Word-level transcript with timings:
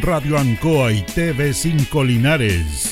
Radio 0.00 0.38
Ancoa 0.38 0.92
y 0.92 1.02
TV5 1.02 2.06
Linares, 2.06 2.91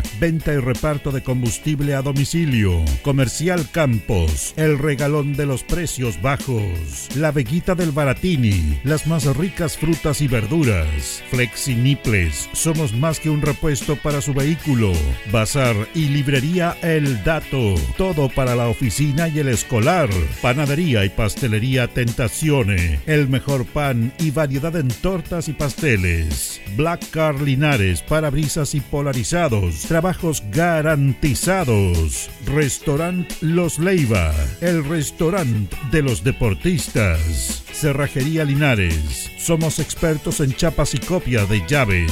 venta 0.19 0.53
y 0.53 0.57
reparto 0.57 1.11
de 1.11 1.23
combustible 1.23 1.95
a 1.95 2.01
domicilio. 2.01 2.83
Comercial 3.01 3.67
Campos, 3.71 4.53
el 4.57 4.77
regalón 4.77 5.33
de 5.33 5.45
los 5.45 5.63
precios 5.63 6.21
bajos. 6.21 7.09
La 7.15 7.31
Veguita 7.31 7.75
del 7.75 7.91
Baratini, 7.91 8.79
las 8.83 9.07
más 9.07 9.25
ricas 9.35 9.77
frutas 9.77 10.21
y 10.21 10.27
verduras. 10.27 11.23
Flexi 11.29 11.75
Niples, 11.75 12.49
somos 12.53 12.93
más 12.93 13.19
que 13.19 13.29
un 13.29 13.41
repuesto 13.41 13.95
para 13.95 14.21
su 14.21 14.33
vehículo. 14.33 14.93
Bazar 15.31 15.75
y 15.93 16.09
librería 16.09 16.77
El 16.81 17.23
Dato. 17.23 17.75
Todo 17.97 18.29
para 18.29 18.55
la 18.55 18.67
oficina 18.67 19.27
y 19.27 19.39
el 19.39 19.49
escolar. 19.49 20.09
Panadería 20.41 21.05
y 21.05 21.09
pastelería 21.09 21.87
Tentacione. 21.87 22.99
El 23.05 23.29
mejor 23.29 23.65
pan 23.65 24.13
y 24.19 24.31
variedad 24.31 24.75
en 24.75 24.87
tortas 24.87 25.47
y 25.47 25.53
pasteles. 25.53 26.61
Black 26.75 27.09
Car 27.11 27.41
Linares, 27.41 28.01
parabrisas 28.01 28.75
y 28.75 28.81
polarizados. 28.81 29.80
Trabajos 29.87 30.43
garantizados. 30.51 32.29
Restaurant 32.45 33.29
Los 33.41 33.79
Leiva. 33.79 34.33
El 34.61 34.83
restaurante 34.85 35.75
de 35.91 36.01
los 36.01 36.23
deportistas. 36.23 37.63
Cerrajería 37.71 38.45
Linares. 38.45 39.31
Somos 39.37 39.79
expertos 39.79 40.39
en 40.39 40.53
chapas 40.53 40.93
y 40.93 40.99
copia 40.99 41.45
de 41.45 41.65
llaves. 41.67 42.11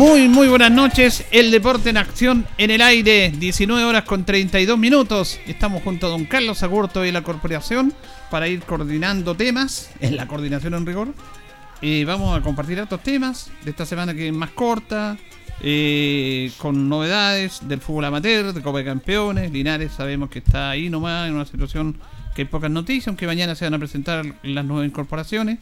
Muy, 0.00 0.30
muy 0.30 0.48
buenas 0.48 0.70
noches. 0.70 1.26
El 1.30 1.50
deporte 1.50 1.90
en 1.90 1.98
acción 1.98 2.46
en 2.56 2.70
el 2.70 2.80
aire, 2.80 3.34
19 3.38 3.84
horas 3.84 4.04
con 4.04 4.24
32 4.24 4.78
minutos. 4.78 5.38
Estamos 5.46 5.82
junto 5.82 6.06
a 6.06 6.08
don 6.08 6.24
Carlos 6.24 6.62
Agurto 6.62 7.04
y 7.04 7.12
la 7.12 7.22
corporación 7.22 7.92
para 8.30 8.48
ir 8.48 8.62
coordinando 8.62 9.34
temas, 9.34 9.90
en 10.00 10.16
la 10.16 10.26
coordinación 10.26 10.72
en 10.72 10.86
rigor. 10.86 11.08
y 11.82 12.04
vamos 12.04 12.34
a 12.34 12.40
compartir 12.42 12.80
otros 12.80 13.02
temas 13.02 13.50
de 13.62 13.72
esta 13.72 13.84
semana 13.84 14.14
que 14.14 14.28
es 14.28 14.32
más 14.32 14.52
corta, 14.52 15.18
eh, 15.60 16.50
con 16.56 16.88
novedades 16.88 17.60
del 17.68 17.82
fútbol 17.82 18.06
amateur, 18.06 18.54
de 18.54 18.62
Copa 18.62 18.78
de 18.78 18.86
Campeones. 18.86 19.52
Linares 19.52 19.92
sabemos 19.92 20.30
que 20.30 20.38
está 20.38 20.70
ahí 20.70 20.88
nomás 20.88 21.28
en 21.28 21.34
una 21.34 21.44
situación 21.44 21.98
que 22.34 22.40
hay 22.40 22.48
pocas 22.48 22.70
noticias, 22.70 23.08
aunque 23.08 23.26
mañana 23.26 23.54
se 23.54 23.66
van 23.66 23.74
a 23.74 23.78
presentar 23.78 24.24
las 24.44 24.64
nuevas 24.64 24.88
incorporaciones. 24.88 25.58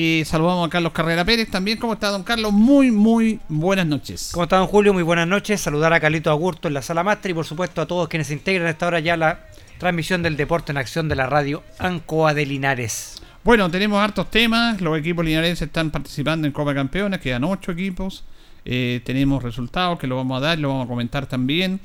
Y 0.00 0.24
saludamos 0.24 0.64
a 0.64 0.70
Carlos 0.70 0.92
Carrera 0.92 1.24
Pérez 1.24 1.50
también. 1.50 1.76
¿Cómo 1.76 1.94
está, 1.94 2.10
don 2.10 2.22
Carlos? 2.22 2.52
Muy, 2.52 2.92
muy 2.92 3.40
buenas 3.48 3.84
noches. 3.84 4.30
¿Cómo 4.32 4.44
está, 4.44 4.58
don 4.58 4.68
Julio? 4.68 4.94
Muy 4.94 5.02
buenas 5.02 5.26
noches. 5.26 5.60
Saludar 5.60 5.92
a 5.92 5.98
Carlito 5.98 6.30
Agurto 6.30 6.68
en 6.68 6.74
la 6.74 6.82
sala 6.82 7.02
máster 7.02 7.32
y, 7.32 7.34
por 7.34 7.44
supuesto, 7.44 7.80
a 7.80 7.86
todos 7.86 8.06
quienes 8.06 8.28
se 8.28 8.34
integran 8.34 8.68
a 8.68 8.70
esta 8.70 8.86
hora 8.86 9.00
ya 9.00 9.16
la 9.16 9.40
transmisión 9.78 10.22
del 10.22 10.36
deporte 10.36 10.70
en 10.70 10.78
acción 10.78 11.08
de 11.08 11.16
la 11.16 11.26
radio 11.26 11.64
Ancoa 11.80 12.32
de 12.32 12.46
Linares. 12.46 13.20
Bueno, 13.42 13.68
tenemos 13.72 13.98
hartos 14.00 14.30
temas. 14.30 14.80
Los 14.80 14.96
equipos 14.96 15.24
linarenses 15.24 15.66
están 15.66 15.90
participando 15.90 16.46
en 16.46 16.52
Copa 16.52 16.72
Campeones. 16.74 17.18
Quedan 17.18 17.42
ocho 17.42 17.72
equipos. 17.72 18.22
Eh, 18.64 19.00
tenemos 19.04 19.42
resultados 19.42 19.98
que 19.98 20.06
lo 20.06 20.14
vamos 20.14 20.40
a 20.40 20.46
dar, 20.46 20.60
lo 20.60 20.68
vamos 20.68 20.84
a 20.84 20.88
comentar 20.88 21.26
también. 21.26 21.80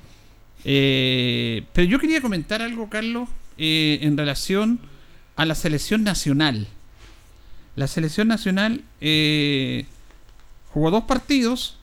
Eh, 0.65 1.63
pero 1.73 1.87
yo 1.87 1.97
quería 1.97 2.21
comentar 2.21 2.61
algo, 2.61 2.91
Carlos, 2.91 3.27
eh, 3.57 3.97
en 4.03 4.15
relación 4.15 4.81
a 5.35 5.45
la 5.45 5.55
selección 5.55 6.03
nacional. 6.03 6.67
La 7.75 7.87
selección 7.87 8.27
nacional 8.27 8.83
eh, 9.01 9.85
jugó 10.73 10.91
dos 10.91 11.03
partidos. 11.05 11.77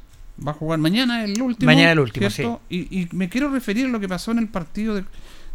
Va 0.47 0.53
a 0.53 0.55
jugar 0.55 0.79
mañana 0.79 1.25
el 1.25 1.41
último. 1.43 1.67
Mañana 1.67 1.93
el 1.93 2.01
último, 2.01 2.31
sí. 2.31 2.45
Y, 2.71 3.09
me 3.13 3.29
quiero 3.29 3.51
referir 3.51 3.87
a 3.87 3.89
lo 3.89 4.01
que 4.01 4.09
pasó 4.09 4.31
en 4.31 4.39
el 4.39 4.49
partido 4.49 5.03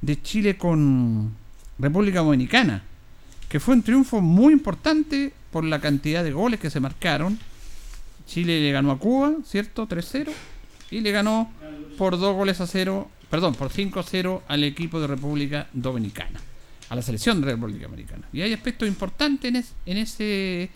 de, 0.01 0.21
Chile 0.21 0.57
con 0.57 1.33
República 1.79 2.19
Dominicana. 2.19 2.83
Que 3.49 3.59
fue 3.59 3.75
un 3.75 3.83
triunfo 3.83 4.21
muy 4.21 4.53
importante 4.53 5.33
por 5.51 5.63
la 5.63 5.79
cantidad 5.79 6.23
de 6.23 6.31
goles 6.31 6.59
que 6.59 6.69
se 6.69 6.79
marcaron. 6.79 7.39
Chile 8.27 8.59
le 8.59 8.71
ganó 8.71 8.91
a 8.91 8.99
Cuba, 8.99 9.33
¿cierto? 9.45 9.87
3-0. 9.87 10.29
Y 10.91 10.99
le 10.99 11.11
ganó 11.11 11.49
por 11.97 12.19
dos 12.19 12.35
goles 12.35 12.61
a 12.61 12.67
cero, 12.67 13.09
perdón, 13.29 13.55
por 13.55 13.69
5-0 13.69 14.41
al 14.47 14.63
equipo 14.63 14.99
de 14.99 15.07
República 15.07 15.67
Dominicana 15.73 16.39
a 16.89 16.95
la 16.95 17.01
selección 17.01 17.41
de 17.41 17.47
la 17.47 17.53
República 17.53 17.85
Americana. 17.85 18.27
Y 18.31 18.41
hay 18.41 18.53
aspectos 18.53 18.87
importantes 18.87 19.53
en, 19.53 19.63
en, 19.85 19.97
ese, 19.97 20.69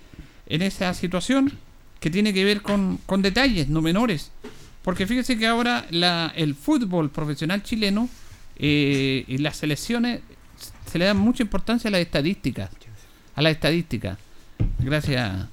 en 0.48 0.62
esa 0.62 0.94
situación 0.94 1.52
que 2.00 2.10
tiene 2.10 2.34
que 2.34 2.46
ver 2.46 2.62
con, 2.62 3.00
detalles, 3.22 3.68
no 3.70 3.82
menores. 3.82 4.32
Porque 4.84 5.06
fíjese 5.06 5.38
que 5.38 5.48
ahora 5.48 5.86
la, 5.92 6.32
el 6.36 6.56
fútbol 6.56 7.10
profesional 7.10 7.62
chileno 7.64 8.10
eh, 8.56 9.26
y 9.28 9.38
las 9.40 9.58
selecciones 9.58 10.22
se 10.90 10.98
le 10.98 11.06
da 11.06 11.14
mucha 11.14 11.44
importancia 11.44 11.90
a 11.90 11.92
las 11.92 12.02
estadísticas. 12.02 12.70
A 13.36 13.42
las 13.42 13.52
estadísticas. 13.52 14.18
Gracias. 14.80 15.48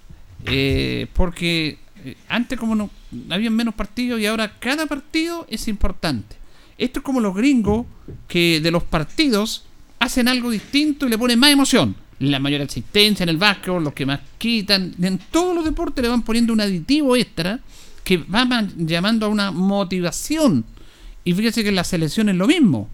Eh, 0.47 1.09
porque 1.13 1.79
eh, 2.05 2.17
antes 2.29 2.59
como 2.59 2.75
no 2.77 2.91
había 3.31 3.51
menos 3.51 3.75
partidos 3.75 4.21
y 4.21 4.27
ahora 4.27 4.59
cada 4.59 4.87
partido 4.87 5.47
es 5.51 5.69
importante. 5.69 6.37
Esto 6.79 7.01
es 7.01 7.05
como 7.05 7.21
los 7.21 7.35
gringos 7.35 7.87
que 8.29 8.61
de 8.61 8.71
los 8.71 8.85
partidos 8.85 9.66
hacen 9.99 10.29
algo 10.29 10.51
distinto 10.51 11.07
y 11.07 11.11
le 11.11 11.19
ponen 11.19 11.39
más 11.39 11.51
emoción. 11.53 11.95
la 12.19 12.39
mayor 12.39 12.63
asistencia 12.63 13.25
en 13.25 13.29
el 13.29 13.37
básquetbol, 13.37 13.85
los 13.85 13.93
que 13.93 14.07
más 14.07 14.21
quitan. 14.39 14.95
En 15.03 15.19
todos 15.31 15.55
los 15.55 15.65
deportes 15.65 16.03
le 16.03 16.09
van 16.09 16.23
poniendo 16.23 16.53
un 16.55 16.61
aditivo 16.63 17.15
extra 17.17 17.61
que 18.05 18.17
va 18.19 18.45
man- 18.47 18.73
llamando 18.79 19.27
a 19.27 19.29
una 19.29 19.51
motivación. 19.51 20.65
Y 21.25 21.35
fíjese 21.35 21.63
que 21.63 21.69
en 21.71 21.75
la 21.75 21.85
selección 21.85 22.29
es 22.31 22.37
lo 22.37 22.47
mismo. 22.47 22.89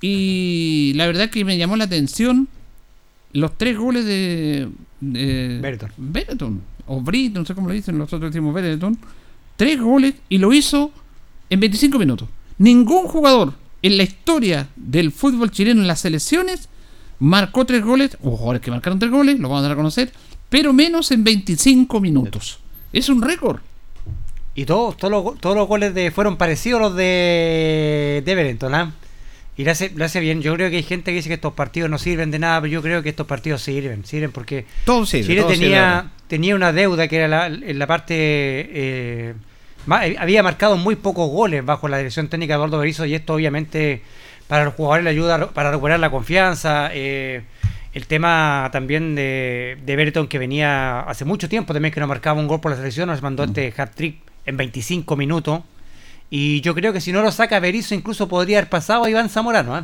Y 0.00 0.92
la 0.96 1.06
verdad 1.06 1.30
que 1.30 1.44
me 1.44 1.56
llamó 1.56 1.76
la 1.76 1.84
atención 1.84 2.48
los 3.32 3.56
tres 3.56 3.78
goles 3.78 4.04
de, 4.04 4.68
de. 5.00 5.58
Benetton, 5.96 6.60
o 6.86 7.00
Brit, 7.00 7.32
no 7.32 7.44
sé 7.46 7.54
cómo 7.54 7.68
lo 7.68 7.74
dicen, 7.74 7.96
nosotros 7.96 8.32
decimos 8.32 8.52
Benetton. 8.54 8.98
Tres 9.56 9.80
goles 9.80 10.14
y 10.28 10.38
lo 10.38 10.52
hizo 10.52 10.92
en 11.48 11.60
25 11.60 11.98
minutos. 11.98 12.28
Ningún 12.58 13.06
jugador 13.06 13.54
en 13.82 13.96
la 13.96 14.02
historia 14.04 14.68
del 14.76 15.12
fútbol 15.12 15.50
chileno 15.50 15.80
en 15.80 15.88
las 15.88 16.00
selecciones 16.00 16.68
marcó 17.18 17.64
tres 17.64 17.82
goles, 17.84 18.16
o 18.22 18.30
jugadores 18.32 18.62
que 18.62 18.70
marcaron 18.70 18.98
tres 18.98 19.10
goles, 19.10 19.38
lo 19.38 19.48
vamos 19.48 19.60
a 19.60 19.62
dar 19.68 19.72
a 19.72 19.76
conocer, 19.76 20.12
pero 20.48 20.72
menos 20.72 21.10
en 21.10 21.24
25 21.24 22.00
minutos. 22.00 22.58
Es 22.92 23.08
un 23.08 23.22
récord. 23.22 23.60
Y 24.54 24.64
todos, 24.66 24.96
todos, 24.96 25.10
los, 25.10 25.40
todos 25.40 25.56
los 25.56 25.66
goles 25.66 25.94
de, 25.94 26.10
fueron 26.10 26.36
parecidos 26.36 26.80
a 26.80 26.82
los 26.84 26.96
de, 26.96 28.22
de 28.24 28.34
Benetton, 28.34 28.74
¿ah? 28.74 28.92
Y 29.56 29.64
le 29.64 29.70
hace, 29.70 29.92
le 29.94 30.04
hace 30.04 30.20
bien. 30.20 30.40
Yo 30.42 30.54
creo 30.54 30.70
que 30.70 30.76
hay 30.76 30.82
gente 30.82 31.10
que 31.10 31.16
dice 31.16 31.28
que 31.28 31.34
estos 31.34 31.52
partidos 31.52 31.88
no 31.90 31.98
sirven 31.98 32.30
de 32.30 32.38
nada, 32.38 32.60
pero 32.60 32.72
yo 32.72 32.82
creo 32.82 33.02
que 33.02 33.10
estos 33.10 33.26
partidos 33.26 33.62
sirven. 33.62 34.04
Sirven 34.04 34.32
porque 34.32 34.64
Todo 34.84 35.04
sirve, 35.06 35.26
Chile 35.26 35.40
todo 35.42 35.50
tenía, 35.52 36.10
tenía 36.26 36.54
una 36.56 36.72
deuda 36.72 37.06
que 37.06 37.16
era 37.16 37.28
la, 37.28 37.46
en 37.46 37.78
la 37.78 37.86
parte. 37.86 38.14
eh, 38.16 39.34
había 39.88 40.42
marcado 40.42 40.76
muy 40.76 40.96
pocos 40.96 41.30
goles 41.30 41.64
bajo 41.64 41.88
la 41.88 41.98
dirección 41.98 42.28
técnica 42.28 42.54
de 42.54 42.56
Eduardo 42.56 42.78
Berizzo 42.78 43.04
y 43.04 43.14
esto, 43.14 43.34
obviamente, 43.34 44.02
para 44.48 44.64
los 44.64 44.74
jugadores 44.74 45.04
le 45.04 45.10
ayuda 45.10 45.50
para 45.50 45.70
recuperar 45.70 46.00
la 46.00 46.10
confianza. 46.10 46.90
eh, 46.92 47.42
el 47.92 48.06
tema 48.06 48.70
también 48.72 49.14
de, 49.14 49.76
de 49.84 49.96
Berton, 49.96 50.26
que 50.26 50.38
venía 50.38 51.00
hace 51.00 51.26
mucho 51.26 51.48
tiempo 51.48 51.74
también 51.74 51.92
que 51.92 52.00
no 52.00 52.06
marcaba 52.06 52.40
un 52.40 52.48
gol 52.48 52.60
por 52.60 52.70
la 52.70 52.76
selección, 52.78 53.08
nos 53.08 53.20
mandó 53.20 53.44
este 53.44 53.72
hat-trick 53.76 54.16
en 54.46 54.56
25 54.56 55.14
minutos. 55.16 55.60
Y 56.30 56.62
yo 56.62 56.74
creo 56.74 56.94
que 56.94 57.02
si 57.02 57.12
no 57.12 57.20
lo 57.20 57.30
saca 57.30 57.60
Berizzo, 57.60 57.94
incluso 57.94 58.28
podría 58.28 58.58
haber 58.58 58.70
pasado 58.70 59.04
a 59.04 59.10
Iván 59.10 59.28
Zamorano. 59.28 59.78
¿eh? 59.78 59.82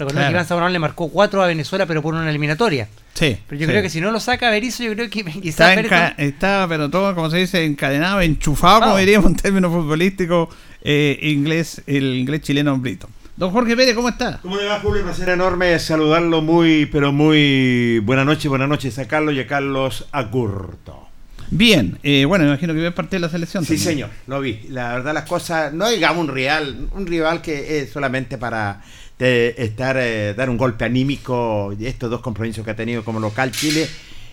Recordemos 0.00 0.22
Claro. 0.22 0.28
que 0.32 0.36
Iván 0.36 0.46
Zamorano 0.46 0.72
le 0.72 0.78
marcó 0.78 1.08
4 1.08 1.42
a 1.42 1.46
Venezuela, 1.46 1.86
pero 1.86 2.02
por 2.02 2.14
una 2.14 2.28
eliminatoria. 2.28 2.88
Sí. 3.14 3.36
Pero 3.48 3.60
yo 3.60 3.66
sí. 3.66 3.70
creo 3.70 3.82
que 3.82 3.90
si 3.90 4.00
no 4.00 4.10
lo 4.10 4.18
saca 4.20 4.50
Berizzo, 4.50 4.82
yo 4.82 4.92
creo 4.94 5.08
que 5.10 5.20
Está, 5.44 5.74
quizás 5.74 5.76
enca- 5.78 6.14
está, 6.18 6.66
pero 6.68 6.90
todo, 6.90 7.14
como 7.14 7.30
se 7.30 7.36
dice, 7.38 7.64
encadenado, 7.64 8.20
enchufado, 8.20 8.80
como 8.80 8.96
diríamos 8.98 9.30
en 9.30 9.36
términos 9.36 9.70
futbolísticos, 9.72 10.48
eh, 10.82 11.18
inglés, 11.22 11.82
el 11.86 12.16
inglés 12.16 12.40
chileno 12.42 12.76
Brito. 12.78 13.08
Don 13.36 13.50
Jorge 13.52 13.74
Pérez, 13.76 13.94
¿cómo 13.94 14.08
está? 14.10 14.38
¿Cómo 14.42 14.56
le 14.56 14.66
va, 14.66 14.80
Julio? 14.80 15.00
Un 15.00 15.06
placer 15.08 15.30
enorme 15.30 15.78
saludarlo 15.78 16.42
muy, 16.42 16.84
pero 16.86 17.10
muy 17.12 17.98
buenas 18.00 18.26
noches, 18.26 18.48
buenas 18.50 18.68
noches 18.68 18.98
a 18.98 19.08
Carlos 19.08 19.34
y 19.34 19.40
a 19.40 19.46
Carlos 19.46 20.06
Acurto. 20.12 21.06
Bien, 21.52 21.98
eh, 22.04 22.26
bueno, 22.26 22.44
me 22.44 22.50
imagino 22.50 22.72
que 22.74 22.80
ve 22.80 22.92
parte 22.92 23.16
de 23.16 23.20
la 23.20 23.28
selección. 23.28 23.64
Sí, 23.64 23.74
también. 23.74 23.84
señor, 23.92 24.10
lo 24.26 24.40
vi. 24.40 24.60
La 24.68 24.92
verdad, 24.92 25.14
las 25.14 25.24
cosas, 25.24 25.72
no 25.72 25.88
digamos 25.88 26.22
un 26.28 26.32
rival, 26.34 26.88
un 26.92 27.06
rival 27.06 27.42
que 27.42 27.80
es 27.80 27.90
solamente 27.90 28.38
para 28.38 28.82
estar, 29.20 29.96
eh, 29.98 30.34
dar 30.34 30.48
un 30.48 30.56
golpe 30.56 30.84
anímico 30.84 31.74
estos 31.78 32.10
dos 32.10 32.20
compromisos 32.20 32.64
que 32.64 32.70
ha 32.70 32.76
tenido 32.76 33.04
como 33.04 33.20
local 33.20 33.52
Chile 33.52 33.86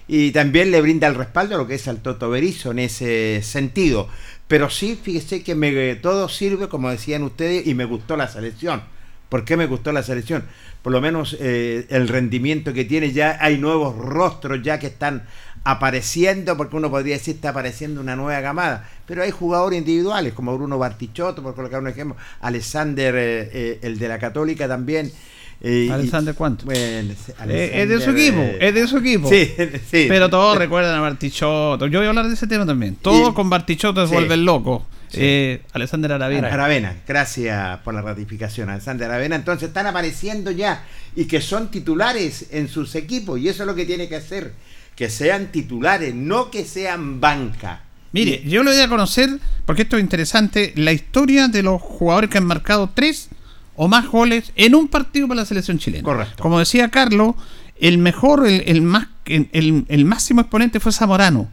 y 0.08 0.32
también 0.32 0.72
le 0.72 0.80
brinda 0.82 1.08
el 1.08 1.16
respaldo 1.16 1.56
a 1.56 1.58
lo 1.58 1.68
que 1.68 1.76
es 1.76 1.88
al 1.88 2.02
Toto 2.02 2.30
Berizzo 2.30 2.72
en 2.72 2.80
ese 2.80 3.42
sentido. 3.44 4.08
Pero 4.48 4.70
sí, 4.70 4.98
fíjese 5.02 5.44
que 5.44 5.56
me, 5.56 5.96
todo 5.96 6.30
sirve, 6.30 6.70
como 6.70 6.90
decían 6.90 7.24
ustedes, 7.24 7.68
y 7.68 7.74
me 7.74 7.84
gustó 7.84 8.16
la 8.16 8.30
selección. 8.30 8.82
¿Por 9.28 9.44
qué 9.44 9.58
me 9.58 9.66
gustó 9.66 9.92
la 9.92 10.04
selección? 10.04 10.46
Por 10.82 10.94
lo 10.94 11.02
menos 11.02 11.36
eh, 11.42 11.86
el 11.90 12.08
rendimiento 12.08 12.72
que 12.72 12.86
tiene, 12.86 13.12
ya 13.12 13.38
hay 13.42 13.58
nuevos 13.58 13.98
rostros 13.98 14.62
ya 14.64 14.80
que 14.80 14.88
están 14.88 15.24
apareciendo, 15.72 16.56
porque 16.58 16.76
uno 16.76 16.90
podría 16.90 17.16
decir 17.16 17.36
está 17.36 17.50
apareciendo 17.50 18.00
una 18.02 18.16
nueva 18.16 18.42
camada, 18.42 18.90
pero 19.06 19.22
hay 19.24 19.32
jugadores 19.32 19.78
individuales 19.80 20.34
como 20.34 20.56
Bruno 20.58 20.78
Bartichotto, 20.78 21.44
por 21.44 21.56
colocar 21.56 21.80
un 21.82 21.88
ejemplo, 21.88 22.16
Alexander, 22.42 23.14
eh, 23.16 23.50
eh, 23.54 23.80
el 23.82 24.00
de 24.00 24.08
la 24.08 24.18
Católica 24.20 24.68
también. 24.68 25.12
eh, 25.62 25.90
¿Alexander 25.92 26.36
cuánto? 26.36 26.66
Bueno, 26.66 27.14
Eh, 27.50 27.72
es 27.74 27.90
de 27.90 28.00
su 28.00 28.12
equipo, 28.12 28.40
eh, 28.42 28.58
es 28.62 28.74
de 28.76 28.88
su 28.88 28.98
equipo. 29.00 29.28
Sí, 29.30 29.54
sí. 29.92 30.06
Pero 30.08 30.30
todos 30.30 30.58
recuerdan 30.58 30.96
a 30.96 31.02
Bartichotto. 31.02 31.88
Yo 31.88 32.00
voy 32.00 32.06
a 32.06 32.10
hablar 32.10 32.28
de 32.28 32.34
ese 32.36 32.46
tema 32.48 32.66
también. 32.66 32.96
Todos 32.96 33.32
Y- 33.32 33.34
con 33.34 33.50
Bartichotto 33.50 34.02
se 34.06 34.10
Sí. 34.10 34.14
vuelven 34.14 34.46
locos. 34.46 34.84
Eh, 35.14 35.62
Alexander 35.74 36.12
Aravena. 36.12 36.50
Aravena, 36.50 36.96
gracias 37.08 37.80
por 37.80 37.94
la 37.94 38.02
ratificación, 38.02 38.70
Alexander 38.70 39.10
Aravena. 39.10 39.36
Entonces 39.38 39.70
están 39.70 39.88
apareciendo 39.88 40.52
ya 40.52 40.84
y 41.16 41.26
que 41.26 41.40
son 41.42 41.72
titulares 41.72 42.48
en 42.52 42.68
sus 42.68 42.94
equipos 42.96 43.40
y 43.40 43.48
eso 43.50 43.64
es 43.64 43.68
lo 43.68 43.74
que 43.74 43.86
tiene 43.86 44.08
que 44.10 44.18
hacer, 44.18 44.52
que 44.98 45.12
sean 45.12 45.52
titulares, 45.52 46.14
no 46.16 46.50
que 46.50 46.66
sean 46.66 47.22
banca. 47.22 47.84
Mire, 48.12 48.42
yo 48.48 48.64
le 48.64 48.72
voy 48.72 48.82
a 48.82 48.90
conocer, 48.90 49.40
porque 49.66 49.84
esto 49.84 49.96
es 49.96 50.02
interesante, 50.02 50.74
la 50.76 50.92
historia 50.92 51.48
de 51.48 51.62
los 51.62 51.80
jugadores 51.80 52.32
que 52.32 52.40
han 52.40 52.46
marcado 52.46 52.90
tres 52.94 53.30
o 53.76 53.88
más 53.88 54.08
goles 54.08 54.52
en 54.56 54.74
un 54.74 54.88
partido 54.88 55.28
para 55.28 55.42
la 55.42 55.46
selección 55.46 55.78
chilena. 55.78 56.04
Correcto. 56.04 56.42
Como 56.42 56.58
decía 56.58 56.90
Carlos, 56.90 57.36
el 57.80 58.00
mejor, 58.00 58.48
el, 58.48 58.64
el 58.66 58.82
más, 58.82 59.08
el, 59.26 59.86
el 59.88 60.06
máximo 60.06 60.42
exponente 60.42 60.80
fue 60.80 60.92
Zamorano, 60.92 61.48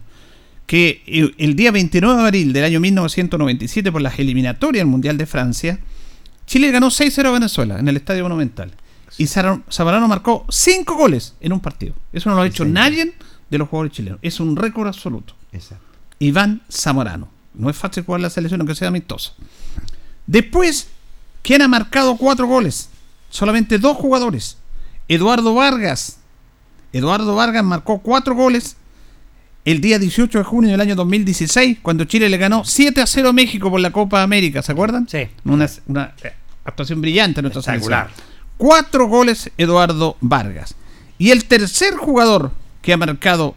que 0.67 1.03
el, 1.07 1.35
el 1.37 1.55
día 1.55 1.71
29 1.71 2.17
de 2.17 2.23
abril 2.27 2.53
del 2.55 2.65
año 2.65 2.81
1997, 2.81 3.93
por 3.93 4.01
las 4.01 4.19
eliminatorias 4.19 4.81
del 4.81 4.91
Mundial 4.91 5.19
de 5.19 5.27
Francia, 5.27 5.79
Chile 6.47 6.71
ganó 6.71 6.87
6-0 6.87 7.27
a 7.27 7.31
Venezuela 7.31 7.79
en 7.79 7.89
el 7.89 7.97
Estadio 7.99 8.23
Monumental. 8.23 8.73
Y 9.19 9.27
Zamorano 9.27 10.09
marcó 10.09 10.47
5 10.49 10.97
goles 10.97 11.35
en 11.41 11.53
un 11.53 11.61
partido. 11.61 11.95
Eso 12.13 12.31
no 12.31 12.37
lo 12.37 12.43
ha 12.43 12.47
hecho 12.47 12.65
nadie 12.65 13.13
de 13.51 13.59
los 13.59 13.69
jugadores 13.69 13.93
chilenos. 13.93 14.19
Es 14.23 14.41
un 14.41 14.57
récord 14.57 14.89
absoluto. 14.89 15.35
Exacto. 15.53 15.85
Iván 16.19 16.63
Zamorano. 16.71 17.29
No 17.55 17.71
es 17.71 17.77
fácil 17.77 18.05
jugar 18.05 18.21
la 18.21 18.31
selección 18.31 18.61
aunque 18.61 18.75
sea 18.75 18.89
amistosa. 18.89 19.33
Después, 20.27 20.89
¿quién 21.43 21.63
ha 21.63 21.69
marcado 21.69 22.17
cuatro 22.17 22.47
goles? 22.47 22.89
Solamente 23.31 23.79
dos 23.79 23.97
jugadores. 23.97 24.59
Eduardo 25.09 25.55
Vargas. 25.55 26.19
Eduardo 26.93 27.35
Vargas 27.35 27.65
marcó 27.65 28.01
cuatro 28.01 28.35
goles 28.35 28.77
el 29.65 29.81
día 29.81 29.99
18 29.99 30.39
de 30.39 30.45
junio 30.45 30.71
del 30.71 30.81
año 30.81 30.95
2016, 30.95 31.79
cuando 31.81 32.05
Chile 32.05 32.29
le 32.29 32.37
ganó 32.37 32.65
7 32.65 33.01
a 33.01 33.07
0 33.07 33.31
a 33.31 33.33
México 33.33 33.71
por 33.71 33.81
la 33.81 33.91
Copa 33.91 34.23
América, 34.23 34.63
¿se 34.63 34.73
acuerdan? 34.73 35.09
Sí. 35.09 35.27
Una, 35.45 35.69
una, 35.87 36.15
eh, 36.23 36.33
actuación 36.65 37.01
brillante 37.01 37.41
en 37.41 37.45
nuestra 37.45 37.63
selección. 37.63 38.07
Cuatro 38.57 39.09
goles 39.09 39.51
Eduardo 39.57 40.17
Vargas. 40.21 40.75
Y 41.19 41.31
el 41.31 41.47
tercer 41.47 41.95
jugador 41.95 42.53
que 42.85 42.93
ha 42.93 42.97
marcado 42.99 43.57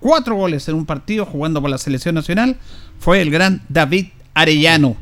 cuatro 0.00 0.34
goles 0.34 0.66
en 0.68 0.76
un 0.76 0.86
partido 0.86 1.26
jugando 1.26 1.60
por 1.60 1.70
la 1.70 1.78
selección 1.78 2.14
nacional 2.14 2.56
fue 2.98 3.20
el 3.20 3.30
gran 3.30 3.62
David 3.68 4.06
Arellano. 4.32 4.96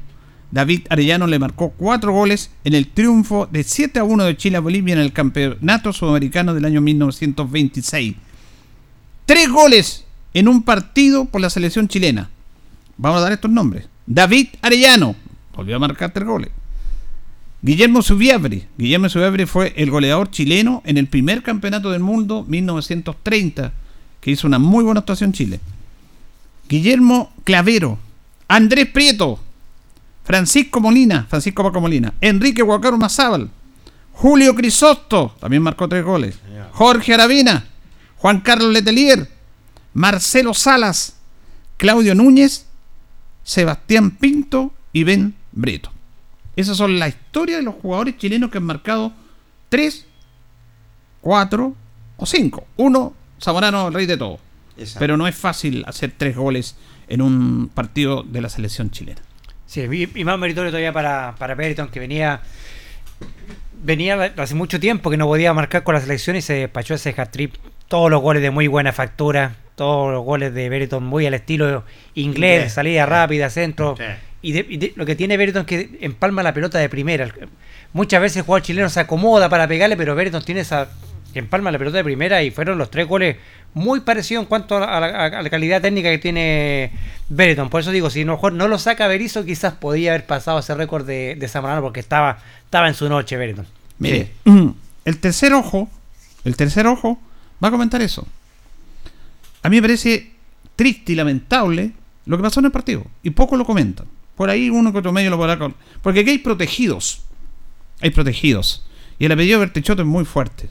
David 0.51 0.87
Arellano 0.91 1.27
le 1.29 1.39
marcó 1.39 1.71
cuatro 1.71 2.13
goles 2.13 2.51
en 2.65 2.75
el 2.75 2.89
triunfo 2.89 3.49
de 3.51 3.63
7 3.63 4.01
a 4.01 4.05
1 4.05 4.25
de 4.25 4.37
Chile 4.37 4.57
a 4.57 4.61
Bolivia 4.61 4.95
en 4.95 5.01
el 5.01 5.13
Campeonato 5.13 5.93
Sudamericano 5.93 6.53
del 6.53 6.65
año 6.65 6.81
1926. 6.81 8.17
Tres 9.25 9.49
goles 9.49 10.05
en 10.35 10.49
un 10.49 10.63
partido 10.63 11.25
por 11.25 11.41
la 11.41 11.49
selección 11.49 11.87
chilena. 11.87 12.31
Vamos 12.97 13.21
a 13.21 13.23
dar 13.23 13.33
estos 13.33 13.51
nombres. 13.51 13.89
David 14.07 14.49
Arellano, 14.63 15.15
volvió 15.55 15.77
a 15.77 15.79
marcar 15.81 16.13
tres 16.13 16.27
goles. 16.27 16.51
Guillermo 17.65 18.03
Subiabri. 18.03 18.67
Guillermo 18.77 19.09
Subiabri 19.09 19.47
fue 19.47 19.73
el 19.79 19.91
goleador 19.91 20.31
chileno 20.31 20.83
en 20.85 20.99
el 20.99 21.07
primer 21.07 21.43
campeonato 21.43 21.91
del 21.91 22.03
mundo 22.03 22.45
1930, 22.47 23.73
que 24.21 24.31
hizo 24.31 24.47
una 24.47 24.59
muy 24.59 24.85
buena 24.85 25.01
actuación 25.01 25.33
Chile. 25.33 25.61
Guillermo 26.69 27.33
Clavero. 27.43 27.99
Andrés 28.49 28.87
Prieto. 28.91 29.41
Francisco 30.25 30.79
Molina. 30.79 31.25
Francisco 31.27 31.63
Paco 31.63 31.81
Molina. 31.81 32.13
Enrique 32.21 32.61
Guacaro 32.61 32.99
Mazábal. 32.99 33.49
Julio 34.13 34.55
Crisosto. 34.55 35.35
También 35.41 35.63
marcó 35.63 35.89
tres 35.89 36.05
goles. 36.05 36.39
Jorge 36.73 37.15
Aravena. 37.15 37.65
Juan 38.19 38.41
Carlos 38.41 38.75
Letelier. 38.75 39.27
Marcelo 39.95 40.53
Salas. 40.53 41.17
Claudio 41.79 42.15
Núñez. 42.15 42.67
Sebastián 43.43 44.11
Pinto 44.11 44.75
y 44.93 45.05
Ben 45.05 45.35
Breto. 45.51 45.94
Esas 46.57 46.77
son 46.77 46.99
la 46.99 47.09
historia 47.09 47.57
de 47.57 47.63
los 47.63 47.75
jugadores 47.75 48.17
chilenos 48.17 48.51
que 48.51 48.59
han 48.59 48.65
marcado 48.65 49.13
3, 49.69 50.07
4 51.21 51.75
o 52.17 52.27
5. 52.27 52.67
Uno, 52.77 53.15
Zamorano, 53.41 53.89
el 53.89 53.95
rey 53.95 54.07
de 54.07 54.17
todo. 54.17 54.39
Exacto. 54.77 55.01
Pero 55.01 55.17
no 55.17 55.27
es 55.27 55.35
fácil 55.35 55.85
hacer 55.87 56.13
tres 56.17 56.37
goles 56.37 56.77
en 57.09 57.23
un 57.23 57.71
partido 57.73 58.23
de 58.23 58.41
la 58.41 58.49
selección 58.49 58.91
chilena. 58.91 59.21
Sí, 59.67 59.83
y, 59.83 60.25
más 60.25 60.39
meritorio 60.39 60.71
todavía 60.71 60.93
para, 60.93 61.35
para 61.39 61.57
Periton, 61.57 61.89
que 61.89 62.01
venía 62.01 62.41
venía 63.83 64.33
hace 64.37 64.55
mucho 64.55 64.81
tiempo 64.81 65.11
que 65.11 65.17
no 65.17 65.27
podía 65.27 65.53
marcar 65.53 65.83
con 65.83 65.95
la 65.95 66.01
selección 66.01 66.37
y 66.37 66.43
se 66.43 66.55
despachó 66.55 66.95
ese 66.95 67.15
hat-trick. 67.17 67.59
Todos 67.89 68.11
los 68.11 68.23
goles 68.23 68.43
de 68.43 68.51
muy 68.51 68.67
buena 68.67 68.93
factura, 68.93 69.57
todos 69.75 70.13
los 70.13 70.25
goles 70.25 70.55
de 70.55 70.69
Beriton 70.69 71.05
muy 71.05 71.27
al 71.27 71.35
estilo 71.35 71.85
inglés, 72.15 72.57
Inglés. 72.57 72.73
salida 72.73 73.07
rápida, 73.07 73.51
centro. 73.51 73.95
Sí. 73.97 74.05
Y, 74.45 74.53
de- 74.53 74.67
y 74.69 74.77
de- 74.77 74.93
lo 74.97 75.07
que 75.07 75.17
tiene 75.17 75.37
Beriton 75.37 75.63
es 75.63 75.67
que 75.67 75.99
empalma 76.01 76.43
la 76.43 76.53
pelota 76.53 76.79
de 76.79 76.89
primera. 76.89 77.29
Muchas 77.93 78.21
veces 78.21 78.37
el 78.39 78.43
jugador 78.45 78.63
chileno 78.63 78.89
se 78.91 79.01
acomoda 79.01 79.49
para 79.49 79.67
pegarle, 79.67 79.97
pero 79.97 80.15
Beriton 80.15 80.45
tiene 80.45 80.61
esa 80.61 80.89
que 81.33 81.39
empalma 81.41 81.73
la 81.73 81.79
pelota 81.79 81.97
de 81.97 82.05
primera 82.05 82.43
y 82.45 82.53
fueron 82.53 82.79
los 82.79 82.91
tres 82.91 83.09
goles 83.09 83.37
muy 83.73 84.01
parecidos 84.01 84.43
en 84.43 84.49
cuanto 84.49 84.77
a 84.77 85.01
la, 85.01 85.27
a 85.27 85.43
la 85.43 85.51
calidad 85.51 85.83
técnica 85.83 86.09
que 86.11 86.19
tiene 86.19 86.93
Bereton. 87.29 87.71
Por 87.71 87.81
eso 87.81 87.91
digo, 87.91 88.09
si 88.11 88.25
no, 88.25 88.39
no 88.53 88.69
lo 88.69 88.79
saca 88.79 89.09
Berizzo, 89.09 89.45
quizás 89.45 89.73
podía 89.75 90.11
haber 90.13 90.27
pasado 90.27 90.61
ese 90.61 90.75
récord 90.77 91.05
de, 91.05 91.35
de 91.35 91.49
Zamorano 91.49 91.83
porque 91.83 91.99
estaba, 91.99 92.39
estaba 92.65 92.87
en 92.87 92.95
su 92.95 93.09
noche 93.09 93.37
Bereton. 93.37 93.67
Mire, 93.99 94.31
el 95.05 95.19
tercer 95.19 95.53
ojo, 95.55 95.89
el 96.45 96.55
tercer 96.57 96.87
ojo 96.87 97.19
va 97.63 97.69
a 97.69 97.71
comentar 97.73 98.01
eso. 98.01 98.27
A 99.63 99.69
mí 99.71 99.77
me 99.77 99.83
parece 99.83 100.31
triste 100.77 101.13
y 101.13 101.15
lamentable 101.17 101.93
lo 102.27 102.37
que 102.37 102.43
pasó 102.45 102.61
en 102.61 102.67
el 102.67 102.73
partido. 102.73 103.05
Y 103.25 103.31
poco 103.31 103.57
lo 103.57 103.65
comentan. 103.65 104.07
Por 104.37 104.51
ahí 104.51 104.71
uno 104.71 104.93
que 104.93 104.99
otro 104.99 105.13
medio 105.13 105.31
lo 105.31 105.37
podrá 105.37 105.59
con. 105.59 105.75
Porque 106.03 106.21
aquí 106.21 106.31
hay 106.31 106.39
protegidos. 106.39 107.23
Hay 108.01 108.11
protegidos. 108.11 108.85
Y 109.19 109.27
el 109.27 109.33
apellido 109.33 109.61
Bertichotto 109.61 110.03
es 110.03 110.09
muy 110.09 110.25
fuerte. 110.25 110.69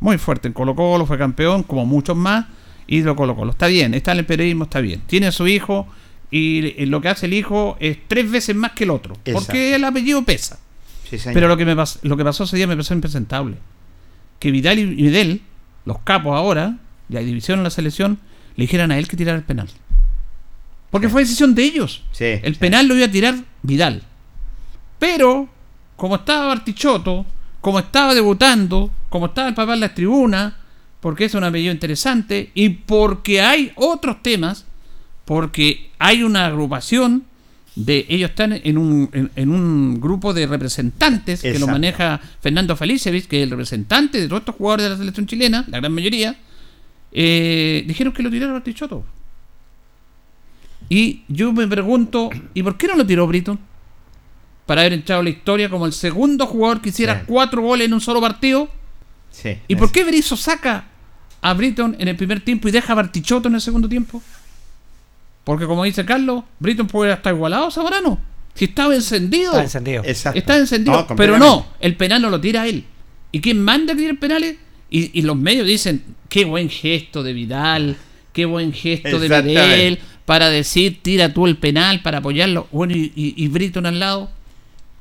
Muy 0.00 0.18
fuerte. 0.18 0.48
En 0.48 0.54
Colo 0.54 0.74
Colo 0.74 1.06
fue 1.06 1.18
campeón, 1.18 1.62
como 1.62 1.84
muchos 1.86 2.16
más. 2.16 2.46
Y 2.86 3.02
lo 3.02 3.16
Colo 3.16 3.34
Colo. 3.36 3.50
Está 3.52 3.66
bien, 3.66 3.94
está 3.94 4.12
en 4.12 4.18
el 4.18 4.26
periodismo, 4.26 4.64
está 4.64 4.80
bien. 4.80 5.02
Tiene 5.06 5.26
a 5.26 5.32
su 5.32 5.46
hijo. 5.46 5.86
Y 6.30 6.84
lo 6.86 7.00
que 7.00 7.08
hace 7.08 7.26
el 7.26 7.34
hijo 7.34 7.76
es 7.80 7.98
tres 8.08 8.30
veces 8.30 8.56
más 8.56 8.72
que 8.72 8.84
el 8.84 8.90
otro. 8.90 9.14
Exacto. 9.24 9.46
Porque 9.46 9.74
el 9.74 9.84
apellido 9.84 10.24
pesa. 10.24 10.58
Sí. 11.08 11.18
Pero 11.32 11.46
lo 11.48 11.56
que, 11.56 11.64
me 11.64 11.76
pas- 11.76 11.98
lo 12.02 12.16
que 12.16 12.24
pasó 12.24 12.44
ese 12.44 12.56
día 12.56 12.66
me 12.66 12.74
pareció 12.74 12.94
impresentable. 12.94 13.56
Que 14.40 14.50
Vidal 14.50 14.78
y 14.78 14.84
Vidal, 14.86 15.40
los 15.84 15.98
capos 16.00 16.34
ahora, 16.34 16.78
y 17.08 17.16
hay 17.16 17.24
división 17.24 17.60
en 17.60 17.64
la 17.64 17.70
selección, 17.70 18.18
le 18.56 18.64
dijeran 18.64 18.90
a 18.90 18.98
él 18.98 19.06
que 19.06 19.16
tirara 19.16 19.38
el 19.38 19.44
penal. 19.44 19.68
Porque 20.90 21.08
Sí. 21.08 21.12
fue 21.12 21.22
decisión 21.22 21.54
de 21.54 21.64
ellos. 21.64 22.02
Sí, 22.12 22.24
el 22.42 22.54
penal 22.56 22.86
lo 22.86 22.94
iba 22.96 23.06
a 23.06 23.10
tirar 23.10 23.34
Vidal. 23.62 24.02
Pero, 24.98 25.48
como 25.96 26.16
estaba 26.16 26.46
Bartichotto, 26.46 27.26
como 27.60 27.78
estaba 27.80 28.14
debutando, 28.14 28.90
como 29.08 29.26
estaba 29.26 29.48
el 29.48 29.54
papá 29.54 29.74
en 29.74 29.80
las 29.80 29.94
tribunas, 29.94 30.54
porque 31.00 31.24
es 31.26 31.34
un 31.34 31.44
apellido 31.44 31.72
interesante, 31.72 32.50
y 32.54 32.68
porque 32.70 33.40
hay 33.40 33.72
otros 33.76 34.22
temas, 34.22 34.64
porque 35.24 35.90
hay 35.98 36.22
una 36.22 36.46
agrupación 36.46 37.24
de 37.74 38.06
ellos 38.08 38.30
están 38.30 38.54
en 38.54 38.78
un, 38.78 39.10
en, 39.12 39.30
en 39.36 39.50
un 39.50 40.00
grupo 40.00 40.32
de 40.32 40.46
representantes 40.46 41.42
que 41.42 41.58
lo 41.58 41.66
maneja 41.66 42.18
Fernando 42.40 42.74
Felicevich, 42.74 43.26
que 43.26 43.38
es 43.38 43.42
el 43.44 43.50
representante 43.50 44.18
de 44.18 44.28
todos 44.28 44.40
estos 44.40 44.54
jugadores 44.54 44.84
de 44.84 44.90
la 44.90 44.96
selección 44.96 45.26
chilena, 45.26 45.64
la 45.68 45.78
gran 45.80 45.92
mayoría, 45.92 46.36
eh, 47.12 47.84
dijeron 47.86 48.14
que 48.14 48.22
lo 48.22 48.30
tirara 48.30 48.52
Bartichotto. 48.54 49.04
Y 50.88 51.22
yo 51.28 51.52
me 51.52 51.66
pregunto, 51.66 52.30
¿y 52.54 52.62
por 52.62 52.76
qué 52.76 52.86
no 52.86 52.96
lo 52.96 53.06
tiró 53.06 53.26
Britton? 53.26 53.58
Para 54.66 54.82
haber 54.82 54.94
echado 54.94 55.22
la 55.22 55.30
historia 55.30 55.68
como 55.68 55.86
el 55.86 55.92
segundo 55.92 56.46
jugador 56.46 56.80
que 56.80 56.88
hiciera 56.90 57.20
Sí. 57.20 57.24
cuatro 57.26 57.62
goles 57.62 57.86
en 57.86 57.94
un 57.94 58.00
solo 58.00 58.20
partido. 58.20 58.68
Sí, 59.30 59.58
¿Y 59.68 59.76
por 59.76 59.92
qué 59.92 60.02
Berizzo 60.04 60.36
saca 60.36 60.84
a 61.42 61.54
Britton 61.54 61.96
en 61.98 62.08
el 62.08 62.16
primer 62.16 62.40
tiempo 62.40 62.68
y 62.68 62.70
deja 62.72 62.92
a 62.92 62.96
Bartichotto 62.96 63.48
en 63.48 63.54
el 63.56 63.60
segundo 63.60 63.88
tiempo? 63.88 64.22
Porque 65.44 65.66
como 65.66 65.84
dice 65.84 66.04
Carlos, 66.04 66.42
Britton 66.58 66.86
puede 66.86 67.12
estar 67.12 67.32
igualado 67.34 67.66
a 67.66 67.70
Zamorano. 67.70 68.18
Si 68.54 68.64
estaba 68.64 68.94
encendido. 68.94 69.52
Está 69.52 69.62
encendido. 69.64 70.02
Exacto. 70.04 70.38
Está 70.38 70.56
encendido. 70.56 71.06
No, 71.08 71.16
pero 71.16 71.38
no, 71.38 71.66
el 71.78 71.96
penal 71.96 72.22
no 72.22 72.30
lo 72.30 72.40
tira 72.40 72.66
él. 72.66 72.84
¿Y 73.30 73.40
quién 73.40 73.62
manda 73.62 73.92
a 73.92 73.96
tirar 73.96 74.18
penales? 74.18 74.56
Y, 74.88 75.16
y 75.18 75.22
los 75.22 75.36
medios 75.36 75.66
dicen, 75.66 76.02
qué 76.28 76.44
buen 76.44 76.70
gesto 76.70 77.22
de 77.22 77.32
Vidal, 77.34 77.96
qué 78.32 78.46
buen 78.46 78.72
gesto 78.72 79.18
de. 79.18 79.42
Vidal 79.42 79.98
para 80.26 80.50
decir, 80.50 81.00
tira 81.02 81.32
tú 81.32 81.46
el 81.46 81.56
penal 81.56 82.02
para 82.02 82.18
apoyarlo. 82.18 82.68
Bueno, 82.72 82.94
y, 82.94 83.12
y, 83.16 83.34
y 83.42 83.48
Britton 83.48 83.86
al 83.86 83.98
lado. 83.98 84.30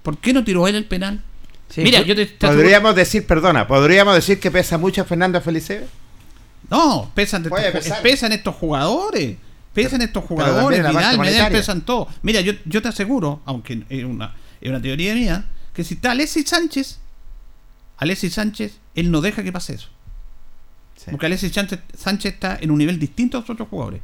¿Por 0.03 0.17
qué 0.20 0.32
no 0.34 0.44
tiró 0.44 0.67
él 0.67 0.75
el 0.75 0.86
penal? 0.86 1.22
Sí, 1.70 1.82
Mira, 1.82 2.00
fue- 2.00 2.08
yo 2.08 2.15
te, 2.15 2.25
te 2.27 2.46
aseguro- 2.48 2.62
Podríamos 2.62 2.96
decir, 2.96 3.25
perdona, 3.27 3.67
podríamos 3.67 4.15
decir 4.15 4.39
que 4.39 4.51
pesa 4.51 4.77
mucho 4.77 5.03
Fernando 5.03 5.41
Feliceve. 5.41 5.88
No, 6.70 7.12
pesan, 7.13 7.44
estos, 7.46 7.98
pesan 8.01 8.32
estos 8.32 8.55
jugadores. 8.55 9.38
Pesan 9.74 10.01
estos 10.01 10.24
jugadores, 10.24 10.79
Vidal, 10.88 11.20
Medel, 11.20 11.51
pesan 11.51 11.82
todo. 11.82 12.08
Mira, 12.22 12.39
yo, 12.41 12.53
yo 12.63 12.82
te 12.82 12.88
aseguro, 12.88 13.41
aunque 13.46 13.84
es 13.89 14.03
una, 14.05 14.34
es 14.62 14.70
una 14.70 14.82
teoría 14.82 15.13
mía, 15.13 15.46
que 15.74 15.84
si 15.84 15.96
está 15.96 16.12
Alexis 16.12 16.48
Sánchez, 16.48 17.00
Alexis 17.98 18.34
Sánchez, 18.34 18.77
él 18.96 19.12
no 19.12 19.20
deja 19.22 19.44
que 19.44 19.51
pase 19.51 19.74
eso. 19.74 19.89
Sí. 20.96 21.12
Porque 21.12 21.25
Alexis 21.25 21.51
Sánchez, 21.51 21.79
Sánchez 21.98 22.34
está 22.36 22.58
en 22.62 22.72
un 22.72 22.77
nivel 22.77 22.98
distinto 23.00 23.38
a 23.38 23.41
los 23.41 23.50
otros 23.50 23.67
jugadores. 23.67 24.01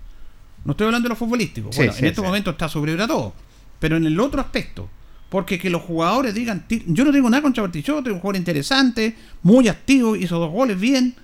No 0.66 0.72
estoy 0.72 0.86
hablando 0.88 1.08
de 1.08 1.10
lo 1.10 1.16
futbolístico. 1.16 1.72
Sí, 1.72 1.78
bueno, 1.80 1.94
sí, 1.94 2.00
en 2.00 2.06
estos 2.06 2.22
sí. 2.24 2.28
momentos 2.28 2.54
está 2.54 2.66
a 2.66 3.08
todo. 3.08 3.34
Pero 3.80 3.98
en 3.98 4.06
el 4.06 4.20
otro 4.20 4.42
aspecto. 4.42 4.90
Porque 5.30 5.58
que 5.58 5.70
los 5.70 5.82
jugadores 5.82 6.34
digan, 6.36 6.68
"Ti- 6.68 6.84
yo 6.88 7.06
no 7.06 7.12
tengo 7.12 7.30
nada 7.30 7.42
contra 7.42 7.64
Bartichotto, 7.64 8.10
es 8.10 8.14
un 8.14 8.20
jugador 8.20 8.36
interesante, 8.36 9.16
muy 9.44 9.68
activo, 9.70 10.16
hizo 10.16 10.38
dos 10.40 10.52
goles 10.52 10.80
bien. 10.80 11.16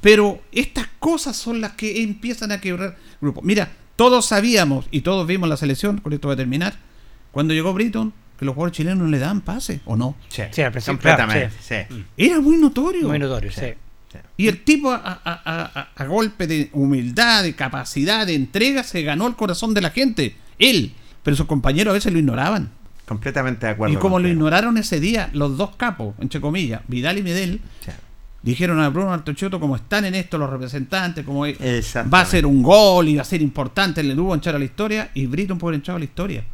Pero 0.00 0.40
estas 0.52 0.86
cosas 0.98 1.36
son 1.36 1.60
las 1.60 1.72
que 1.72 2.02
empiezan 2.02 2.52
a 2.52 2.60
quebrar 2.60 2.96
grupo. 3.20 3.42
Mira, 3.42 3.72
todos 3.96 4.26
sabíamos 4.26 4.86
y 4.90 5.00
todos 5.00 5.26
vimos 5.26 5.48
la 5.48 5.56
selección, 5.56 5.98
con 5.98 6.12
esto 6.12 6.28
voy 6.28 6.34
a 6.34 6.36
terminar, 6.36 6.74
cuando 7.32 7.54
llegó 7.54 7.72
Britton, 7.72 8.12
que 8.38 8.44
los 8.44 8.54
jugadores 8.54 8.76
chilenos 8.76 8.98
no 9.04 9.08
le 9.10 9.18
daban 9.18 9.40
pase, 9.40 9.80
¿o 9.86 9.96
no? 9.96 10.14
Sí, 10.28 10.42
Sí, 10.52 10.62
completamente. 10.84 11.50
sí. 11.60 11.74
Era 12.16 12.38
muy 12.40 12.56
notorio. 12.58 13.08
Muy 13.08 13.18
notorio, 13.18 13.50
sí. 13.50 13.62
Y 14.36 14.48
el 14.48 14.62
tipo, 14.64 14.90
a, 14.90 14.96
a- 14.96 15.20
a- 15.24 15.80
a- 15.80 15.88
a 15.94 16.04
golpe 16.06 16.46
de 16.46 16.70
humildad, 16.72 17.42
de 17.42 17.54
capacidad, 17.54 18.26
de 18.26 18.34
entrega, 18.34 18.82
se 18.82 19.02
ganó 19.02 19.26
el 19.26 19.34
corazón 19.36 19.74
de 19.74 19.80
la 19.80 19.90
gente. 19.90 20.36
Él. 20.58 20.92
Pero 21.22 21.36
sus 21.36 21.46
compañeros 21.46 21.90
a 21.90 21.94
veces 21.94 22.12
lo 22.12 22.18
ignoraban. 22.18 22.70
Completamente 23.06 23.66
de 23.66 23.72
acuerdo. 23.72 23.94
y 23.94 23.98
como 23.98 24.18
lo 24.18 24.28
ignoraron 24.28 24.78
ese 24.78 24.98
día, 24.98 25.30
los 25.32 25.56
dos 25.56 25.76
capos, 25.76 26.14
entre 26.20 26.40
comillas, 26.40 26.80
Vidal 26.88 27.18
y 27.18 27.22
Medel, 27.22 27.60
dijeron 28.42 28.80
a 28.80 28.88
Bruno 28.88 29.12
Artochotto, 29.12 29.58
como 29.60 29.76
están 29.76 30.04
en 30.04 30.14
esto 30.14 30.38
los 30.38 30.50
representantes, 30.50 31.24
como 31.24 31.40
va 31.42 32.20
a 32.20 32.24
ser 32.26 32.46
un 32.46 32.62
gol 32.62 33.08
y 33.08 33.16
va 33.16 33.22
a 33.22 33.24
ser 33.24 33.42
importante, 33.42 34.02
le 34.02 34.14
tuvo 34.14 34.34
echar 34.34 34.54
a 34.56 34.58
la 34.58 34.64
historia, 34.64 35.10
y 35.14 35.26
Britton 35.26 35.58
puede 35.58 35.76
echar 35.78 35.96
a 35.96 35.98
la 35.98 36.04
historia. 36.04 36.44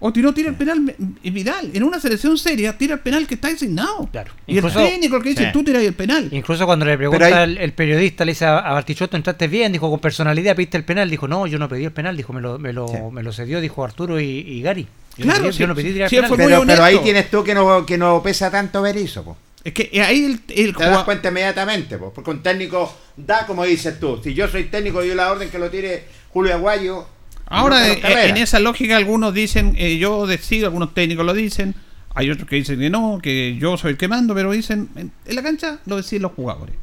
O 0.00 0.12
tiró, 0.12 0.32
tira 0.32 0.48
el 0.50 0.54
penal 0.54 0.94
Vidal. 1.24 1.70
En 1.74 1.82
una 1.82 1.98
selección 1.98 2.38
seria, 2.38 2.78
tira 2.78 2.94
el 2.94 3.00
penal 3.00 3.26
que 3.26 3.34
está 3.34 3.48
designado. 3.48 4.08
Claro. 4.12 4.32
Y 4.46 4.56
Incluso- 4.56 4.78
el 4.80 4.90
técnico 4.90 5.16
el 5.16 5.22
que 5.24 5.28
dice, 5.30 5.44
Sí. 5.46 5.50
tú 5.52 5.64
tiras 5.64 5.82
el 5.82 5.92
penal. 5.94 6.28
Incluso 6.30 6.66
cuando 6.66 6.84
le 6.84 6.96
pregunta 6.96 7.42
el, 7.42 7.58
el 7.58 7.72
periodista, 7.72 8.24
le 8.24 8.30
dice 8.32 8.44
a, 8.44 8.58
a 8.58 8.72
Bartichotto, 8.74 9.16
entraste 9.16 9.48
bien, 9.48 9.72
dijo 9.72 9.90
con 9.90 9.98
personalidad, 9.98 10.54
pediste 10.54 10.76
el 10.76 10.84
penal, 10.84 11.10
dijo, 11.10 11.26
no, 11.26 11.48
yo 11.48 11.58
no 11.58 11.68
pedí 11.68 11.84
el 11.84 11.90
penal, 11.92 12.16
dijo, 12.16 12.32
me 12.32 12.40
lo, 12.40 12.58
me 12.60 12.72
lo, 12.72 12.86
Sí. 12.86 12.94
me 13.10 13.24
lo 13.24 13.32
cedió, 13.32 13.60
dijo 13.60 13.84
Arturo 13.84 14.20
y, 14.20 14.24
y 14.26 14.62
Gary. 14.62 14.86
Yo 15.16 15.24
Claro, 15.24 15.38
no 15.40 15.44
pedí, 15.46 15.52
sí, 15.52 15.58
yo 15.58 15.66
no 15.66 15.74
pedí 15.74 15.92
tirar 15.92 16.08
sí, 16.10 16.16
el 16.16 16.22
penal. 16.26 16.36
Pero, 16.36 16.62
pero 16.64 16.84
ahí 16.84 16.98
tienes 16.98 17.28
tú 17.28 17.42
que 17.42 17.54
no, 17.54 17.84
que 17.84 17.98
no 17.98 18.22
pesa 18.22 18.52
tanto 18.52 18.80
Berizzo, 18.82 19.24
po. 19.24 19.36
Es 19.64 19.72
que 19.74 19.90
ahí 20.00 20.24
el, 20.24 20.40
el 20.56 20.76
Te 20.76 20.84
das 20.84 21.02
cuenta 21.02 21.28
inmediatamente, 21.30 21.98
po, 21.98 22.12
porque 22.14 22.30
un 22.30 22.40
técnico 22.40 22.94
da 23.16 23.44
como 23.46 23.64
dices 23.64 23.98
tú. 23.98 24.20
Si 24.22 24.32
yo 24.32 24.46
soy 24.46 24.64
técnico 24.64 25.02
y 25.02 25.08
doy 25.08 25.16
la 25.16 25.32
orden 25.32 25.50
que 25.50 25.58
lo 25.58 25.68
tire 25.70 26.04
Julio 26.32 26.54
Aguayo. 26.54 27.04
Ahora, 27.50 27.88
eh, 27.92 28.28
en 28.28 28.36
esa 28.36 28.58
lógica, 28.60 28.96
algunos 28.96 29.32
dicen, 29.34 29.74
eh, 29.78 29.96
yo 29.98 30.26
decido, 30.26 30.66
algunos 30.66 30.92
técnicos 30.94 31.24
lo 31.24 31.32
dicen, 31.34 31.74
hay 32.14 32.30
otros 32.30 32.48
que 32.48 32.56
dicen 32.56 32.78
que 32.78 32.90
no, 32.90 33.18
que 33.22 33.56
yo 33.58 33.76
soy 33.76 33.92
el 33.92 33.96
que 33.96 34.08
mando, 34.08 34.34
pero 34.34 34.50
dicen, 34.52 34.88
en, 34.96 35.12
la 35.34 35.42
cancha 35.42 35.78
lo 35.86 35.96
deciden 35.96 36.22
los 36.22 36.32
jugadores. 36.32 36.74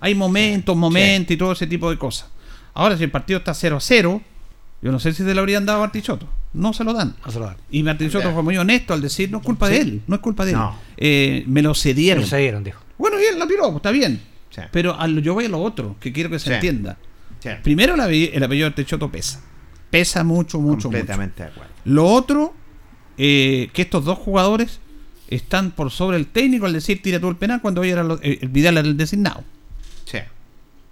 Hay 0.00 0.14
momentos, 0.14 0.76
momentos 0.76 1.32
y 1.34 1.36
todo 1.36 1.52
ese 1.52 1.66
tipo 1.66 1.90
de 1.90 1.98
cosas. 1.98 2.28
Ahora, 2.74 2.96
si 2.96 3.04
el 3.04 3.10
partido 3.10 3.38
está 3.38 3.52
0 3.54 3.76
a 3.76 3.80
0, 3.80 4.22
yo 4.82 4.92
no 4.92 4.98
sé 4.98 5.12
si 5.12 5.22
se 5.22 5.34
lo 5.34 5.40
habrían 5.40 5.66
dado 5.66 5.78
a 5.78 5.80
Bartichotto. 5.82 6.26
No 6.54 6.72
se 6.72 6.82
lo 6.84 6.92
dan. 6.94 7.14
No 7.24 7.30
se 7.30 7.38
lo 7.38 7.44
dan. 7.46 7.56
Y 7.70 7.82
Bartichotto 7.82 8.28
Ya. 8.28 8.32
fue 8.34 8.42
muy 8.42 8.56
honesto 8.56 8.94
al 8.94 9.02
decir, 9.02 9.30
no 9.30 9.38
es 9.38 9.44
culpa 9.44 9.68
de 9.68 9.78
él, 9.80 10.02
no 10.06 10.16
es 10.16 10.20
culpa 10.22 10.44
de 10.44 10.52
él. 10.52 10.56
No. 10.56 10.76
Eh, 10.96 11.44
me 11.46 11.62
lo 11.62 11.70
Me 11.70 11.74
cedieron. 11.76 12.22
lo 12.22 12.28
cedieron, 12.28 12.64
dijo. 12.64 12.80
Bueno, 12.98 13.20
y 13.20 13.24
él 13.24 13.38
lo 13.38 13.46
tiró, 13.46 13.64
pues, 13.64 13.76
está 13.76 13.90
bien. 13.90 14.20
Pero 14.72 14.96
yo 15.20 15.34
voy 15.34 15.44
a 15.44 15.48
lo 15.48 15.60
otro, 15.62 15.96
que 16.00 16.12
quiero 16.12 16.30
que 16.30 16.38
se 16.38 16.54
entienda. 16.54 16.96
Primero, 17.62 17.94
el, 17.94 18.00
ape- 18.00 18.30
el 18.32 18.42
apellido 18.42 18.68
de 18.70 18.74
Techoto 18.74 19.10
pesa. 19.10 19.40
Pesa 19.90 20.22
mucho, 20.24 20.58
mucho, 20.58 20.72
mucho. 20.76 20.82
completamente 20.88 21.42
de 21.42 21.48
acuerdo. 21.48 21.70
Lo 21.84 22.06
otro, 22.06 22.54
eh, 23.18 23.70
que 23.72 23.82
estos 23.82 24.04
dos 24.04 24.18
jugadores 24.18 24.80
están 25.28 25.70
por 25.72 25.90
sobre 25.90 26.16
el 26.16 26.26
técnico 26.26 26.66
al 26.66 26.72
decir 26.72 27.02
tira 27.02 27.20
tú 27.20 27.28
el 27.28 27.36
penal 27.36 27.60
cuando 27.60 27.80
hoy 27.80 27.90
era 27.90 28.02
lo- 28.02 28.20
eh, 28.22 28.38
el 28.42 28.48
Vidal 28.48 28.78
era 28.78 28.86
el 28.88 28.96
designado. 28.96 29.44
Sí. 30.04 30.18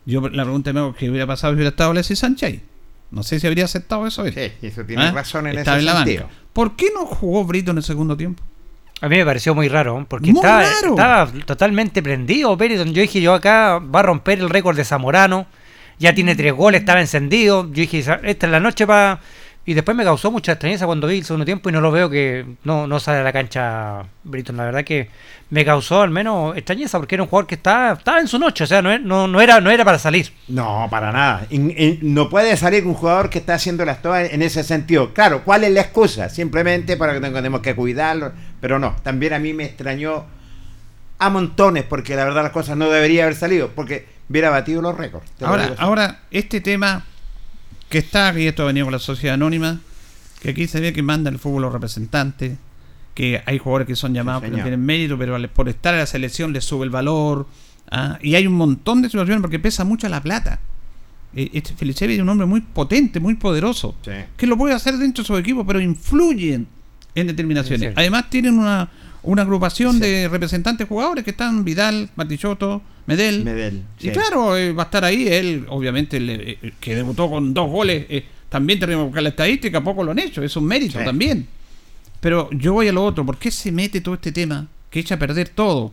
Yo 0.07 0.21
la 0.29 0.45
pregunta 0.45 0.73
me 0.73 0.81
hago 0.81 0.95
qué 0.95 1.11
hubiera 1.11 1.27
pasado 1.27 1.53
si 1.53 1.57
hubiera 1.57 1.71
estado 1.71 1.91
Alexis 1.91 2.19
Sánchez. 2.19 2.61
No 3.11 3.23
sé 3.23 3.41
si 3.41 3.47
habría 3.47 3.65
aceptado 3.65 4.07
eso. 4.07 4.25
él. 4.27 4.35
Sí, 4.35 4.67
eso 4.67 4.85
tiene 4.85 5.05
¿Ah? 5.05 5.13
razón 5.13 5.47
en 5.47 5.59
ese 5.59 5.83
la 5.83 5.97
sentido. 5.97 6.25
banca. 6.25 6.35
¿Por 6.53 6.77
qué 6.77 6.87
no 6.95 7.07
jugó 7.07 7.45
Brito 7.45 7.71
en 7.71 7.79
el 7.79 7.83
segundo 7.83 8.17
tiempo? 8.17 8.43
A 9.01 9.09
mí 9.09 9.17
me 9.17 9.25
pareció 9.25 9.55
muy 9.55 9.69
raro, 9.69 10.05
porque 10.09 10.33
Muy 10.33 10.41
estaba, 10.41 10.63
raro. 10.63 10.91
estaba 10.91 11.27
totalmente 11.47 12.03
prendido 12.03 12.57
Bereton. 12.57 12.93
Yo 12.93 13.01
dije, 13.01 13.21
yo 13.21 13.33
acá 13.33 13.79
va 13.79 14.01
a 14.01 14.03
romper 14.03 14.41
el 14.41 14.51
récord 14.51 14.77
de 14.77 14.85
Zamorano. 14.85 15.47
Ya 15.99 16.15
tiene 16.15 16.35
tres 16.35 16.53
goles, 16.53 16.81
estaba 16.81 17.01
encendido. 17.01 17.65
Yo 17.65 17.81
dije, 17.81 17.99
esta 17.99 18.47
es 18.47 18.53
la 18.53 18.61
noche 18.61 18.87
para... 18.87 19.21
Y 19.67 19.75
después 19.75 19.95
me 19.95 20.03
causó 20.03 20.31
mucha 20.31 20.53
extrañeza 20.53 20.87
cuando 20.87 21.07
vi 21.07 21.19
el 21.19 21.25
segundo 21.27 21.45
tiempo 21.45 21.69
y 21.69 21.73
no 21.73 21.83
lo 21.83 21.91
veo 21.91 22.09
que 22.09 22.47
no, 22.65 22.87
no 22.87 22.99
sale 22.99 23.19
a 23.19 23.23
la 23.23 23.35
cancha 23.35 24.03
Britton. 24.25 24.57
La 24.57 24.65
verdad 24.65 24.83
que 24.83 25.11
me 25.51 25.63
causó 25.63 26.01
al 26.01 26.09
menos 26.09 26.57
extrañeza 26.57 26.99
porque 26.99 27.17
era 27.17 27.23
un 27.23 27.29
jugador 27.29 27.47
que 27.47 27.57
estaba, 27.57 27.93
estaba 27.93 28.19
en 28.19 28.29
su 28.29 28.39
noche. 28.39 28.65
O 28.65 28.67
sea, 28.67 28.81
no, 28.81 28.99
no, 28.99 29.29
no, 29.29 29.41
era, 29.43 29.61
no 29.61 29.71
era 29.71 29.85
para 29.85 29.99
salir. 29.99 30.33
No, 30.49 30.87
para 30.91 31.13
nada. 31.13 31.47
No 32.01 32.31
puede 32.31 32.57
salir 32.57 32.87
un 32.87 32.95
jugador 32.95 33.29
que 33.29 33.41
está 33.41 33.55
haciendo 33.55 33.85
las 33.85 34.01
todas 34.01 34.33
en 34.33 34.41
ese 34.41 34.65
sentido. 34.65 35.13
Claro, 35.13 35.45
¿cuál 35.45 35.65
es 35.65 35.73
la 35.73 35.83
excusa? 35.83 36.31
Simplemente 36.31 36.97
para 36.97 37.13
que 37.13 37.21
tenemos 37.21 37.61
que 37.61 37.75
cuidarlo. 37.75 38.33
Pero 38.63 38.79
no, 38.79 38.97
también 39.03 39.35
a 39.35 39.39
mí 39.39 39.53
me 39.53 39.65
extrañó 39.65 40.25
a 41.19 41.29
montones, 41.29 41.85
porque 41.85 42.17
la 42.17 42.25
verdad 42.25 42.43
las 42.43 42.53
cosas 42.53 42.77
no 42.79 42.89
debería 42.89 43.25
haber 43.25 43.35
salido, 43.35 43.73
porque 43.75 44.07
hubiera 44.29 44.51
batido 44.51 44.83
los 44.83 44.97
récords. 44.97 45.27
Ahora, 45.41 45.75
ahora, 45.79 46.21
este 46.31 46.61
tema 46.61 47.05
que 47.89 47.99
está, 47.99 48.39
y 48.39 48.47
esto 48.47 48.63
ha 48.63 48.67
venido 48.67 48.87
con 48.87 48.93
la 48.93 48.99
sociedad 48.99 49.35
anónima, 49.35 49.81
que 50.41 50.51
aquí 50.51 50.67
se 50.67 50.81
ve 50.81 50.93
que 50.93 51.03
manda 51.03 51.31
el 51.31 51.39
fútbol 51.39 51.63
los 51.63 51.73
representantes, 51.73 52.59
que 53.15 53.43
hay 53.47 53.59
jugadores 53.59 53.87
que 53.89 53.97
son 53.97 54.15
llamados 54.15 54.43
que 54.43 54.51
no 54.51 54.57
tienen 54.63 54.85
mérito, 54.85 55.19
pero 55.19 55.37
por 55.49 55.69
estar 55.69 55.95
en 55.95 56.01
la 56.01 56.07
selección 56.07 56.53
les 56.53 56.65
sube 56.65 56.85
el 56.85 56.91
valor. 56.91 57.47
¿ah? 57.91 58.19
Y 58.23 58.35
hay 58.37 58.47
un 58.47 58.55
montón 58.55 59.03
de 59.03 59.09
situaciones 59.09 59.41
porque 59.41 59.59
pesa 59.59 59.83
mucho 59.85 60.09
la 60.09 60.23
plata. 60.23 60.61
Eh, 61.35 61.51
Este 61.55 61.75
Felicevi 61.75 62.15
es 62.15 62.21
un 62.21 62.29
hombre 62.29 62.47
muy 62.47 62.61
potente, 62.61 63.19
muy 63.21 63.35
poderoso, 63.35 63.97
Sí. 64.05 64.13
que 64.37 64.47
lo 64.47 64.57
puede 64.57 64.75
hacer 64.75 64.97
dentro 64.99 65.23
de 65.25 65.27
su 65.27 65.37
equipo, 65.37 65.67
pero 65.67 65.81
influyen 65.81 66.69
en 67.15 67.27
determinaciones. 67.27 67.93
Además 67.97 68.31
tienen 68.31 68.57
una, 68.59 68.89
una 69.25 69.43
agrupación 69.43 69.95
Sí. 69.95 70.01
de 70.01 70.29
representantes 70.29 70.87
jugadores 70.87 71.25
que 71.25 71.31
están 71.33 71.65
Vidal, 71.65 72.11
Matichoto, 72.15 72.83
Medel. 73.09 73.43
Medel, 73.45 73.83
Y 73.99 74.03
sí. 74.05 74.11
claro, 74.11 74.57
eh, 74.57 74.73
va 74.73 74.85
a 74.85 74.87
estar 74.87 75.05
ahí. 75.05 75.27
Él, 75.27 75.67
obviamente, 75.69 76.21
le- 76.21 76.53
eh, 76.63 76.73
que 76.79 76.95
debutó 76.95 77.29
con 77.29 77.53
dos 77.53 77.69
goles. 77.71 78.07
eh, 78.09 78.25
también 78.49 78.79
tenemos 78.79 79.03
que 79.03 79.07
buscar 79.09 79.23
la 79.25 79.29
estadística, 79.31 79.83
poco 79.83 80.05
lo 80.05 80.13
han 80.13 80.19
hecho. 80.21 80.43
Es 80.43 80.57
un 80.57 80.65
mérito 80.65 80.99
Sí. 80.99 81.05
también. 81.05 81.47
Pero 82.21 82.49
yo 82.53 82.73
voy 82.73 82.89
a 82.89 82.93
lo 82.93 83.05
otro. 83.05 83.27
¿Por 83.27 83.37
qué 83.39 83.51
se 83.51 83.71
mete 83.73 84.01
todo 84.01 84.15
este 84.15 84.33
tema 84.33 84.67
que 84.91 85.01
echa 85.01 85.17
a 85.17 85.19
perder 85.19 85.49
todo? 85.51 85.93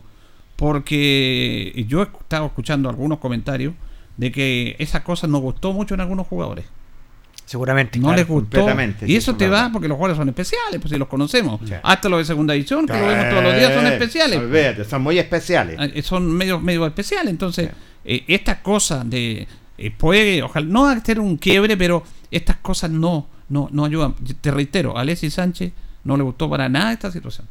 Porque 0.56 1.84
yo 1.88 2.00
he 2.02 2.04
estado 2.04 2.46
escuchando 2.46 2.88
algunos 2.88 3.18
comentarios 3.18 3.74
de 4.16 4.32
que 4.32 4.74
esa 4.78 5.04
cosa 5.04 5.26
nos 5.26 5.40
gustó 5.42 5.72
mucho 5.72 5.94
en 5.94 6.00
algunos 6.00 6.26
jugadores. 6.26 6.64
Seguramente. 7.46 7.98
No 7.98 8.08
claro. 8.08 8.16
les 8.18 8.28
gustó. 8.28 8.58
completamente, 8.58 9.06
Y 9.06 9.08
sí, 9.10 9.16
eso 9.16 9.34
te 9.36 9.48
va 9.48 9.70
porque 9.72 9.86
los 9.88 9.96
jugadores 9.96 10.18
son 10.18 10.28
especiales, 10.28 10.80
pues 10.80 10.90
si 10.92 10.98
los 10.98 11.08
conocemos. 11.08 11.60
Sí. 11.64 11.72
Hasta 11.82 12.08
los 12.08 12.18
de 12.18 12.24
segunda 12.26 12.52
división, 12.54 12.86
que 12.86 12.92
lo 12.92 13.06
vemos 13.06 13.30
todos 13.30 13.42
los 13.44 13.56
días, 13.56 13.72
son 13.72 13.86
Eh, 13.86 13.92
especiales. 13.92 14.38
olvídate, 14.38 14.84
son 14.84 15.02
muy 15.02 15.18
especiales. 15.18 15.76
Ah, 15.78 15.86
son 16.02 16.26
medio, 16.30 16.58
medio 16.60 16.84
especiales. 16.86 17.30
Entonces, 17.30 17.70
eh, 18.04 18.24
estas 18.28 18.58
cosas 18.58 19.08
de. 19.08 19.46
eh, 19.78 19.90
puede, 19.96 20.42
ojalá, 20.42 20.66
no 20.66 20.86
hacer 20.88 21.20
un 21.20 21.36
quiebre, 21.36 21.76
pero 21.76 22.02
estas 22.30 22.56
cosas 22.56 22.90
no, 22.90 23.28
no, 23.48 23.68
no 23.70 23.84
ayudan. 23.84 24.14
Te 24.40 24.50
reitero, 24.50 24.96
a 24.98 25.02
Alexis 25.02 25.34
Sánchez 25.34 25.72
no 26.02 26.16
le 26.16 26.22
gustó 26.24 26.50
para 26.50 26.68
nada 26.68 26.92
esta 26.92 27.12
situación. 27.12 27.46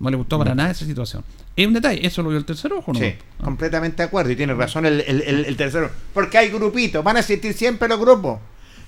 No 0.00 0.10
le 0.10 0.16
gustó 0.16 0.36
para 0.38 0.54
nada 0.54 0.70
esa 0.72 0.84
situación. 0.84 1.22
Es 1.56 1.66
un 1.66 1.72
detalle, 1.72 2.04
eso 2.04 2.22
lo 2.22 2.28
vio 2.30 2.36
el 2.38 2.44
tercer 2.44 2.72
ojo, 2.72 2.92
¿no? 2.92 2.98
Sí, 2.98 3.14
Ah. 3.38 3.44
completamente 3.44 3.98
de 3.98 4.02
acuerdo. 4.08 4.32
Y 4.32 4.36
tiene 4.36 4.52
razón 4.52 4.84
el, 4.84 5.00
el- 5.06 5.22
el- 5.22 5.44
el 5.46 5.56
tercero. 5.56 5.88
Porque 6.12 6.36
hay 6.36 6.48
grupitos, 6.50 7.02
van 7.04 7.16
a 7.16 7.20
asistir 7.20 7.54
siempre 7.54 7.88
los 7.88 7.98
grupos. 8.00 8.40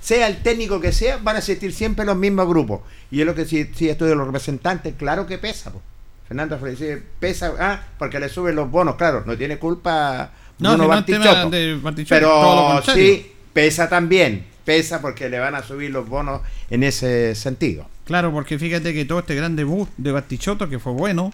Sea 0.06 0.28
el 0.28 0.36
técnico 0.36 0.80
que 0.80 0.92
sea, 0.92 1.16
van 1.16 1.34
a 1.34 1.40
asistir 1.40 1.72
siempre 1.72 2.04
los 2.04 2.16
mismos 2.16 2.46
grupos. 2.46 2.82
Y 3.10 3.18
es 3.22 3.26
lo 3.26 3.34
que 3.34 3.44
si, 3.44 3.64
si 3.74 3.88
esto 3.88 4.04
de 4.04 4.14
los 4.14 4.24
representantes, 4.24 4.94
claro 4.96 5.26
que 5.26 5.36
pesa. 5.36 5.72
po. 5.72 5.82
Fernando 6.28 6.56
Felice 6.60 7.02
pesa, 7.18 7.52
ah, 7.58 7.82
porque 7.98 8.20
le 8.20 8.28
suben 8.28 8.54
los 8.54 8.70
bonos, 8.70 8.94
claro, 8.94 9.24
no 9.26 9.36
tiene 9.36 9.58
culpa 9.58 10.30
No, 10.60 10.76
no, 10.76 10.86
Bartichotto. 10.86 11.50
de 11.50 11.74
Bartichotto, 11.82 12.08
Pero 12.20 12.82
sí, 12.94 13.32
pesa 13.52 13.88
también. 13.88 14.46
Pesa 14.64 15.00
porque 15.00 15.28
le 15.28 15.40
van 15.40 15.56
a 15.56 15.64
subir 15.64 15.90
los 15.90 16.08
bonos 16.08 16.40
en 16.70 16.84
ese 16.84 17.34
sentido. 17.34 17.88
Claro, 18.04 18.30
porque 18.30 18.60
fíjate 18.60 18.94
que 18.94 19.06
todo 19.06 19.18
este 19.18 19.34
gran 19.34 19.56
debut 19.56 19.88
de 19.96 20.12
Bastichoto, 20.12 20.68
que 20.68 20.78
fue 20.78 20.92
bueno, 20.92 21.32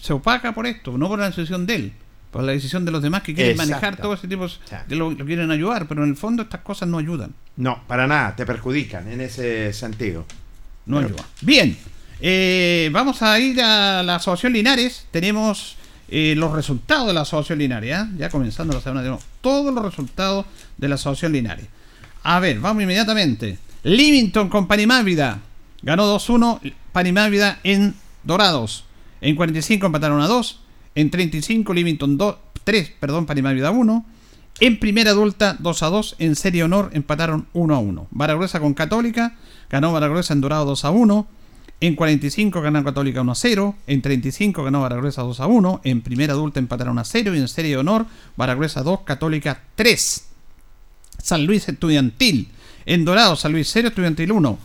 se 0.00 0.12
opaca 0.12 0.54
por 0.54 0.68
esto, 0.68 0.96
no 0.96 1.08
por 1.08 1.18
la 1.18 1.26
decisión 1.26 1.66
de 1.66 1.74
él, 1.74 1.92
por 2.30 2.44
la 2.44 2.52
decisión 2.52 2.84
de 2.84 2.92
los 2.92 3.02
demás 3.02 3.22
que 3.24 3.34
quieren 3.34 3.54
Exacto. 3.54 3.72
manejar 3.72 3.96
todo 3.96 4.14
ese 4.14 4.28
tipo, 4.28 4.46
que 4.88 4.94
lo, 4.94 5.10
lo 5.10 5.24
quieren 5.26 5.50
ayudar, 5.50 5.88
pero 5.88 6.04
en 6.04 6.10
el 6.10 6.16
fondo 6.16 6.44
estas 6.44 6.60
cosas 6.60 6.88
no 6.88 6.98
ayudan. 6.98 7.34
No, 7.56 7.82
para 7.86 8.06
nada, 8.06 8.36
te 8.36 8.44
perjudican 8.44 9.10
en 9.10 9.20
ese 9.20 9.72
sentido. 9.72 10.24
No 10.86 10.96
Pero- 10.96 11.08
ayuda. 11.08 11.24
Bien, 11.40 11.76
eh, 12.20 12.90
vamos 12.92 13.22
a 13.22 13.38
ir 13.38 13.60
a 13.60 14.02
la 14.02 14.16
Asociación 14.16 14.52
Linares. 14.52 15.06
Tenemos 15.10 15.76
eh, 16.08 16.34
los 16.36 16.52
resultados 16.52 17.06
de 17.08 17.14
la 17.14 17.22
Asociación 17.22 17.58
Linares. 17.58 17.94
¿ah? 17.94 18.08
Ya 18.18 18.28
comenzando 18.28 18.74
la 18.74 18.80
semana, 18.80 19.00
tenemos 19.00 19.24
todos 19.40 19.74
los 19.74 19.84
resultados 19.84 20.46
de 20.76 20.88
la 20.88 20.94
Asociación 20.96 21.32
Linares. 21.32 21.66
A 22.22 22.40
ver, 22.40 22.60
vamos 22.60 22.82
inmediatamente. 22.82 23.58
Livington 23.84 24.48
con 24.48 24.66
Panimávida. 24.68 25.40
Ganó 25.82 26.06
2-1 26.18 26.60
Panimávida 26.92 27.60
en 27.64 27.94
Dorados. 28.22 28.84
En 29.20 29.34
45 29.36 29.86
empataron 29.86 30.20
a 30.20 30.26
2. 30.26 30.60
En 30.94 31.10
35 31.10 31.72
Livington 31.74 32.16
2, 32.18 32.36
3, 32.64 32.92
perdón, 33.00 33.26
Panimávida 33.26 33.70
1. 33.70 34.06
En 34.58 34.78
primera 34.78 35.10
adulta 35.10 35.56
2 35.58 35.82
a 35.82 35.86
2. 35.88 36.16
En 36.18 36.34
serie 36.34 36.64
honor 36.64 36.90
empataron 36.94 37.46
1 37.52 37.74
a 37.74 37.78
1. 37.78 38.08
Baragruesa 38.10 38.60
con 38.60 38.72
Católica. 38.72 39.36
Ganó 39.68 39.92
Baragruesa 39.92 40.32
en 40.32 40.40
Dorado 40.40 40.64
2 40.64 40.84
a 40.84 40.90
1. 40.90 41.26
En 41.80 41.94
45 41.94 42.62
ganó 42.62 42.82
Católica 42.82 43.20
1 43.20 43.32
a 43.32 43.34
0. 43.34 43.74
En 43.86 44.00
35 44.00 44.64
ganó 44.64 44.80
Baragruesa 44.80 45.22
2 45.22 45.40
a 45.40 45.46
1. 45.46 45.80
En 45.84 46.00
primera 46.00 46.32
adulta 46.32 46.58
empataron 46.58 46.98
a 46.98 47.04
0. 47.04 47.34
Y 47.34 47.38
en 47.38 47.48
serie 47.48 47.72
de 47.72 47.76
honor 47.76 48.06
Baragruesa 48.36 48.82
2, 48.82 49.00
Católica 49.00 49.62
3. 49.74 50.26
San 51.22 51.44
Luis 51.44 51.68
Estudiantil. 51.68 52.48
En 52.86 53.04
Dorado, 53.04 53.36
San 53.36 53.52
Luis 53.52 53.68
0, 53.72 53.88
Estudiantil 53.88 54.32
1. 54.32 54.58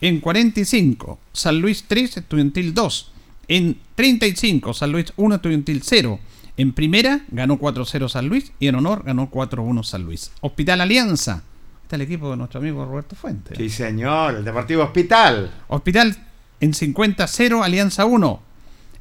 En 0.00 0.20
45, 0.20 1.18
San 1.32 1.60
Luis 1.60 1.84
3, 1.86 2.16
Estudiantil 2.18 2.74
2. 2.74 3.12
En 3.48 3.78
35, 3.94 4.74
San 4.74 4.90
Luis 4.90 5.12
1, 5.16 5.34
Estudiantil 5.36 5.82
0. 5.84 6.18
En 6.58 6.72
primera, 6.72 7.20
ganó 7.28 7.58
4-0 7.58 8.08
San 8.08 8.28
Luis. 8.28 8.52
Y 8.58 8.66
en 8.66 8.74
honor, 8.74 9.04
ganó 9.04 9.30
4-1 9.30 9.82
San 9.84 10.02
Luis. 10.02 10.32
Hospital 10.40 10.80
Alianza. 10.80 11.42
Está 11.84 11.96
el 11.96 12.02
equipo 12.02 12.30
de 12.30 12.36
nuestro 12.36 12.60
amigo 12.60 12.84
Roberto 12.84 13.16
Fuentes. 13.16 13.56
Sí, 13.56 13.70
señor, 13.70 14.34
el 14.34 14.44
Deportivo 14.44 14.82
Hospital. 14.82 15.50
Hospital 15.68 16.16
en 16.60 16.74
50, 16.74 17.26
0, 17.26 17.62
Alianza 17.64 18.04
1. 18.04 18.42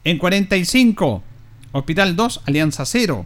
En 0.03 0.17
45, 0.19 1.23
Hospital 1.73 2.15
2, 2.15 2.41
Alianza 2.45 2.85
0. 2.85 3.25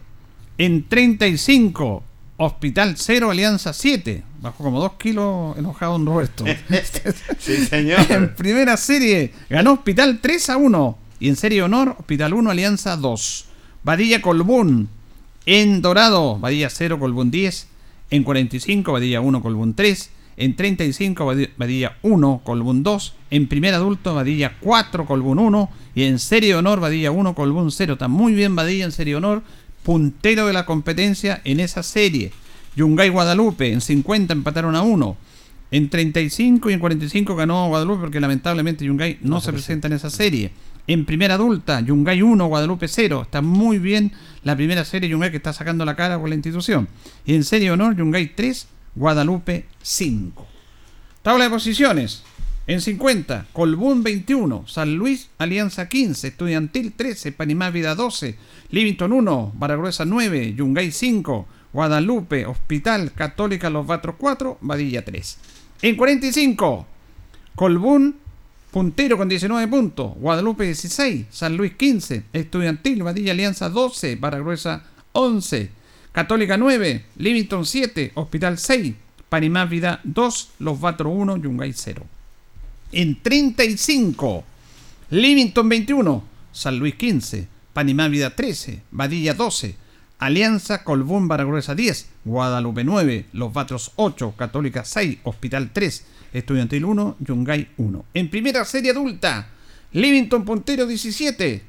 En 0.57 0.87
35, 0.87 2.03
Hospital 2.37 2.95
0, 2.97 3.31
Alianza 3.31 3.73
7. 3.73 4.23
Bajó 4.41 4.63
como 4.63 4.79
2 4.79 4.93
kilos 4.93 5.57
enojado 5.57 5.91
don 5.91 6.05
Roberto. 6.05 6.45
Sí, 7.37 7.53
en 7.55 7.67
señor. 7.67 8.33
primera 8.35 8.77
serie 8.77 9.33
ganó 9.49 9.73
Hospital 9.73 10.19
3 10.21 10.49
a 10.51 10.57
1. 10.57 10.97
Y 11.19 11.29
en 11.29 11.35
serie 11.35 11.61
honor, 11.61 11.97
Hospital 11.99 12.33
1, 12.33 12.49
Alianza 12.49 12.95
2. 12.95 13.45
Badilla 13.83 14.21
Colbún. 14.21 14.89
En 15.45 15.81
Dorado, 15.81 16.37
Badilla 16.39 16.69
0, 16.69 16.99
Colbún 16.99 17.31
10. 17.31 17.67
En 18.11 18.23
45, 18.23 18.91
Badilla 18.91 19.21
1, 19.21 19.41
Colbún 19.41 19.73
3. 19.73 20.09
En 20.37 20.55
35, 20.55 21.25
Badi- 21.25 21.49
Badilla 21.57 21.97
1, 22.03 22.41
Colbún 22.43 22.83
2. 22.83 23.13
En 23.31 23.47
primer 23.47 23.73
adulto, 23.73 24.13
Badilla 24.15 24.55
4, 24.59 25.05
Colbún 25.05 25.39
1. 25.39 25.69
Y 25.95 26.03
en 26.03 26.19
serie 26.19 26.55
honor, 26.55 26.79
Badilla 26.79 27.11
1, 27.11 27.35
Colbún 27.35 27.71
0. 27.71 27.93
Está 27.93 28.07
muy 28.07 28.33
bien 28.33 28.55
Badilla 28.55 28.85
en 28.85 28.91
serie 28.91 29.15
honor. 29.15 29.43
Puntero 29.83 30.45
de 30.47 30.53
la 30.53 30.65
competencia 30.65 31.41
en 31.43 31.59
esa 31.59 31.83
serie. 31.83 32.31
Yungay 32.75 33.09
Guadalupe 33.09 33.71
en 33.73 33.81
50 33.81 34.33
empataron 34.33 34.75
a 34.75 34.83
1. 34.83 35.17
En 35.71 35.89
35 35.89 36.69
y 36.69 36.73
en 36.73 36.79
45 36.79 37.35
ganó 37.35 37.67
Guadalupe 37.69 38.01
porque 38.01 38.19
lamentablemente 38.19 38.85
Yungay 38.85 39.17
no, 39.21 39.41
se 39.41 39.51
presenta 39.53 39.87
en 39.87 39.93
esa 39.93 40.09
serie. 40.09 40.51
En 40.87 41.05
primera 41.05 41.35
adulta, 41.35 41.79
Yungay 41.81 42.21
1, 42.21 42.45
Guadalupe 42.47 42.87
0. 42.87 43.21
Está 43.23 43.41
muy 43.41 43.79
bien 43.79 44.11
la 44.43 44.55
primera 44.55 44.83
serie 44.83 45.09
Yungay 45.09 45.31
que 45.31 45.37
está 45.37 45.53
sacando 45.53 45.85
la 45.85 45.95
cara 45.95 46.19
con 46.19 46.29
la 46.29 46.35
institución. 46.35 46.87
Y 47.25 47.35
en 47.35 47.43
serie 47.43 47.71
honor, 47.71 47.95
Yungay 47.95 48.35
3, 48.35 48.67
Guadalupe 48.95 49.65
5. 49.81 50.47
Tabla 51.21 51.45
de 51.45 51.49
posiciones. 51.49 52.23
En 52.67 52.79
50, 52.79 53.47
Colbún 53.53 54.03
21, 54.03 54.67
San 54.67 54.95
Luis 54.95 55.29
Alianza 55.39 55.89
15, 55.89 56.27
Estudiantil 56.27 56.93
13, 56.93 57.31
Panimá 57.31 57.71
Vida 57.71 57.95
12, 57.95 58.37
Livington 58.69 59.11
1, 59.11 59.53
Baragruesa 59.55 60.05
9, 60.05 60.53
Yungay 60.53 60.91
5, 60.91 61.47
Guadalupe, 61.73 62.45
Hospital 62.45 63.13
Católica 63.13 63.69
Los 63.69 63.87
Batros 63.87 64.15
4, 64.17 64.59
Badilla 64.61 65.03
3. 65.03 65.37
En 65.81 65.95
45, 65.95 66.85
Colbún 67.55 68.17
puntero 68.71 69.17
con 69.17 69.27
19 69.27 69.67
puntos, 69.67 70.13
Guadalupe 70.15 70.63
16, 70.63 71.27
San 71.29 71.57
Luis 71.57 71.73
15, 71.75 72.23
Estudiantil, 72.31 73.03
Badilla 73.03 73.33
Alianza 73.33 73.69
12, 73.69 74.15
Baragruesa 74.15 74.83
11, 75.11 75.69
Católica 76.11 76.57
9, 76.57 77.05
Livington 77.17 77.65
7, 77.65 78.13
Hospital 78.15 78.57
6, 78.57 78.95
Panimá 79.27 79.65
Vida 79.65 79.99
2, 80.03 80.49
Los 80.59 80.79
Batros 80.79 81.13
1, 81.15 81.37
Yungay 81.37 81.73
0. 81.73 82.05
En 82.93 83.21
35, 83.21 84.43
Livington 85.09 85.69
21, 85.69 86.23
San 86.53 86.79
Luis 86.79 86.95
15, 86.95 87.47
Panimá 87.73 88.07
Vida 88.07 88.35
13, 88.35 88.81
Badilla 88.91 89.33
12, 89.33 89.75
Alianza 90.19 90.83
Colbún 90.83 91.27
Baragruesa 91.27 91.75
10, 91.75 92.07
Guadalupe 92.25 92.83
9, 92.83 93.25
Los 93.33 93.51
Batros 93.51 93.91
8, 93.95 94.35
Católica 94.37 94.85
6, 94.85 95.19
Hospital 95.23 95.71
3, 95.73 96.05
Estudiantil 96.33 96.85
1, 96.85 97.17
Yungay 97.19 97.69
1. 97.77 98.05
En 98.13 98.29
primera 98.29 98.63
serie 98.65 98.91
adulta, 98.91 99.49
Livington 99.91 100.45
Puntero 100.45 100.85
17, 100.85 101.61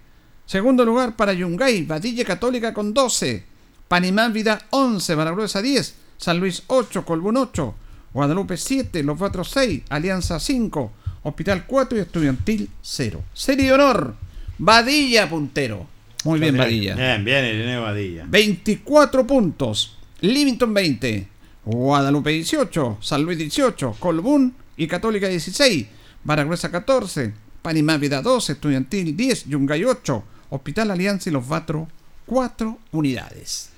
segundo 0.46 0.84
lugar 0.84 1.16
para 1.16 1.32
Yungay, 1.32 1.84
Badilla 1.84 2.24
Católica 2.24 2.72
con 2.72 2.94
12, 2.94 3.44
Panimá 3.88 4.28
Vida 4.28 4.66
11, 4.70 5.14
Baragruesa 5.14 5.60
10, 5.60 5.94
San 6.16 6.38
Luis 6.38 6.62
8, 6.68 7.04
Colbún 7.04 7.36
8, 7.36 7.74
Guadalupe 8.14 8.56
7, 8.56 9.02
Los 9.02 9.18
Batros 9.18 9.50
6, 9.50 9.82
Alianza 9.88 10.38
5, 10.38 10.92
Hospital 11.24 11.66
4 11.66 11.98
y 11.98 12.00
Estudiantil 12.00 12.68
0. 12.80 13.22
Serie 13.32 13.66
de 13.66 13.72
honor, 13.72 14.14
Badilla 14.58 15.28
Puntero. 15.28 15.86
Muy 16.24 16.38
bien, 16.38 16.56
Badilla. 16.56 16.94
Bien, 16.94 17.24
bien, 17.24 17.82
Badilla. 17.82 18.24
24 18.28 19.26
puntos. 19.26 19.98
Livington 20.20 20.72
20. 20.72 21.31
Guadalupe 21.64 22.30
18. 22.30 22.98
San 23.00 23.22
Luis 23.22 23.38
18. 23.38 23.96
Colbún 23.98 24.54
y 24.76 24.86
Católica 24.86 25.28
16. 25.28 25.86
Baragruesa 26.24 26.70
14. 26.70 27.32
Panimá 27.62 27.96
Vida 27.98 28.22
12. 28.22 28.52
Estudiantil 28.54 29.16
10. 29.16 29.46
Yungay 29.46 29.84
8. 29.84 30.24
Hospital 30.50 30.90
Alianza 30.90 31.30
y 31.30 31.32
Los 31.32 31.46
Vatros 31.48 31.88
4 32.26 32.78
unidades. 32.92 33.70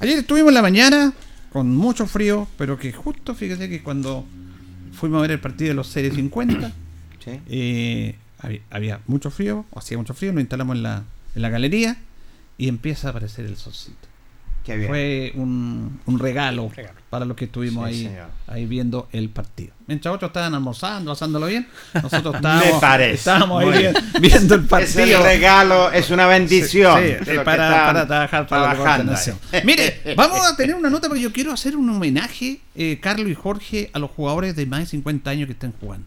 Ayer 0.00 0.18
estuvimos 0.18 0.48
en 0.50 0.54
la 0.54 0.62
mañana 0.62 1.12
con 1.52 1.74
mucho 1.76 2.06
frío, 2.06 2.48
pero 2.58 2.78
que 2.78 2.92
justo 2.92 3.34
fíjese 3.34 3.68
que 3.68 3.82
cuando 3.82 4.24
fuimos 4.92 5.18
a 5.18 5.22
ver 5.22 5.32
el 5.32 5.40
partido 5.40 5.68
de 5.68 5.74
los 5.74 5.86
Series 5.88 6.14
50, 6.16 6.72
Sí. 7.24 7.40
eh, 7.48 8.16
había, 8.40 8.60
había 8.70 9.00
mucho 9.06 9.30
frío, 9.30 9.64
o 9.70 9.78
hacía 9.78 9.96
mucho 9.96 10.12
frío, 10.12 10.32
nos 10.32 10.40
instalamos 10.40 10.74
en 10.76 10.82
la, 10.82 11.04
en 11.36 11.42
la 11.42 11.48
galería 11.50 11.96
y 12.58 12.66
empieza 12.68 13.06
a 13.06 13.10
aparecer 13.10 13.44
el 13.46 13.56
solcito. 13.56 14.08
Qué 14.64 14.76
bien. 14.76 14.88
Fue 14.88 15.32
un, 15.34 16.00
un 16.06 16.18
regalo, 16.18 16.70
Regalo. 16.74 16.98
para 17.10 17.24
los 17.24 17.36
que 17.36 17.46
estuvimos 17.46 17.88
Sí, 17.88 17.94
ahí, 17.94 18.04
señor. 18.06 18.28
ahí 18.46 18.66
viendo 18.66 19.08
el 19.12 19.28
partido. 19.28 19.72
Mientras 19.88 20.14
otros 20.14 20.28
estaban 20.28 20.54
almorzando, 20.54 21.10
pasándolo 21.12 21.46
bien, 21.46 21.66
nosotros 22.00 22.36
estábamos, 23.02 23.62
ahí 23.64 23.78
bien- 23.78 23.94
viendo 24.20 24.54
el 24.54 24.62
Es 24.62 24.66
partido. 24.68 25.04
el 25.18 25.22
regalo, 25.24 25.90
es 25.90 26.10
una 26.10 26.26
bendición. 26.26 27.00
Sí, 27.02 27.08
sí, 27.24 27.30
para, 27.44 27.66
están 27.68 27.86
para 27.86 28.06
trabajar 28.06 28.46
para 28.46 28.68
la 28.68 28.76
coordinación. 28.76 29.38
Mire, 29.64 30.00
vamos 30.16 30.46
a 30.46 30.56
tener 30.56 30.74
una 30.76 30.90
nota 30.90 31.08
porque 31.08 31.22
yo 31.22 31.32
quiero 31.32 31.52
hacer 31.52 31.76
un 31.76 31.90
homenaje, 31.90 32.60
eh, 32.76 32.98
Carlos 33.02 33.28
y 33.28 33.34
Jorge, 33.34 33.90
a 33.92 33.98
los 33.98 34.10
jugadores 34.12 34.54
de 34.54 34.66
más 34.66 34.80
de 34.80 34.86
50 34.86 35.28
años 35.30 35.46
que 35.46 35.52
estén 35.54 35.72
jugando. 35.80 36.06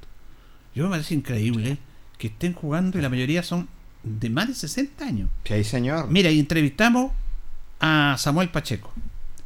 Yo 0.74 0.86
me 0.86 0.92
parece 0.92 1.14
increíble 1.14 1.78
que 2.18 2.28
estén 2.28 2.54
jugando 2.54 2.98
y 2.98 3.02
la 3.02 3.10
mayoría 3.10 3.44
son 3.44 3.68
de 4.04 4.30
más 4.30 4.48
de 4.48 4.54
60 4.54 5.04
años. 5.06 5.30
Sí, 5.44 5.64
señor. 5.64 6.10
Mira, 6.10 6.30
y 6.32 6.40
entrevistamos 6.40 7.12
a 7.86 8.18
Samuel 8.18 8.50
Pacheco. 8.50 8.92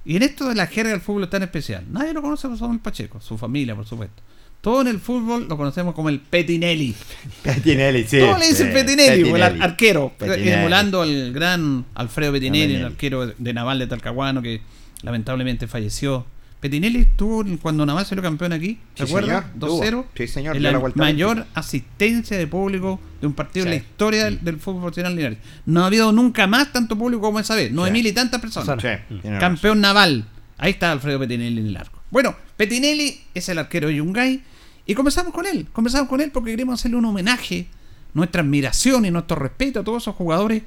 Y 0.05 0.15
en 0.15 0.23
esto 0.23 0.47
de 0.47 0.55
la 0.55 0.67
jerga 0.67 0.91
del 0.91 1.01
fútbol 1.01 1.29
tan 1.29 1.43
especial, 1.43 1.85
nadie 1.91 2.13
lo 2.13 2.21
conoce 2.21 2.47
por 2.47 2.57
Samuel 2.57 2.79
Pacheco, 2.79 3.19
su 3.19 3.37
familia, 3.37 3.75
por 3.75 3.85
supuesto. 3.85 4.23
Todo 4.61 4.81
en 4.81 4.87
el 4.87 4.99
fútbol 4.99 5.47
lo 5.47 5.55
conocemos 5.57 5.93
como 5.93 6.09
el 6.09 6.19
Petinelli. 6.19 6.95
Petinelli, 7.43 8.03
sí. 8.05 8.19
Todos 8.19 8.39
le 8.39 8.47
dicen 8.47 8.67
sí, 8.67 8.73
Petinelli, 8.73 9.29
o 9.31 9.35
el 9.35 9.43
arquero, 9.43 10.13
Petinelli. 10.17 10.51
emulando 10.51 11.01
al 11.01 11.31
gran 11.31 11.85
Alfredo 11.95 12.33
Petinelli, 12.33 12.75
el 12.75 12.91
Petinelli. 12.91 12.93
arquero 12.93 13.27
de 13.37 13.53
Naval 13.53 13.79
de 13.79 13.87
Talcahuano 13.87 14.41
que 14.41 14.61
lamentablemente 15.01 15.67
falleció. 15.67 16.25
Petinelli 16.59 16.99
estuvo 16.99 17.43
cuando 17.61 17.85
Naval 17.85 18.05
salió 18.05 18.21
campeón 18.21 18.51
aquí, 18.51 18.79
¿se 18.95 19.05
Sí, 19.05 19.09
acuerdan? 19.11 19.43
señor, 19.53 19.59
2-0. 19.59 19.89
tuvo. 19.91 20.05
Sí, 20.15 20.27
señor, 20.27 20.57
En 20.57 20.63
la 20.63 20.79
mayor 20.95 21.45
asistencia 21.53 22.37
de 22.37 22.47
público 22.47 22.99
de 23.21 23.27
un 23.27 23.33
partido 23.33 23.65
en 23.65 23.71
la 23.71 23.77
Sí. 23.77 23.83
historia 23.85 24.25
del, 24.25 24.43
del 24.43 24.57
fútbol 24.59 24.81
profesional 24.81 25.15
Linares. 25.15 25.37
No 25.65 25.83
ha 25.83 25.87
habido 25.87 26.11
nunca 26.11 26.47
más 26.47 26.73
tanto 26.73 26.97
público 26.97 27.21
como 27.21 27.39
esa 27.39 27.55
vez, 27.55 27.71
nueve 27.71 27.89
Sí. 27.89 27.93
mil 27.93 28.07
y 28.07 28.11
tantas 28.11 28.41
personas. 28.41 28.81
Sí. 28.81 29.19
Campeón 29.39 29.79
naval. 29.79 30.25
Ahí 30.57 30.71
está 30.71 30.91
Alfredo 30.91 31.19
Petinelli 31.19 31.61
en 31.61 31.67
el 31.67 31.77
arco. 31.77 32.01
Bueno, 32.11 32.35
Petinelli 32.57 33.21
es 33.33 33.47
el 33.47 33.57
arquero 33.59 33.87
de 33.87 33.95
Yungay. 33.95 34.41
Y 34.85 34.95
comenzamos 34.95 35.31
con 35.33 35.45
él. 35.45 35.67
Comenzamos 35.71 36.09
con 36.09 36.19
él 36.19 36.31
porque 36.31 36.51
queremos 36.51 36.79
hacerle 36.79 36.97
un 36.97 37.05
homenaje, 37.05 37.67
nuestra 38.13 38.41
admiración 38.41 39.05
y 39.05 39.11
nuestro 39.11 39.37
respeto 39.37 39.79
a 39.79 39.83
todos 39.83 40.03
esos 40.03 40.15
jugadores 40.15 40.63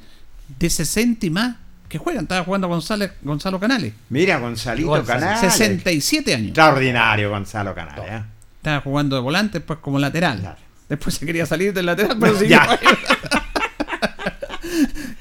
de 0.59 0.71
60 0.71 1.27
y 1.27 1.31
más 1.31 1.57
que 1.93 1.99
juegan. 1.99 2.25
Estaba 2.25 2.43
jugando 2.45 2.67
González, 2.69 3.13
Gonzalo 3.23 3.61
Canales. 3.61 3.93
Mira, 4.09 4.39
Gonzalito 4.39 4.89
Gonzalo, 4.89 5.21
Canales. 5.21 5.41
67 5.53 6.35
años. 6.35 6.49
Extraordinario, 6.49 7.31
Gonzalo 7.31 7.75
Canales. 7.75 8.05
¿eh? 8.11 8.23
Estaba 8.57 8.81
jugando 8.81 9.15
de 9.17 9.23
volante, 9.23 9.59
después 9.59 9.79
como 9.81 9.99
lateral. 9.99 10.41
Claro. 10.41 10.57
Después 10.89 11.15
se 11.15 11.25
quería 11.27 11.47
salir 11.47 11.73
del 11.73 11.87
lateral, 11.87 12.17
pero 12.21 12.39
ahí. 12.39 12.49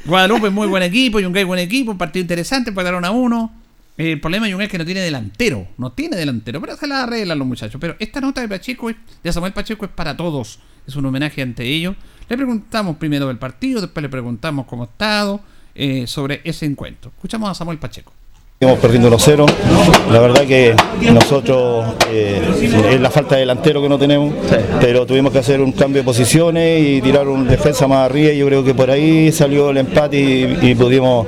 Guadalupe 0.05 0.49
muy 0.49 0.67
buen 0.67 0.83
equipo, 0.83 1.19
Yungay 1.19 1.43
buen 1.43 1.59
equipo, 1.59 1.91
un 1.91 1.97
partido 1.97 2.21
interesante, 2.21 2.69
empataron 2.69 3.05
a 3.05 3.11
uno. 3.11 3.53
El 3.97 4.19
problema 4.19 4.45
de 4.45 4.51
Yungay 4.51 4.65
es 4.67 4.71
que 4.71 4.77
no 4.77 4.85
tiene 4.85 5.01
delantero, 5.01 5.67
no 5.77 5.91
tiene 5.91 6.15
delantero, 6.17 6.59
pero 6.61 6.75
se 6.75 6.87
la 6.87 7.03
arreglan 7.03 7.37
los 7.37 7.47
muchachos. 7.47 7.79
Pero 7.79 7.95
esta 7.99 8.19
nota 8.21 8.41
de 8.41 8.47
Pacheco, 8.47 8.89
es- 8.89 8.95
de 9.23 9.31
Samuel 9.33 9.53
Pacheco, 9.53 9.85
es 9.85 9.91
para 9.91 10.15
todos, 10.17 10.59
es 10.87 10.95
un 10.95 11.05
homenaje 11.05 11.41
ante 11.41 11.63
ellos. 11.65 11.95
Le 12.29 12.37
preguntamos 12.37 12.97
primero 12.97 13.27
del 13.27 13.37
partido, 13.37 13.81
después 13.81 14.01
le 14.01 14.09
preguntamos 14.09 14.65
cómo 14.65 14.83
ha 14.83 14.85
estado, 14.87 15.41
eh, 15.75 16.07
sobre 16.07 16.41
ese 16.43 16.65
encuentro. 16.65 17.11
Escuchamos 17.15 17.49
a 17.49 17.53
Samuel 17.53 17.79
Pacheco. 17.79 18.13
Íbamos 18.63 18.79
perdiendo 18.79 19.09
1-0. 19.09 19.43
La 20.11 20.19
verdad 20.19 20.41
que 20.41 20.75
nosotros 21.11 21.83
eh, 22.11 22.39
es 22.91 23.01
la 23.01 23.09
falta 23.09 23.33
de 23.33 23.39
delantero 23.41 23.81
que 23.81 23.89
no 23.89 23.97
tenemos, 23.97 24.35
pero 24.79 25.03
tuvimos 25.03 25.31
que 25.31 25.39
hacer 25.39 25.61
un 25.61 25.71
cambio 25.71 26.03
de 26.03 26.05
posiciones 26.05 26.79
y 26.79 27.01
tirar 27.01 27.27
un 27.27 27.47
defensa 27.47 27.87
más 27.87 28.05
arriba. 28.05 28.31
y 28.31 28.37
Yo 28.37 28.45
creo 28.45 28.63
que 28.63 28.75
por 28.75 28.91
ahí 28.91 29.31
salió 29.31 29.71
el 29.71 29.77
empate 29.77 30.19
y, 30.19 30.59
y 30.61 30.75
pudimos, 30.75 31.25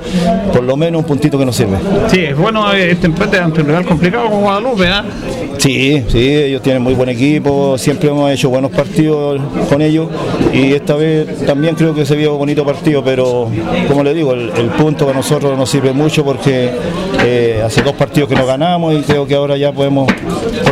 por 0.53 0.61
lo 0.63 0.77
menos, 0.77 1.01
un 1.01 1.07
puntito 1.07 1.39
que 1.39 1.45
nos 1.47 1.55
sirve. 1.55 1.77
Sí, 2.07 2.19
es 2.19 2.37
bueno 2.37 2.71
este 2.71 3.07
empate 3.07 3.39
ante 3.39 3.61
un 3.61 3.67
rival 3.67 3.85
complicado 3.87 4.25
como 4.25 4.41
Guadalupe, 4.41 4.87
¿ah? 4.89 5.03
Sí, 5.57 6.03
sí, 6.09 6.35
ellos 6.35 6.61
tienen 6.61 6.83
muy 6.83 6.93
buen 6.93 7.09
equipo, 7.09 7.79
siempre 7.79 8.09
hemos 8.09 8.29
hecho 8.31 8.49
buenos 8.49 8.69
partidos 8.71 9.41
con 9.69 9.81
ellos 9.81 10.07
y 10.51 10.73
esta 10.73 10.95
vez 10.95 11.45
también 11.45 11.75
creo 11.75 11.95
que 11.95 12.05
se 12.05 12.15
vio 12.15 12.33
un 12.33 12.39
bonito 12.39 12.65
partido, 12.65 13.03
pero 13.03 13.49
como 13.87 14.03
le 14.03 14.13
digo, 14.13 14.33
el, 14.33 14.51
el 14.57 14.67
punto 14.71 15.05
para 15.05 15.17
nosotros 15.17 15.57
nos 15.57 15.69
sirve 15.69 15.93
mucho 15.93 16.25
porque 16.25 16.69
eh, 17.25 17.61
hace 17.63 17.81
dos 17.81 17.93
partidos 17.93 18.29
que 18.29 18.35
no 18.35 18.45
ganamos 18.45 18.93
y 18.93 19.01
creo 19.01 19.25
que 19.25 19.35
ahora 19.35 19.55
ya 19.57 19.71
podemos 19.71 20.07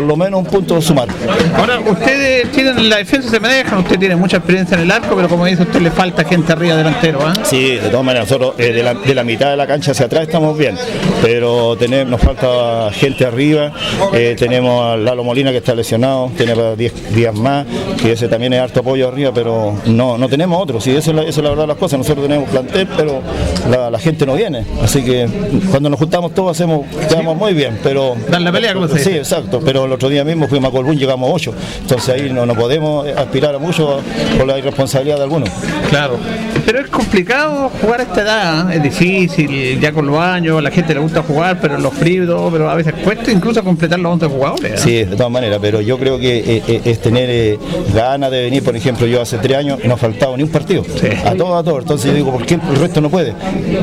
por 0.01 0.07
lo 0.07 0.17
menos 0.17 0.39
un 0.39 0.45
punto 0.47 0.81
sumar. 0.81 1.07
Ahora, 1.55 1.79
ustedes 1.79 2.51
tienen 2.51 2.77
en 2.79 2.89
la 2.89 2.97
defensa, 2.97 3.29
se 3.29 3.39
manejan, 3.39 3.79
usted 3.79 3.99
tiene 3.99 4.15
mucha 4.15 4.37
experiencia 4.37 4.75
en 4.75 4.81
el 4.83 4.91
arco, 4.91 5.15
pero 5.15 5.29
como 5.29 5.45
dice 5.45 5.61
usted, 5.61 5.79
le 5.79 5.91
falta 5.91 6.23
gente 6.23 6.51
arriba 6.53 6.75
delantero, 6.75 7.19
¿ah? 7.23 7.33
Sí, 7.43 7.75
de 7.75 7.89
todas 7.89 8.03
maneras, 8.03 8.27
nosotros 8.27 8.55
eh, 8.57 8.73
de, 8.73 8.81
la, 8.81 8.95
de 8.95 9.13
la 9.13 9.23
mitad 9.23 9.51
de 9.51 9.57
la 9.57 9.67
cancha 9.67 9.91
hacia 9.91 10.07
atrás 10.07 10.23
estamos 10.23 10.57
bien, 10.57 10.75
pero 11.21 11.75
tenemos, 11.77 12.09
nos 12.09 12.21
falta 12.21 12.89
gente 12.93 13.25
arriba, 13.25 13.71
eh, 14.13 14.35
tenemos 14.39 14.83
a 14.83 14.97
Lalo 14.97 15.23
Molina 15.23 15.51
que 15.51 15.57
está 15.57 15.75
lesionado, 15.75 16.31
tiene 16.35 16.55
para 16.55 16.75
10 16.75 17.13
días 17.13 17.35
más, 17.35 17.67
que 18.01 18.13
ese 18.13 18.27
también 18.27 18.53
es 18.53 18.59
harto 18.59 18.79
apoyo 18.79 19.07
arriba, 19.07 19.31
pero 19.35 19.75
no, 19.85 20.17
no 20.17 20.27
tenemos 20.29 20.59
otro, 20.59 20.81
sí, 20.81 20.89
eso 20.95 21.11
es, 21.11 21.15
la, 21.15 21.21
eso 21.21 21.41
es 21.41 21.43
la 21.43 21.49
verdad 21.49 21.63
de 21.65 21.67
las 21.67 21.77
cosas, 21.77 21.99
nosotros 21.99 22.25
tenemos 22.27 22.49
plantel, 22.49 22.87
pero 22.97 23.21
la, 23.69 23.91
la 23.91 23.99
gente 23.99 24.25
no 24.25 24.33
viene, 24.33 24.65
así 24.83 25.03
que 25.03 25.27
cuando 25.69 25.89
nos 25.91 25.99
juntamos 25.99 26.33
todos 26.33 26.57
hacemos, 26.57 26.87
quedamos 27.07 27.37
muy 27.37 27.53
bien, 27.53 27.77
pero... 27.83 28.15
Dan 28.29 28.43
la 28.43 28.51
pelea, 28.51 28.73
como 28.73 28.87
se 28.87 28.93
Sí, 29.01 29.09
dice. 29.09 29.17
exacto, 29.17 29.59
pero 29.63 29.87
el 29.91 29.95
otro 29.95 30.09
día 30.09 30.23
mismo 30.23 30.47
fuimos 30.47 30.69
a 30.69 30.71
Colbún, 30.71 30.97
llegamos 30.97 31.29
a 31.29 31.33
8, 31.33 31.53
entonces 31.81 32.09
ahí 32.09 32.31
no, 32.31 32.45
no 32.45 32.55
podemos 32.55 33.05
aspirar 33.07 33.55
a 33.55 33.59
mucho 33.59 33.99
por 34.37 34.47
la 34.47 34.57
irresponsabilidad 34.57 35.17
de 35.17 35.23
algunos. 35.23 35.49
Claro. 35.89 36.17
Pero 36.65 36.79
es 36.79 36.87
complicado 36.87 37.69
jugar 37.81 38.01
a 38.01 38.03
esta 38.03 38.21
edad, 38.21 38.71
¿eh? 38.71 38.77
es 38.77 38.83
difícil, 38.83 39.79
ya 39.79 39.91
con 39.91 40.05
los 40.05 40.17
años, 40.17 40.61
la 40.63 40.71
gente 40.71 40.93
le 40.93 40.99
gusta 41.01 41.23
jugar, 41.23 41.59
pero 41.61 41.77
los 41.77 41.93
fríos, 41.93 42.49
pero 42.51 42.69
a 42.69 42.75
veces 42.75 42.93
cuesta 43.03 43.31
incluso 43.31 43.63
completar 43.63 43.99
los 43.99 44.13
11 44.13 44.27
jugadores. 44.27 44.71
¿eh? 44.73 44.77
Sí, 44.77 44.93
de 45.03 45.15
todas 45.15 45.31
maneras, 45.31 45.59
pero 45.61 45.81
yo 45.81 45.97
creo 45.97 46.17
que 46.17 46.37
eh, 46.37 46.63
eh, 46.67 46.81
es 46.85 46.99
tener 47.01 47.29
eh, 47.29 47.59
ganas 47.93 48.31
de 48.31 48.43
venir, 48.43 48.63
por 48.63 48.75
ejemplo, 48.75 49.05
yo 49.07 49.21
hace 49.21 49.37
tres 49.39 49.57
años 49.57 49.79
no 49.83 49.97
faltaba 49.97 50.37
ni 50.37 50.43
un 50.43 50.49
partido, 50.49 50.83
a 51.25 51.35
todo, 51.35 51.57
a 51.57 51.63
todo, 51.63 51.79
entonces 51.79 52.11
yo 52.11 52.15
digo, 52.15 52.31
¿por 52.31 52.45
qué 52.45 52.53
el 52.53 52.75
resto 52.77 53.01
no 53.01 53.09
puede? 53.09 53.33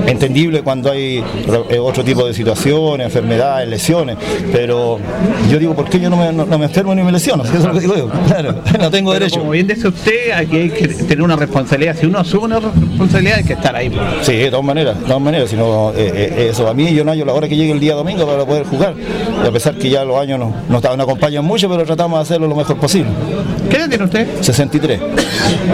Entendible 0.06 0.62
cuando 0.62 0.90
hay 0.90 1.22
eh, 1.68 1.78
otro 1.78 2.04
tipo 2.04 2.26
de 2.26 2.32
situaciones, 2.32 3.06
enfermedades, 3.06 3.68
lesiones, 3.68 4.16
pero 4.52 4.98
yo 5.50 5.58
digo, 5.58 5.74
¿por 5.74 5.87
qué 5.88 6.00
yo 6.00 6.10
no 6.10 6.16
me, 6.16 6.32
no, 6.32 6.44
no 6.46 6.58
me 6.58 6.66
enfermo 6.66 6.94
ni 6.94 7.02
me 7.02 7.12
lesiono? 7.12 7.44
Eso 7.48 7.56
es 7.56 7.64
lo 7.64 7.72
que 7.72 7.80
digo 7.80 7.96
yo, 7.96 8.08
claro, 8.26 8.54
no 8.80 8.90
tengo 8.90 9.10
Pero 9.12 9.24
derecho. 9.24 9.40
como 9.40 9.52
bien 9.52 9.66
dice 9.66 9.88
usted, 9.88 10.30
aquí 10.32 10.56
hay 10.56 10.70
que 10.70 10.88
tener 10.88 11.22
una 11.22 11.36
responsabilidad. 11.36 11.96
Si 11.98 12.06
uno 12.06 12.18
asume 12.18 12.46
una 12.46 12.60
responsabilidad, 12.60 13.38
hay 13.38 13.44
que 13.44 13.52
estar 13.54 13.74
ahí. 13.74 13.90
pues. 13.90 14.02
Sí, 14.22 14.36
de 14.36 14.50
todas 14.50 14.64
maneras, 14.64 14.98
de 14.98 15.06
todas 15.06 15.22
maneras, 15.22 15.50
sino, 15.50 15.90
eh, 15.96 16.12
eh, 16.14 16.48
eso 16.50 16.68
a 16.68 16.74
mí 16.74 16.92
yo 16.94 17.04
no 17.04 17.10
hallo 17.12 17.24
la 17.24 17.32
hora 17.32 17.48
que 17.48 17.56
llegue 17.56 17.72
el 17.72 17.80
día 17.80 17.94
domingo 17.94 18.26
para 18.26 18.44
poder 18.44 18.64
jugar, 18.64 18.94
y 19.42 19.46
a 19.46 19.50
pesar 19.50 19.74
que 19.76 19.88
ya 19.90 20.04
los 20.04 20.18
años 20.20 20.38
no, 20.38 20.54
no, 20.68 20.96
no 20.96 21.02
acompañan 21.02 21.44
mucho, 21.44 21.68
pero 21.68 21.84
tratamos 21.84 22.18
de 22.18 22.22
hacerlo 22.22 22.48
lo 22.48 22.54
mejor 22.56 22.76
posible. 22.78 23.10
¿Qué 23.70 23.76
edad 23.76 23.88
tiene 23.88 24.04
usted? 24.04 24.26
63. 24.40 25.00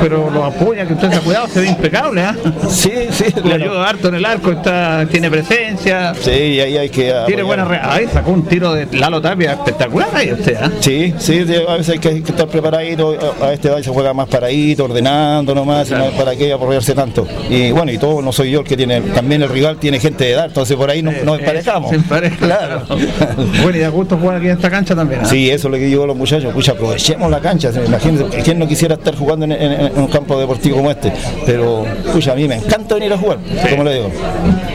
Pero 0.00 0.30
lo 0.30 0.44
apoya, 0.44 0.86
que 0.86 0.94
usted 0.94 1.10
se 1.10 1.16
ha 1.16 1.20
cuidado, 1.20 1.46
se 1.48 1.60
ve 1.60 1.68
impecable. 1.68 2.22
¿ah? 2.22 2.34
Sí, 2.68 2.90
sí, 3.10 3.24
Le 3.34 3.40
bueno, 3.42 3.64
ayuda 3.64 3.88
harto 3.88 4.08
en 4.08 4.14
el 4.16 4.24
arco, 4.24 4.52
está, 4.52 5.06
tiene 5.10 5.30
presencia, 5.30 6.14
sí, 6.14 6.30
y 6.30 6.60
ahí 6.60 6.76
hay 6.76 6.88
que 6.90 7.12
tiene 7.26 7.42
buena... 7.42 7.64
Ahí 7.82 8.06
sacó 8.12 8.30
un 8.30 8.44
tiro 8.44 8.72
de 8.72 8.86
Lalo 8.96 9.20
Tapia 9.20 9.52
espectacular 9.52 10.03
ahí 10.12 10.32
usted. 10.32 10.56
¿ah? 10.60 10.70
Sí, 10.80 11.14
sí, 11.18 11.44
a 11.66 11.74
veces 11.74 11.90
hay 11.90 11.98
que, 11.98 12.08
hay 12.08 12.20
que 12.22 12.30
estar 12.32 12.46
preparadito, 12.48 13.16
a 13.42 13.52
este 13.52 13.68
edad 13.68 13.80
se 13.80 13.90
juega 13.90 14.12
más 14.14 14.28
paradito, 14.28 14.84
ordenando 14.84 15.54
nomás, 15.54 15.90
no 15.90 16.10
para 16.12 16.34
qué 16.36 16.52
apoyarse 16.52 16.94
tanto. 16.94 17.26
Y 17.48 17.70
bueno, 17.70 17.92
y 17.92 17.98
todo 17.98 18.20
no 18.22 18.32
soy 18.32 18.50
yo 18.50 18.60
el 18.60 18.66
que 18.66 18.76
tiene, 18.76 19.00
también 19.00 19.42
el 19.42 19.48
rival 19.48 19.76
tiene 19.78 20.00
gente 20.00 20.24
de 20.24 20.32
edad, 20.32 20.46
entonces 20.46 20.76
por 20.76 20.90
ahí 20.90 21.02
no- 21.02 21.12
nos 21.24 21.38
emparejamos. 21.38 21.90
Se 21.90 21.96
empareja, 21.96 22.36
Claro. 22.36 22.82
bueno, 23.62 23.76
y 23.78 23.80
da 23.80 23.88
gusto 23.88 24.16
jugar 24.18 24.36
aquí 24.38 24.46
en 24.46 24.52
esta 24.56 24.70
cancha 24.70 24.94
también. 24.94 25.20
¿ah? 25.22 25.26
Sí, 25.26 25.50
eso 25.50 25.68
es 25.68 25.72
lo 25.72 25.78
que 25.78 25.84
digo 25.86 26.04
a 26.04 26.06
los 26.06 26.16
muchachos, 26.16 26.52
pucha, 26.52 26.72
aprovechemos 26.72 27.30
la 27.30 27.40
cancha, 27.40 27.70
imagínense, 27.86 28.24
¿quién 28.42 28.58
no 28.58 28.66
quisiera 28.66 28.94
estar 28.94 29.14
jugando 29.16 29.44
en, 29.46 29.52
en- 29.52 29.72
en 29.86 29.98
un 29.98 30.06
campo 30.08 30.38
deportivo 30.38 30.76
como 30.78 30.90
este? 30.90 31.12
Pero, 31.46 31.84
pucha, 32.12 32.32
a 32.32 32.34
mí 32.34 32.48
me 32.48 32.56
encanta 32.56 32.94
venir 32.94 33.12
a 33.12 33.18
jugar, 33.18 33.38
como 33.70 33.84
le 33.84 33.94
digo. 33.94 34.10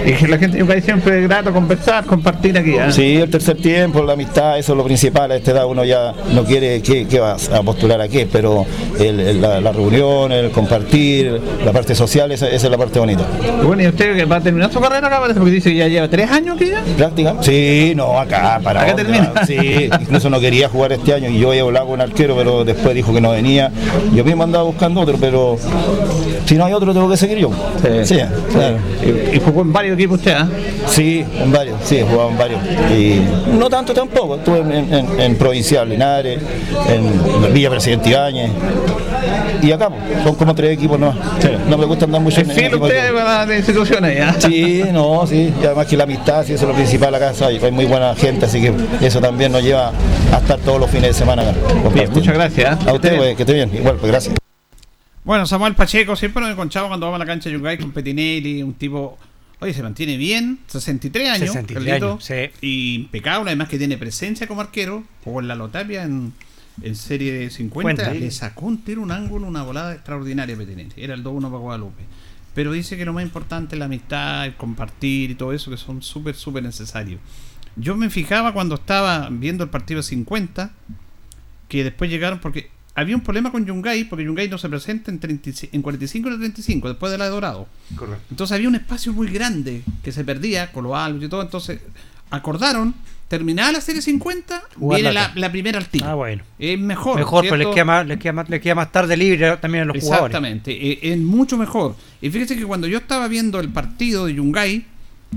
Y 0.06 0.14
que 0.14 0.28
la 0.28 0.38
gente 0.38 0.82
siempre 0.82 1.22
es 1.22 1.28
grato 1.28 1.52
conversar, 1.52 2.06
compartir 2.06 2.58
aquí. 2.58 2.78
¿ah? 2.78 2.92
Sí, 2.92 3.16
el 3.18 3.30
tercer 3.30 3.58
tiempo, 3.58 4.02
la 4.04 4.14
amistad, 4.14 4.58
eso 4.58 4.74
es 4.74 4.78
lo 4.78 4.84
principal. 4.84 5.19
Municipal 5.20 5.32
a 5.32 5.36
esta 5.36 5.52
edad 5.52 5.66
uno 5.66 5.84
ya 5.84 6.14
no 6.34 6.44
quiere 6.44 6.82
que, 6.82 7.20
va 7.20 7.34
a 7.54 7.64
postular 7.64 8.02
a 8.02 8.08
qué, 8.08 8.28
pero 8.32 8.66
la, 8.98 9.72
reunión, 9.72 10.32
el 10.32 10.52
compartir, 10.52 11.40
la 11.64 11.72
parte 11.72 11.96
social, 11.96 12.32
esa, 12.32 12.48
es 12.50 12.64
la 12.64 12.78
parte 12.78 13.00
bonita. 13.00 13.24
Bueno, 13.64 13.84
¿y 13.84 13.88
usted 13.88 14.28
va 14.30 14.38
a 14.38 14.42
terminar 14.42 14.72
su 14.72 14.80
carrera 14.80 15.08
acá? 15.08 15.22
Porque 15.34 15.52
dice 15.52 15.72
que 15.72 15.78
ya 15.78 15.88
lleva 15.88 16.08
tres 16.08 16.30
años 16.30 16.58
que 16.58 16.70
ya. 16.70 16.84
Práctica. 16.98 17.36
Sí, 17.42 17.94
no, 17.96 18.20
acá 18.20 18.60
para. 18.64 18.84
Acá 18.84 18.96
termina. 18.96 19.34
Sí, 19.46 19.90
incluso 20.02 20.30
no 20.30 20.40
quería 20.40 20.70
jugar 20.70 20.94
este 20.94 21.14
año 21.14 21.30
y 21.30 21.40
yo 21.40 21.54
he 21.54 21.60
hablado 21.60 21.88
con 21.88 22.02
arquero, 22.02 22.36
pero 22.36 22.64
después 22.64 22.94
dijo 22.96 23.14
que 23.14 23.22
no 23.22 23.32
venía. 23.32 23.72
Yo 24.14 24.24
mismo 24.24 24.44
andaba 24.44 24.64
buscando 24.64 25.02
otro, 25.02 25.18
pero 25.20 25.58
si 26.46 26.56
no 26.56 26.66
hay 26.66 26.74
otro 26.74 26.94
tengo 26.94 27.10
que 27.10 27.18
seguir 27.18 27.38
yo. 27.38 27.52
Sí, 28.04 28.18
claro. 28.52 28.78
¿Y, 29.34 29.40
jugó 29.40 29.62
en 29.62 29.74
varios 29.74 29.96
equipos 29.96 30.18
usted, 30.18 30.32
ah? 30.32 30.48
Sí, 30.88 31.24
en 31.40 31.52
varios, 31.52 31.78
sí, 31.84 32.02
jugado 32.02 32.30
en 32.30 32.38
varios. 32.38 32.62
Y 32.92 33.22
no 33.58 33.70
tanto 33.70 33.94
tampoco, 33.94 34.36
estuve 34.36 34.60
en, 34.60 35.08
Provincial 35.38 35.90
Linares, 35.90 36.40
en 36.88 37.54
Villa 37.54 37.70
Presidente 37.70 38.10
Ibáñez. 38.10 38.52
Y 39.62 39.72
acá, 39.72 39.90
son 40.24 40.36
como 40.36 40.56
tres 40.56 40.72
equipos 40.72 40.98
no 41.00 41.14
No 41.68 41.78
me 41.78 41.86
gusta 41.86 42.06
andar 42.06 42.22
mucho 42.22 42.42
en, 42.42 42.50
en 42.52 42.76
usted 42.76 43.14
para 43.14 43.46
las 43.46 43.58
instituciones 43.58 44.18
ya. 44.18 44.34
Sí, 44.40 44.84
no, 44.92 45.26
sí. 45.28 45.54
Y 45.62 45.66
además 45.66 45.88
que 45.88 45.98
la 45.98 46.04
amistad, 46.06 46.46
sí, 46.46 46.54
eso 46.54 46.64
es 46.64 46.70
lo 46.70 46.76
principal 46.76 47.14
acá. 47.14 47.34
Hay, 47.42 47.58
hay 47.58 47.72
muy 47.72 47.86
buena 47.86 48.16
gente, 48.16 48.46
así 48.46 48.62
que 48.62 48.74
eso 49.02 49.20
también 49.20 49.52
nos 49.52 49.64
lleva 49.64 49.92
a 50.34 50.38
estar 50.38 50.60
todos 50.60 50.80
los 50.80 50.90
fines 50.90 51.08
de 51.08 51.14
semana 51.14 51.42
acá. 51.42 51.54
muchas 52.14 52.34
gracias. 52.34 52.88
A 52.88 52.94
usted, 52.94 53.18
pues, 53.18 53.36
que 53.36 53.44
esté 53.44 53.54
bien. 53.54 53.72
Igual, 53.74 53.98
pues 53.98 54.12
gracias. 54.12 54.36
Bueno, 55.24 55.46
Samuel 55.46 55.76
Pacheco, 55.76 56.16
siempre 56.16 56.42
nos 56.42 56.52
encontramos 56.52 56.90
cuando 56.90 57.06
vamos 57.06 57.18
a 57.18 57.20
la 57.20 57.26
cancha 57.26 57.50
de 57.50 57.56
Yungay 57.56 57.78
con 57.78 57.92
Petinelli, 57.92 58.64
un 58.64 58.74
tipo 58.74 59.18
Oye, 59.62 59.74
se 59.74 59.84
mantiene 59.84 60.16
bien, 60.16 60.60
63 60.68 61.30
años, 61.30 61.52
63 61.52 61.94
años 62.02 62.24
sí. 62.24 62.34
y 62.62 62.96
impecable, 62.96 63.50
además 63.50 63.68
que 63.68 63.78
tiene 63.78 63.98
presencia 63.98 64.48
como 64.48 64.62
arquero, 64.62 65.04
jugó 65.24 65.42
en 65.42 65.50
la 65.50 65.56
Lotapia 65.56 66.04
en, 66.04 66.32
en 66.82 66.96
serie 66.96 67.50
50, 67.50 68.14
le 68.14 68.32
sacó 68.32 68.68
un 68.68 68.78
tiro, 68.84 69.02
un 69.02 69.12
ángulo, 69.12 69.48
una 69.48 69.64
volada 69.64 69.94
extraordinaria 69.94 70.56
Petinelli, 70.56 70.94
era 70.96 71.14
el 71.14 71.24
2-1 71.24 71.42
para 71.44 71.58
Guadalupe. 71.58 72.04
Pero 72.56 72.72
dice 72.72 72.98
que 72.98 73.06
lo 73.06 73.14
más 73.14 73.24
importante 73.24 73.76
es 73.76 73.80
la 73.80 73.86
amistad, 73.86 74.46
el 74.46 74.56
compartir 74.56 75.32
y 75.32 75.36
todo 75.36 75.52
eso, 75.54 75.70
que 75.70 75.78
son 75.78 76.02
súper, 76.02 76.36
súper 76.36 76.64
necesarios. 76.64 77.20
Yo 77.76 77.96
me 77.96 78.10
fijaba 78.10 78.54
cuando 78.54 78.76
estaba 78.76 79.30
viendo 79.30 79.64
el 79.66 79.70
partido 79.70 80.02
50, 80.02 80.72
que 81.68 81.84
después 81.84 82.10
llegaron, 82.10 82.40
porque 82.40 82.72
había 83.00 83.16
un 83.16 83.22
problema 83.22 83.52
con 83.52 83.66
Yungay, 83.66 84.06
porque 84.06 84.26
Yungay 84.26 84.50
no 84.50 84.58
se 84.58 84.70
presenta 84.70 85.12
en, 85.12 85.18
45 85.82 86.30
y 86.30 86.38
35, 86.38 86.88
después 86.90 87.12
de 87.12 87.18
la 87.18 87.26
de 87.26 87.32
Dorado. 87.32 87.68
Correcto. 87.96 88.26
Entonces 88.30 88.56
había 88.56 88.68
un 88.68 88.76
espacio 88.76 89.14
muy 89.14 89.28
grande 89.28 89.84
que 90.04 90.12
se 90.12 90.24
perdía 90.24 90.72
con 90.72 90.84
los 90.84 90.96
álbumes 90.96 91.28
y 91.28 91.30
todo. 91.30 91.42
Entonces 91.42 91.80
acordaron, 92.30 92.94
terminada 93.28 93.72
la 93.72 93.82
serie 93.82 94.02
50, 94.02 94.64
viene 94.78 95.14
la, 95.14 95.52
primera 95.52 95.80
al 95.80 95.88
tiro. 95.88 96.06
Ah, 96.08 96.16
bueno. 96.16 96.44
Es 96.58 96.80
mejor. 96.80 97.18
Mejor, 97.18 97.44
pero 97.44 97.58
les 97.58 97.68
queda, 97.70 97.86
más, 97.86 98.08
les, 98.08 98.20
queda 98.20 98.34
más, 98.34 98.50
les 98.50 98.62
queda 98.62 98.76
más 98.76 98.92
tarde 98.92 99.16
libre 99.16 99.58
también 99.58 99.84
a 99.84 99.86
los 99.86 100.04
jugadores. 100.04 100.36
Exactamente, 100.36 100.72
eh, 100.72 101.00
es 101.02 101.18
mucho 101.18 101.58
mejor. 101.58 101.96
Y 102.22 102.30
fíjese 102.30 102.58
que 102.58 102.66
cuando 102.66 102.88
yo 102.88 102.98
estaba 102.98 103.28
viendo 103.28 103.60
el 103.60 103.70
partido 103.70 104.26
de 104.26 104.36
Yungay, 104.36 104.86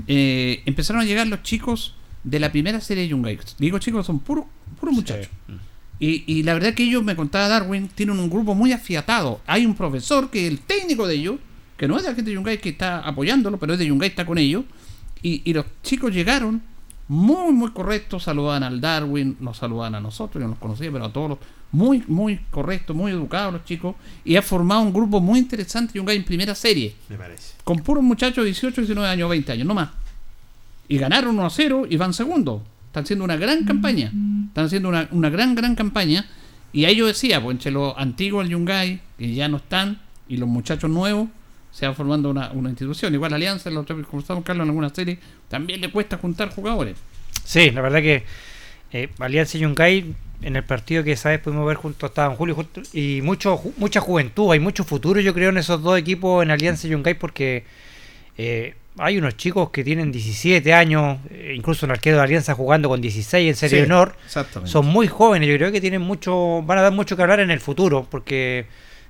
eh, 0.07 0.61
empezaron 0.65 1.01
a 1.01 1.05
llegar 1.05 1.27
los 1.27 1.43
chicos 1.43 1.95
de 2.23 2.39
la 2.39 2.51
primera 2.51 2.81
serie 2.81 3.03
de 3.03 3.09
Yungay. 3.09 3.39
Digo 3.57 3.79
chicos, 3.79 4.05
son 4.05 4.19
puros 4.19 4.45
puros 4.79 4.95
muchachos. 4.95 5.29
Y, 6.05 6.43
la 6.43 6.53
verdad 6.53 6.73
que 6.73 6.83
ellos, 6.83 7.01
me 7.01 7.15
contaba 7.15 7.47
Darwin, 7.47 7.87
tienen 7.87 8.19
un 8.19 8.29
grupo 8.29 8.53
muy 8.53 8.73
afiatado. 8.73 9.39
Hay 9.47 9.65
un 9.65 9.73
profesor 9.73 10.29
que 10.29 10.45
es 10.45 10.51
el 10.51 10.59
técnico 10.59 11.07
de 11.07 11.15
ellos, 11.15 11.35
que 11.77 11.87
no 11.87 11.95
es 11.95 12.03
de 12.03 12.09
la 12.09 12.15
gente 12.15 12.29
de 12.29 12.35
Yungay 12.35 12.57
que 12.57 12.69
está 12.69 12.99
apoyándolo, 12.99 13.57
pero 13.57 13.71
es 13.71 13.79
de 13.79 13.85
Yungay, 13.85 14.09
está 14.09 14.25
con 14.25 14.37
ellos. 14.37 14.65
Y, 15.21 15.53
los 15.53 15.65
chicos 15.81 16.13
llegaron 16.13 16.61
muy, 17.07 17.53
muy 17.53 17.71
correctos, 17.71 18.23
saludaban 18.23 18.63
al 18.63 18.81
Darwin, 18.81 19.37
nos 19.39 19.57
saludaban 19.57 19.95
a 19.95 20.01
nosotros, 20.01 20.41
yo 20.41 20.47
no 20.47 20.55
los 20.55 20.59
conocía, 20.59 20.91
pero 20.91 21.05
a 21.05 21.13
todos 21.13 21.29
los, 21.29 21.37
muy, 21.71 22.03
muy 22.07 22.37
correctos, 22.51 22.93
muy 22.93 23.13
educados 23.13 23.53
los 23.53 23.63
chicos, 23.63 23.95
y 24.25 24.35
ha 24.35 24.41
formado 24.41 24.81
un 24.81 24.91
grupo 24.91 25.21
muy 25.21 25.39
interesante 25.39 25.93
Yungay 25.93 26.17
en 26.17 26.25
primera 26.25 26.53
serie. 26.53 26.95
Me 27.07 27.15
parece. 27.15 27.53
Con 27.63 27.77
puros 27.77 28.03
muchachos 28.03 28.43
de 28.43 28.47
18, 28.47 28.81
19 28.81 29.07
años, 29.07 29.29
20 29.29 29.53
años, 29.53 29.65
no 29.65 29.73
más. 29.73 29.89
Y 30.89 30.97
ganaron 30.97 31.39
1 31.39 31.45
a 31.45 31.49
0 31.49 31.85
y 31.89 31.95
van 31.95 32.13
segundo. 32.13 32.61
Están 32.93 33.05
haciendo 33.05 33.25
una 33.25 33.37
gran 33.37 33.65
campaña. 33.65 34.11
Están 34.49 34.65
haciendo 34.65 34.87
una, 34.87 35.07
una 35.09 35.31
gran, 35.31 35.55
gran 35.55 35.73
campaña. 35.73 36.27
Y 36.71 36.85
ahí 36.85 36.97
yo 36.97 37.07
decía, 37.07 37.41
pues 37.41 37.55
entre 37.55 37.71
los 37.71 37.95
antiguos 37.97 38.43
del 38.43 38.51
Yungay, 38.51 39.01
que 39.17 39.33
ya 39.33 39.47
no 39.47 39.57
están, 39.57 39.99
y 40.27 40.37
los 40.37 40.47
muchachos 40.47 40.91
nuevos, 40.91 41.27
se 41.71 41.87
va 41.87 41.95
formando 41.95 42.29
una, 42.29 42.51
una 42.51 42.69
institución. 42.69 43.11
Igual 43.15 43.31
la 43.31 43.37
Alianza, 43.37 43.71
lo 43.71 43.83
como 43.83 44.19
estamos 44.19 44.43
Carlos 44.43 44.65
en 44.65 44.69
alguna 44.69 44.93
serie, 44.93 45.17
también 45.49 45.81
le 45.81 45.89
cuesta 45.89 46.19
juntar 46.19 46.51
jugadores. 46.51 46.95
Sí, 47.43 47.71
la 47.71 47.81
verdad 47.81 47.99
que 47.99 48.25
eh, 48.91 49.09
Alianza 49.17 49.57
y 49.57 49.61
Yungay, 49.61 50.13
en 50.43 50.55
el 50.55 50.63
partido 50.63 51.03
que 51.03 51.15
sabes 51.15 51.39
pudimos 51.39 51.65
ver 51.65 51.77
juntos, 51.77 52.11
estaban 52.11 52.37
Julio 52.37 52.55
y 52.93 53.21
mucho, 53.23 53.59
mucha 53.77 54.01
juventud, 54.01 54.51
hay 54.51 54.59
mucho 54.59 54.83
futuro 54.83 55.19
yo 55.19 55.33
creo 55.33 55.49
en 55.49 55.57
esos 55.57 55.81
dos 55.81 55.97
equipos, 55.97 56.43
en 56.43 56.51
Alianza 56.51 56.85
y 56.85 56.91
Yungay, 56.91 57.15
porque 57.15 57.65
eh, 58.37 58.75
hay 58.97 59.17
unos 59.17 59.35
chicos 59.37 59.69
que 59.71 59.83
tienen 59.83 60.11
17 60.11 60.73
años, 60.73 61.17
eh, 61.31 61.53
incluso 61.55 61.85
un 61.85 61.91
arquero 61.91 62.17
de 62.17 62.23
Alianza 62.23 62.53
jugando 62.53 62.89
con 62.89 63.01
16 63.01 63.49
en 63.49 63.55
Serie 63.55 63.83
Honor. 63.83 64.15
Son 64.65 64.85
muy 64.85 65.07
jóvenes, 65.07 65.49
yo 65.49 65.55
creo 65.57 65.71
que 65.71 65.81
tienen 65.81 66.01
mucho, 66.01 66.61
van 66.63 66.77
a 66.77 66.81
dar 66.81 66.93
mucho 66.93 67.15
que 67.15 67.21
hablar 67.21 67.39
en 67.39 67.51
el 67.51 67.59
futuro, 67.59 68.05
porque 68.09 68.65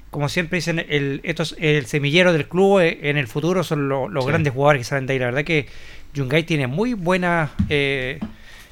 como 0.09 0.29
siempre 0.29 0.57
dicen, 0.57 0.85
el, 0.87 1.21
estos, 1.23 1.55
el 1.59 1.85
semillero 1.87 2.33
del 2.33 2.47
club 2.47 2.79
eh, 2.79 2.99
en 3.09 3.17
el 3.17 3.27
futuro 3.27 3.63
son 3.63 3.89
los 3.89 4.25
grandes 4.25 4.53
jugadores 4.53 4.81
que 4.81 4.85
salen 4.85 5.07
de 5.07 5.13
ahí. 5.13 5.19
La 5.19 5.25
verdad 5.25 5.43
que 5.43 5.65
Yungay 6.13 6.43
tiene 6.43 6.67
muy 6.67 6.93
buena 6.93 7.51
eh, 7.67 8.19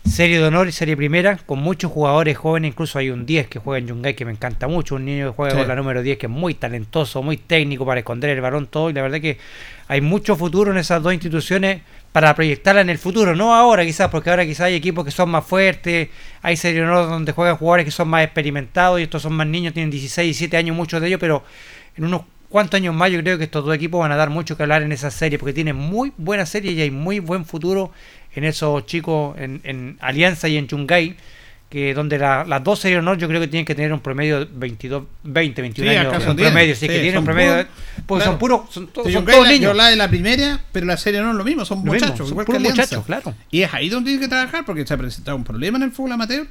serie 0.05 0.39
de 0.39 0.45
honor 0.45 0.67
y 0.67 0.71
serie 0.71 0.97
primera, 0.97 1.37
con 1.37 1.59
muchos 1.59 1.91
jugadores 1.91 2.37
jóvenes, 2.37 2.69
incluso 2.69 2.97
hay 2.97 3.11
un 3.11 3.25
10 3.25 3.47
que 3.47 3.59
juega 3.59 3.79
en 3.79 3.87
Yungay 3.87 4.15
que 4.15 4.25
me 4.25 4.31
encanta 4.31 4.67
mucho, 4.67 4.95
un 4.95 5.05
niño 5.05 5.27
que 5.27 5.35
juega 5.35 5.55
con 5.55 5.67
la 5.67 5.75
número 5.75 6.01
10 6.01 6.17
que 6.17 6.25
es 6.25 6.31
muy 6.31 6.53
talentoso, 6.55 7.21
muy 7.21 7.37
técnico 7.37 7.85
para 7.85 7.99
esconder 7.99 8.31
el 8.31 8.41
balón 8.41 8.67
todo, 8.67 8.89
y 8.89 8.93
la 8.93 9.01
verdad 9.03 9.21
que 9.21 9.37
hay 9.87 10.01
mucho 10.01 10.35
futuro 10.35 10.71
en 10.71 10.77
esas 10.77 11.01
dos 11.03 11.13
instituciones 11.13 11.81
para 12.11 12.35
proyectarla 12.35 12.81
en 12.81 12.89
el 12.89 12.97
futuro, 12.97 13.35
no 13.35 13.53
ahora 13.53 13.85
quizás, 13.85 14.09
porque 14.09 14.29
ahora 14.29 14.45
quizás 14.45 14.61
hay 14.61 14.75
equipos 14.75 15.05
que 15.05 15.11
son 15.11 15.29
más 15.29 15.45
fuertes, 15.45 16.09
hay 16.41 16.57
serie 16.57 16.81
de 16.81 16.87
honor 16.87 17.07
donde 17.07 17.31
juegan 17.31 17.55
jugadores 17.55 17.85
que 17.85 17.91
son 17.91 18.07
más 18.09 18.23
experimentados 18.23 18.99
y 18.99 19.03
estos 19.03 19.21
son 19.21 19.33
más 19.33 19.47
niños, 19.47 19.73
tienen 19.73 19.91
16, 19.91 20.25
17 20.25 20.57
años 20.57 20.75
muchos 20.75 20.99
de 20.99 21.07
ellos, 21.07 21.19
pero 21.19 21.43
en 21.95 22.05
unos 22.05 22.23
cuantos 22.49 22.77
años 22.77 22.93
más 22.93 23.09
yo 23.09 23.19
creo 23.21 23.37
que 23.37 23.45
estos 23.45 23.63
dos 23.63 23.73
equipos 23.73 24.01
van 24.01 24.11
a 24.11 24.17
dar 24.17 24.29
mucho 24.29 24.57
que 24.57 24.63
hablar 24.63 24.81
en 24.81 24.91
esa 24.91 25.09
serie, 25.09 25.39
porque 25.39 25.53
tienen 25.53 25.77
muy 25.77 26.11
buena 26.17 26.45
serie 26.45 26.73
y 26.73 26.81
hay 26.81 26.91
muy 26.91 27.19
buen 27.19 27.45
futuro 27.45 27.91
en 28.33 28.43
esos 28.43 28.85
chicos 28.85 29.35
en, 29.37 29.97
Alianza 29.99 30.47
y 30.47 30.57
en 30.57 30.67
Chungay, 30.67 31.15
que 31.69 31.93
donde 31.93 32.17
las 32.17 32.63
dos 32.63 32.79
series 32.79 33.01
no, 33.01 33.15
yo 33.15 33.27
creo 33.27 33.39
que 33.39 33.47
tienen 33.47 33.65
que 33.65 33.75
tener 33.75 33.93
un 33.93 34.01
promedio 34.01 34.39
de 34.39 34.47
22, 34.51 35.03
20, 35.23 35.61
21 35.61 35.91
años. 35.91 36.27
Un 36.27 36.35
promedio, 36.35 36.75
sí, 36.75 36.87
que 36.87 36.99
tienen 36.99 37.19
un 37.19 37.25
promedio. 37.25 37.65
porque 38.05 38.25
son 38.25 38.37
puros. 38.37 38.61
Son, 38.69 38.87
todos 38.87 39.07
niños. 39.07 39.59
Yo 39.59 39.73
la 39.73 39.89
de 39.89 39.95
la 39.95 40.09
primera, 40.09 40.59
pero 40.71 40.85
la 40.85 40.97
serie 40.97 41.21
no 41.21 41.31
es 41.31 41.37
lo 41.37 41.43
mismo, 41.43 41.63
son 41.63 41.79
muchachos. 41.79 42.29
igual 42.29 42.45
que 42.45 42.59
muchachos, 42.59 43.05
claro. 43.05 43.33
Y 43.49 43.61
es 43.61 43.73
ahí 43.73 43.89
donde 43.89 44.09
tienen 44.09 44.27
que 44.27 44.29
trabajar, 44.29 44.65
porque 44.65 44.85
se 44.85 44.93
ha 44.93 44.97
presentado 44.97 45.37
un 45.37 45.43
problema 45.43 45.77
en 45.77 45.83
el 45.83 45.91
fútbol 45.91 46.13
amateur 46.13 46.47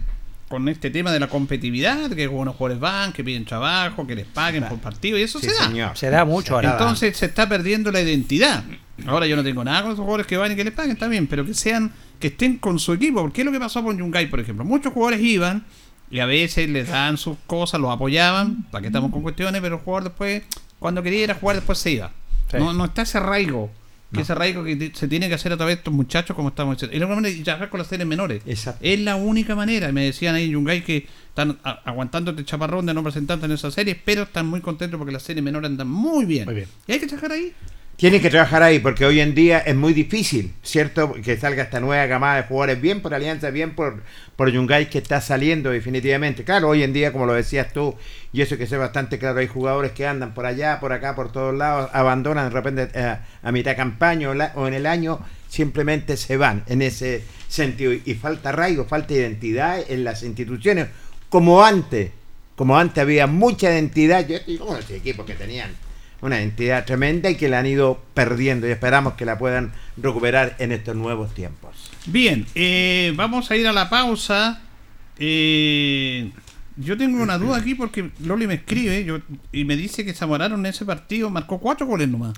con 0.51 0.69
este 0.69 0.91
tema 0.91 1.13
de 1.13 1.21
la 1.21 1.29
competitividad, 1.29 2.11
que 2.11 2.25
algunos 2.25 2.57
jugadores 2.57 2.81
van, 2.81 3.13
que 3.13 3.23
piden 3.23 3.45
trabajo, 3.45 4.05
que 4.05 4.17
les 4.17 4.27
paguen 4.27 4.65
por 4.65 4.79
partido, 4.81 5.17
y 5.17 5.23
eso 5.23 5.39
se 5.39 5.53
da. 5.55 5.95
Se 5.95 6.11
da 6.11 6.25
mucho 6.25 6.57
ahora. 6.57 6.73
Entonces 6.73 7.17
se 7.17 7.27
está 7.27 7.49
perdiendo 7.49 7.93
la 7.93 8.01
identidad. 8.01 8.65
Ahora 9.07 9.29
yo 9.29 9.37
no 9.37 9.45
tengo 9.45 9.63
nada 9.63 9.83
con 9.83 9.93
esos 9.93 10.01
jugadores 10.01 10.27
que 10.27 10.37
van 10.37 10.51
y 10.51 10.57
que 10.57 10.65
les 10.65 10.73
paguen 10.75 10.97
también, 10.97 11.29
pero 11.29 11.47
que 11.47 11.55
sean, 11.55 11.93
que 12.19 12.27
estén 12.27 12.59
con 12.59 12.81
su 12.81 12.93
equipo. 12.93 13.21
Porque 13.21 13.43
es 13.43 13.45
lo 13.45 13.53
que 13.53 13.61
pasó 13.61 13.85
con 13.85 13.97
Yungay, 13.97 14.29
por 14.29 14.41
ejemplo. 14.41 14.65
Muchos 14.65 14.93
jugadores 14.93 15.21
iban 15.21 15.65
y 16.11 16.19
a 16.19 16.27
veces 16.27 16.69
les 16.69 16.89
dan 16.89 17.17
sus 17.17 17.37
cosas, 17.47 17.81
los 17.81 17.93
apoyaban, 17.93 18.65
para 18.73 18.83
que 18.83 18.89
estamos 18.89 19.13
con 19.13 19.23
cuestiones, 19.23 19.61
pero 19.61 19.77
el 19.77 19.83
jugador 19.83 20.09
después, 20.09 20.43
cuando 20.81 21.01
quería 21.05 21.23
ir 21.23 21.31
a 21.31 21.37
jugar, 21.37 21.55
después 21.55 21.79
se 21.79 21.93
iba. 21.93 22.11
No, 22.55 22.73
no 22.73 22.87
está 22.87 23.03
ese 23.03 23.19
arraigo 23.19 23.71
que 24.13 24.23
ese 24.23 24.33
arraigo 24.33 24.65
que 24.65 24.93
se 24.95 25.09
tiene 25.09 25.29
que 25.29 25.35
hacer 25.35 25.53
a 25.53 25.57
través 25.57 25.77
de 25.77 25.79
estos 25.81 25.95
muchachos, 25.95 26.35
como 26.35 26.49
estamos 26.49 26.77
diciendo. 26.77 26.95
Es 26.95 27.01
la 27.01 27.07
única 27.07 27.17
manera 27.17 27.37
de 27.37 27.45
trabajar 27.45 27.71
con 27.71 27.79
las 27.79 27.87
series 27.87 28.07
menores. 28.09 28.43
Es 28.81 29.01
la 29.01 29.17
única 29.17 29.55
manera. 29.55 29.93
Me 29.93 30.05
decían 30.05 30.35
ahí 30.35 30.47
en 30.47 30.53
Yungay 30.53 30.83
que 30.83 31.07
están 31.29 31.59
aguantando 31.63 32.33
este 32.33 32.45
chaparrón 32.45 32.87
de 32.87 32.95
no 32.95 33.03
presentarte 33.03 33.47
en 33.47 33.53
esa 33.53 33.71
serie, 33.71 34.01
pero 34.05 34.25
están 34.25 34.47
muy 34.47 34.61
contentos 34.61 34.99
porque 34.99 35.13
las 35.13 35.23
series 35.23 35.45
menores 35.45 35.71
andan 35.71 35.89
muy 35.89 36.25
bien. 36.25 36.45
Muy 36.47 36.55
bien. 36.55 36.69
Y 36.87 36.93
hay 36.93 36.99
que 36.99 37.07
trabajar 37.07 37.33
ahí. 37.33 37.53
Tienen 38.01 38.23
que 38.23 38.31
trabajar 38.31 38.63
ahí 38.63 38.79
porque 38.79 39.05
hoy 39.05 39.21
en 39.21 39.35
día 39.35 39.59
es 39.59 39.77
muy 39.77 39.93
difícil, 39.93 40.55
¿cierto? 40.63 41.13
Que 41.23 41.37
salga 41.37 41.65
esta 41.65 41.81
nueva 41.81 42.09
camada 42.09 42.37
de 42.37 42.45
jugadores, 42.45 42.81
bien 42.81 43.03
por 43.03 43.13
Alianza, 43.13 43.51
bien 43.51 43.75
por, 43.75 44.03
por 44.37 44.51
Yungay 44.51 44.89
que 44.89 44.97
está 44.97 45.21
saliendo 45.21 45.69
definitivamente. 45.69 46.43
Claro, 46.43 46.71
hoy 46.71 46.83
en 46.83 46.95
día, 46.95 47.13
como 47.13 47.27
lo 47.27 47.35
decías 47.35 47.75
tú, 47.75 47.95
y 48.33 48.41
eso 48.41 48.57
que 48.57 48.67
sé 48.67 48.79
bastante 48.79 49.19
claro, 49.19 49.39
hay 49.39 49.49
jugadores 49.49 49.93
que 49.93 50.07
andan 50.07 50.33
por 50.33 50.47
allá, 50.47 50.81
por 50.81 50.95
acá, 50.95 51.15
por 51.15 51.31
todos 51.31 51.55
lados, 51.55 51.91
abandonan 51.93 52.49
de 52.49 52.55
repente 52.55 52.89
eh, 52.95 53.17
a 53.43 53.53
mitad 53.53 53.73
de 53.73 53.77
campaña 53.77 54.31
o, 54.31 54.67
en 54.67 54.73
el 54.73 54.87
año, 54.87 55.21
simplemente 55.51 56.17
se 56.17 56.39
van 56.39 56.65
en 56.69 56.81
ese 56.81 57.23
sentido. 57.49 57.93
Y 57.93 58.15
falta 58.15 58.49
arraigo, 58.49 58.87
falta 58.87 59.13
identidad 59.13 59.79
en 59.87 60.05
las 60.05 60.23
instituciones, 60.23 60.89
como 61.29 61.63
antes. 61.63 62.13
Como 62.57 62.79
antes 62.79 63.03
había 63.03 63.27
mucha 63.27 63.71
identidad, 63.71 64.27
yo 64.27 64.37
estoy 64.37 64.57
con 64.57 64.77
los 64.77 64.91
equipos 64.91 65.27
que 65.27 65.35
tenían 65.35 65.71
una 66.23 66.41
entidad 66.41 66.85
tremenda 66.85 67.31
y 67.31 67.37
que 67.37 67.49
la 67.49 67.61
han 67.61 67.67
ido 67.67 68.03
perdiendo 68.15 68.69
y 68.69 68.71
esperamos 68.71 69.15
que 69.15 69.25
la 69.25 69.39
puedan 69.39 69.73
recuperar 69.97 70.57
en 70.59 70.73
estos 70.73 70.95
nuevos 70.97 71.33
tiempos. 71.35 71.91
Bien, 72.07 72.47
eh, 72.55 73.13
vamos 73.17 73.51
a 73.51 73.57
ir 73.57 73.67
a 73.67 73.73
la 73.73 73.89
pausa. 73.89 74.61
Eh, 75.19 76.31
yo 76.77 76.97
tengo 76.97 77.23
una 77.23 77.37
duda 77.39 77.59
aquí 77.59 77.75
porque 77.75 78.11
Loli 78.25 78.47
me 78.47 78.55
escribe 78.55 79.05
yo, 79.05 79.19
y 79.53 79.65
me 79.65 79.77
dice 79.77 80.05
que 80.05 80.15
Zamorano 80.15 80.55
en 80.57 80.67
ese 80.67 80.85
partido 80.85 81.29
marcó 81.31 81.59
cuatro 81.59 81.87
goles 81.87 82.09
nomás. 82.09 82.35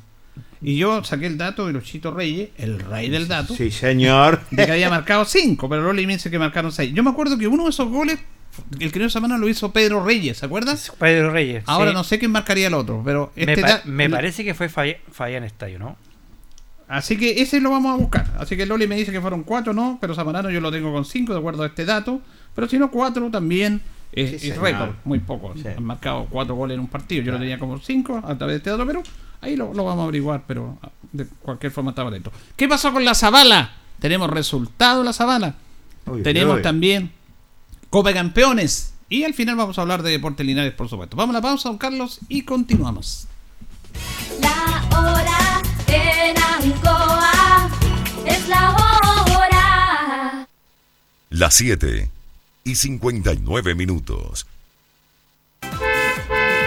Y 0.60 0.76
yo 0.76 1.02
saqué 1.04 1.26
el 1.26 1.36
dato 1.38 1.66
de 1.66 1.72
Luchito 1.72 2.12
Reyes, 2.12 2.50
el 2.56 2.78
rey 2.78 3.08
del 3.10 3.26
dato, 3.28 3.54
Sí, 3.54 3.70
señor. 3.70 4.40
de 4.50 4.64
que 4.64 4.72
había 4.72 4.90
marcado 4.90 5.24
cinco, 5.24 5.68
pero 5.68 5.82
Loli 5.82 6.06
me 6.06 6.14
dice 6.14 6.30
que 6.30 6.38
marcaron 6.38 6.70
seis. 6.72 6.92
Yo 6.94 7.02
me 7.02 7.10
acuerdo 7.10 7.36
que 7.36 7.48
uno 7.48 7.64
de 7.64 7.70
esos 7.70 7.88
goles, 7.88 8.18
el 8.80 8.92
querido 8.92 9.08
Zamorano 9.10 9.38
lo 9.38 9.48
hizo 9.48 9.72
Pedro 9.72 10.04
Reyes, 10.04 10.38
¿se 10.38 10.46
acuerdan? 10.46 10.76
Pedro 10.98 11.30
Reyes. 11.30 11.64
Ahora 11.66 11.90
sí. 11.90 11.94
no 11.94 12.04
sé 12.04 12.18
quién 12.18 12.30
marcaría 12.30 12.66
el 12.68 12.74
otro, 12.74 13.02
pero 13.04 13.32
Me, 13.36 13.42
este 13.44 13.60
pa- 13.62 13.68
da- 13.68 13.82
me 13.86 14.08
parece 14.10 14.44
que 14.44 14.54
fue 14.54 14.68
Fabi- 14.70 14.98
Fabián 15.10 15.44
Estadio, 15.44 15.78
¿no? 15.78 15.96
Así 16.88 17.16
que 17.16 17.40
ese 17.40 17.60
lo 17.60 17.70
vamos 17.70 17.94
a 17.94 17.96
buscar. 17.96 18.26
Así 18.38 18.56
que 18.56 18.66
Loli 18.66 18.86
me 18.86 18.96
dice 18.96 19.12
que 19.12 19.20
fueron 19.20 19.44
cuatro, 19.44 19.72
no, 19.72 19.96
pero 20.00 20.14
Zamorano 20.14 20.50
yo 20.50 20.60
lo 20.60 20.70
tengo 20.70 20.92
con 20.92 21.04
cinco, 21.06 21.32
de 21.32 21.38
acuerdo 21.38 21.62
a 21.62 21.66
este 21.66 21.84
dato. 21.86 22.20
Pero 22.54 22.68
si 22.68 22.78
no, 22.78 22.90
cuatro 22.90 23.30
también 23.30 23.80
es, 24.12 24.42
Sí, 24.42 24.50
es 24.50 24.58
récord, 24.58 24.90
muy 25.04 25.18
poco. 25.20 25.54
Sí. 25.56 25.64
Han 25.74 25.84
marcado 25.84 26.26
cuatro 26.28 26.54
goles 26.54 26.74
en 26.74 26.80
un 26.80 26.88
partido. 26.88 27.22
Yo 27.24 27.32
lo 27.32 27.38
tenía 27.38 27.58
como 27.58 27.78
cinco 27.80 28.18
a 28.22 28.36
través 28.36 28.54
de 28.54 28.56
este 28.58 28.70
dato, 28.70 28.86
pero 28.86 29.02
ahí 29.40 29.56
lo, 29.56 29.72
lo 29.72 29.84
vamos 29.84 30.02
a 30.02 30.04
averiguar, 30.04 30.42
pero 30.46 30.76
ah, 30.82 30.90
de 31.12 31.24
cualquier 31.40 31.72
forma 31.72 31.92
estaba 31.92 32.10
atento. 32.10 32.30
¿Qué 32.56 32.68
pasó 32.68 32.92
con 32.92 33.06
la 33.06 33.14
Zabala? 33.14 33.72
Tenemos 33.98 34.28
resultado 34.28 35.00
en 35.00 35.06
la 35.06 35.12
Zabala. 35.14 35.54
Uy, 36.04 36.22
Tenemos 36.22 36.60
también 36.60 37.10
Copa 37.92 38.08
de 38.08 38.14
Campeones. 38.14 38.94
Y 39.10 39.24
al 39.24 39.34
final 39.34 39.54
vamos 39.56 39.76
a 39.76 39.82
hablar 39.82 40.02
de 40.02 40.10
Deportes 40.10 40.46
Linares, 40.46 40.72
por 40.72 40.88
supuesto. 40.88 41.14
Vamos 41.14 41.34
a 41.34 41.38
la 41.40 41.42
pausa, 41.42 41.68
don 41.68 41.76
Carlos, 41.76 42.20
y 42.26 42.40
continuamos. 42.40 43.26
La 44.40 44.82
hora 44.98 45.62
en 45.88 46.34
Ancoa 46.42 47.70
es 48.24 48.48
la 48.48 48.70
hora. 48.70 50.48
Las 51.28 51.52
7 51.52 52.10
y 52.64 52.74
59 52.76 53.74
minutos. 53.74 54.46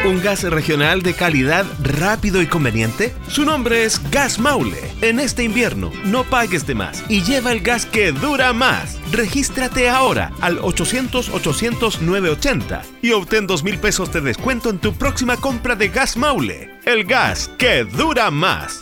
¿Un 0.05 0.21
gas 0.21 0.43
regional 0.43 1.01
de 1.01 1.15
calidad 1.15 1.65
rápido 1.81 2.43
y 2.43 2.45
conveniente? 2.45 3.11
Su 3.27 3.43
nombre 3.43 3.85
es 3.85 3.99
Gas 4.11 4.37
Maule. 4.37 4.77
En 5.01 5.19
este 5.19 5.43
invierno, 5.43 5.91
no 6.03 6.23
pagues 6.23 6.67
de 6.67 6.75
más 6.75 7.03
y 7.09 7.23
lleva 7.23 7.51
el 7.51 7.61
gas 7.61 7.87
que 7.87 8.11
dura 8.11 8.53
más. 8.53 8.99
Regístrate 9.11 9.89
ahora 9.89 10.31
al 10.41 10.59
800-800-980 10.59 12.83
y 13.01 13.13
obtén 13.13 13.47
2 13.47 13.63
mil 13.63 13.79
pesos 13.79 14.13
de 14.13 14.21
descuento 14.21 14.69
en 14.69 14.77
tu 14.77 14.93
próxima 14.93 15.37
compra 15.37 15.75
de 15.75 15.89
Gas 15.89 16.17
Maule. 16.17 16.69
El 16.85 17.05
gas 17.05 17.49
que 17.57 17.83
dura 17.83 18.29
más. 18.29 18.81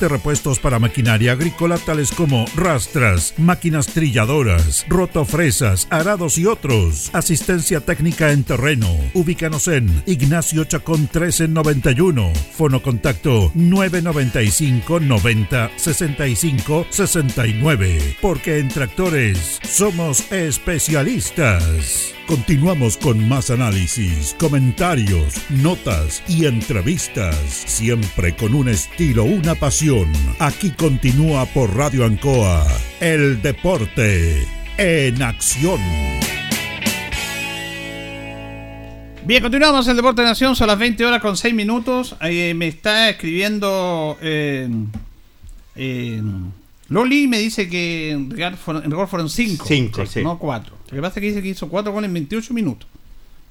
de 0.00 0.08
repuestos 0.08 0.58
para 0.58 0.78
maquinaria 0.78 1.32
agrícola 1.32 1.78
tales 1.78 2.10
como 2.10 2.46
rastras, 2.56 3.34
máquinas 3.36 3.86
trilladoras, 3.88 4.86
rotofresas, 4.88 5.86
arados 5.90 6.38
y 6.38 6.46
otros. 6.46 7.10
Asistencia 7.12 7.80
técnica 7.80 8.32
en 8.32 8.44
terreno. 8.44 8.88
Ubícanos 9.14 9.68
en 9.68 10.02
Ignacio 10.06 10.64
Chacón 10.64 11.02
1391. 11.02 12.32
Fono 12.52 12.82
contacto 12.82 13.52
995 13.54 15.00
90 15.00 15.70
65 15.76 16.86
69. 16.88 18.16
Porque 18.20 18.58
en 18.58 18.68
tractores 18.68 19.60
somos 19.62 20.32
especialistas. 20.32 22.14
Continuamos 22.30 22.96
con 22.96 23.28
más 23.28 23.50
análisis, 23.50 24.36
comentarios, 24.38 25.34
notas 25.48 26.22
y 26.28 26.46
entrevistas, 26.46 27.34
siempre 27.50 28.36
con 28.36 28.54
un 28.54 28.68
estilo, 28.68 29.24
una 29.24 29.56
pasión. 29.56 29.79
Aquí 30.40 30.72
continúa 30.72 31.46
por 31.46 31.74
Radio 31.74 32.04
Ancoa, 32.04 32.66
el 33.00 33.40
deporte 33.40 34.46
en 34.76 35.22
acción. 35.22 35.80
Bien, 39.24 39.42
continuamos 39.42 39.88
en 39.88 39.96
Deporte 39.96 40.20
de 40.20 40.28
Nación, 40.28 40.54
son 40.54 40.66
las 40.66 40.78
20 40.78 41.02
horas 41.06 41.22
con 41.22 41.34
6 41.34 41.54
minutos. 41.54 42.14
Eh, 42.20 42.52
me 42.52 42.68
está 42.68 43.08
escribiendo 43.08 44.18
eh, 44.20 44.68
eh, 45.76 46.22
Loli, 46.90 47.26
me 47.26 47.38
dice 47.38 47.66
que 47.66 48.10
en 48.10 48.30
rigor 48.30 48.56
fueron, 48.56 48.84
en 48.84 48.90
rigor 48.90 49.08
fueron 49.08 49.30
5. 49.30 49.64
Cinco, 49.66 50.04
sí. 50.04 50.22
No 50.22 50.38
4. 50.38 50.76
Lo 50.90 50.94
que 50.94 51.00
pasa 51.00 51.20
es 51.20 51.22
que 51.22 51.28
dice 51.28 51.40
que 51.42 51.48
hizo 51.48 51.70
4 51.70 51.90
goles 51.90 52.08
en 52.08 52.12
28 52.12 52.52
minutos. 52.52 52.86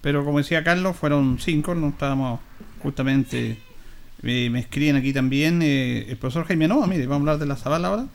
Pero 0.01 0.23
como 0.23 0.37
decía 0.37 0.63
Carlos, 0.63 0.95
fueron 0.95 1.39
5, 1.39 1.73
no 1.73 1.87
estábamos 1.87 2.39
justamente... 2.83 3.57
eh, 4.23 4.49
me 4.49 4.59
escriben 4.59 4.95
aquí 4.95 5.13
también 5.13 5.61
eh, 5.61 6.05
el 6.09 6.17
profesor 6.17 6.45
Jaime 6.45 6.67
Nova, 6.67 6.87
mire, 6.87 7.05
vamos 7.07 7.27
a 7.27 7.31
hablar 7.31 7.37
de 7.39 7.45
la 7.45 7.55
Zabala 7.55 7.87
ahora. 7.89 8.05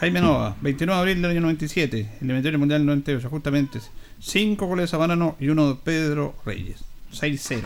Jaime 0.00 0.20
Nova, 0.20 0.56
29 0.60 0.94
de 0.94 1.00
abril 1.00 1.22
del 1.22 1.30
año 1.30 1.40
97, 1.42 2.08
eliminatorio 2.20 2.58
mundial 2.58 2.80
del 2.80 2.86
98, 2.86 3.30
justamente 3.30 3.80
5 4.20 4.66
goles 4.66 4.84
de 4.84 4.88
Zamarano 4.88 5.36
y 5.40 5.48
uno 5.48 5.68
de 5.70 5.74
Pedro 5.82 6.34
Reyes, 6.44 6.84
6-0. 7.12 7.62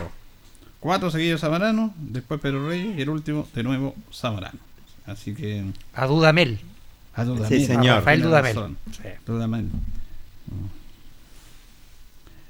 4 0.79 1.11
seguidos 1.11 1.41
Zamarano, 1.41 1.93
después 1.97 2.39
Pedro 2.41 2.67
Reyes 2.67 2.97
y 2.97 3.01
el 3.01 3.09
último 3.09 3.47
de 3.53 3.63
nuevo 3.63 3.95
Zamarano. 4.13 4.59
Así 5.05 5.33
que 5.33 5.63
A 5.93 6.07
Dudamel. 6.07 6.59
a 7.13 7.23
Dudamel. 7.25 7.49
Sí, 7.59 7.65
señor. 7.65 7.89
A 7.89 7.95
Rafael 7.95 8.21
Dudamel. 8.21 8.55
razón. 8.55 8.77
Dudamel. 9.27 9.65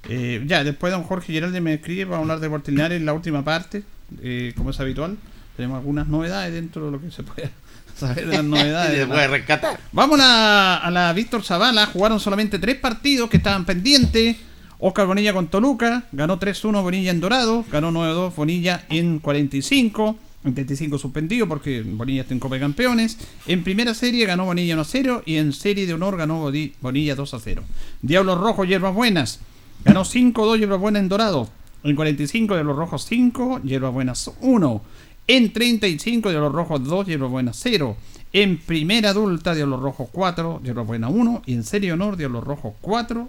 Eh, 0.10 0.44
ya, 0.48 0.64
después 0.64 0.92
don 0.92 1.04
Jorge 1.04 1.32
Geraldi 1.34 1.62
me 1.62 1.76
escribe 1.76 2.08
para 2.08 2.20
hablar 2.20 2.40
de 2.40 2.50
Portinares 2.50 2.98
en 3.00 3.06
la 3.06 3.14
última 3.14 3.44
parte, 3.44 3.84
eh, 4.22 4.54
como 4.56 4.72
es 4.72 4.80
habitual. 4.80 5.18
Tenemos 5.56 5.80
algunas 5.80 6.08
novedades 6.08 6.54
dentro 6.54 6.86
de 6.86 6.92
lo 6.92 7.02
que 7.02 7.12
se 7.12 7.24
puede 7.24 7.52
saber 7.96 8.28
de 8.28 8.34
las 8.38 8.44
novedades. 8.44 8.98
Se 9.00 9.08
puede 9.08 9.28
rescatar. 9.28 9.80
Vamos 9.92 10.20
a 10.20 10.24
la, 10.24 10.78
a 10.78 10.92
la 10.92 11.14
Víctor 11.14 11.44
Zavala. 11.44 11.86
Jugaron 11.88 12.20
solamente 12.20 12.60
tres 12.60 12.78
partidos 12.78 13.30
que 13.30 13.38
estaban 13.38 13.66
pendientes. 13.66 14.38
Oscar 14.80 15.06
Bonilla 15.06 15.34
con 15.34 15.48
Toluca. 15.48 16.06
Ganó 16.12 16.40
3-1 16.40 16.82
Bonilla 16.82 17.12
en 17.12 17.20
Dorado. 17.20 17.64
Ganó 17.72 17.92
9-2 17.92 18.36
Bonilla 18.36 18.86
en 18.90 19.20
45. 19.20 20.18
En 20.44 20.56
35 20.56 20.98
suspendido 20.98 21.48
porque 21.48 21.84
Bonilla 21.84 22.22
está 22.22 22.34
en 22.34 22.40
Copa 22.40 22.56
de 22.56 22.62
Campeones. 22.62 23.18
En 23.46 23.64
primera 23.64 23.94
serie 23.94 24.26
ganó 24.26 24.46
Bonilla 24.46 24.76
1-0. 24.76 25.22
Y 25.26 25.36
en 25.36 25.54
serie 25.54 25.86
de 25.86 25.94
honor 25.94 26.18
ganó 26.18 26.40
Bonilla 26.82 27.16
2-0. 27.16 27.62
Diablos 28.02 28.40
Rojos, 28.40 28.68
Hierbas 28.68 28.96
Buenas. 28.96 29.40
Ganó 29.86 30.04
5-2 30.04 30.58
Hierbas 30.58 30.80
Buenas 30.80 31.02
en 31.02 31.10
Dorado. 31.10 31.50
En 31.84 31.96
45 31.96 32.54
Diablos 32.54 32.76
Rojos 32.76 33.06
5. 33.06 33.62
Hierbas 33.64 33.94
Buenas 33.94 34.32
1. 34.42 34.82
En 35.28 35.54
35 35.54 36.30
Diablos 36.30 36.54
Rojos 36.54 36.84
2. 36.84 37.08
Hierbas 37.08 37.32
Buenas 37.32 37.58
0. 37.60 37.98
En 38.34 38.58
primera 38.58 39.10
adulta 39.10 39.56
Diablos 39.56 39.82
Rojos 39.82 40.10
4. 40.12 40.62
Hierbas 40.64 40.86
Buenas 40.86 41.12
1. 41.12 41.42
Y 41.48 41.54
en 41.54 41.64
serie 41.64 41.90
de 41.90 41.94
honor 41.94 42.18
Diablos 42.18 42.44
Rojos 42.44 42.74
4. 42.82 43.28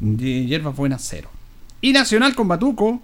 y 0.00 0.46
Hierbas 0.46 0.74
Buenas 0.74 1.06
0. 1.08 1.28
Y 1.80 1.92
Nacional 1.92 2.34
con 2.34 2.48
Batuco. 2.48 3.00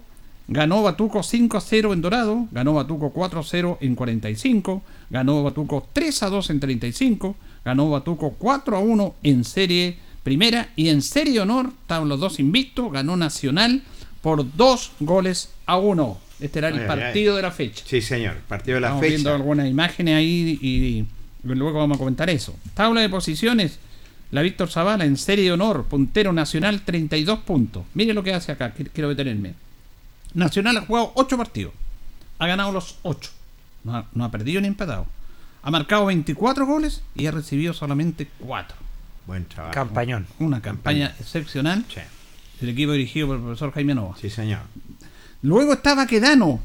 Ganó 0.47 0.83
Batuco 0.83 1.23
5 1.23 1.55
a 1.55 1.61
0 1.61 1.93
en 1.93 2.01
Dorado, 2.01 2.47
ganó 2.51 2.73
Batuco 2.73 3.11
4 3.11 3.39
a 3.39 3.43
0 3.43 3.77
en 3.79 3.95
45, 3.95 4.81
ganó 5.09 5.43
Batuco 5.43 5.87
3 5.93 6.23
a 6.23 6.29
2 6.29 6.49
en 6.49 6.59
35, 6.59 7.35
ganó 7.63 7.89
Batuco 7.89 8.35
4 8.37 8.75
a 8.75 8.79
1 8.79 9.15
en 9.23 9.45
serie 9.45 9.97
primera 10.23 10.69
y 10.75 10.89
en 10.89 11.03
serie 11.03 11.35
de 11.35 11.39
honor 11.39 11.69
estaban 11.81 12.09
los 12.09 12.19
dos 12.19 12.39
invictos, 12.39 12.91
ganó 12.91 13.15
Nacional 13.15 13.83
por 14.21 14.45
2 14.55 14.91
goles 14.99 15.49
a 15.65 15.77
1. 15.77 16.17
Este 16.39 16.59
era 16.59 16.69
el 16.69 16.75
Ay, 16.75 16.79
ay, 16.81 16.87
partido 16.87 17.35
de 17.35 17.41
la 17.41 17.51
fecha. 17.51 17.83
Sí, 17.87 18.01
señor. 18.01 18.35
Partido 18.47 18.75
de 18.75 18.81
la 18.81 18.87
Estamos 18.87 19.01
viendo 19.07 19.29
fecha. 19.29 19.35
algunas 19.35 19.67
imágenes 19.67 20.15
ahí 20.15 20.59
y, 20.61 20.67
y 20.67 21.07
luego 21.43 21.77
vamos 21.79 21.95
a 21.95 21.99
comentar 21.99 22.29
eso. 22.29 22.55
Tabla 22.73 23.01
de 23.01 23.09
posiciones. 23.09 23.79
La 24.31 24.41
Víctor 24.41 24.69
Zavala 24.69 25.03
en 25.05 25.17
serie 25.17 25.43
de 25.45 25.51
honor, 25.51 25.83
puntero 25.85 26.31
nacional, 26.33 26.81
32 26.83 27.39
puntos. 27.39 27.83
Mire 27.93 28.13
lo 28.13 28.23
que 28.23 28.33
hace 28.33 28.51
acá, 28.53 28.73
qu- 28.73 28.89
quiero 28.93 29.09
detenerme. 29.09 29.53
Nacional 30.33 30.77
ha 30.77 30.81
jugado 30.81 31.11
8 31.15 31.37
partidos. 31.37 31.73
Ha 32.39 32.47
ganado 32.47 32.71
los 32.71 32.97
8. 33.03 33.29
No 33.83 33.97
ha, 33.97 34.05
no 34.13 34.23
ha 34.23 34.31
perdido 34.31 34.61
ni 34.61 34.67
empatado. 34.67 35.05
Ha 35.63 35.69
marcado 35.69 36.05
24 36.05 36.65
goles 36.65 37.01
y 37.13 37.27
ha 37.27 37.31
recibido 37.31 37.73
solamente 37.73 38.27
4. 38.39 38.77
Buen 39.27 39.45
trabajo. 39.45 39.73
Campañón. 39.75 40.25
Una 40.39 40.61
campaña 40.61 41.13
excepcional. 41.19 41.83
Sí. 41.93 41.99
El 42.61 42.69
equipo 42.69 42.91
dirigido 42.91 43.27
por 43.27 43.37
el 43.37 43.41
profesor 43.41 43.71
Jaime 43.73 43.95
Nova. 43.95 44.15
Sí, 44.19 44.29
señor. 44.29 44.59
Luego 45.41 45.73
está 45.73 45.95
Baquedano, 45.95 46.59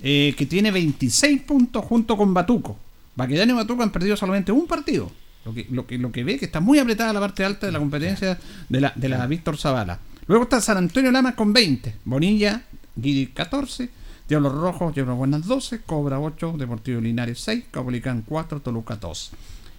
eh, 0.00 0.34
que 0.36 0.46
tiene 0.46 0.70
26 0.70 1.42
puntos 1.42 1.84
junto 1.84 2.16
con 2.16 2.34
Batuco. 2.34 2.78
Baquedano 3.16 3.54
y 3.54 3.56
Batuco 3.56 3.82
han 3.82 3.90
perdido 3.90 4.16
solamente 4.16 4.52
un 4.52 4.66
partido. 4.66 5.10
Lo 5.44 5.54
que, 5.54 5.66
lo, 5.70 5.86
que, 5.86 5.96
lo 5.96 6.12
que 6.12 6.24
ve 6.24 6.38
que 6.38 6.44
está 6.44 6.60
muy 6.60 6.78
apretada 6.78 7.12
la 7.12 7.20
parte 7.20 7.44
alta 7.44 7.66
de 7.66 7.72
la 7.72 7.78
competencia 7.78 8.38
de 8.68 8.80
la, 8.80 8.92
de 8.94 9.08
la 9.08 9.26
Víctor 9.26 9.56
Zavala. 9.56 9.98
Luego 10.26 10.44
está 10.44 10.60
San 10.60 10.76
Antonio 10.76 11.10
Lama 11.10 11.34
con 11.34 11.54
20. 11.54 11.94
Bonilla, 12.04 12.64
Guidi 12.94 13.28
14. 13.28 13.88
Diablos 14.28 14.52
Rojos, 14.52 14.94
Diablos 14.94 15.16
Buenas 15.16 15.46
12. 15.46 15.80
Cobra 15.86 16.20
8. 16.20 16.56
Deportivo 16.58 17.00
Linares 17.00 17.40
6. 17.40 17.64
Caupolicán 17.70 18.22
4. 18.26 18.60
Toluca 18.60 18.96
2. 18.96 19.30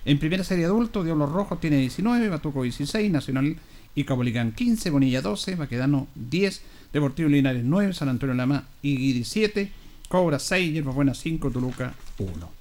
En 0.06 0.18
primera 0.18 0.44
serie 0.44 0.66
adulto, 0.66 1.04
Diablos 1.04 1.32
Rojos 1.32 1.62
tiene 1.62 1.78
19. 1.78 2.30
Batuco 2.30 2.64
16. 2.64 3.12
Nacional 3.12 3.58
y 3.96 4.04
Caupolicán 4.04 4.52
15. 4.52 4.90
Bonilla 4.90 5.22
12. 5.22 5.56
Baquedano 5.56 6.08
10. 6.16 6.62
Deportivo 6.94 7.30
Linares 7.30 7.64
9. 7.64 7.94
San 7.94 8.10
Antonio 8.10 8.36
Lama 8.36 8.68
y 8.82 8.98
Guidi 8.98 9.24
7. 9.24 9.72
Cobra 10.08 10.40
6. 10.40 10.74
Hierbas 10.74 10.96
Buenas 10.96 11.20
5. 11.20 11.52
Toluca 11.52 11.94
1. 12.18 12.60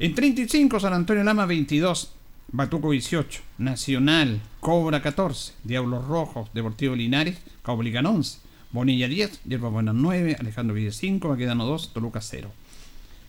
En 0.00 0.14
35, 0.14 0.78
San 0.78 0.92
Antonio 0.92 1.24
Lama 1.24 1.44
22, 1.44 2.12
Batuco 2.52 2.92
18, 2.92 3.40
Nacional, 3.58 4.40
Cobra 4.60 5.02
14, 5.02 5.54
Diablos 5.64 6.06
Rojos, 6.06 6.48
Deportivo 6.54 6.94
Linares, 6.94 7.36
Caupolicán 7.64 8.06
11, 8.06 8.38
Bonilla 8.70 9.08
10, 9.08 9.40
Yerba 9.42 9.70
Buenas 9.70 9.96
9, 9.96 10.36
Alejandro 10.38 10.76
Ville 10.76 10.92
5, 10.92 11.28
Baquedano 11.28 11.66
2, 11.66 11.94
Toluca 11.94 12.20
0. 12.20 12.48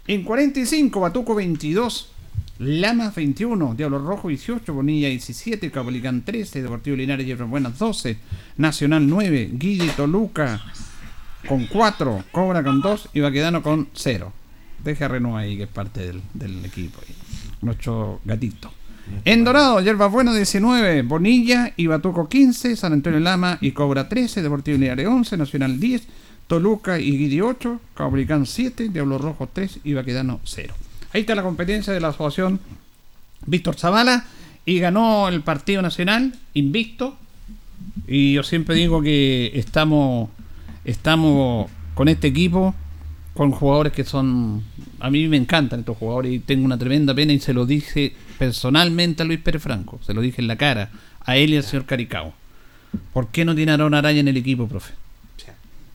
En 0.06 0.24
45, 0.24 1.00
Batuco 1.00 1.34
22, 1.34 2.12
Lamas 2.60 3.16
21, 3.16 3.76
Diablos 3.76 4.04
Rojos 4.04 4.30
18, 4.30 4.74
Bonilla 4.74 5.08
17, 5.08 5.72
Caupolicán 5.72 6.24
13, 6.24 6.62
Deportivo 6.62 6.98
Linares, 6.98 7.26
Yerba 7.26 7.46
Buenas 7.46 7.80
12, 7.80 8.18
Nacional 8.58 9.08
9, 9.08 9.52
Guille 9.54 9.90
Toluca 9.96 10.62
con 11.48 11.68
4, 11.68 12.26
Cobra 12.32 12.62
con 12.62 12.82
2 12.82 13.10
y 13.14 13.22
Baquedano 13.22 13.64
con 13.64 13.88
0. 13.94 14.34
Deja 14.84 15.08
Renault 15.08 15.38
ahí, 15.38 15.56
que 15.56 15.64
es 15.64 15.70
parte 15.70 16.02
del, 16.06 16.22
del 16.34 16.66
equipo. 16.66 17.00
ahí. 17.00 17.16
Nuestro 17.62 18.20
gatito. 18.26 18.72
En 19.24 19.46
Dorado, 19.46 19.80
Yerbas 19.80 20.12
Bueno 20.12 20.34
19, 20.34 21.02
Bonilla 21.04 21.74
y 21.78 21.88
Batuco 21.88 22.28
15, 22.28 22.76
San 22.76 22.94
Antonio 22.94 23.20
Lama 23.22 23.58
y 23.62 23.72
Cobra 23.72 24.10
13, 24.10 24.42
Deportivo 24.42 24.78
Linares 24.78 25.08
11, 25.08 25.38
Nacional 25.38 25.80
10, 25.80 26.04
Toluca 26.48 27.00
y 27.00 27.18
Guidi 27.18 27.42
8, 27.42 27.80
Caupolicán 27.96 28.46
7, 28.46 28.90
Diablo 28.90 29.18
Rojo 29.18 29.48
3 29.52 29.80
y 29.84 29.94
Baquedano 29.94 30.42
0. 30.44 30.74
Ahí 31.14 31.22
está 31.22 31.36
la 31.36 31.44
competencia 31.44 31.92
de 31.94 32.00
la 32.00 32.10
asociación 32.10 32.60
Víctor 33.46 33.76
Zavala 33.76 34.26
y 34.66 34.80
ganó 34.80 35.28
el 35.30 35.42
Partido 35.42 35.82
Nacional 35.82 36.34
invicto. 36.54 37.18
Y 38.08 38.34
yo 38.34 38.44
siempre 38.44 38.76
digo 38.76 39.02
que 39.02 39.52
estamos, 39.56 40.30
estamos 40.86 41.70
con 41.94 42.08
este 42.10 42.28
equipo, 42.28 42.76
con 43.34 43.52
jugadores 43.52 43.94
que 43.94 44.04
son. 44.04 44.64
A 45.00 45.10
mí 45.10 45.28
me 45.28 45.38
encantan 45.38 45.80
estos 45.82 45.98
jugadores 45.98 46.34
y 46.34 46.40
tengo 46.40 46.66
una 46.66 46.78
tremenda 46.78 47.14
pena 47.16 47.34
y 47.34 47.40
se 47.40 47.54
lo 47.54 47.66
dije 47.66 48.14
personalmente 48.38 49.24
a 49.24 49.26
Luis 49.26 49.40
Pérez 49.40 49.62
Franco, 49.64 50.00
se 50.06 50.14
lo 50.14 50.22
dije 50.22 50.42
en 50.42 50.48
la 50.48 50.58
cara, 50.58 50.90
a 51.22 51.38
él 51.38 51.52
y 51.54 51.58
al 51.58 51.64
señor 51.64 51.86
Caricao. 51.86 52.34
¿Por 53.14 53.28
qué 53.30 53.46
no 53.46 53.56
tiene 53.56 53.72
a 53.72 53.76
Aaron 53.76 53.94
Araya 53.94 54.20
en 54.20 54.28
el 54.28 54.38
equipo, 54.38 54.68
profe? 54.68 54.94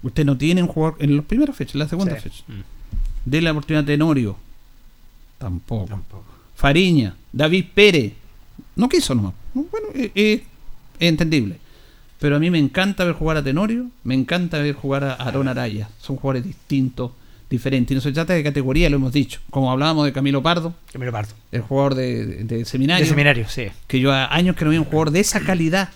Usted 0.03 0.25
no 0.27 0.37
tiene 0.37 0.63
un 0.63 0.69
jugador 0.69 0.97
en 1.01 1.17
las 1.17 1.25
primeras 1.25 1.57
fechas, 1.57 1.75
en 1.77 1.79
la 1.81 1.89
segunda 1.89 2.15
Sí. 2.17 2.21
fecha. 2.29 2.45
De 3.25 3.41
la 3.41 3.53
oportunidad 3.53 3.85
a 3.85 3.87
Tenorio. 3.87 4.37
Tampoco. 5.39 6.25
Fariña, 6.57 7.15
David 7.33 7.65
Pérez. 7.75 8.13
No 8.77 8.89
quiso 8.89 9.15
nomás. 9.15 9.35
Bueno, 9.53 9.89
eh, 9.95 10.11
eh, 10.15 10.45
es 10.99 11.09
entendible. 11.09 11.59
Pero 12.19 12.37
a 12.37 12.39
mí 12.39 12.51
me 12.51 12.59
encanta 12.59 13.05
ver 13.05 13.15
jugar 13.15 13.37
a 13.37 13.43
Tenorio, 13.45 13.87
me 14.05 14.15
encanta 14.15 14.59
ver 14.59 14.75
jugar 14.75 15.05
a 15.05 15.13
Aaron 15.15 15.49
Araya. 15.49 15.89
Son 16.01 16.17
jugadores 16.17 16.45
distintos, 16.45 17.11
diferentes. 17.51 17.93
Y 17.93 17.95
no 17.97 18.01
se 18.01 18.13
trata 18.13 18.33
de 18.33 18.43
categoría, 18.43 18.89
lo 18.89 18.97
hemos 18.97 19.13
dicho. 19.13 19.41
Como 19.51 19.71
hablábamos 19.71 20.07
de 20.07 20.13
Camilo 20.13 20.43
Pardo, 20.43 20.75
Camilo 20.93 21.13
Pardo. 21.13 21.35
el 21.53 21.61
jugador 21.61 21.95
de, 21.95 22.25
de- 22.27 22.45
de 22.45 22.65
seminario. 22.65 23.05
De 23.05 23.11
seminario, 23.11 23.49
sí. 23.49 23.67
Que 23.87 24.01
yo 24.01 24.13
a 24.13 24.33
años 24.35 24.57
que 24.57 24.65
no 24.65 24.71
veía 24.71 24.81
un 24.81 24.87
jugador 24.87 25.11
de 25.11 25.21
esa 25.21 25.41
calidad. 25.41 25.91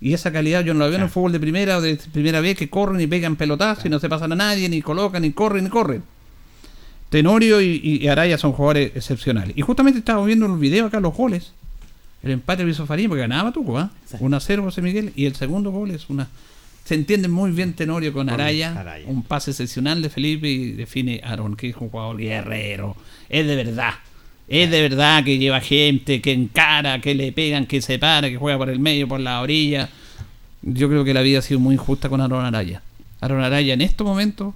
Y 0.00 0.12
esa 0.14 0.32
calidad 0.32 0.64
yo 0.64 0.74
no 0.74 0.80
la 0.80 0.86
veo 0.88 0.96
en 0.96 1.02
el 1.04 1.08
fútbol 1.08 1.30
de 1.32 1.38
primera 1.40 1.78
o 1.78 1.80
de 1.80 1.96
primera 2.12 2.40
vez 2.40 2.58
que 2.58 2.68
corren 2.68 3.00
y 3.00 3.06
pegan 3.06 3.36
pelotazos 3.36 3.86
y 3.86 3.88
no 3.88 4.00
se 4.00 4.08
pasan 4.08 4.32
a 4.32 4.34
nadie, 4.36 4.68
ni 4.68 4.82
colocan, 4.82 5.22
ni 5.22 5.30
corren, 5.30 5.62
ni 5.64 5.70
corren. 5.70 6.02
Tenorio 7.12 7.60
y, 7.60 8.00
y 8.00 8.08
Araya 8.08 8.38
son 8.38 8.52
jugadores 8.52 8.92
excepcionales. 8.96 9.54
Y 9.54 9.60
justamente 9.60 9.98
estábamos 9.98 10.28
viendo 10.28 10.46
en 10.46 10.52
el 10.52 10.58
video 10.58 10.86
acá 10.86 10.98
los 10.98 11.14
goles. 11.14 11.52
El 12.22 12.30
empate 12.30 12.64
lo 12.64 12.70
hizo 12.70 12.86
Farín 12.86 13.08
porque 13.08 13.20
ganaba 13.20 13.52
Tuco, 13.52 13.78
¿ah? 13.78 13.90
1 14.18 14.34
a 14.34 14.40
0 14.40 14.62
José 14.62 14.80
Miguel. 14.80 15.12
Y 15.14 15.26
el 15.26 15.36
segundo 15.36 15.70
gol 15.70 15.90
es 15.90 16.08
una. 16.08 16.28
Se 16.86 16.94
entiende 16.94 17.28
muy 17.28 17.50
bien 17.50 17.74
Tenorio 17.74 18.14
con 18.14 18.28
Con 18.28 18.34
Araya. 18.34 18.80
Araya. 18.80 19.04
Un 19.06 19.24
pase 19.24 19.50
excepcional 19.50 20.00
de 20.00 20.08
Felipe 20.08 20.48
y 20.48 20.72
define 20.72 21.20
Aaron, 21.22 21.54
que 21.54 21.68
es 21.68 21.76
un 21.76 21.90
jugador 21.90 22.16
guerrero. 22.16 22.96
Es 23.28 23.46
de 23.46 23.56
verdad. 23.56 23.92
Es 24.48 24.70
de 24.70 24.80
verdad 24.80 25.22
que 25.22 25.36
lleva 25.36 25.60
gente, 25.60 26.22
que 26.22 26.32
encara, 26.32 26.98
que 27.02 27.14
le 27.14 27.30
pegan, 27.32 27.66
que 27.66 27.82
se 27.82 27.98
para, 27.98 28.30
que 28.30 28.38
juega 28.38 28.56
por 28.56 28.70
el 28.70 28.78
medio, 28.78 29.06
por 29.06 29.20
la 29.20 29.42
orilla. 29.42 29.90
Yo 30.62 30.88
creo 30.88 31.04
que 31.04 31.12
la 31.12 31.20
vida 31.20 31.40
ha 31.40 31.42
sido 31.42 31.60
muy 31.60 31.74
injusta 31.74 32.08
con 32.08 32.22
Aaron 32.22 32.42
Araya. 32.42 32.80
Aaron 33.20 33.44
Araya 33.44 33.74
en 33.74 33.82
estos 33.82 34.06
momentos 34.06 34.54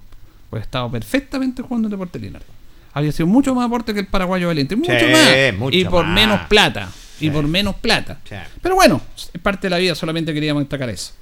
pues 0.49 0.61
ha 0.61 0.63
estado 0.63 0.91
perfectamente 0.91 1.61
jugando 1.61 1.87
en 1.87 1.91
Deportes 1.91 2.21
Linares. 2.21 2.47
Había 2.93 3.11
sido 3.11 3.27
mucho 3.27 3.53
más 3.53 3.67
aporte 3.67 3.93
que 3.93 3.99
el 3.99 4.07
paraguayo 4.07 4.47
Valente. 4.47 4.75
Mucho 4.75 4.91
Sí, 4.91 5.05
más. 5.11 5.59
mucho 5.59 5.77
y 5.77 5.85
por 5.85 6.05
más. 6.05 6.15
menos 6.15 6.41
plata. 6.47 6.89
Y 7.19 7.29
por 7.29 7.47
menos 7.47 7.75
plata. 7.75 8.19
Sí. 8.27 8.35
Pero 8.61 8.75
bueno, 8.75 9.01
es 9.15 9.29
parte 9.41 9.67
de 9.67 9.69
la 9.71 9.77
vida, 9.77 9.95
solamente 9.95 10.33
queríamos 10.33 10.61
destacar 10.63 10.89
eso. 10.89 11.13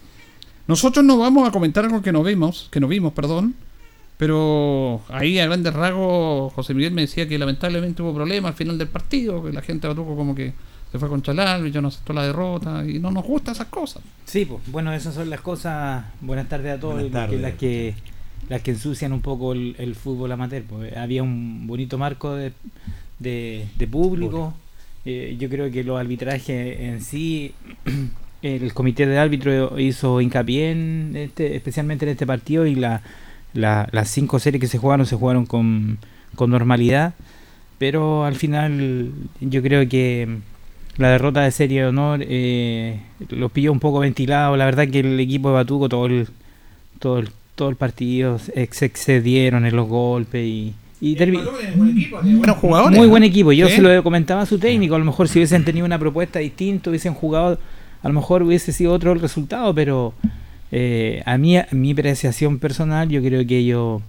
Nosotros 0.67 1.03
no 1.05 1.17
vamos 1.17 1.47
a 1.47 1.51
comentar 1.51 1.86
algo 1.86 2.01
que 2.01 2.11
no 2.11 2.23
vimos, 2.23 2.67
que 2.71 2.80
no 2.80 2.88
vimos, 2.88 3.13
perdón. 3.13 3.55
Pero 4.17 5.01
ahí 5.09 5.39
a 5.39 5.45
grandes 5.45 5.73
rasgos 5.73 6.53
José 6.53 6.73
Miguel 6.73 6.93
me 6.93 7.01
decía 7.01 7.28
que 7.28 7.38
lamentablemente 7.38 8.01
hubo 8.01 8.13
problemas 8.13 8.49
al 8.51 8.55
final 8.55 8.78
del 8.78 8.88
partido, 8.88 9.43
que 9.43 9.51
la 9.51 9.61
gente 9.61 9.88
Batuco 9.88 10.15
como 10.15 10.34
que 10.34 10.53
se 10.91 10.99
fue 10.99 11.09
contra 11.09 11.34
el 11.34 11.39
árbitro, 11.41 11.82
no 11.82 11.89
aceptó 11.89 12.13
la 12.13 12.26
derrota 12.26 12.86
y 12.88 12.99
no 12.99 13.11
nos 13.11 13.26
gustan 13.26 13.53
esas 13.55 13.67
cosas. 13.67 14.01
Sí, 14.23 14.45
pues 14.45 14.61
bueno, 14.67 14.93
esas 14.93 15.13
son 15.15 15.30
las 15.30 15.41
cosas. 15.41 16.05
Buenas 16.21 16.47
tardes 16.47 16.78
a 16.78 16.80
todos. 16.80 17.01
Buenas 17.01 17.32
las 17.34 17.53
que-. 17.55 17.93
Las 18.50 18.62
que 18.62 18.72
ensucian 18.72 19.14
un 19.14 19.22
poco 19.22 19.54
el, 19.54 19.76
el 19.80 19.96
fútbol 19.96 20.32
amateur. 20.32 20.64
pues. 20.64 20.96
Había 20.98 21.24
un 21.24 21.66
bonito 21.68 21.98
marco 21.98 22.36
de, 22.36 22.52
de, 23.20 23.66
de 23.78 23.88
público. 23.88 24.54
Eh, 25.06 25.36
yo 25.39 25.50
creo 25.50 25.70
que 25.72 25.84
los 25.84 26.00
arbitrajes 26.00 26.80
en 26.80 27.02
sí, 27.02 27.54
el 28.41 28.74
comité 28.74 29.06
de 29.06 29.18
árbitro 29.18 29.80
hizo 29.80 30.22
hincapié 30.22 30.72
en 30.72 31.14
este, 31.16 31.56
especialmente 31.56 32.06
en 32.06 32.12
este 32.12 32.26
partido 32.28 32.66
y 32.66 32.76
la, 32.76 33.02
la- 33.54 33.88
las 33.91 34.10
cinco 34.10 34.39
series 34.39 34.60
que 34.62 34.68
se 34.68 34.78
jugaron 34.78 35.06
se 35.06 35.16
jugaron 35.16 35.46
con, 35.46 35.98
con 36.36 36.50
normalidad. 36.50 37.14
Pero 37.78 38.24
al 38.26 38.36
final 38.36 39.12
yo 39.41 39.62
creo 39.62 39.88
que 39.89 40.38
la 40.98 41.10
derrota 41.10 41.41
de 41.41 41.52
serie 41.52 41.82
de 41.82 41.88
honor 41.88 42.22
eh, 42.26 43.02
los 43.30 43.52
pilló 43.52 43.72
un 43.72 43.80
poco 43.82 44.00
ventilado. 44.00 44.56
La 44.56 44.66
verdad 44.66 44.88
que 44.88 45.00
el 45.02 45.20
equipo 45.20 45.50
de 45.50 45.56
Batuco 45.56 45.89
todo 45.89 46.06
el, 46.06 46.28
todo 47.00 47.20
el, 47.20 47.30
todo 47.56 47.70
el 47.70 47.76
partido 47.76 48.38
se 48.39 48.86
excedieron 48.86 49.66
en 49.66 49.76
los 49.76 49.88
golpes 49.88 50.45
y, 50.45 50.74
y 51.01 51.16
Buenos 51.16 52.58
jugadores. 52.58 52.97
muy 52.97 53.08
buen 53.08 53.24
equipo. 53.24 53.51
Yo 53.51 53.68
Sí. 53.70 53.76
se 53.78 53.82
lo 53.82 54.03
comentaba 54.03 54.41
a 54.41 54.45
su 54.45 54.60
técnico. 54.60 54.95
A 54.95 54.99
lo 54.99 55.06
mejor 55.06 55.28
si 55.28 55.39
hubiesen 55.39 55.64
tenido 55.66 55.86
una 55.86 55.99
propuesta 55.99 56.39
distinta, 56.39 56.89
hubiesen 56.89 57.14
jugado, 57.14 57.60
a 58.03 58.08
lo 58.08 58.14
mejor 58.14 58.43
hubiese 58.43 58.72
sido 58.72 58.93
otro 58.93 59.12
el 59.12 59.20
resultado. 59.20 59.74
Pero 59.74 60.14
eh, 60.72 61.22
a 61.26 61.38
mí, 61.38 61.58
a 61.58 61.68
mi 61.72 61.91
apreciación 61.91 62.60
personal, 62.60 63.10
yo 63.10 63.22
creo 63.22 63.45
que 63.45 63.58
ellos 63.60 64.01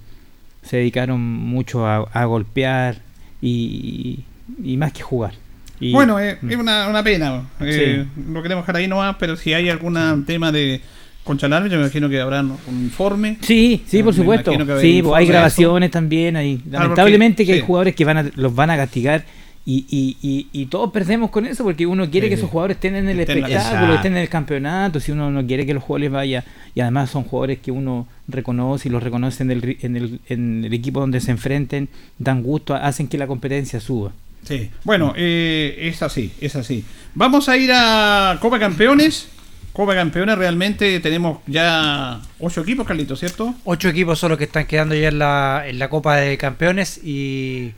se 0.62 0.78
dedicaron 0.78 1.20
mucho 1.20 1.86
a, 1.86 1.98
a 2.12 2.24
golpear 2.24 2.98
y, 3.40 4.20
y 4.62 4.76
más 4.76 4.92
que 4.92 5.02
jugar. 5.02 5.34
Y- 5.78 5.92
Bueno, 5.92 6.18
eh, 6.18 6.38
Mm. 6.40 6.50
es 6.50 6.56
una, 6.56 6.88
una 6.88 7.02
pena. 7.04 7.42
Eh, 7.60 8.04
Lo 8.32 8.42
queremos 8.42 8.62
dejar 8.64 8.76
ahí 8.76 8.88
nomás, 8.88 9.16
pero 9.18 9.36
si 9.36 9.52
hay 9.52 9.68
algún 9.68 10.24
tema 10.26 10.50
de 10.50 10.80
contra 11.26 11.46
el 11.46 11.52
árbitro, 11.52 11.76
me 11.78 11.84
imagino 11.84 12.08
que 12.08 12.20
habrá 12.20 12.40
un 12.40 12.56
informe. 12.82 13.36
Sí, 13.42 13.82
sí, 13.86 14.02
por 14.02 14.14
Me 14.14 14.18
supuesto. 14.20 14.52
Sí, 14.80 15.02
hay 15.14 15.26
grabaciones 15.26 15.90
también. 15.90 16.36
Hay, 16.36 16.56
porque- 16.56 16.70
lamentablemente 16.78 17.44
que 17.44 17.52
sí. 17.52 17.58
hay 17.58 17.64
jugadores 17.66 17.94
que 17.94 18.04
van 18.06 18.16
a, 18.18 18.30
los 18.36 18.54
van 18.54 18.70
a 18.70 18.76
castigar 18.76 19.24
y, 19.68 19.84
y, 19.90 20.16
y, 20.22 20.46
y 20.52 20.66
todos 20.66 20.92
perdemos 20.92 21.30
con 21.30 21.44
eso 21.44 21.64
porque 21.64 21.84
uno 21.86 22.08
quiere 22.08 22.26
Sí. 22.26 22.28
que 22.30 22.34
esos 22.36 22.48
jugadores 22.48 22.76
estén 22.76 22.94
en 22.94 23.08
el 23.08 23.18
Estén 23.18 23.38
espectáculo, 23.38 23.94
estén 23.96 24.12
en 24.12 24.22
el 24.22 24.28
campeonato. 24.28 25.00
Si 25.00 25.10
uno 25.10 25.28
no 25.32 25.44
quiere 25.44 25.66
que 25.66 25.74
los 25.74 25.82
jugadores 25.82 26.12
vayan 26.12 26.44
y 26.74 26.80
además 26.80 27.10
son 27.10 27.24
jugadores 27.24 27.58
que 27.58 27.72
uno 27.72 28.06
reconoce 28.28 28.88
y 28.88 28.92
los 28.92 29.02
reconoce 29.02 29.42
en 29.42 29.50
el, 29.50 29.76
en 29.82 29.96
el, 29.96 30.20
en 30.28 30.64
el 30.64 30.72
equipo 30.72 31.00
donde 31.00 31.20
se 31.20 31.32
enfrenten, 31.32 31.88
dan 32.18 32.42
gusto, 32.44 32.74
hacen 32.76 33.08
que 33.08 33.18
la 33.18 33.26
competencia 33.26 33.80
suba. 33.80 34.12
Sí. 34.44 34.70
Bueno, 34.84 35.12
eh, 35.16 35.76
es 35.80 36.00
así, 36.02 36.30
es 36.40 36.54
así. 36.54 36.84
Vamos 37.16 37.48
a 37.48 37.56
ir 37.56 37.70
a 37.74 38.38
Copa 38.40 38.60
Campeones. 38.60 39.28
Copa 39.76 39.94
Campeones 39.94 40.38
realmente 40.38 40.98
tenemos 41.00 41.40
ya 41.46 42.18
ocho 42.40 42.62
equipos, 42.62 42.86
Carlito, 42.86 43.14
¿cierto? 43.14 43.54
Ocho 43.64 43.90
equipos 43.90 44.18
son 44.18 44.30
los 44.30 44.38
que 44.38 44.44
están 44.44 44.64
quedando 44.66 44.94
ya 44.94 45.08
en 45.08 45.18
la, 45.18 45.64
en 45.66 45.78
la 45.78 45.90
Copa 45.90 46.16
de 46.16 46.38
Campeones 46.38 46.98
y 47.04 47.72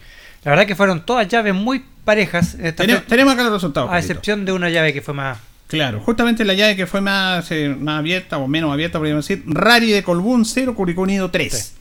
la 0.44 0.52
verdad 0.52 0.64
que 0.64 0.76
fueron 0.76 1.04
todas 1.04 1.26
llaves 1.26 1.54
muy 1.54 1.84
parejas. 2.04 2.54
en 2.54 2.66
esta 2.66 2.84
Tenemos, 2.84 3.04
tenemos 3.06 3.34
acá 3.34 3.42
los 3.42 3.54
resultados. 3.54 3.88
a 3.88 3.94
Carlito. 3.94 4.12
excepción 4.12 4.44
de 4.44 4.52
una 4.52 4.70
llave 4.70 4.92
que 4.92 5.02
fue 5.02 5.12
más... 5.12 5.38
Claro, 5.66 5.98
justamente 5.98 6.44
la 6.44 6.54
llave 6.54 6.76
que 6.76 6.86
fue 6.86 7.00
más, 7.00 7.50
eh, 7.50 7.74
más 7.76 7.98
abierta 7.98 8.38
o 8.38 8.46
menos 8.46 8.72
abierta, 8.72 8.98
podríamos 8.98 9.26
decir. 9.26 9.42
Rari 9.48 9.90
de 9.90 10.04
Colbún 10.04 10.44
0, 10.44 10.76
Curicó 10.76 11.02
Unido 11.02 11.32
3. 11.32 11.74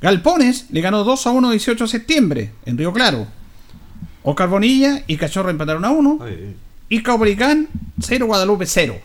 Galpones 0.00 0.66
le 0.70 0.80
ganó 0.80 1.02
2 1.02 1.26
a 1.26 1.30
1 1.32 1.50
18 1.50 1.84
de 1.84 1.88
septiembre 1.90 2.50
en 2.66 2.78
Río 2.78 2.92
Claro. 2.92 3.26
Oscar 4.22 4.48
Bonilla 4.48 5.02
y 5.08 5.16
Cachorro 5.16 5.50
empataron 5.50 5.84
a 5.84 5.90
uno. 5.90 6.20
Y 6.88 7.02
Caupolicán 7.02 7.66
0, 8.00 8.26
Guadalupe 8.26 8.64
0. 8.64 8.96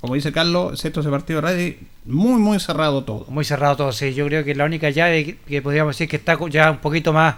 Como 0.00 0.14
dice 0.14 0.30
Carlos, 0.30 0.74
excepto 0.74 1.00
ese 1.00 1.10
partido 1.10 1.40
de 1.40 1.48
radio, 1.48 1.74
muy, 2.04 2.40
muy 2.40 2.60
cerrado 2.60 3.02
todo. 3.02 3.26
Muy 3.28 3.44
cerrado 3.44 3.76
todo, 3.76 3.92
sí. 3.92 4.14
Yo 4.14 4.26
creo 4.26 4.44
que 4.44 4.54
la 4.54 4.64
única 4.64 4.90
llave 4.90 5.24
que, 5.24 5.36
que 5.36 5.60
podríamos 5.60 5.96
decir 5.96 6.08
que 6.08 6.16
está 6.16 6.38
ya 6.48 6.70
un 6.70 6.78
poquito 6.78 7.12
más, 7.12 7.34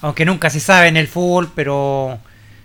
aunque 0.00 0.24
nunca 0.24 0.50
se 0.50 0.58
sabe 0.58 0.88
en 0.88 0.96
el 0.96 1.06
fútbol, 1.06 1.52
pero 1.54 2.18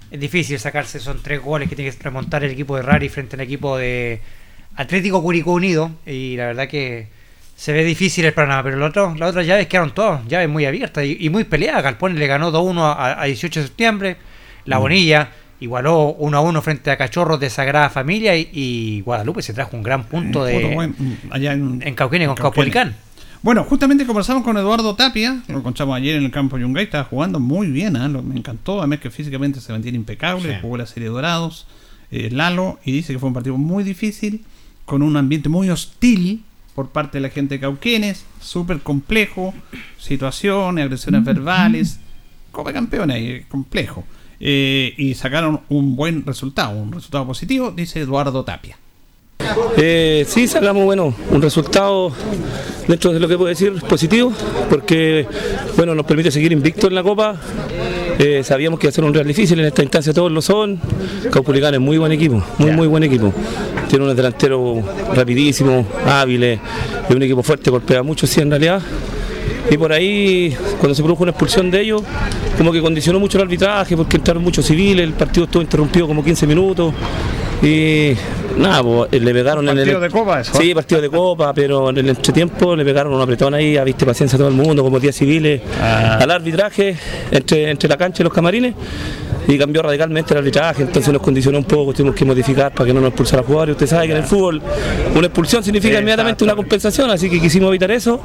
es 0.09 0.19
difícil 0.19 0.57
sacarse. 0.57 0.99
Son 0.99 1.21
tres 1.21 1.41
goles 1.41 1.69
que 1.69 1.75
tiene 1.75 1.91
que 1.91 2.03
remontar 2.03 2.43
el 2.43 2.51
equipo 2.51 2.75
de 2.75 2.81
Rari 2.81 3.07
frente 3.07 3.35
al 3.35 3.41
equipo 3.41 3.77
de 3.77 4.19
Atlético 4.77 5.21
Curicó 5.21 5.53
Unido. 5.53 5.91
Y 6.07 6.35
la 6.37 6.47
verdad 6.47 6.67
que 6.67 7.07
se 7.55 7.71
ve 7.71 7.83
difícil 7.83 8.25
el 8.25 8.33
panorama. 8.33 8.63
Pero 8.63 8.77
lo 8.77 8.87
otro, 8.87 9.13
las 9.15 9.29
otras 9.29 9.45
llaves 9.45 9.67
quedaron 9.67 9.93
todas, 9.93 10.27
llaves 10.27 10.49
muy 10.49 10.65
abiertas 10.65 11.05
y, 11.05 11.17
y 11.19 11.29
muy 11.29 11.43
peleadas. 11.43 11.83
Galpón 11.83 12.17
le 12.17 12.25
ganó 12.25 12.51
2-1 12.51 12.79
a, 12.81 13.21
a 13.21 13.25
18 13.25 13.59
de 13.59 13.67
septiembre. 13.67 14.17
La 14.65 14.79
Bonilla 14.79 15.29
igualó 15.59 16.15
1 16.19 16.37
a 16.37 16.41
1 16.41 16.61
frente 16.61 16.91
a 16.91 16.97
Cachorros 16.97 17.39
de 17.39 17.49
Sagrada 17.49 17.89
Familia 17.89 18.35
y, 18.37 18.49
y 18.51 19.01
Guadalupe 19.01 19.41
se 19.41 19.53
trajo 19.53 19.75
un 19.77 19.83
gran 19.83 20.03
punto 20.05 20.43
de 20.43 20.55
Puto 20.59 20.73
buen- 20.73 20.95
allá 21.31 21.53
en, 21.53 21.81
en 21.85 21.95
Cauquenes 21.95 22.27
con 22.27 22.37
en. 22.37 22.41
Caupolicán. 22.41 22.95
Bueno, 23.41 23.63
justamente 23.63 24.05
conversamos 24.07 24.43
con 24.43 24.57
Eduardo 24.57 24.95
Tapia, 24.95 25.43
lo 25.47 25.59
encontramos 25.59 25.95
ayer 25.95 26.15
en 26.15 26.23
el 26.23 26.31
campo 26.31 26.57
Yungay, 26.57 26.85
estaba 26.85 27.03
jugando 27.03 27.39
muy 27.39 27.67
bien, 27.67 27.95
¿ah? 27.95 28.07
Me 28.09 28.35
encantó, 28.37 28.79
además 28.79 28.99
que 28.99 29.11
físicamente 29.11 29.61
se 29.61 29.71
mantiene 29.71 29.97
impecable, 29.97 30.55
Sí. 30.55 30.59
jugó 30.63 30.77
la 30.77 30.87
serie 30.87 31.09
Dorados, 31.09 31.67
eh, 32.09 32.29
Lalo, 32.31 32.79
y 32.83 32.91
dice 32.91 33.13
que 33.13 33.19
fue 33.19 33.27
un 33.27 33.33
partido 33.35 33.55
muy 33.57 33.83
difícil, 33.83 34.43
con 34.85 35.03
un 35.03 35.15
ambiente 35.15 35.47
muy 35.47 35.69
hostil 35.69 36.43
por 36.73 36.89
parte 36.89 37.19
de 37.19 37.21
la 37.21 37.29
gente 37.29 37.55
de 37.55 37.59
Cauquenes, 37.61 38.25
súper 38.41 38.79
complejo, 38.79 39.53
situaciones, 39.99 40.83
agresiones 40.83 41.23
verbales, 41.23 41.99
Copa 42.51 42.73
Campeones, 42.73 43.17
eh, 43.19 43.45
complejo. 43.47 44.03
Eh, 44.39 44.93
y 44.97 45.13
sacaron 45.13 45.61
un 45.69 45.95
buen 45.95 46.25
resultado, 46.25 46.71
un 46.71 46.91
resultado 46.91 47.25
positivo, 47.25 47.71
dice 47.71 48.01
Eduardo 48.01 48.43
Tapia. 48.43 48.77
Eh, 49.77 50.25
sí, 50.27 50.47
sacamos 50.47 50.85
bueno, 50.85 51.13
un 51.29 51.41
resultado 51.41 52.11
dentro 52.87 53.13
de 53.13 53.19
lo 53.19 53.27
que 53.27 53.37
puedo 53.37 53.49
decir 53.49 53.73
positivo, 53.87 54.33
porque 54.69 55.27
bueno, 55.77 55.93
nos 55.95 56.05
permite 56.05 56.31
seguir 56.31 56.51
invicto 56.51 56.87
en 56.87 56.95
la 56.95 57.03
Copa. 57.03 57.35
Eh, 58.17 58.43
sabíamos 58.43 58.79
que 58.79 58.87
iba 58.87 58.89
a 58.89 58.93
ser 58.93 59.03
un 59.03 59.13
real 59.13 59.27
difícil, 59.27 59.59
en 59.59 59.65
esta 59.65 59.83
instancia 59.83 60.13
todos 60.13 60.31
lo 60.31 60.41
son. 60.41 60.79
Caupulicán 61.31 61.73
es 61.73 61.79
muy 61.79 61.97
buen 61.97 62.11
equipo, 62.11 62.43
muy 62.57 62.71
muy 62.71 62.87
buen 62.87 63.03
equipo. 63.03 63.33
Tiene 63.89 64.05
unos 64.05 64.15
delanteros 64.15 64.83
rapidísimos, 65.13 65.85
hábiles, 66.05 66.59
es 67.09 67.15
un 67.15 67.23
equipo 67.23 67.43
fuerte, 67.43 67.69
golpea 67.69 68.03
mucho, 68.03 68.25
sí, 68.25 68.41
en 68.41 68.49
realidad. 68.49 68.81
Y 69.69 69.77
por 69.77 69.91
ahí, 69.91 70.55
cuando 70.79 70.93
se 70.93 71.01
produjo 71.01 71.23
una 71.23 71.31
expulsión 71.31 71.71
de 71.71 71.81
ellos, 71.81 72.03
como 72.57 72.71
que 72.71 72.81
condicionó 72.81 73.19
mucho 73.19 73.37
el 73.37 73.43
arbitraje, 73.43 73.97
porque 73.97 74.17
entraron 74.17 74.43
muchos 74.43 74.65
civiles, 74.65 75.03
el 75.03 75.13
partido 75.13 75.45
estuvo 75.45 75.61
interrumpido 75.61 76.07
como 76.07 76.23
15 76.23 76.47
minutos. 76.47 76.93
Y 77.63 78.11
nada, 78.57 78.83
pues, 78.83 79.21
le 79.21 79.33
pegaron 79.33 79.67
en 79.67 79.77
el. 79.77 79.85
Partido 79.85 79.99
de 80.01 80.09
Copa, 80.09 80.41
eso. 80.41 80.53
Sí, 80.59 80.73
partido 80.75 81.01
de 81.01 81.09
Copa, 81.09 81.53
pero 81.53 81.89
en 81.89 81.97
el 81.97 82.09
entretiempo 82.09 82.75
le 82.75 82.85
pegaron 82.85 83.13
un 83.13 83.21
apretón 83.21 83.53
ahí, 83.53 83.77
a 83.77 83.83
viste 83.83 84.05
paciencia 84.05 84.35
a 84.35 84.39
todo 84.39 84.49
el 84.49 84.55
mundo, 84.55 84.83
como 84.83 84.99
10 84.99 85.15
civiles, 85.15 85.61
al 85.81 86.29
arbitraje 86.29 86.95
entre, 87.31 87.71
entre 87.71 87.89
la 87.89 87.97
cancha 87.97 88.21
y 88.21 88.25
los 88.25 88.33
camarines. 88.33 88.75
Y 89.47 89.57
cambió 89.57 89.81
radicalmente 89.81 90.33
el 90.33 90.39
arbitraje, 90.39 90.83
entonces 90.83 91.13
nos 91.13 91.21
condicionó 91.21 91.59
un 91.59 91.65
poco, 91.65 91.93
tuvimos 91.93 92.15
que 92.15 92.25
modificar 92.25 92.73
para 92.73 92.87
que 92.87 92.93
no 92.93 93.01
nos 93.01 93.09
expulsara 93.09 93.41
a 93.41 93.45
jugadores. 93.45 93.73
Usted 93.73 93.87
sabe 93.87 94.07
que 94.07 94.11
en 94.13 94.17
el 94.19 94.23
fútbol 94.23 94.61
una 95.15 95.27
expulsión 95.27 95.63
significa 95.63 95.99
inmediatamente 95.99 96.43
una 96.43 96.55
compensación, 96.55 97.09
así 97.11 97.29
que 97.29 97.39
quisimos 97.39 97.69
evitar 97.69 97.91
eso. 97.91 98.19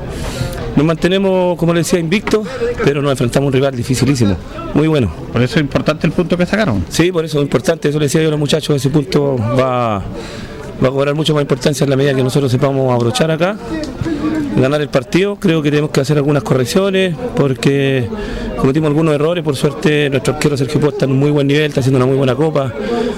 Nos 0.77 0.87
mantenemos, 0.87 1.59
como 1.59 1.75
le 1.75 1.81
decía, 1.81 1.99
invictos, 1.99 2.47
pero 2.85 3.03
nos 3.03 3.11
enfrentamos 3.11 3.47
a 3.47 3.49
un 3.49 3.53
rival 3.53 3.77
dificilísimo, 3.77 4.37
muy 4.73 4.89
bueno. 4.89 5.13
Por 5.33 5.43
eso 5.43 5.57
es 5.57 5.61
importante 5.61 6.07
el 6.07 6.13
punto 6.13 6.37
que 6.37 6.47
sacaron. 6.47 6.85
Sí, 6.89 7.11
por 7.11 7.25
eso 7.25 7.39
es 7.39 7.43
importante, 7.43 7.89
eso 7.89 7.99
le 7.99 8.07
decía 8.07 8.23
yo 8.23 8.29
a 8.29 8.31
los 8.31 8.41
muchachos, 8.41 8.77
ese 8.77 8.89
punto 8.89 9.37
va, 9.37 10.03
va 10.83 10.89
a 10.89 10.91
cobrar 10.91 11.15
mucho 11.15 11.35
más 11.35 11.43
importancia 11.43 11.85
en 11.85 11.91
la 11.91 11.97
medida 11.97 12.15
que 12.15 12.23
nosotros 12.23 12.51
sepamos 12.51 12.93
abrochar 12.93 13.31
acá, 13.31 13.57
ganar 14.57 14.81
el 14.81 14.89
partido. 14.89 15.37
Creo 15.37 15.63
que 15.63 15.71
tenemos 15.71 15.91
que 15.91 16.01
hacer 16.01 16.17
algunas 16.17 16.43
correcciones 16.43 17.15
porque 17.37 18.09
cometimos 18.59 18.89
algunos 18.89 19.15
errores. 19.15 19.45
Por 19.45 19.57
suerte, 19.57 20.09
nuestro 20.11 20.35
arquero 20.35 20.57
Sergio 20.57 20.81
Posta 20.81 20.97
está 20.97 21.05
en 21.07 21.13
un 21.13 21.19
muy 21.19 21.31
buen 21.31 21.47
nivel, 21.47 21.67
está 21.67 21.81
haciendo 21.81 21.99
una 21.99 22.07
muy 22.07 22.17
buena 22.17 22.35
copa. 22.35 22.73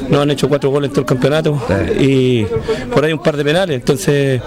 Nos 0.08 0.20
han 0.20 0.30
hecho 0.30 0.48
cuatro 0.48 0.70
goles 0.70 0.88
en 0.88 0.92
todo 0.92 1.00
el 1.00 1.06
campeonato 1.06 1.60
y 1.98 2.44
por 2.92 3.04
ahí 3.04 3.12
un 3.12 3.22
par 3.22 3.36
de 3.36 3.44
penales. 3.44 3.76
Entonces, 3.76 4.40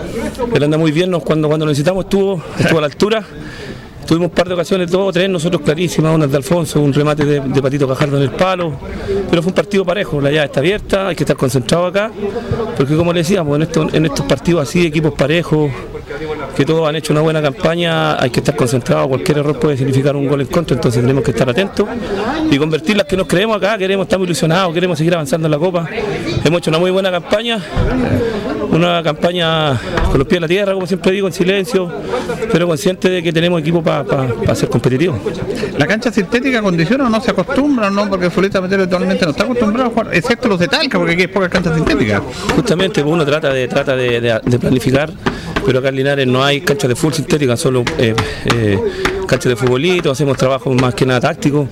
él 0.53 0.63
anda 0.63 0.77
muy 0.77 0.91
bien. 0.91 1.11
Cuando, 1.21 1.47
cuando 1.47 1.65
lo 1.65 1.71
necesitamos, 1.71 2.05
estuvo, 2.05 2.41
estuvo 2.59 2.77
a 2.77 2.81
la 2.81 2.87
altura. 2.87 3.25
Tuvimos 4.05 4.27
un 4.29 4.35
par 4.35 4.47
de 4.47 4.53
ocasiones, 4.53 4.91
dos 4.91 5.09
o 5.09 5.11
tres, 5.11 5.27
nosotros 5.29 5.61
clarísimas, 5.63 6.13
una 6.15 6.27
de 6.27 6.37
Alfonso, 6.37 6.79
un 6.79 6.93
remate 6.93 7.25
de, 7.25 7.39
de 7.39 7.61
Patito 7.61 7.87
Cajardo 7.87 8.17
en 8.17 8.23
el 8.23 8.29
palo, 8.31 8.73
pero 9.29 9.41
fue 9.41 9.49
un 9.49 9.55
partido 9.55 9.83
parejo, 9.83 10.21
la 10.21 10.29
llave 10.31 10.45
está 10.45 10.59
abierta, 10.59 11.07
hay 11.07 11.15
que 11.15 11.23
estar 11.23 11.35
concentrado 11.35 11.87
acá, 11.87 12.11
porque 12.77 12.95
como 12.95 13.11
le 13.11 13.19
decíamos, 13.21 13.55
en, 13.55 13.63
esto- 13.63 13.87
en 13.91 14.05
estos 14.05 14.25
partidos 14.27 14.61
así, 14.61 14.85
equipos 14.85 15.13
parejos, 15.13 15.71
que 16.55 16.65
todos 16.65 16.87
han 16.87 16.95
hecho 16.95 17.13
una 17.13 17.21
buena 17.21 17.41
campaña, 17.41 18.21
hay 18.21 18.29
que 18.29 18.39
estar 18.39 18.55
concentrado, 18.55 19.07
cualquier 19.07 19.39
error 19.39 19.59
puede 19.59 19.77
significar 19.77 20.15
un 20.15 20.27
gol 20.27 20.41
en 20.41 20.47
contra, 20.47 20.75
entonces 20.75 21.01
tenemos 21.01 21.23
que 21.23 21.31
estar 21.31 21.49
atentos 21.49 21.87
y 22.49 22.57
convertir 22.57 22.97
las 22.97 23.05
que 23.05 23.17
nos 23.17 23.27
creemos 23.27 23.57
acá, 23.57 23.77
queremos, 23.77 24.05
estamos 24.05 24.25
ilusionados, 24.25 24.73
queremos 24.73 24.97
seguir 24.97 25.13
avanzando 25.13 25.47
en 25.47 25.51
la 25.51 25.59
Copa, 25.59 25.87
hemos 26.43 26.59
hecho 26.59 26.69
una 26.71 26.79
muy 26.79 26.91
buena 26.91 27.11
campaña, 27.11 27.59
una 28.71 29.01
campaña 29.03 29.79
con 30.09 30.17
los 30.19 30.27
pies 30.27 30.37
en 30.37 30.41
la 30.41 30.47
tierra, 30.47 30.73
como 30.73 30.87
siempre 30.87 31.11
digo, 31.11 31.27
en 31.27 31.33
silencio, 31.33 31.91
pero 32.51 32.67
consciente 32.67 33.09
de 33.09 33.21
que 33.23 33.31
tenemos 33.31 33.61
equipo 33.61 33.81
para 33.83 34.55
ser 34.55 34.69
competitivos. 34.69 35.17
¿La 35.77 35.87
cancha 35.87 36.11
sintética 36.11 36.61
condiciona 36.61 37.05
o 37.05 37.09
no 37.09 37.21
se 37.21 37.31
acostumbra 37.31 37.89
no? 37.89 38.09
Porque 38.09 38.29
futbolista 38.29 38.59
amateur 38.59 38.81
actualmente 38.81 39.23
no 39.25 39.31
está 39.31 39.43
acostumbrado 39.43 39.89
a 39.89 39.93
jugar, 39.93 40.09
excepto 40.15 40.47
los 40.47 40.59
de 40.59 40.67
Talca, 40.67 40.97
porque 40.97 41.13
aquí 41.13 41.21
hay 41.23 41.27
pocas 41.27 41.49
canchas 41.49 41.75
sintéticas. 41.75 42.21
Justamente 42.55 43.01
pues, 43.01 43.13
uno 43.13 43.25
trata 43.25 43.53
de 43.53 43.67
trata 43.67 43.95
de, 43.95 44.21
de- 44.21 44.39
de 44.43 44.59
planificar, 44.59 45.09
pero 45.65 45.79
acá 45.79 45.89
en 45.89 45.95
Linares 45.95 46.27
no 46.27 46.43
hay 46.43 46.61
canchas 46.61 46.89
de 46.89 46.95
full 46.95 47.11
sintética, 47.13 47.57
solo 47.57 47.83
eh, 47.97 48.13
eh, 48.53 48.79
canchas 49.27 49.49
de 49.49 49.55
futbolito, 49.55 50.11
hacemos 50.11 50.37
trabajo 50.37 50.71
más 50.73 50.93
que 50.93 51.05
nada 51.05 51.21
táctico, 51.21 51.67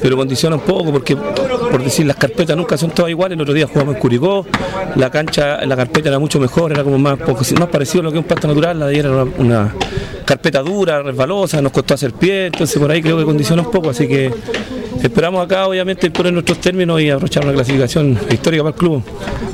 pero 0.00 0.16
condiciona 0.16 0.56
un 0.56 0.62
poco 0.62 0.92
porque, 0.92 1.16
por 1.16 1.82
decir, 1.82 2.06
las 2.06 2.16
carpetas 2.16 2.56
nunca 2.56 2.76
son 2.76 2.90
todas 2.90 3.10
iguales. 3.10 3.36
El 3.36 3.42
otro 3.42 3.54
día 3.54 3.66
jugamos 3.66 3.94
en 3.94 4.00
Curicó, 4.00 4.46
la 4.96 5.10
cancha, 5.10 5.64
la 5.64 5.76
carpeta 5.76 6.08
era 6.10 6.18
mucho 6.18 6.38
mejor, 6.38 6.72
era 6.72 6.84
como 6.84 6.98
más, 6.98 7.18
más 7.18 7.68
parecido 7.68 8.00
a 8.00 8.04
lo 8.04 8.12
que 8.12 8.18
es 8.18 8.22
un 8.22 8.28
pasto 8.28 8.48
natural, 8.48 8.78
la 8.78 8.86
de 8.86 8.92
ayer 8.92 9.06
era 9.06 9.22
una, 9.22 9.32
una 9.38 9.74
carpeta 10.24 10.60
dura, 10.62 11.02
resbalosa, 11.02 11.62
nos 11.62 11.72
costó 11.72 11.94
hacer 11.94 12.12
pie, 12.12 12.46
entonces 12.46 12.78
por 12.78 12.90
ahí 12.90 13.02
creo 13.02 13.16
que 13.16 13.24
condiciona 13.24 13.62
un 13.62 13.70
poco, 13.70 13.90
así 13.90 14.06
que 14.06 14.30
esperamos 15.06 15.44
acá 15.44 15.66
obviamente 15.66 16.10
poner 16.10 16.32
nuestros 16.32 16.60
términos 16.60 17.00
y 17.00 17.10
aprovechar 17.10 17.44
una 17.44 17.54
clasificación 17.54 18.18
histórica 18.30 18.62
para 18.62 18.74
el 18.74 18.78
club, 18.78 19.02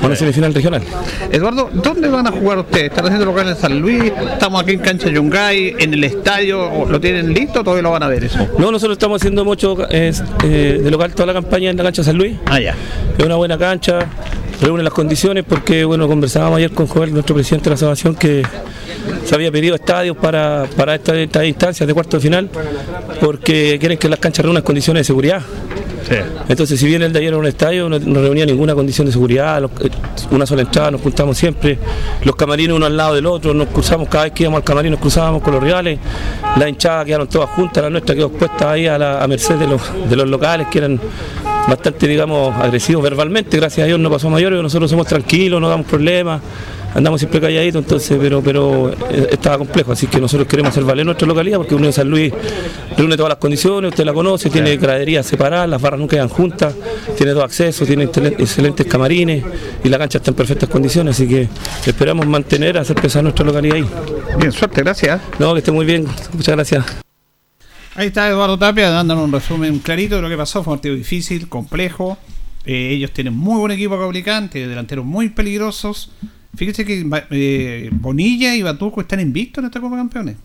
una 0.02 0.16
semifinal 0.16 0.54
regional. 0.54 0.82
Eduardo, 1.30 1.70
¿dónde 1.72 2.08
van 2.08 2.26
a 2.26 2.32
jugar 2.32 2.58
ustedes? 2.58 2.90
¿Están 2.90 3.06
haciendo 3.06 3.26
local 3.26 3.48
en 3.48 3.56
San 3.56 3.80
Luis? 3.80 4.04
¿Estamos 4.32 4.62
aquí 4.62 4.72
en 4.72 4.80
cancha 4.80 5.08
Yungay? 5.08 5.76
¿En 5.78 5.94
el 5.94 6.04
estadio? 6.04 6.70
¿O 6.70 6.86
¿Lo 6.86 7.00
tienen 7.00 7.32
listo 7.32 7.60
o 7.60 7.64
todavía 7.64 7.82
lo 7.82 7.90
van 7.90 8.02
a 8.02 8.08
ver 8.08 8.24
eso? 8.24 8.38
No, 8.58 8.70
nosotros 8.70 8.96
estamos 8.96 9.20
haciendo 9.20 9.44
mucho 9.44 9.76
eh, 9.90 10.12
de 10.42 10.90
local 10.90 11.14
toda 11.14 11.26
la 11.26 11.32
campaña 11.32 11.70
en 11.70 11.76
la 11.76 11.84
cancha 11.84 12.02
San 12.02 12.16
Luis. 12.16 12.36
Ah, 12.46 12.60
ya. 12.60 12.74
Es 13.16 13.24
una 13.24 13.36
buena 13.36 13.58
cancha, 13.58 14.00
reúne 14.60 14.82
las 14.82 14.92
condiciones 14.92 15.44
porque, 15.48 15.84
bueno, 15.84 16.08
conversábamos 16.08 16.58
ayer 16.58 16.72
con 16.72 16.86
Joel, 16.86 17.12
nuestro 17.12 17.34
presidente 17.34 17.64
de 17.64 17.70
la 17.70 17.74
asociación, 17.74 18.14
que 18.14 18.42
se 19.26 19.34
había 19.34 19.50
pedido 19.50 19.74
estadios 19.74 20.16
para, 20.16 20.66
para 20.76 20.94
esta- 20.94 21.14
estas 21.18 21.44
instancias 21.44 21.86
de 21.86 21.92
cuarto 21.94 22.16
de 22.16 22.20
final 22.22 22.48
porque 23.20 23.76
quieren 23.78 23.98
que 23.98 24.08
las 24.08 24.18
canchas 24.18 24.44
reúnan 24.44 24.62
condiciones 24.62 25.00
de 25.00 25.04
seguridad. 25.04 25.42
Entonces, 26.48 26.78
si 26.78 26.86
bien 26.86 27.02
el 27.02 27.12
de 27.12 27.18
ayer 27.18 27.28
era 27.30 27.38
un 27.38 27.46
estadio, 27.46 27.88
no, 27.88 27.98
no 27.98 28.20
reunía 28.20 28.46
ninguna 28.46 28.76
condición 28.76 29.06
de 29.08 29.12
seguridad, 29.12 29.60
los- 29.60 29.72
eh, 29.82 29.90
una 30.30 30.46
sola 30.46 30.62
entrada, 30.62 30.92
nos 30.92 31.00
juntamos 31.00 31.36
siempre, 31.36 31.78
los 32.22 32.36
camarines 32.36 32.76
uno 32.76 32.86
al 32.86 32.96
lado 32.96 33.14
del 33.16 33.26
otro, 33.26 33.52
nos 33.52 33.66
cruzamos 33.68 34.08
cada 34.08 34.24
vez 34.24 34.32
que 34.32 34.44
íbamos 34.44 34.58
al 34.58 34.64
camarín, 34.64 34.92
nos 34.92 35.00
cruzábamos 35.00 35.42
con 35.42 35.54
los 35.54 35.62
rivales, 35.62 35.98
las 36.56 36.68
hinchadas 36.68 37.04
quedaron 37.06 37.26
todas 37.26 37.50
juntas, 37.50 37.82
la 37.82 37.90
nuestra 37.90 38.14
quedó 38.14 38.26
expuesta 38.28 38.70
ahí 38.70 38.86
a, 38.86 38.96
la, 38.98 39.20
a 39.22 39.26
merced 39.26 39.56
de 39.56 39.66
los, 39.66 39.82
de 40.08 40.14
los 40.14 40.28
locales 40.28 40.68
que 40.70 40.78
eran 40.78 41.00
bastante, 41.68 42.06
digamos, 42.06 42.54
agresivos 42.54 43.02
verbalmente, 43.02 43.56
gracias 43.56 43.82
a 43.82 43.86
Dios 43.88 43.98
no 43.98 44.08
pasó 44.08 44.28
a 44.28 44.30
mayores, 44.30 44.62
nosotros 44.62 44.88
somos 44.88 45.08
tranquilos, 45.08 45.60
no 45.60 45.68
damos 45.68 45.86
problemas, 45.86 46.40
andamos 46.94 47.20
siempre 47.20 47.40
calladitos, 47.40 47.82
entonces, 47.82 48.18
pero, 48.20 48.42
pero 48.42 48.90
eh, 49.10 49.28
estaba 49.32 49.58
complejo, 49.58 49.92
así 49.92 50.06
que 50.06 50.20
nosotros 50.20 50.48
queremos 50.48 50.70
hacer 50.70 50.84
valer 50.84 51.04
nuestra 51.04 51.26
localidad 51.26 51.58
porque 51.58 51.74
Unión 51.74 51.92
San 51.92 52.08
Luis 52.08 52.32
reúne 52.96 53.16
todas 53.16 53.30
las 53.30 53.38
condiciones, 53.38 53.90
usted 53.90 54.04
la 54.04 54.12
conoce, 54.14 54.48
tiene 54.50 54.76
graderías 54.76 55.26
separadas, 55.26 55.68
las 55.68 55.80
barras 55.80 56.00
nunca 56.00 56.16
quedan 56.16 56.28
juntas, 56.28 56.74
tiene 57.16 57.32
todo 57.32 57.44
acceso, 57.44 57.84
tiene 57.84 58.08
excelen- 58.08 58.34
excelentes 58.38 58.86
camarines 58.86 59.44
y 59.84 59.88
la 59.88 59.98
cancha 59.98 60.18
está 60.18 60.30
en 60.30 60.36
perfectas 60.36 60.68
condiciones, 60.68 61.16
así 61.16 61.28
que 61.28 61.48
esperamos 61.86 62.26
mantener, 62.26 62.78
hacer 62.78 62.96
pesar 62.96 63.22
nuestra 63.22 63.44
localidad 63.44 63.76
ahí. 63.76 63.86
Bien, 64.38 64.52
suerte, 64.52 64.82
gracias. 64.82 65.20
No, 65.38 65.52
que 65.52 65.58
esté 65.58 65.72
muy 65.72 65.84
bien, 65.84 66.06
muchas 66.32 66.54
gracias. 66.54 66.84
Ahí 67.94 68.08
está 68.08 68.28
Eduardo 68.28 68.58
Tapia 68.58 68.90
dándonos 68.90 69.24
un 69.24 69.32
resumen 69.32 69.78
clarito 69.78 70.16
de 70.16 70.22
lo 70.22 70.28
que 70.28 70.36
pasó. 70.36 70.62
Fue 70.62 70.74
un 70.74 70.78
partido 70.78 70.94
difícil, 70.94 71.48
complejo. 71.48 72.18
Eh, 72.66 72.90
ellos 72.92 73.10
tienen 73.12 73.32
muy 73.34 73.58
buen 73.58 73.72
equipo 73.72 73.96
Caulicán, 73.96 74.50
tienen 74.50 74.68
delanteros 74.68 75.04
muy 75.04 75.30
peligrosos. 75.30 76.10
Fíjese 76.56 76.84
que 76.84 77.04
eh, 77.30 77.90
Bonilla 77.92 78.54
y 78.56 78.62
Batuco 78.62 79.00
están 79.00 79.20
invictos 79.20 79.62
en 79.62 79.66
esta 79.66 79.80
Copa 79.80 79.96
de 79.96 80.00
Campeones. 80.00 80.36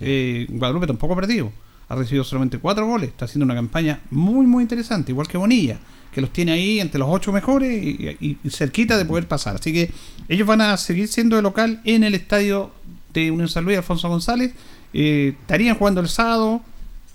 Eh, 0.00 0.46
Guadalupe 0.50 0.86
tampoco 0.86 1.14
ha 1.14 1.16
perdido. 1.16 1.50
ha 1.88 1.94
recibido 1.96 2.24
solamente 2.24 2.58
cuatro 2.58 2.86
goles. 2.86 3.08
Está 3.10 3.24
haciendo 3.24 3.44
una 3.44 3.54
campaña 3.54 4.00
muy, 4.10 4.44
muy 4.46 4.62
interesante, 4.62 5.12
igual 5.12 5.28
que 5.28 5.38
Bonilla, 5.38 5.78
que 6.12 6.20
los 6.20 6.30
tiene 6.32 6.52
ahí 6.52 6.80
entre 6.80 6.98
los 6.98 7.08
ocho 7.10 7.32
mejores 7.32 7.82
y, 7.82 8.16
y- 8.20 8.38
y 8.44 8.50
cerquita 8.50 8.98
de 8.98 9.04
poder 9.04 9.26
pasar. 9.28 9.56
Así 9.56 9.72
que 9.72 9.90
ellos 10.28 10.46
van 10.46 10.60
a 10.60 10.76
seguir 10.76 11.08
siendo 11.08 11.36
de 11.36 11.42
local 11.42 11.80
en 11.84 12.04
el 12.04 12.14
estadio 12.14 12.70
de 13.14 13.30
Unión 13.30 13.48
San 13.48 13.64
Luis, 13.64 13.78
Alfonso 13.78 14.08
González. 14.08 14.52
Eh, 14.92 15.34
estarían 15.40 15.76
jugando 15.76 16.00
el 16.00 16.08
sábado, 16.08 16.60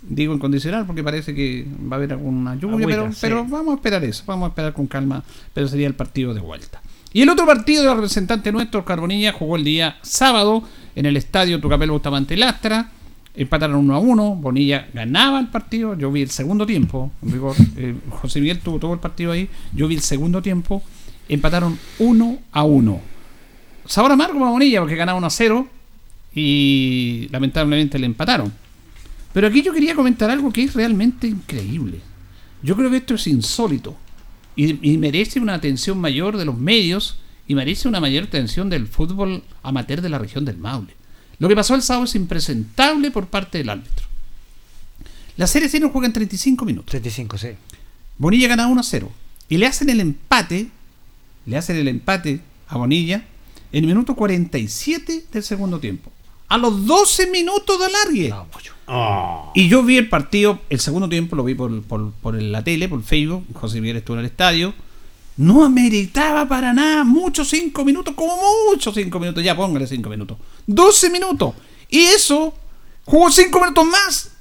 digo 0.02 0.34
incondicional, 0.34 0.86
porque 0.88 1.04
parece 1.04 1.36
que 1.36 1.66
va 1.92 1.96
a 1.96 1.98
haber 1.98 2.14
alguna 2.14 2.56
lluvia, 2.56 2.78
Agüita, 2.86 2.88
pero, 3.02 3.12
sí. 3.12 3.18
pero 3.22 3.46
vamos 3.46 3.74
a 3.74 3.76
esperar 3.76 4.04
eso, 4.04 4.24
vamos 4.26 4.46
a 4.46 4.50
esperar 4.50 4.74
con 4.74 4.88
calma, 4.88 5.24
pero 5.54 5.68
sería 5.68 5.88
el 5.88 5.94
partido 5.96 6.34
de 6.34 6.40
vuelta. 6.42 6.82
Y 7.14 7.22
el 7.22 7.30
otro 7.30 7.46
partido 7.46 7.84
del 7.84 7.96
representante 7.96 8.52
nuestro, 8.52 8.86
Carbonilla, 8.86 9.34
jugó 9.34 9.58
el 9.58 9.66
día 9.66 9.98
sábado 10.02 10.64
en 10.96 11.06
el 11.06 11.18
estadio 11.18 11.60
Tucapel 11.60 11.92
Bustamante 11.92 12.38
Lastra. 12.38 12.90
Empataron 13.36 13.78
1 13.78 13.96
a 13.96 14.00
1. 14.00 14.36
Bonilla 14.36 14.88
ganaba 14.94 15.40
el 15.40 15.48
partido. 15.48 15.98
Yo 15.98 16.12
vi 16.12 16.22
el 16.22 16.30
segundo 16.30 16.66
tiempo. 16.66 17.12
rigor. 17.22 17.56
Eh, 17.76 17.96
José 18.10 18.40
Miguel 18.40 18.60
tuvo 18.60 18.80
todo 18.80 18.94
el 18.94 19.00
partido 19.00 19.34
ahí. 19.34 19.50
Yo 19.74 19.88
vi 19.88 19.96
el 19.96 20.02
segundo 20.02 20.42
tiempo. 20.42 20.82
Empataron 21.28 21.78
1 22.00 22.40
a 22.52 22.64
1. 22.64 23.02
Sabor 23.86 24.12
amargo 24.14 24.40
para 24.40 24.52
Bonilla 24.52 24.80
porque 24.80 24.96
ganaba 24.96 25.18
1 25.18 25.28
a 25.28 25.30
0 25.30 25.68
y 26.34 27.28
lamentablemente 27.32 28.00
le 28.00 28.06
empataron. 28.06 28.54
Pero 29.34 29.48
aquí 29.48 29.62
yo 29.62 29.74
quería 29.74 29.96
comentar 29.96 30.30
algo 30.30 30.52
que 30.52 30.64
es 30.64 30.74
realmente 30.74 31.28
increíble. 31.28 32.00
Yo 32.64 32.76
creo 32.78 32.90
que 32.90 32.98
esto 32.98 33.16
es 33.16 33.28
insólito 33.28 33.98
y, 34.56 34.92
y 34.92 34.98
merece 34.98 35.40
una 35.40 35.54
atención 35.54 36.00
mayor 36.00 36.38
de 36.38 36.46
los 36.46 36.58
medios 36.58 37.18
y 37.48 37.56
merece 37.56 37.88
una 37.88 38.00
mayor 38.00 38.26
atención 38.26 38.70
del 38.70 38.88
fútbol 38.88 39.44
amateur 39.64 40.02
de 40.02 40.10
la 40.10 40.20
región 40.20 40.46
del 40.46 40.58
Maule. 40.58 40.94
Lo 41.40 41.50
que 41.50 41.56
pasó 41.56 41.76
el 41.76 41.82
sábado 41.82 42.06
es 42.06 42.16
impresentable 42.16 43.12
por 43.12 43.28
parte 43.28 43.58
del 43.58 43.70
árbitro. 43.70 44.06
La 45.38 45.48
serie 45.48 45.70
C 45.70 45.80
no 45.80 45.90
juega 45.90 46.08
en 46.08 46.14
35 46.14 46.66
minutos. 46.66 46.92
35, 46.92 47.38
sí. 47.38 47.48
Bonilla 48.18 48.48
gana 48.48 48.68
1 48.68 48.80
a 48.80 48.84
0. 48.84 49.12
Y 49.50 49.58
le 49.58 49.66
hacen 49.66 49.90
el 49.90 50.00
empate, 50.00 50.68
le 51.46 51.58
hacen 51.58 51.78
el 51.78 51.88
empate 51.88 52.42
a 52.68 52.78
Bonilla 52.78 53.26
en 53.72 53.84
el 53.84 53.88
minuto 53.88 54.16
47 54.16 55.26
del 55.32 55.44
segundo 55.44 55.80
tiempo. 55.80 56.12
A 56.52 56.58
los 56.58 56.86
12 56.86 57.28
minutos 57.28 57.80
de 57.80 57.86
alargue. 57.86 58.34
Y 59.56 59.70
yo 59.70 59.84
vi 59.84 59.98
el 59.98 60.10
partido, 60.10 60.60
el 60.70 60.80
segundo 60.80 61.08
tiempo 61.08 61.36
lo 61.36 61.44
vi 61.46 61.56
por, 61.56 61.82
por- 61.84 62.12
por 62.22 62.42
la 62.42 62.64
tele, 62.64 62.90
por 62.90 63.02
Facebook. 63.04 63.46
José 63.54 63.80
Miguel 63.80 63.98
estuvo 63.98 64.16
en 64.18 64.22
el 64.22 64.26
estadio. 64.26 64.74
No 65.38 65.64
ameritaba 65.64 66.48
para 66.48 66.74
nada 66.74 67.04
muchos 67.06 67.48
5 67.50 67.86
minutos, 67.86 68.14
como 68.16 68.34
muchos 68.70 68.94
5 68.94 69.18
minutos. 69.20 69.44
Ya 69.44 69.56
póngale 69.56 69.88
5 69.88 70.10
minutos. 70.10 70.38
12 70.68 71.10
minutos. 71.10 71.54
Y 71.90 72.00
eso 72.02 72.54
jugó 73.06 73.32
5 73.32 73.60
minutos 73.62 73.86
más. 73.86 74.32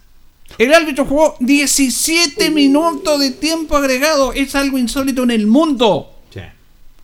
El 0.58 0.74
árbitro 0.74 1.04
jugó 1.06 1.36
17 1.38 2.50
minutos 2.50 3.20
de 3.20 3.30
tiempo 3.30 3.76
agregado. 3.76 4.32
Es 4.32 4.54
algo 4.56 4.78
insólito 4.78 5.22
en 5.22 5.30
el 5.30 5.46
mundo. 5.46 6.12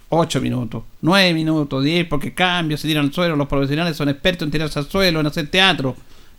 8 0.09 0.40
minutos, 0.40 0.84
9 1.00 1.34
minutos, 1.34 1.82
10, 1.82 2.07
porque 2.07 2.32
cambios, 2.34 2.80
se 2.80 2.88
tiran 2.88 3.07
al 3.07 3.12
suelo. 3.12 3.36
Los 3.36 3.48
profesionales 3.48 3.96
son 3.96 4.09
expertos 4.09 4.46
en 4.46 4.52
tirarse 4.52 4.78
al 4.78 4.88
suelo, 4.88 5.20
en 5.20 5.26
hacer 5.26 5.48
teatro. 5.48 5.96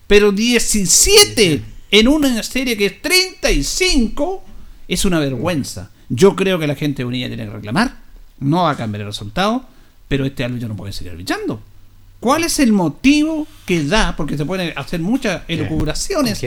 Pero 0.07 0.31
17 0.31 1.63
en 1.91 2.07
una 2.07 2.41
serie 2.43 2.77
que 2.77 2.85
es 2.87 3.01
35 3.01 4.43
es 4.87 5.05
una 5.05 5.19
vergüenza. 5.19 5.91
Yo 6.09 6.35
creo 6.35 6.59
que 6.59 6.67
la 6.67 6.75
gente 6.75 7.01
de 7.01 7.05
Unida 7.05 7.27
tiene 7.27 7.45
que 7.45 7.51
reclamar. 7.51 7.97
No 8.39 8.63
va 8.63 8.71
a 8.71 8.77
cambiar 8.77 9.01
el 9.01 9.07
resultado, 9.07 9.65
pero 10.07 10.25
este 10.25 10.43
árbitro 10.43 10.69
no 10.69 10.75
puede 10.75 10.93
seguir 10.93 11.11
arbitrando. 11.11 11.61
¿Cuál 12.19 12.43
es 12.45 12.59
el 12.59 12.71
motivo 12.71 13.45
que 13.65 13.83
da? 13.83 14.15
Porque 14.15 14.37
se 14.37 14.45
pueden 14.45 14.73
hacer 14.75 14.99
muchas 15.01 15.43
elucubraciones 15.47 16.41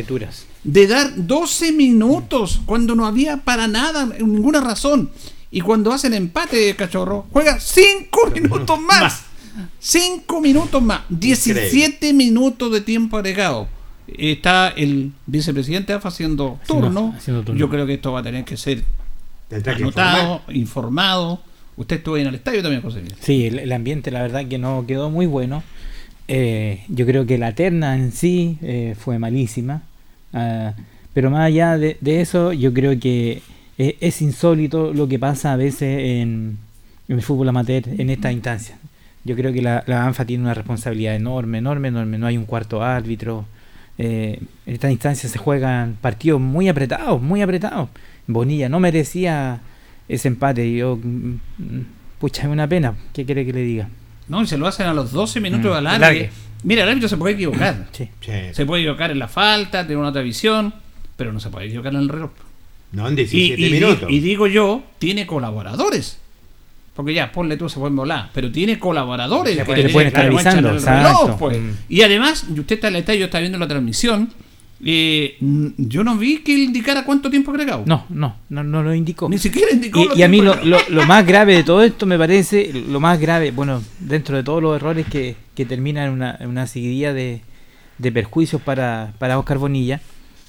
de 0.64 0.86
dar 0.86 1.12
12 1.16 1.72
minutos 1.72 2.60
cuando 2.66 2.94
no 2.96 3.06
había 3.06 3.38
para 3.38 3.68
nada 3.68 4.06
ninguna 4.06 4.60
razón. 4.60 5.10
Y 5.50 5.60
cuando 5.60 5.92
hacen 5.92 6.14
empate, 6.14 6.74
cachorro, 6.76 7.26
juega 7.32 7.58
5 7.58 8.30
minutos 8.34 8.80
más. 8.80 9.24
5 9.80 10.40
minutos 10.40 10.82
más. 10.82 11.02
17 11.08 12.12
minutos 12.12 12.72
de 12.72 12.80
tiempo 12.80 13.16
agregado. 13.16 13.68
Está 14.06 14.68
el 14.68 15.12
vicepresidente 15.26 15.92
AFA 15.92 16.08
haciendo 16.08 16.58
turno. 16.66 17.14
haciendo 17.16 17.42
turno. 17.42 17.58
Yo 17.58 17.68
creo 17.68 17.86
que 17.86 17.94
esto 17.94 18.12
va 18.12 18.20
a 18.20 18.22
tener 18.22 18.44
que 18.44 18.56
ser 18.56 18.84
Tendrá 19.48 19.74
que 19.74 19.82
anotado, 19.82 20.42
informado. 20.48 21.40
Usted 21.76 21.96
estuvo 21.96 22.14
ahí 22.14 22.22
en 22.22 22.28
el 22.28 22.34
estadio 22.36 22.62
también, 22.62 22.82
José 22.82 23.00
Miguel. 23.02 23.16
Sí, 23.20 23.46
el, 23.46 23.58
el 23.58 23.72
ambiente 23.72 24.10
la 24.10 24.22
verdad 24.22 24.46
que 24.46 24.58
no 24.58 24.84
quedó 24.86 25.10
muy 25.10 25.26
bueno. 25.26 25.62
Eh, 26.28 26.84
yo 26.88 27.06
creo 27.06 27.26
que 27.26 27.38
la 27.38 27.56
terna 27.56 27.96
en 27.96 28.12
sí 28.12 28.58
eh, 28.62 28.94
fue 28.96 29.18
malísima. 29.18 29.82
Ah, 30.32 30.74
pero 31.12 31.30
más 31.30 31.40
allá 31.46 31.76
de, 31.76 31.96
de 32.00 32.20
eso, 32.20 32.52
yo 32.52 32.72
creo 32.72 33.00
que 33.00 33.42
eh, 33.82 33.96
es 34.00 34.20
insólito 34.20 34.92
lo 34.92 35.08
que 35.08 35.18
pasa 35.18 35.52
a 35.52 35.56
veces 35.56 35.98
en, 36.00 36.58
en 37.08 37.16
el 37.16 37.22
fútbol 37.22 37.48
amateur 37.48 37.82
en 37.98 38.10
esta 38.10 38.30
instancia. 38.30 38.76
Yo 39.24 39.36
creo 39.36 39.52
que 39.52 39.62
la, 39.62 39.82
la 39.86 40.06
ANFA 40.06 40.24
tiene 40.24 40.44
una 40.44 40.54
responsabilidad 40.54 41.14
enorme, 41.14 41.58
enorme, 41.58 41.88
enorme. 41.88 42.18
No 42.18 42.26
hay 42.26 42.36
un 42.36 42.44
cuarto 42.46 42.82
árbitro. 42.82 43.44
Eh, 43.98 44.40
en 44.66 44.74
esta 44.74 44.90
instancia 44.90 45.28
se 45.28 45.38
juegan 45.38 45.96
partidos 46.00 46.40
muy 46.40 46.68
apretados, 46.68 47.20
muy 47.20 47.42
apretados. 47.42 47.88
Bonilla 48.26 48.68
no 48.68 48.80
merecía 48.80 49.60
ese 50.08 50.28
empate. 50.28 50.72
Yo, 50.74 50.98
mm, 51.02 51.34
pucha, 52.18 52.42
es 52.42 52.48
una 52.48 52.66
pena. 52.66 52.94
¿Qué 53.12 53.24
quiere 53.26 53.44
que 53.44 53.52
le 53.52 53.60
diga? 53.62 53.88
No, 54.28 54.40
y 54.42 54.46
se 54.46 54.56
lo 54.56 54.66
hacen 54.66 54.86
a 54.86 54.94
los 54.94 55.10
12 55.12 55.40
minutos 55.40 55.66
Mm, 55.66 55.72
de 55.72 55.78
alargue. 55.78 55.96
alargue. 56.06 56.30
Mira, 56.62 56.82
el 56.84 56.88
árbitro 56.90 57.08
se 57.08 57.16
puede 57.16 57.34
equivocar. 57.34 57.88
Sí. 57.92 58.08
Se 58.52 58.64
puede 58.66 58.82
equivocar 58.82 59.10
en 59.10 59.18
la 59.18 59.28
falta, 59.28 59.86
tiene 59.86 60.00
una 60.00 60.10
otra 60.10 60.22
visión, 60.22 60.72
pero 61.16 61.32
no 61.32 61.40
se 61.40 61.50
puede 61.50 61.66
equivocar 61.66 61.92
en 61.94 62.00
el 62.00 62.08
reloj. 62.08 62.30
No, 62.92 63.06
en 63.06 63.12
Y, 63.14 63.16
17 63.16 63.60
y 63.60 63.64
di- 63.64 63.70
minutos. 63.70 64.10
y 64.10 64.20
digo 64.20 64.46
yo, 64.46 64.82
tiene 64.98 65.26
colaboradores. 65.26 66.18
Porque 66.94 67.14
ya, 67.14 67.30
ponle 67.32 67.56
tú, 67.56 67.68
se 67.68 67.78
pueden 67.78 67.96
volar. 67.96 68.30
Pero 68.34 68.50
tiene 68.50 68.78
colaboradores 68.78 69.56
Que 69.56 69.64
que 69.64 69.76
le 69.76 69.82
le 69.84 69.88
pueden 69.90 70.08
estar 70.08 70.26
avisando, 70.26 70.72
reloj, 70.76 71.38
pues. 71.38 71.58
Mm. 71.58 71.70
Y 71.88 72.02
además, 72.02 72.44
y 72.54 72.58
usted 72.60 72.74
está 72.74 72.88
en 72.88 72.94
el 72.96 73.00
estadio, 73.00 73.24
está 73.26 73.38
viendo 73.40 73.58
la 73.58 73.68
transmisión. 73.68 74.30
eh, 74.84 75.36
yo 75.76 76.02
no 76.04 76.16
vi 76.16 76.38
que 76.38 76.52
indicara 76.52 77.04
cuánto 77.04 77.30
tiempo 77.30 77.50
agregado. 77.52 77.84
No, 77.86 78.06
no, 78.08 78.36
no, 78.48 78.64
no 78.64 78.82
lo 78.82 78.94
indicó. 78.94 79.28
Ni 79.28 79.38
siquiera 79.38 79.70
indicó. 79.72 80.00
Y, 80.14 80.20
y 80.20 80.22
a 80.22 80.28
mí 80.28 80.40
lo, 80.40 80.56
lo- 80.64 81.06
más 81.06 81.24
grave 81.26 81.54
de 81.54 81.62
todo 81.64 81.82
esto 81.82 82.06
me 82.06 82.18
parece, 82.18 82.72
lo 82.88 82.98
más 82.98 83.20
grave, 83.20 83.50
bueno, 83.50 83.82
dentro 84.00 84.36
de 84.36 84.42
todos 84.42 84.62
los 84.62 84.74
errores 84.76 85.06
que, 85.06 85.36
que 85.54 85.64
terminan 85.66 86.06
en 86.08 86.12
una, 86.14 86.38
una 86.40 86.66
seguidilla 86.66 87.12
de, 87.12 87.40
de 87.98 88.12
perjuicios 88.12 88.60
para, 88.62 89.12
para 89.18 89.38
Oscar 89.38 89.58
Bonilla, 89.58 90.00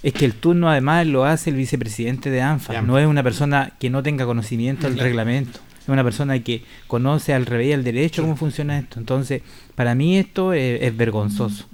es 0.04 0.14
que 0.14 0.26
el 0.26 0.34
turno 0.34 0.70
además 0.70 1.06
lo 1.08 1.26
hace 1.26 1.50
el 1.50 1.56
vicepresidente 1.56 2.30
de 2.30 2.42
ANFA. 2.42 2.82
No 2.82 2.98
es 3.00 3.08
una 3.08 3.24
persona 3.24 3.74
que 3.80 3.90
no 3.90 4.02
tenga 4.04 4.26
conocimiento 4.26 4.84
del 4.88 4.94
Claro. 4.96 5.08
reglamento. 5.08 5.60
Es 5.82 5.88
una 5.90 6.04
persona 6.04 6.38
que 6.44 6.64
conoce 6.86 7.34
al 7.34 7.48
revés 7.48 7.70
y 7.70 7.74
al 7.74 7.84
derecho 7.84 8.22
cómo 8.22 8.36
funciona 8.36 8.78
esto. 8.78 9.00
Entonces, 9.00 9.42
para 9.74 9.96
mí 9.96 10.16
esto 10.16 10.54
es, 10.54 10.80
es 10.80 10.96
vergonzoso. 10.96 11.66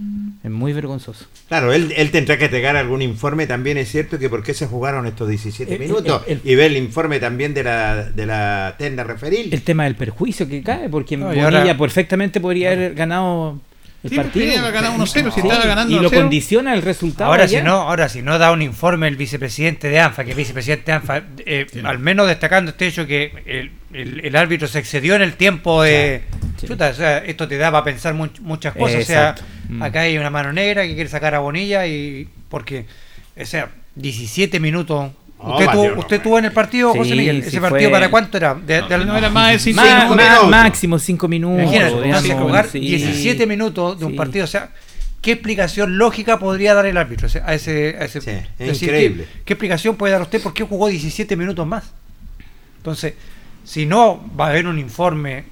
Es 0.43 0.49
muy 0.49 0.71
vergonzoso. 0.71 1.25
Claro, 1.49 1.73
él, 1.73 1.93
él 1.97 2.09
tendrá 2.11 2.37
que 2.37 2.45
entregar 2.45 2.77
algún 2.77 3.01
informe. 3.01 3.47
También 3.47 3.77
es 3.77 3.89
cierto 3.91 4.17
que 4.17 4.29
por 4.29 4.43
qué 4.43 4.53
se 4.53 4.65
jugaron 4.65 5.07
estos 5.07 5.27
17 5.27 5.75
El- 5.75 5.81
el- 5.81 5.87
minutos. 5.89 6.21
el- 6.25 6.39
y 6.45 6.55
ver 6.55 6.71
el 6.71 6.77
informe 6.77 7.19
también 7.19 7.53
de 7.53 7.63
la, 7.65 8.03
de 8.09 8.25
la 8.25 8.75
terna 8.77 9.03
referil. 9.03 9.49
El 9.53 9.61
tema 9.63 9.83
del 9.83 9.95
perjuicio 9.95 10.47
que 10.47 10.63
cae, 10.63 10.87
porque 10.87 11.17
No, 11.17 11.25
y 11.33 11.39
Bonilla 11.39 11.59
ahora- 11.59 11.77
perfectamente 11.77 12.39
podría 12.39 12.71
haber 12.71 12.93
ganado 12.95 13.59
el 14.07 14.09
Sí, 14.09 14.15
porque 14.15 14.29
partido. 14.29 14.45
podría 14.45 14.59
haber 14.61 14.73
ganado 14.73 14.95
1-0, 14.95 15.31
si 15.31 15.41
Sí, 15.41 15.47
estaba 15.47 15.65
ganando 15.65 15.95
Y 15.95 15.99
lo 15.99 16.09
1-0. 16.09 16.13
condiciona 16.21 16.73
el 16.73 16.81
resultado. 16.81 17.29
Ahora 17.31 17.43
allá. 17.43 17.59
si 17.59 17.63
no, 17.65 17.73
ahora 17.73 18.09
si 18.09 18.21
no 18.21 18.37
da 18.39 18.51
un 18.51 18.61
informe 18.61 19.07
el 19.07 19.15
vicepresidente 19.15 19.89
de 19.89 19.99
ANFA, 19.99 20.23
que 20.23 20.31
el 20.31 20.37
vicepresidente 20.37 20.85
de 20.85 20.91
ANFA, 20.93 21.23
eh, 21.45 21.67
al 21.83 21.99
menos 21.99 22.27
destacando 22.27 22.71
este 22.71 22.87
hecho 22.87 23.05
que 23.05 23.31
el, 23.45 23.71
el- 23.93 24.25
el 24.25 24.35
árbitro 24.35 24.67
se 24.67 24.79
excedió 24.79 25.15
en 25.15 25.21
el 25.21 25.33
tiempo 25.33 25.83
de... 25.83 26.23
Chuta, 26.65 26.89
o 26.89 26.93
sea, 26.93 27.19
esto 27.19 27.47
te 27.47 27.57
da 27.57 27.71
para 27.71 27.83
pensar 27.83 28.15
much- 28.15 28.39
muchas 28.39 28.73
cosas. 28.75 29.01
Exacto. 29.01 29.43
O 29.69 29.73
Mm. 29.73 29.77
sea, 29.79 29.87
acá 29.87 29.99
hay 30.01 30.17
una 30.17 30.29
mano 30.29 30.51
negra 30.53 30.83
que 30.87 30.95
quiere 30.95 31.09
sacar 31.09 31.35
a 31.35 31.39
Bonilla 31.39 31.85
y... 31.87 32.27
Porque, 32.49 32.85
o 33.39 33.45
sea, 33.45 33.69
17 33.95 34.59
minutos... 34.59 35.11
No, 35.43 35.53
usted, 35.53 35.65
tuvo, 35.71 35.87
no, 35.89 35.99
usted 35.99 36.21
tuvo 36.21 36.39
en 36.39 36.45
el 36.45 36.51
partido, 36.51 36.91
Sí, 36.93 36.97
José 36.99 37.15
Miguel. 37.15 37.41
sí 37.43 37.49
¿Ese 37.49 37.61
partido 37.61 37.89
fue- 37.89 37.91
para 37.91 38.09
cuánto 38.09 38.37
era? 38.37 38.55
De- 38.55 38.81
de- 38.81 39.05
no 39.05 39.15
era 39.15 39.29
más 39.29 39.51
de 39.53 39.59
cinco 39.59 39.81
minutos. 39.83 40.09
má- 40.17 40.23
minutos. 40.23 40.49
máximo 40.49 40.99
cinco 40.99 41.27
minutos. 41.27 41.61
Imagínate, 41.63 42.33
jugar 42.33 42.67
sí. 42.67 42.79
17 42.79 43.45
minutos 43.45 43.99
de 43.99 44.05
un 44.05 44.11
Sí. 44.13 44.17
partido, 44.17 44.45
o 44.45 44.47
sea, 44.47 44.71
¿qué 45.21 45.33
explicación 45.33 45.97
lógica 45.99 46.39
podría 46.39 46.73
dar 46.73 46.87
el 46.87 46.97
árbitro 46.97 47.27
a 47.45 47.53
ese, 47.53 47.95
a 47.99 48.05
ese 48.05 48.21
Sí, 48.21 48.29
es 48.59 48.67
decir, 48.67 48.89
increíble. 48.89 49.25
¿qué, 49.25 49.41
qué 49.45 49.53
explicación 49.53 49.95
puede 49.95 50.13
dar 50.13 50.23
usted 50.23 50.41
por 50.41 50.53
qué 50.55 50.63
jugó 50.63 50.87
17 50.87 51.35
minutos 51.35 51.67
más? 51.67 51.91
Entonces, 52.77 53.13
si 53.63 53.85
no 53.85 54.23
va 54.39 54.47
a 54.47 54.49
haber 54.49 54.65
un 54.65 54.79
informe 54.79 55.43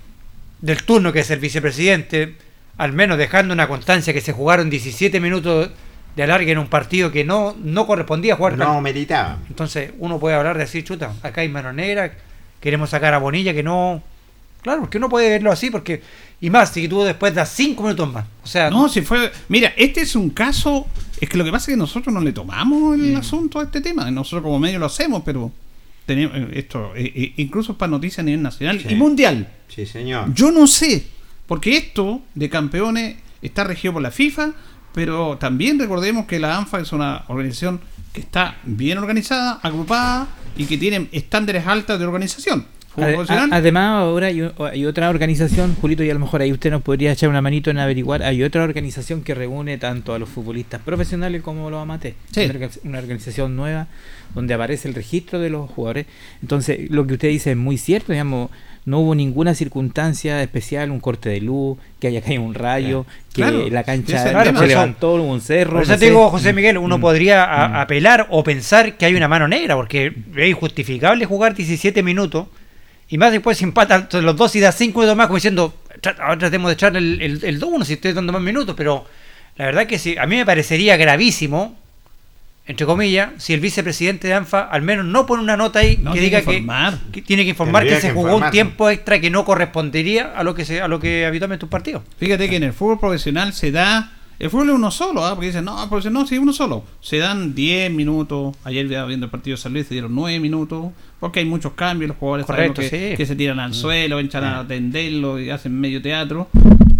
del 0.61 0.81
turno 0.83 1.13
que 1.13 1.19
es 1.19 1.29
el 1.29 1.39
vicepresidente, 1.39 2.36
al 2.77 2.91
menos 2.93 3.17
dejando 3.19 3.53
una 3.53 3.67
constancia 3.67 4.13
que 4.13 4.21
se 4.21 4.31
jugaron 4.33 4.69
17 4.69 5.19
minutos 5.19 5.69
de 6.16 6.24
alargue 6.24 6.51
en 6.51 6.57
un 6.59 6.68
partido 6.68 7.11
que 7.11 7.24
no, 7.24 7.55
no 7.61 7.86
correspondía 7.86 8.36
jugar. 8.36 8.57
No 8.57 8.80
meditaba. 8.82 9.39
Entonces 9.49 9.91
uno 9.99 10.20
puede 10.20 10.36
hablar 10.36 10.55
de 10.57 10.63
decir, 10.63 10.84
chuta, 10.84 11.13
acá 11.24 11.41
hay 11.41 11.49
mano 11.49 11.74
negra, 11.74 12.13
queremos 12.59 12.89
sacar 12.89 13.13
a 13.13 13.18
Bonilla 13.20 13.53
que 13.53 13.63
no... 13.63 14.01
Claro, 14.61 14.82
porque 14.82 14.97
uno 14.97 15.09
puede 15.09 15.30
verlo 15.30 15.51
así, 15.51 15.70
porque... 15.70 16.01
Y 16.41 16.49
más, 16.49 16.72
si 16.72 16.88
tú 16.88 17.03
después 17.03 17.34
das 17.36 17.49
cinco 17.49 17.84
minutos 17.84 18.11
más. 18.11 18.26
O 18.43 18.47
sea, 18.47 18.70
No, 18.72 18.89
si 18.89 19.01
fue. 19.01 19.32
Mira, 19.47 19.72
este 19.78 20.01
es 20.01 20.16
un 20.16 20.30
caso 20.32 20.88
Es 21.22 21.30
que 21.30 21.38
lo 21.38 21.45
que 21.45 21.51
pasa 21.51 21.72
es 21.72 21.76
que 21.76 21.80
nosotros 21.80 22.13
no 22.13 22.20
le 22.22 22.34
tomamos 22.34 22.95
el 22.95 23.13
Mm. 23.13 23.18
asunto 23.18 23.59
a 23.59 23.63
este 23.63 23.80
tema. 23.82 24.09
Nosotros 24.11 24.41
como 24.43 24.59
medio 24.59 24.80
lo 24.80 24.88
hacemos, 24.88 25.22
pero 25.24 25.51
tenemos 26.05 26.36
eh, 26.36 26.47
esto, 26.53 26.93
eh, 26.95 27.11
eh, 27.16 27.34
incluso 27.38 27.72
es 27.74 27.78
para 27.78 27.89
noticias 27.91 28.20
a 28.20 28.24
nivel 28.24 28.41
nacional 28.41 28.80
Sí. 28.82 28.88
y 28.89 28.95
mundial. 28.95 29.47
Sí, 29.70 29.86
señor. 29.86 30.34
Yo 30.34 30.51
no 30.51 30.66
sé, 30.68 31.05
porque 31.47 31.78
esto 31.78 32.22
de 32.34 32.49
campeones 32.49 33.16
está 33.41 33.63
regido 33.63 33.93
por 33.93 34.01
la 34.01 34.11
FIFA, 34.11 34.51
pero 34.95 35.37
también 35.37 35.77
recordemos 35.77 36.25
que 36.25 36.39
la 36.39 36.57
ANFA 36.57 36.79
es 36.79 36.93
una 36.93 37.25
organización 37.27 37.81
que 38.13 38.21
está 38.21 38.55
bien 38.63 38.97
organizada, 38.97 39.59
agrupada 39.61 40.29
y 40.55 40.65
que 40.65 40.77
tiene 40.77 41.09
estándares 41.11 41.67
altos 41.67 41.99
de 41.99 42.05
organización. 42.05 42.65
Además, 43.51 44.03
ahora 44.03 44.27
hay, 44.27 44.49
hay 44.71 44.85
otra 44.85 45.09
organización, 45.09 45.75
Julito, 45.75 46.01
y 46.01 46.09
a 46.09 46.13
lo 46.13 46.21
mejor 46.21 46.41
ahí 46.41 46.53
usted 46.53 46.71
nos 46.71 46.81
podría 46.81 47.11
echar 47.11 47.27
una 47.27 47.41
manito 47.41 47.69
en 47.69 47.77
averiguar. 47.77 48.23
Hay 48.23 48.41
otra 48.41 48.63
organización 48.63 49.21
que 49.21 49.35
reúne 49.35 49.77
tanto 49.77 50.13
a 50.13 50.19
los 50.19 50.29
futbolistas 50.29 50.81
profesionales 50.81 51.41
como 51.41 51.67
a 51.67 51.71
los 51.71 51.81
amateurs. 51.81 52.15
Sí. 52.31 52.49
Una 52.85 52.99
organización 52.99 53.57
nueva 53.57 53.87
donde 54.33 54.53
aparece 54.53 54.87
el 54.87 54.93
registro 54.93 55.39
de 55.39 55.49
los 55.49 55.69
jugadores. 55.69 56.05
Entonces, 56.41 56.89
lo 56.89 57.05
que 57.05 57.15
usted 57.15 57.27
dice 57.27 57.51
es 57.51 57.57
muy 57.57 57.77
cierto, 57.77 58.13
digamos. 58.13 58.49
No 58.86 58.99
hubo 58.99 59.15
ninguna 59.15 59.55
circunstancia 59.55 60.43
especial, 60.43 60.91
un 60.91 60.99
corte 60.99 61.29
de 61.29 61.41
luz, 61.41 61.77
que 61.99 62.07
haya 62.07 62.21
caído 62.21 62.43
un 62.43 62.53
rayo, 62.53 63.05
que 63.33 63.41
Claro, 63.41 63.67
la 63.69 63.83
cancha 63.83 64.21
se 64.21 64.31
levantó, 64.67 65.15
hubo 65.15 65.23
un 65.23 65.41
cerro. 65.41 65.73
Por 65.73 65.81
eso 65.83 65.91
no 65.93 65.97
te 65.97 66.05
sé. 66.05 66.11
digo, 66.11 66.29
José 66.29 66.53
Miguel, 66.53 66.77
uno 66.77 66.99
Mm. 66.99 67.01
podría 67.01 67.45
Mm. 67.45 67.75
apelar 67.77 68.27
o 68.29 68.43
pensar 68.43 68.95
que 68.95 69.05
hay 69.07 69.15
una 69.15 69.27
mano 69.27 69.47
negra, 69.47 69.75
porque 69.75 70.13
es 70.36 70.47
injustificable 70.49 71.25
jugar 71.25 71.55
17 71.55 72.03
minutos 72.03 72.47
y 73.09 73.17
más 73.17 73.31
después 73.31 73.57
se 73.57 73.63
empatan 73.63 74.07
los 74.21 74.36
dos 74.36 74.55
y 74.55 74.59
da 74.59 74.71
5 74.71 74.99
minutos 74.99 75.17
más, 75.17 75.27
como 75.27 75.38
diciendo, 75.38 75.73
"Tra- 76.01 76.19
ahora 76.19 76.38
tratemos 76.38 76.69
de 76.69 76.73
echar 76.73 76.95
el, 76.95 77.19
el, 77.21 77.43
el 77.43 77.59
2-1 77.59 77.86
si 77.86 77.93
estoy 77.93 78.13
dando 78.13 78.31
más 78.33 78.41
minutos, 78.43 78.75
pero 78.77 79.05
la 79.57 79.65
verdad 79.65 79.88
que 79.88 79.97
sí, 79.97 80.15
a 80.15 80.27
mí 80.27 80.36
me 80.36 80.45
parecería 80.45 80.95
gravísimo, 80.95 81.75
entre 82.68 82.88
comillas, 82.88 83.32
si 83.38 83.53
el 83.53 83.59
vicepresidente 83.59 84.28
de 84.28 84.34
ANFA 84.34 84.61
al 84.61 84.82
menos 84.82 85.05
no 85.05 85.28
pone 85.28 85.43
una 85.43 85.55
nota 85.55 85.80
ahí 85.80 85.99
No, 86.01 86.13
que 86.13 86.20
diga 86.20 86.41
que 86.41 86.66
que, 87.11 87.22
tiene 87.22 87.43
que 87.43 87.49
informar 87.49 87.84
Tendría 87.84 87.97
que 87.97 88.01
se 88.01 88.07
que 88.07 88.13
jugó 88.13 88.36
un 88.36 88.49
tiempo 88.49 88.89
extra 88.89 89.22
que 89.22 89.30
no 89.30 89.45
correspondería 89.45 90.34
a 90.36 90.43
lo 90.43 90.55
que 90.55 90.66
se, 90.66 90.82
a 90.82 90.88
lo 90.88 90.99
que 90.99 91.26
habitualmente 91.28 91.66
un 91.66 91.70
partido. 91.70 92.03
Fíjate 92.18 92.49
que 92.49 92.55
en 92.55 92.63
el 92.63 92.74
fútbol 92.74 92.99
profesional 92.99 93.53
se 93.53 93.72
da. 93.72 94.11
El 94.38 94.49
fútbol 94.49 94.70
es 94.70 94.76
uno 94.76 94.91
solo, 94.91 95.24
¿ah? 95.24 95.30
porque 95.36 95.47
dicen, 95.47 95.63
no, 95.63 95.88
pues 95.89 96.11
no, 96.11 96.26
sí, 96.26 96.38
uno 96.38 96.51
solo. 96.51 96.84
Se 97.01 97.20
dan 97.20 97.55
10 97.55 97.91
minutos. 97.91 98.55
Ayer 98.63 98.88
viendo 98.88 99.28
el 99.28 99.30
partido 99.30 99.55
de 99.55 99.61
San 99.61 99.72
Luis, 99.72 99.88
se 99.88 99.93
dieron 99.93 100.13
9 100.13 100.39
minutos. 100.39 100.88
Porque 101.20 101.39
hay 101.39 101.45
muchos 101.45 101.74
cambios, 101.74 102.09
los 102.09 102.18
jugadores 102.18 102.45
Correcto, 102.45 102.82
que, 102.82 102.89
sí. 102.89 103.16
que 103.16 103.26
se 103.26 103.36
tiran 103.36 103.59
al 103.59 103.74
suelo, 103.74 104.20
echan 104.20 104.43
a 104.43 104.59
atenderlo 104.59 105.39
y 105.39 105.51
hacen 105.51 105.80
medio 105.80 106.01
teatro. 106.01 106.49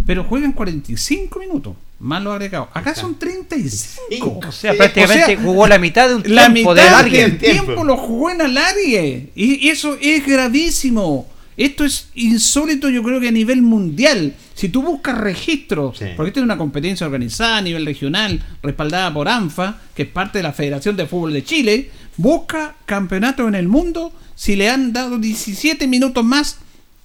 Pero 0.06 0.24
juegan 0.24 0.52
45 0.52 1.40
minutos, 1.40 1.76
más 2.00 2.22
los 2.22 2.34
agregados. 2.34 2.70
Acá 2.74 2.94
son 2.94 3.18
35. 3.18 4.42
O 4.48 4.52
sea, 4.52 4.74
prácticamente 4.76 5.38
jugó 5.38 5.68
la 5.68 5.80
mitad 5.80 6.10
de 6.10 6.16
un 6.16 6.24
La 6.28 6.52
tiempo 6.54 6.74
mitad 6.74 7.04
de 7.04 7.12
del 7.12 7.38
tiempo 7.38 7.84
lo 7.84 7.98
jugó 7.98 8.30
en 8.30 8.42
alargue. 8.42 9.32
Y 9.36 9.68
eso 9.70 9.98
es 10.00 10.26
gravísimo. 10.26 11.28
Esto 11.58 11.86
es 11.86 12.10
insólito, 12.16 12.90
yo 12.90 13.02
creo 13.02 13.20
que 13.22 13.30
a 13.30 13.32
nivel 13.32 13.62
mundial. 13.62 14.34
Si 14.56 14.68
tú 14.70 14.82
buscas 14.82 15.18
registros, 15.18 15.98
Sí. 15.98 16.06
porque 16.16 16.30
esta 16.30 16.42
es 16.42 16.44
una 16.44 16.58
competencia 16.58 17.06
organizada 17.06 17.58
a 17.58 17.62
nivel 17.62 17.86
regional, 17.86 18.44
respaldada 18.62 19.14
por 19.14 19.30
ANFA, 19.30 19.80
que 19.96 20.04
es 20.04 20.10
parte 20.10 20.40
de 20.40 20.44
la 20.44 20.52
Federación 20.54 20.98
de 20.98 21.06
Fútbol 21.06 21.32
de 21.34 21.44
Chile, 21.46 21.90
busca 22.18 22.76
campeonatos 22.86 23.48
en 23.48 23.56
el 23.56 23.68
mundo 23.70 24.12
si 24.36 24.58
le 24.58 24.70
han 24.70 24.92
dado 24.92 25.18
17 25.18 25.88
minutos 25.88 26.26
más 26.26 26.58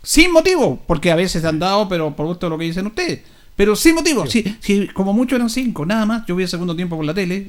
sin 0.03 0.33
motivo, 0.33 0.81
porque 0.87 1.11
a 1.11 1.17
veces 1.17 1.45
han 1.45 1.59
dado, 1.59 1.89
pero 1.89 2.15
por 2.15 2.27
gusto 2.27 2.47
de 2.47 2.51
lo 2.51 2.59
que 2.59 2.65
dicen 2.65 2.87
ustedes. 2.87 3.21
Pero 3.57 3.77
sin 3.77 3.95
motivo, 3.95 4.27
si, 4.27 4.43
si 4.61 4.89
como 4.89 5.13
mucho 5.13 5.37
eran 5.37 5.51
cinco, 5.51 5.85
nada 5.85 6.07
más. 6.07 6.25
Yo 6.27 6.35
vi 6.35 6.45
el 6.45 6.49
segundo 6.49 6.75
tiempo 6.75 6.97
por 6.97 7.05
la 7.05 7.13
tele, 7.13 7.49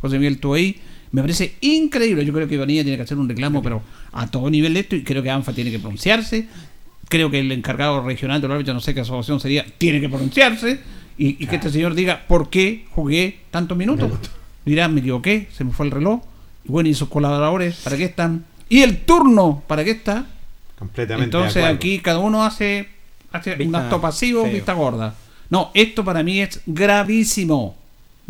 José 0.00 0.18
Miguel 0.18 0.34
estuvo 0.34 0.54
ahí. 0.54 0.76
Me 1.10 1.22
parece 1.22 1.54
increíble. 1.62 2.24
Yo 2.24 2.32
creo 2.32 2.46
que 2.46 2.54
Ivanilla 2.54 2.82
tiene 2.82 2.96
que 2.96 3.02
hacer 3.02 3.18
un 3.18 3.28
reclamo, 3.28 3.62
pero 3.62 3.82
a 4.12 4.26
todo 4.30 4.50
nivel 4.50 4.74
de 4.74 4.80
esto, 4.80 4.94
y 4.94 5.02
creo 5.02 5.22
que 5.22 5.30
ANFA 5.30 5.52
tiene 5.52 5.70
que 5.70 5.78
pronunciarse. 5.78 6.46
Creo 7.08 7.30
que 7.30 7.40
el 7.40 7.50
encargado 7.50 8.04
regional 8.04 8.40
de 8.40 8.48
los 8.48 8.54
árbitros, 8.54 8.74
no 8.74 8.80
sé 8.80 8.94
qué 8.94 9.00
asociación 9.00 9.40
sería, 9.40 9.66
tiene 9.78 10.00
que 10.00 10.08
pronunciarse. 10.08 10.80
Y, 11.16 11.42
y 11.42 11.46
que 11.46 11.56
este 11.56 11.70
señor 11.70 11.94
diga 11.94 12.24
por 12.28 12.50
qué 12.50 12.84
jugué 12.90 13.40
tantos 13.50 13.76
minutos. 13.76 14.12
Dirá, 14.64 14.86
me 14.86 15.00
equivoqué, 15.00 15.48
se 15.52 15.64
me 15.64 15.72
fue 15.72 15.86
el 15.86 15.92
reloj. 15.92 16.20
Y 16.64 16.70
bueno, 16.70 16.88
y 16.88 16.94
sus 16.94 17.08
colaboradores, 17.08 17.76
¿para 17.76 17.96
qué 17.96 18.04
están? 18.04 18.44
Y 18.68 18.82
el 18.82 18.98
turno, 19.00 19.64
¿para 19.66 19.82
qué 19.82 19.90
está? 19.92 20.26
Completamente. 20.78 21.24
Entonces 21.24 21.64
aquí 21.64 21.98
cada 21.98 22.18
uno 22.18 22.44
hace, 22.44 22.88
hace 23.32 23.56
un 23.62 23.74
acto 23.74 24.00
pasivo, 24.00 24.44
feo. 24.44 24.52
vista 24.52 24.74
gorda. 24.74 25.14
No, 25.50 25.70
esto 25.74 26.04
para 26.04 26.22
mí 26.22 26.40
es 26.40 26.60
gravísimo. 26.66 27.76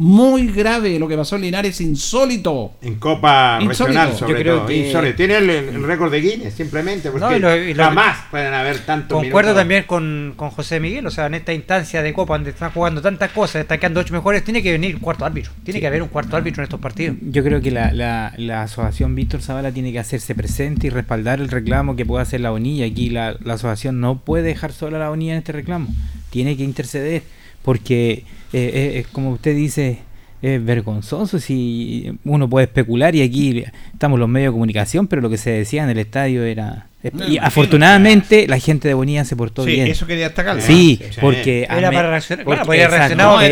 Muy 0.01 0.47
grave 0.53 0.97
lo 1.01 1.09
que 1.09 1.17
pasó 1.17 1.35
en 1.35 1.43
Linares, 1.43 1.81
insólito. 1.81 2.75
En 2.83 2.95
Copa 3.01 3.59
Insólito. 3.61 3.85
Regional, 4.01 4.13
Yo 4.13 4.19
sobre 4.19 4.41
creo 4.43 4.57
todo. 4.59 4.67
que- 4.67 4.87
Insólito. 4.87 5.17
Tiene 5.17 5.37
el, 5.39 5.51
el 5.51 5.83
récord 5.83 6.13
de 6.13 6.21
Guinness, 6.21 6.55
simplemente. 6.55 7.11
Porque 7.11 7.27
No, 7.27 7.37
y 7.37 7.41
lo- 7.41 7.57
y 7.57 7.75
lo- 7.75 7.83
jamás 7.83 8.17
pueden 8.31 8.55
haber 8.55 8.79
tantos 8.87 9.21
Concuerdo 9.21 9.49
minutos. 9.49 9.61
también 9.61 9.85
con, 9.89 10.35
con 10.37 10.51
José 10.51 10.79
Miguel, 10.79 11.05
o 11.05 11.11
sea, 11.11 11.27
en 11.27 11.35
esta 11.35 11.53
instancia 11.53 12.01
de 12.01 12.13
Copa 12.13 12.35
donde 12.35 12.51
están 12.51 12.71
jugando 12.71 13.03
tantas 13.03 13.33
cosas, 13.33 13.55
destacando 13.55 13.99
ocho 13.99 14.15
mejores, 14.15 14.45
tiene 14.45 14.63
que 14.63 14.71
venir 14.71 14.95
un 14.95 15.01
cuarto 15.01 15.25
árbitro. 15.25 15.51
Tiene 15.65 15.81
que 15.81 15.89
haber 15.89 16.01
un 16.03 16.09
cuarto 16.11 16.37
árbitro 16.37 16.63
en 16.63 16.65
estos 16.67 16.79
partidos. 16.79 17.17
Yo 17.21 17.43
creo 17.43 17.61
que 17.61 17.73
la, 17.73 17.91
la, 17.93 18.35
la 18.37 18.63
asociación 18.63 19.17
Víctor 19.17 19.43
Zavala 19.43 19.73
tiene 19.73 19.91
que 19.91 19.99
hacerse 19.99 20.33
presente 20.37 20.87
y 20.87 20.91
respaldar 20.91 21.41
el 21.41 21.49
reclamo 21.49 21.97
que 21.97 22.07
pueda 22.07 22.23
hacer 22.23 22.41
la 22.41 22.53
ONIA. 22.53 22.87
Aquí 22.87 23.11
la, 23.11 23.35
la 23.43 23.55
asociación 23.55 23.99
no 23.99 24.21
puede 24.21 24.45
dejar 24.45 24.71
sola 24.73 24.99
a 24.99 25.01
la 25.01 25.11
ONIA 25.11 25.33
en 25.33 25.39
este 25.39 25.51
reclamo. 25.51 25.89
Tiene 26.31 26.57
que 26.57 26.63
interceder 26.63 27.23
porque, 27.63 28.13
eh, 28.13 28.25
eh, 28.53 28.93
es 29.01 29.07
como 29.09 29.31
usted 29.31 29.55
dice, 29.55 29.99
es 30.41 30.65
vergonzoso 30.65 31.39
si 31.41 32.13
uno 32.25 32.49
puede 32.49 32.67
especular 32.67 33.15
y 33.15 33.23
aquí 33.23 33.65
estamos 33.93 34.19
los 34.19 34.29
medios 34.29 34.51
de 34.51 34.55
comunicación, 34.55 35.07
pero 35.09 35.21
lo 35.23 35.29
que 35.31 35.37
se 35.39 35.51
decía 35.51 35.83
en 35.85 35.91
el 35.91 35.99
estadio 35.99 36.45
era... 36.45 36.87
Y 37.29 37.39
afortunadamente 37.39 38.47
la 38.49 38.59
gente 38.59 38.89
de 38.89 38.95
Bonilla 38.95 39.25
se 39.25 39.37
portó 39.37 39.65
Sí, 39.65 39.71
bien. 39.73 39.87
eso 39.87 40.07
quería 40.07 40.25
destacar. 40.27 40.61
Sí, 40.61 40.99
Sí. 41.11 41.19
porque... 41.21 41.67
Era 41.71 41.91
para 41.93 42.11
reaccionar, 42.11 42.45
claro, 42.45 42.65
podía 42.65 42.89
reaccionar, 42.89 43.43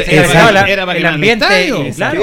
era- 0.68 0.84
para 0.86 0.98
el 0.98 1.04
el 1.06 1.12
ambiente, 1.14 1.44
estadio. 1.44 1.84
claro. 1.94 2.22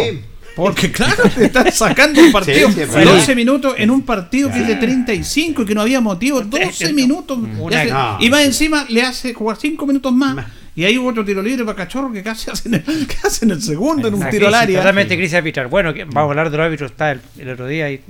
Porque 0.55 0.91
claro, 0.91 1.23
te 1.35 1.45
están 1.45 1.71
sacando 1.71 2.21
un 2.21 2.31
partido 2.31 2.67
Sí, 2.69 2.75
sí, 2.75 2.81
pero- 2.93 3.11
12 3.13 3.35
minutos 3.35 3.73
en 3.77 3.89
un 3.89 4.03
partido 4.03 4.51
que 4.51 4.59
es 4.61 4.67
de 4.67 4.75
35 4.75 5.63
y 5.63 5.65
que 5.65 5.73
no 5.73 5.81
había 5.81 5.99
motivo, 5.99 6.41
12 6.41 6.93
minutos. 6.93 7.39
Una- 7.59 7.69
Le 7.83 7.91
hace- 7.91 7.91
no. 7.91 8.17
y 8.19 8.29
más 8.29 8.43
encima 8.45 8.85
le 8.87 9.01
hace 9.01 9.33
jugar 9.33 9.57
5 9.59 9.87
minutos 9.87 10.13
más. 10.13 10.45
Y 10.75 10.85
hay 10.85 10.97
otro 10.97 11.23
tiro 11.23 11.41
libre 11.41 11.63
para 11.65 11.75
Cachorro 11.77 12.11
que 12.11 12.23
casi 12.23 12.49
hacen 12.51 12.73
el, 12.73 12.83
que 13.07 13.15
hacen 13.23 13.51
el 13.51 13.61
segundo 13.61 14.07
en 14.07 14.15
un 14.15 14.29
tiro 14.29 14.47
al 14.47 14.55
área. 14.55 14.79
Totalmente 14.79 15.15
crisis 15.15 15.35
arbitral. 15.35 15.67
Bueno, 15.67 15.93
que 15.93 16.03
vamos 16.05 16.17
a 16.17 16.29
hablar 16.31 16.49
de 16.49 16.57
los 16.57 16.65
árbitros. 16.65 16.91
Está 16.91 17.11
el, 17.11 17.21
el 17.37 17.49
otro 17.49 17.67
día 17.67 17.89
y 17.91 18.01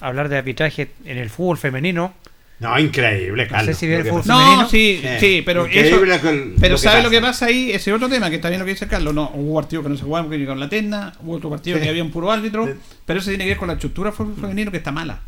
hablar 0.00 0.28
de 0.28 0.36
arbitraje 0.38 0.90
en 1.04 1.18
el 1.18 1.30
fútbol 1.30 1.56
femenino. 1.58 2.12
No, 2.60 2.76
increíble, 2.76 3.44
No 3.44 3.50
Carlos. 3.52 3.76
sé 3.78 3.86
si 3.86 3.92
el 3.92 4.02
fútbol 4.04 4.22
No, 4.26 4.36
femenino. 4.38 4.68
sí, 4.68 5.00
Sí. 5.00 5.08
sí, 5.20 5.42
pero 5.46 5.64
eso. 5.66 6.00
pero 6.60 6.74
lo 6.74 6.76
que 6.76 6.76
¿sabes 6.78 7.04
lo 7.04 7.10
que 7.10 7.20
pasa. 7.20 7.46
ahí? 7.46 7.70
Ese 7.70 7.92
otro 7.92 8.08
tema 8.08 8.28
que 8.30 8.36
está 8.36 8.48
bien 8.48 8.58
lo 8.58 8.64
que 8.66 8.72
dice 8.72 8.88
Carlos. 8.88 9.14
No, 9.14 9.30
hubo 9.34 9.60
partido 9.60 9.82
que 9.84 9.88
no 9.90 9.96
se 9.96 10.02
jugaban 10.02 10.28
que 10.28 10.44
con 10.44 10.58
la 10.58 10.68
Tenda, 10.68 11.12
hubo 11.22 11.34
otro 11.36 11.50
partido 11.50 11.78
Sí. 11.78 11.84
que 11.84 11.88
había 11.90 12.02
un 12.02 12.10
puro 12.10 12.32
árbitro, 12.32 12.68
pero 13.06 13.20
eso 13.20 13.28
tiene 13.30 13.44
que 13.44 13.50
ver 13.50 13.58
con 13.58 13.68
la 13.68 13.74
estructura 13.74 14.10
fútbol 14.10 14.34
femenino 14.40 14.72
que 14.72 14.78
está 14.78 14.90
mala. 14.90 15.20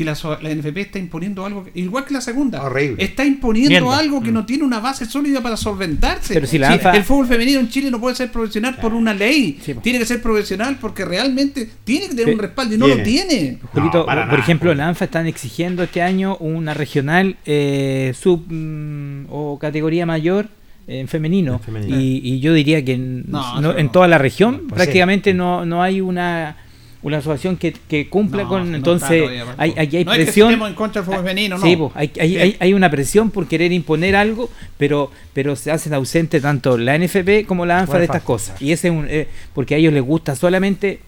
Si 0.00 0.04
la, 0.04 0.14
so- 0.14 0.38
la 0.40 0.48
NFP 0.48 0.78
está 0.78 0.98
imponiendo 0.98 1.44
algo, 1.44 1.62
que- 1.62 1.78
igual 1.78 2.06
que 2.06 2.14
la 2.14 2.22
segunda, 2.22 2.62
Horrible. 2.62 3.04
está 3.04 3.22
imponiendo 3.22 3.92
algo 3.92 4.22
que 4.22 4.32
no 4.32 4.46
tiene 4.46 4.64
una 4.64 4.80
base 4.80 5.04
sólida 5.04 5.42
para 5.42 5.58
solventarse. 5.58 6.32
Pero 6.32 6.46
si 6.46 6.56
la 6.56 6.70
ANFA- 6.72 6.96
El 6.96 7.04
fútbol 7.04 7.26
femenino 7.26 7.60
en 7.60 7.68
Chile 7.68 7.90
no 7.90 8.00
puede 8.00 8.16
ser 8.16 8.32
profesional 8.32 8.76
por 8.76 8.94
una 8.94 9.12
ley, 9.12 9.58
Sí, 9.62 9.74
tiene 9.82 9.98
que 9.98 10.06
ser 10.06 10.22
profesional 10.22 10.78
porque 10.80 11.04
realmente 11.04 11.68
tiene 11.84 12.08
que 12.08 12.14
tener 12.14 12.32
un 12.32 12.40
respaldo 12.40 12.74
y 12.76 12.78
no 12.78 12.86
lo 12.86 13.02
Tiene. 13.02 13.58
Julito, 13.74 13.98
No, 13.98 14.04
por 14.06 14.14
nada, 14.16 14.38
ejemplo, 14.38 14.74
la 14.74 14.88
ANFA 14.88 15.04
están 15.04 15.26
exigiendo 15.26 15.82
este 15.82 16.00
año 16.00 16.38
una 16.38 16.72
regional 16.72 17.36
eh, 17.44 18.14
sub 18.18 18.46
mm, 18.50 19.26
o 19.28 19.58
categoría 19.58 20.06
mayor 20.06 20.48
en 20.86 21.08
femenino. 21.08 21.56
En 21.56 21.60
femenino. 21.60 22.00
Y, 22.00 22.22
y 22.24 22.40
yo 22.40 22.54
diría 22.54 22.82
que 22.82 22.92
en, 22.94 23.24
No, 23.30 23.60
no- 23.60 23.70
eso 23.72 23.78
en 23.78 23.84
no. 23.86 23.92
toda 23.92 24.08
la 24.08 24.16
región 24.16 24.62
Pues 24.66 24.76
prácticamente 24.78 25.34
no, 25.34 25.66
no 25.66 25.82
hay 25.82 26.00
una 26.00 26.56
una 27.02 27.18
asociación 27.18 27.56
que, 27.56 27.72
que 27.72 28.08
cumpla 28.08 28.42
No, 28.42 28.48
con 28.48 28.70
no 28.70 28.76
entonces 28.76 29.22
hay, 29.56 29.72
hay 29.76 30.04
No 30.04 30.12
es 30.12 30.18
que 30.18 30.24
presión 30.24 30.48
estemos 30.50 30.68
en 30.68 30.74
contra 30.74 31.00
del 31.02 31.14
femenino, 31.16 31.56
no. 31.58 31.64
Sí, 31.64 31.76
po, 31.76 31.90
hay, 31.94 32.10
hay, 32.20 32.28
Sí. 32.30 32.36
hay, 32.38 32.56
hay 32.60 32.74
una 32.74 32.90
presión 32.90 33.30
por 33.30 33.46
querer 33.48 33.72
imponer 33.72 34.14
algo 34.16 34.50
pero 34.76 35.10
pero 35.32 35.56
se 35.56 35.70
hacen 35.70 35.94
ausente 35.94 36.40
tanto 36.40 36.76
la 36.76 36.98
NFP 36.98 37.46
como 37.46 37.64
la 37.64 37.78
ANFA 37.78 37.98
de 37.98 38.04
estas 38.04 38.22
cosas 38.22 38.60
y 38.60 38.72
ese 38.72 38.88
es 38.88 38.94
un 38.94 39.06
eh, 39.08 39.28
porque 39.54 39.74
a 39.74 39.78
ellos 39.78 39.92
les 39.94 40.02
gusta 40.02 40.36
solamente 40.36 41.00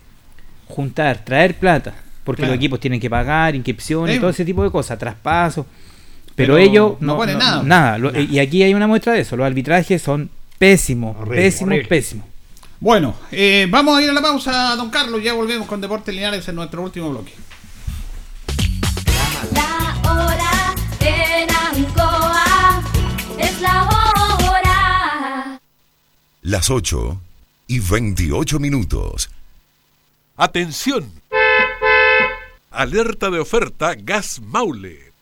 juntar, 0.69 1.25
traer 1.25 1.55
plata, 1.57 1.93
porque 2.25 2.41
Claro. 2.41 2.53
los 2.55 2.59
equipos 2.59 2.81
tienen 2.81 2.99
que 2.99 3.11
pagar 3.11 3.55
inscripciones, 3.55 4.15
Sí. 4.15 4.21
todo 4.21 4.31
ese 4.31 4.45
tipo 4.45 4.63
de 4.65 4.71
cosas, 4.71 4.99
traspasos. 4.99 5.67
Pero, 6.35 6.55
Pero 6.55 6.57
ellos 6.57 6.93
no 7.01 7.17
ponen 7.19 7.37
nada. 7.37 7.63
nada. 7.63 7.99
Lo- 7.99 8.19
Y 8.19 8.39
aquí 8.39 8.63
hay 8.63 8.73
una 8.73 8.87
muestra 8.87 9.13
de 9.13 9.21
eso. 9.21 9.37
Los 9.37 9.45
arbitrajes 9.45 10.01
son 10.01 10.31
pésimos, 10.59 11.15
Horrible, 11.19 11.43
pésimos, 11.43 11.67
horrible. 11.69 11.89
pésimos. 11.89 12.27
Bueno, 12.83 13.15
eh, 13.31 13.69
vamos 13.71 13.97
a 13.97 14.03
ir 14.03 14.11
a 14.11 14.13
la 14.13 14.21
pausa, 14.21 14.75
don 14.75 14.91
Carlos. 14.91 15.23
Ya 15.23 15.35
volvemos 15.35 15.69
con 15.69 15.81
Deportes 15.81 16.13
Linares 16.13 16.49
en 16.49 16.57
nuestro 16.57 16.83
último 16.83 17.11
bloque. 17.11 17.33
La 19.53 20.01
hora 20.11 20.75
en 20.99 21.49
Ancoa 21.49 22.83
es 23.39 23.61
la 23.61 23.85
hora. 23.85 25.61
Las 26.43 26.71
8 26.71 27.21
y 27.69 27.77
y 27.77 27.79
28 27.79 28.59
minutos. 28.59 29.31
Atención. 30.37 31.13
Alerta 32.73 33.31
de 33.31 33.39
oferta 33.39 33.95
Gas 33.95 34.41
Maule. 34.41 35.13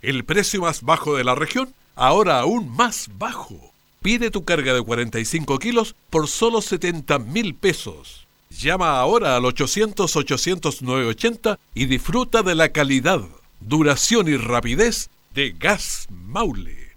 El 0.00 0.24
precio 0.24 0.62
más 0.62 0.80
bajo 0.80 1.18
de 1.18 1.24
la 1.24 1.34
región, 1.34 1.74
ahora 1.96 2.40
aún 2.40 2.74
más 2.74 3.10
bajo. 3.18 3.69
Pide 4.02 4.30
tu 4.30 4.46
carga 4.46 4.72
de 4.72 4.80
45 4.80 5.58
kilos 5.58 5.94
por 6.08 6.26
solo 6.26 6.62
70 6.62 7.18
mil 7.18 7.54
pesos. 7.54 8.26
Llama 8.48 8.98
ahora 8.98 9.36
al 9.36 9.42
800-800-980 9.42 11.58
y 11.74 11.84
disfruta 11.84 12.42
de 12.42 12.54
la 12.54 12.70
calidad, 12.70 13.20
duración 13.60 14.26
y 14.28 14.38
rapidez 14.38 15.10
de 15.34 15.50
Gas 15.50 16.06
Maule. 16.08 16.96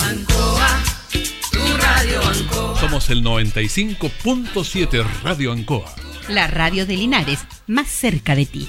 Ancoa, 0.00 0.82
tu 1.52 1.76
radio 1.78 2.20
Ancoa. 2.24 2.80
Somos 2.80 3.08
el 3.10 3.22
95.7 3.22 5.06
Radio 5.22 5.52
Ancoa. 5.52 5.94
La 6.28 6.48
radio 6.48 6.86
de 6.86 6.96
Linares, 6.96 7.38
más 7.68 7.86
cerca 7.86 8.34
de 8.34 8.46
ti. 8.46 8.68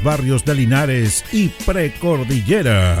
barrios 0.00 0.44
de 0.44 0.54
Linares 0.54 1.24
y 1.32 1.48
Precordillera. 1.48 3.00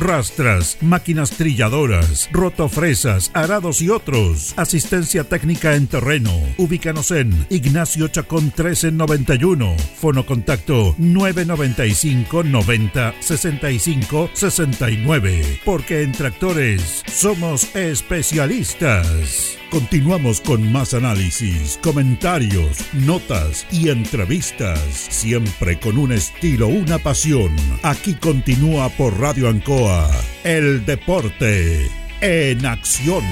rastras, 0.00 0.78
máquinas 0.80 1.30
trilladoras, 1.32 2.28
rotofresas, 2.32 3.30
arados 3.34 3.82
y 3.82 3.90
otros. 3.90 4.54
Asistencia 4.56 5.24
técnica 5.24 5.74
en 5.76 5.86
terreno. 5.86 6.32
Ubícanos 6.56 7.10
en 7.10 7.46
Ignacio 7.50 8.08
Chacón 8.08 8.44
1391. 8.44 9.76
Fono 10.00 10.26
contacto 10.26 10.94
995 10.98 12.42
90 12.42 13.14
65 13.20 14.30
69. 14.32 15.60
Porque 15.64 16.02
en 16.02 16.12
tractores 16.12 17.04
somos 17.06 17.74
especialistas. 17.76 19.59
Continuamos 19.70 20.40
con 20.40 20.72
más 20.72 20.94
análisis, 20.94 21.78
comentarios, 21.80 22.84
notas 22.92 23.64
y 23.70 23.88
entrevistas, 23.88 24.80
siempre 24.90 25.78
con 25.78 25.96
un 25.96 26.10
estilo, 26.10 26.66
una 26.66 26.98
pasión. 26.98 27.54
Aquí 27.84 28.14
continúa 28.14 28.88
por 28.88 29.16
Radio 29.20 29.48
Ancoa, 29.48 30.10
el 30.42 30.84
deporte 30.84 31.88
en 32.20 32.66
acción. 32.66 33.22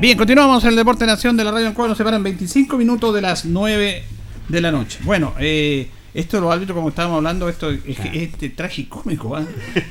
Bien, 0.00 0.16
continuamos 0.16 0.64
en 0.64 0.70
el 0.70 0.76
Deporte 0.76 1.04
Nación 1.04 1.36
de 1.36 1.44
la 1.44 1.50
Radio 1.50 1.66
Ancoa. 1.66 1.88
Nos 1.88 1.98
separan 1.98 2.22
25 2.22 2.78
minutos 2.78 3.14
de 3.14 3.20
las 3.20 3.44
9 3.44 4.02
de 4.48 4.60
la 4.62 4.72
noche. 4.72 4.98
Bueno, 5.02 5.34
eh, 5.38 5.90
esto 6.14 6.36
de 6.36 6.40
los 6.42 6.52
árbitros, 6.52 6.74
como 6.76 6.88
estábamos 6.88 7.16
hablando, 7.18 7.48
esto 7.48 7.70
es, 7.70 7.80
es, 7.86 7.98
es 8.42 8.56
tragicómico, 8.56 9.36
¿ah? 9.36 9.44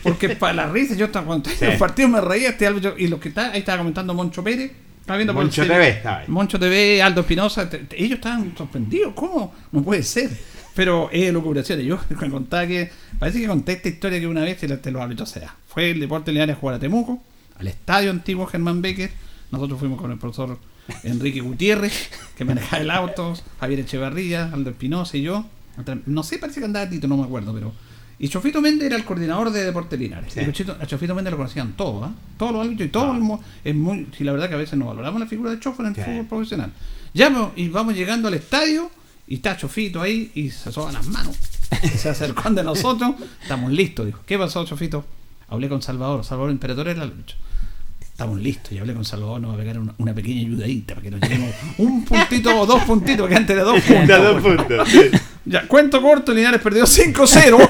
porque 0.03 0.30
para 0.36 0.53
la 0.53 0.72
risa, 0.72 0.95
yo 0.95 1.05
estaba 1.05 1.26
cuando 1.26 1.49
estaba 1.49 1.68
en 1.74 1.80
los 1.80 1.80
partidos 1.80 2.11
me 2.11 2.22
reía 2.22 2.49
este 2.49 2.68
árbitro, 2.68 2.95
y 2.97 3.07
lo 3.07 3.20
que 3.20 3.30
está, 3.30 3.51
ahí 3.51 3.59
estaba 3.59 3.78
comentando 3.80 4.13
Moncho 4.13 4.43
Pérez, 4.43 4.72
estaba 5.01 5.18
viendo 5.18 5.34
por 5.34 5.41
el 5.43 5.47
Moncho 5.47 5.63
cel- 5.63 5.68
TV 5.68 5.89
estaba. 5.89 6.24
Moncho 6.28 6.59
TV, 6.59 7.01
Aldo 7.01 7.22
Espinosa, 7.22 7.70
ellos 7.91 8.15
estaban 8.18 8.53
sorprendidos, 8.57 9.13
¿cómo? 9.15 9.53
No 9.72 9.82
puede 9.84 10.03
ser. 10.03 10.30
Pero 10.76 11.09
es 11.11 11.34
locuración. 11.34 11.80
Yo 11.80 11.97
me 12.22 12.30
contaba 12.30 12.68
que, 12.68 12.91
parece 13.18 13.39
que 13.39 13.47
conté 13.47 13.72
esta 13.74 13.89
historia 13.89 14.20
que 14.20 14.28
una 14.28 14.41
vez 14.41 14.57
te, 14.57 14.68
la- 14.68 14.78
te 14.82 14.91
lo 14.91 15.01
hablo, 15.01 15.24
o 15.24 15.26
sea, 15.26 15.55
fue 15.68 15.91
el 15.91 15.99
Deporte 15.99 16.32
Linares 16.32 16.55
a 16.55 16.59
jugar 16.59 16.76
a 16.76 16.80
Temuco, 16.80 17.24
al 17.57 17.68
estadio 17.68 18.11
antiguo 18.11 18.45
Germán 18.47 18.82
Becker, 18.82 19.09
nosotros 19.51 19.80
fuimos 19.80 19.99
con 20.01 20.11
el 20.11 20.18
profesor 20.18 20.59
Enrique 21.03 21.39
Gutiérrez, 21.41 22.09
que 22.38 22.45
manejaba 22.45 22.82
el 22.82 22.91
auto, 22.91 23.34
Javier 23.59 23.80
Echevarría, 23.80 24.51
Aldo 24.53 24.70
Espinosa 24.72 25.18
y 25.18 25.22
yo. 25.24 25.45
No 26.06 26.24
sé, 26.24 26.38
parece 26.40 26.60
que 26.60 26.66
andaba 26.66 26.90
Tito, 26.90 27.08
no 27.08 27.18
me 27.18 27.24
acuerdo, 27.24 27.54
pero. 27.54 27.72
Y 28.20 28.30
Chofito 28.30 28.62
Méndez 28.62 28.88
era 28.88 28.96
el 28.96 29.06
coordinador 29.06 29.52
de 29.52 29.64
Deporte 29.64 29.96
Linares. 29.96 30.34
Sí. 30.34 30.40
Chofito- 30.40 30.76
a 30.82 30.86
Chofito 30.88 31.14
Méndez 31.14 31.32
lo 31.32 31.38
conocían 31.38 31.74
todos, 31.74 32.04
¿ah? 32.08 32.12
Todos 32.38 32.52
los 32.52 32.62
árbitros 32.66 32.88
y 32.88 32.92
todo 32.92 33.12
el 33.14 33.20
mu- 33.20 33.40
es 33.64 33.76
muy. 33.76 34.08
Si 34.18 34.24
la 34.24 34.32
verdad 34.32 34.50
que 34.50 34.56
a 34.56 34.58
veces 34.58 34.78
no 34.80 34.88
valoramos 34.88 35.20
la 35.20 35.28
figura 35.28 35.52
de 35.52 35.60
Chofo 35.60 35.84
en 35.84 35.90
el 35.90 35.96
Sí. 35.96 36.02
fútbol 36.02 36.26
profesional. 36.26 36.72
Ya 37.14 37.52
y 37.56 37.70
vamos 37.70 37.94
llegando 37.96 38.28
al 38.28 38.34
estadio 38.34 38.90
y 39.28 39.36
está 39.36 39.56
Chofito 39.56 40.02
ahí 40.02 40.32
y 40.34 40.50
se 40.50 40.72
soban 40.72 40.94
las 40.96 41.06
manos. 41.08 41.38
se 41.96 42.10
acercó 42.10 42.50
de 42.50 42.64
nosotros, 42.64 43.16
estamos 43.42 43.72
listos, 43.72 44.06
dijo. 44.08 44.20
¿Qué 44.26 44.38
pasó, 44.40 44.66
Chofito? 44.66 45.06
Hablé 45.50 45.70
con 45.70 45.82
Salvador, 45.84 46.24
Salvador 46.26 46.52
Imperador 46.52 46.88
era 46.88 47.04
el 47.04 47.10
árbitro. 47.12 47.36
Estamos 48.18 48.41
listos, 48.41 48.72
y 48.72 48.80
hablé 48.80 48.95
con 48.95 49.05
Salvador, 49.05 49.39
nos 49.39 49.51
va 49.51 49.53
a 49.53 49.57
pegar 49.59 49.78
una, 49.78 49.93
una 49.99 50.11
pequeña 50.11 50.41
ayudadita 50.41 50.95
para 50.95 51.03
que 51.03 51.11
nos 51.11 51.22
lleguemos 51.22 51.51
un 51.78 52.03
puntito 52.03 52.59
o 52.59 52.65
dos 52.65 52.84
puntitos, 52.84 53.20
porque 53.20 53.36
antes 53.36 53.55
de 53.55 53.61
dos 53.61 53.80
puntos. 53.88 54.07
Da 54.07 54.18
dos 54.18 54.41
puntos, 54.41 54.89
sí. 54.89 55.01
Ya, 55.45 55.68
cuento 55.68 56.01
corto, 56.01 56.34
Linares 56.34 56.59
perdió 56.59 56.86
5-0. 56.86 57.70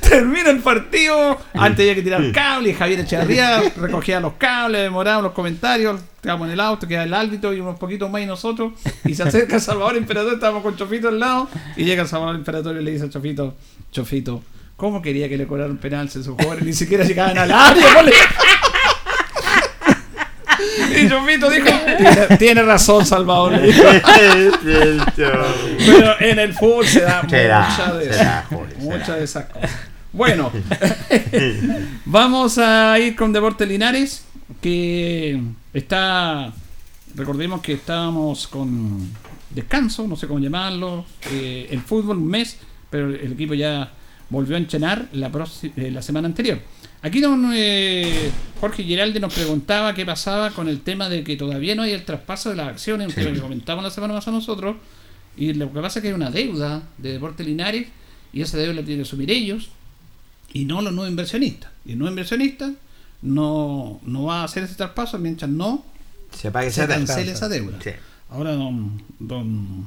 Termina 0.08 0.50
el 0.50 0.60
partido. 0.60 1.38
Antes 1.54 1.80
había 1.80 1.96
que 1.96 2.02
tirar 2.02 2.30
cable. 2.30 2.72
Javier 2.72 3.00
Echeverría 3.00 3.62
recogía 3.76 4.20
los 4.20 4.34
cables, 4.34 4.82
demoraba 4.82 5.20
los 5.22 5.32
comentarios. 5.32 6.00
Quedamos 6.22 6.46
en 6.46 6.52
el 6.52 6.60
auto, 6.60 6.86
queda 6.86 7.02
el 7.02 7.12
árbitro 7.12 7.52
y 7.52 7.58
unos 7.58 7.80
poquitos 7.80 8.08
más 8.08 8.22
y 8.22 8.26
nosotros. 8.26 8.74
Y 9.04 9.16
se 9.16 9.24
acerca 9.24 9.58
Salvador 9.58 9.96
Imperador, 9.96 10.34
estábamos 10.34 10.62
con 10.62 10.76
Chofito 10.76 11.08
al 11.08 11.18
lado. 11.18 11.48
Y 11.76 11.84
llega 11.84 12.06
Salvador 12.06 12.36
Imperador 12.36 12.76
y 12.80 12.84
le 12.84 12.92
dice 12.92 13.06
a 13.06 13.10
Chofito: 13.10 13.54
Chofito, 13.90 14.42
¿cómo 14.76 15.02
quería 15.02 15.28
que 15.28 15.36
le 15.36 15.48
cobraran 15.48 15.78
penal 15.78 16.08
si 16.08 16.22
sus 16.22 16.36
jugadores 16.36 16.64
ni 16.64 16.72
siquiera 16.72 17.02
llegaban 17.04 17.36
al 17.36 17.50
área? 17.50 17.84
Y 20.96 21.08
Chofito 21.08 21.50
dijo: 21.50 21.68
Tiene, 21.98 22.36
tiene 22.38 22.62
razón, 22.62 23.04
Salvador. 23.06 23.52
Pero 24.64 26.20
en 26.20 26.38
el 26.38 26.54
fútbol 26.54 26.86
se 26.86 27.00
da 27.00 27.28
Se 27.28 27.46
da, 27.46 27.68
mucha 27.68 27.92
de 27.94 28.10
mucha 28.78 29.16
de 29.16 29.24
esas 29.24 29.46
cosas. 29.46 29.70
Bueno, 30.16 30.50
vamos 32.06 32.56
a 32.56 32.98
ir 32.98 33.14
con 33.14 33.34
Deporte 33.34 33.66
Linares, 33.66 34.24
que 34.62 35.38
está, 35.74 36.52
recordemos 37.14 37.60
que 37.60 37.74
estábamos 37.74 38.48
con 38.48 39.10
descanso, 39.50 40.08
no 40.08 40.16
sé 40.16 40.26
cómo 40.26 40.40
llamarlo, 40.40 41.04
eh, 41.30 41.68
el 41.70 41.82
fútbol 41.82 42.16
un 42.16 42.28
mes, 42.28 42.56
pero 42.88 43.10
el 43.10 43.32
equipo 43.32 43.52
ya 43.52 43.90
volvió 44.30 44.56
a 44.56 44.58
enchenar 44.58 45.06
la, 45.12 45.30
eh, 45.76 45.90
la 45.90 46.00
semana 46.00 46.28
anterior. 46.28 46.60
Aquí 47.06 47.20
don 47.20 47.52
eh, 47.54 48.32
Jorge 48.60 48.82
Giralde 48.82 49.20
nos 49.20 49.32
preguntaba 49.32 49.94
qué 49.94 50.04
pasaba 50.04 50.50
con 50.50 50.68
el 50.68 50.80
tema 50.80 51.08
de 51.08 51.22
que 51.22 51.36
todavía 51.36 51.76
no 51.76 51.82
hay 51.82 51.92
el 51.92 52.04
traspaso 52.04 52.50
de 52.50 52.56
las 52.56 52.66
acciones, 52.66 53.14
tema 53.14 53.32
que 53.32 53.38
comentamos 53.38 53.84
la 53.84 53.90
semana 53.90 54.12
pasada 54.12 54.36
nosotros, 54.36 54.74
y 55.36 55.54
lo 55.54 55.72
que 55.72 55.80
pasa 55.80 56.00
es 56.00 56.02
que 56.02 56.08
hay 56.08 56.14
una 56.14 56.32
deuda 56.32 56.82
de 56.98 57.12
Deporte 57.12 57.44
Linares, 57.44 57.86
y 58.32 58.42
esa 58.42 58.58
deuda 58.58 58.72
la 58.72 58.82
tienen 58.82 59.04
que 59.04 59.08
asumir 59.08 59.30
ellos, 59.30 59.68
y 60.52 60.64
no 60.64 60.82
los 60.82 60.92
nuevos 60.92 61.08
inversionistas. 61.08 61.70
Y 61.84 61.92
el 61.92 61.98
nuevo 61.98 62.10
inversionista 62.10 62.72
no, 63.22 64.00
no 64.02 64.24
va 64.24 64.40
a 64.40 64.44
hacer 64.44 64.64
ese 64.64 64.74
traspaso 64.74 65.16
mientras 65.20 65.48
no 65.48 65.84
Se 66.32 66.50
pague 66.50 66.72
se 66.72 66.88
cancele 66.88 67.30
esa 67.30 67.48
deuda. 67.48 67.78
Sí. 67.84 67.90
Ahora 68.30 68.54
don, 68.54 69.00
don 69.20 69.86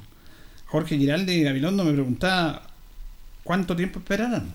Jorge 0.68 0.98
Giralde 0.98 1.44
Gabilondo 1.44 1.84
me 1.84 1.92
preguntaba 1.92 2.64
cuánto 3.44 3.76
tiempo 3.76 4.00
esperarán. 4.00 4.54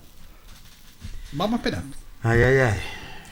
Vamos 1.31 1.53
a 1.53 1.57
esperar. 1.57 1.83
Ay, 2.25 2.41
ay, 2.41 2.57
ay. 2.57 2.79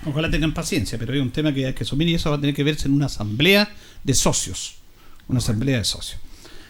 Ojalá 0.05 0.29
tengan 0.29 0.53
paciencia, 0.53 0.99
pero 0.99 1.13
hay 1.13 1.19
un 1.19 1.31
tema 1.31 1.51
que 1.51 1.65
hay 1.65 1.73
que 1.73 1.83
asumir 1.83 2.07
y 2.09 2.13
eso 2.13 2.29
va 2.29 2.35
a 2.35 2.39
tener 2.39 2.53
que 2.55 2.63
verse 2.63 2.87
en 2.87 2.93
una 2.93 3.07
asamblea 3.07 3.67
de 4.03 4.13
socios. 4.13 4.75
Una 5.27 5.39
asamblea 5.39 5.79
de 5.79 5.83
socios. 5.83 6.19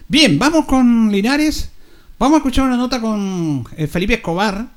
Bien, 0.07 0.39
vamos 0.39 0.65
con 0.65 1.11
Linares. 1.11 1.69
Vamos 2.17 2.35
a 2.35 2.37
escuchar 2.37 2.65
una 2.65 2.77
nota 2.77 3.01
con 3.01 3.65
eh, 3.75 3.87
Felipe 3.87 4.13
Escobar, 4.13 4.67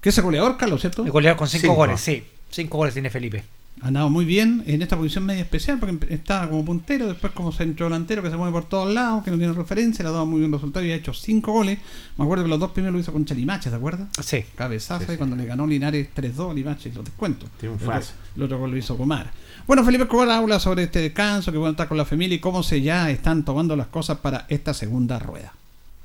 que 0.00 0.08
es 0.08 0.16
el 0.16 0.24
goleador, 0.24 0.56
Carlos, 0.56 0.80
¿cierto? 0.80 1.04
El 1.04 1.10
goleador 1.10 1.36
con 1.36 1.48
cinco, 1.48 1.62
Cinco. 1.62 1.74
goles, 1.74 2.00
sí. 2.00 2.24
Cinco 2.50 2.78
goles 2.78 2.94
tiene 2.94 3.10
Felipe. 3.10 3.44
Ha 3.82 3.88
andado 3.88 4.08
muy 4.08 4.24
bien 4.24 4.64
en 4.66 4.80
esta 4.80 4.96
posición 4.96 5.26
media 5.26 5.42
especial 5.42 5.78
porque 5.78 6.14
estaba 6.14 6.48
como 6.48 6.64
puntero, 6.64 7.08
después 7.08 7.32
como 7.32 7.52
centro 7.52 7.86
delantero 7.86 8.22
que 8.22 8.30
se 8.30 8.36
mueve 8.36 8.52
por 8.52 8.68
todos 8.68 8.92
lados, 8.92 9.22
que 9.22 9.30
no 9.30 9.36
tiene 9.36 9.52
referencia, 9.52 10.02
le 10.02 10.08
ha 10.08 10.12
dado 10.12 10.24
muy 10.24 10.40
buen 10.40 10.50
resultado 10.50 10.84
y 10.84 10.92
ha 10.92 10.94
hecho 10.94 11.12
cinco 11.12 11.52
goles. 11.52 11.78
Me 12.16 12.24
acuerdo 12.24 12.44
que 12.44 12.50
los 12.50 12.58
dos 12.58 12.70
primeros 12.70 12.94
lo 12.94 13.00
hizo 13.00 13.12
con 13.12 13.26
Chalimache, 13.26 13.68
¿te 13.68 13.76
acuerdas? 13.76 14.08
Sí. 14.22 14.44
Cabezazo 14.54 15.12
y 15.12 15.16
cuando 15.18 15.36
le 15.36 15.44
ganó 15.44 15.66
Linares 15.66 16.08
3-2 16.16 16.50
a 16.50 16.54
Limache, 16.54 16.90
lo 16.94 17.02
descuento. 17.02 17.46
Triunfazo. 17.58 18.14
El 18.34 18.44
otro 18.44 18.58
gol 18.58 18.70
lo 18.70 18.76
hizo 18.78 18.96
Comar. 18.96 19.30
Bueno, 19.66 19.84
Felipe 19.84 20.04
Escobar 20.04 20.30
habla 20.30 20.58
sobre 20.58 20.84
este 20.84 21.00
descanso, 21.00 21.52
que 21.52 21.58
bueno 21.58 21.72
estar 21.72 21.88
con 21.88 21.98
la 21.98 22.04
familia 22.04 22.36
y 22.36 22.40
cómo 22.40 22.62
se 22.62 22.80
ya 22.80 23.10
están 23.10 23.44
tomando 23.44 23.76
las 23.76 23.88
cosas 23.88 24.18
para 24.18 24.46
esta 24.48 24.72
segunda 24.72 25.18
rueda. 25.18 25.52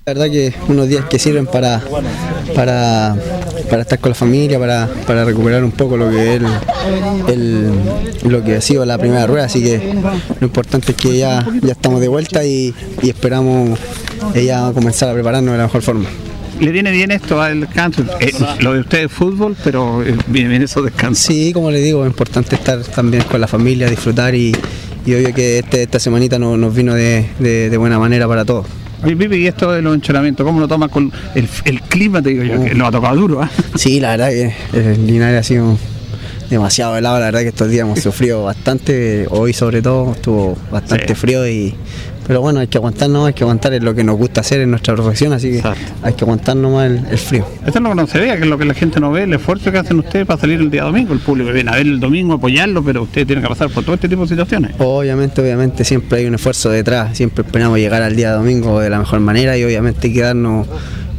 La 0.06 0.14
verdad 0.16 0.32
que 0.32 0.52
unos 0.68 0.88
días 0.90 1.06
que 1.06 1.20
sirven 1.20 1.46
para, 1.46 1.80
para, 2.56 3.16
para 3.70 3.84
estar 3.84 4.00
con 4.00 4.10
la 4.10 4.16
familia, 4.16 4.58
para, 4.58 4.90
para 5.06 5.24
recuperar 5.26 5.64
un 5.64 5.72
poco 5.72 5.96
lo 5.96 6.10
que 6.10 6.36
es 6.36 6.42
el, 6.42 6.48
el- 7.28 7.72
lo 8.32 8.44
que 8.44 8.56
ha 8.56 8.62
sido 8.62 8.84
la 8.84 8.98
primera 8.98 9.28
rueda, 9.28 9.46
así 9.46 9.62
que 9.64 9.94
lo 10.40 10.48
importante 10.48 10.94
es 10.94 10.98
que 10.98 11.18
ya, 11.20 11.48
ya 11.62 11.74
estamos 11.74 12.02
de 12.02 12.08
vuelta 12.08 12.44
y, 12.44 12.74
y 13.04 13.10
esperamos 13.10 13.78
eh, 14.34 14.44
ya 14.46 14.72
comenzar 14.74 15.10
a 15.10 15.14
prepararnos 15.14 15.52
de 15.52 15.58
la 15.60 15.64
mejor 15.66 15.84
forma. 15.84 16.10
Le 16.60 16.72
viene 16.72 16.90
bien 16.92 17.12
esto 17.12 17.40
al 17.40 17.62
descanso. 17.62 18.04
Eh, 18.20 18.32
lo 18.60 18.74
de 18.74 18.80
usted 18.80 19.04
es 19.06 19.12
fútbol, 19.12 19.56
pero 19.64 20.02
eh, 20.04 20.16
viene 20.28 20.50
bien 20.50 20.64
esos 20.64 20.84
descansos. 20.84 21.24
Sí, 21.28 21.54
como 21.54 21.70
le 21.70 21.80
digo, 21.80 22.04
es 22.06 22.10
importante 22.10 22.56
estar 22.56 22.82
también 22.86 23.24
con 23.26 23.40
la 23.40 23.48
familia, 23.48 23.88
disfrutar 23.88 24.34
y, 24.34 24.52
y 25.06 25.14
obvio 25.14 25.32
que 25.34 25.60
este- 25.60 25.84
esta 25.84 26.00
semanita 26.00 26.40
no- 26.40 26.58
nos 26.58 26.74
vino 26.74 26.96
de, 26.96 27.28
de- 27.38 27.70
de 27.70 27.78
buena 27.78 28.00
manera 28.00 28.28
para 28.28 28.46
todos. 28.46 28.66
Pipe, 29.04 29.38
y 29.38 29.48
esto 29.48 29.72
de 29.72 29.82
los 29.82 29.96
entrenamientos, 29.96 30.46
¿cómo 30.46 30.60
lo 30.60 30.68
tomas 30.68 30.90
con 30.90 31.12
el, 31.36 31.48
el 31.66 31.82
clima? 31.82 32.22
Te 32.22 32.30
digo 32.30 32.44
yo, 32.44 32.64
que 32.64 32.76
nos 32.76 32.90
ha 32.90 32.92
tocado 32.92 33.16
duro, 33.16 33.42
¿ah? 33.42 33.50
Sí, 33.76 34.00
la 34.00 34.12
verdad 34.12 34.30
que 34.30 34.54
el 34.74 35.08
Linares 35.08 35.40
ha 35.40 35.44
sido 35.44 35.78
demasiado 36.50 36.98
helado, 36.98 37.20
la 37.20 37.26
verdad 37.26 37.42
que 37.42 37.48
estos 37.48 37.70
días 37.70 37.86
hemos 37.86 38.00
sufrido 38.00 38.44
bastante, 38.44 39.26
hoy 39.30 39.54
sobre 39.54 39.82
todo 39.82 40.12
estuvo 40.12 40.58
bastante 40.70 41.16
frío 41.16 41.48
y 41.48 41.74
pero 42.28 42.42
bueno, 42.42 42.60
hay 42.60 42.68
que 42.68 42.78
aguantar 42.78 43.10
nomás, 43.10 43.28
hay 43.28 43.34
que 43.34 43.44
aguantar 43.44 43.74
es 43.74 43.84
lo 43.84 43.94
que 43.94 44.04
nos 44.04 44.18
gusta 44.18 44.42
hacer 44.42 44.62
en 44.62 44.72
nuestra 44.72 44.94
profesión, 44.94 45.34
así 45.34 45.52
que 45.52 45.64
hay 46.02 46.14
que 46.14 46.24
aguantar 46.24 46.56
nomás 46.56 46.92
el, 46.92 47.06
el 47.10 47.18
frío. 47.18 47.46
Esto 47.66 47.80
es 47.80 47.84
lo 47.84 47.90
que 47.90 47.96
no 47.96 48.08
se 48.08 48.20
vea, 48.20 48.38
que 48.38 48.44
es 48.44 48.50
lo 48.50 48.58
que 48.58 48.66
la 48.66 48.74
gente 48.74 49.00
no 49.00 49.12
ve, 49.12 49.24
el 49.24 49.34
esfuerzo 49.34 49.72
que 49.72 49.78
hacen 49.78 50.00
ustedes 50.00 50.26
para 50.26 50.40
salir 50.40 50.60
el 50.60 50.70
día 50.70 50.84
domingo. 50.84 51.14
El 51.14 51.20
público 51.20 51.52
viene 51.52 51.72
a 51.72 51.76
ver 51.76 51.88
el 51.88 52.00
domingo, 52.00 52.34
apoyarlo, 52.34 52.84
pero 52.84 53.04
ustedes 53.04 53.28
tienen 53.28 53.44
que 53.44 53.50
pasar 53.50 53.70
por 53.70 53.84
todo 53.84 53.96
este 53.96 54.10
tipo 54.10 54.22
de 54.24 54.30
situaciones. 54.30 54.76
Obviamente, 54.80 55.42
obviamente 55.42 55.84
siempre 55.84 56.20
hay 56.20 56.26
un 56.26 56.36
esfuerzo 56.36 56.70
detrás, 56.70 57.18
siempre 57.18 57.44
esperamos 57.46 57.78
llegar 57.78 58.02
al 58.02 58.16
día 58.16 58.32
domingo 58.32 58.80
de 58.80 58.90
la 58.90 59.00
mejor 59.00 59.20
manera 59.20 59.58
y 59.58 59.64
obviamente 59.64 60.12
quedarnos 60.12 60.68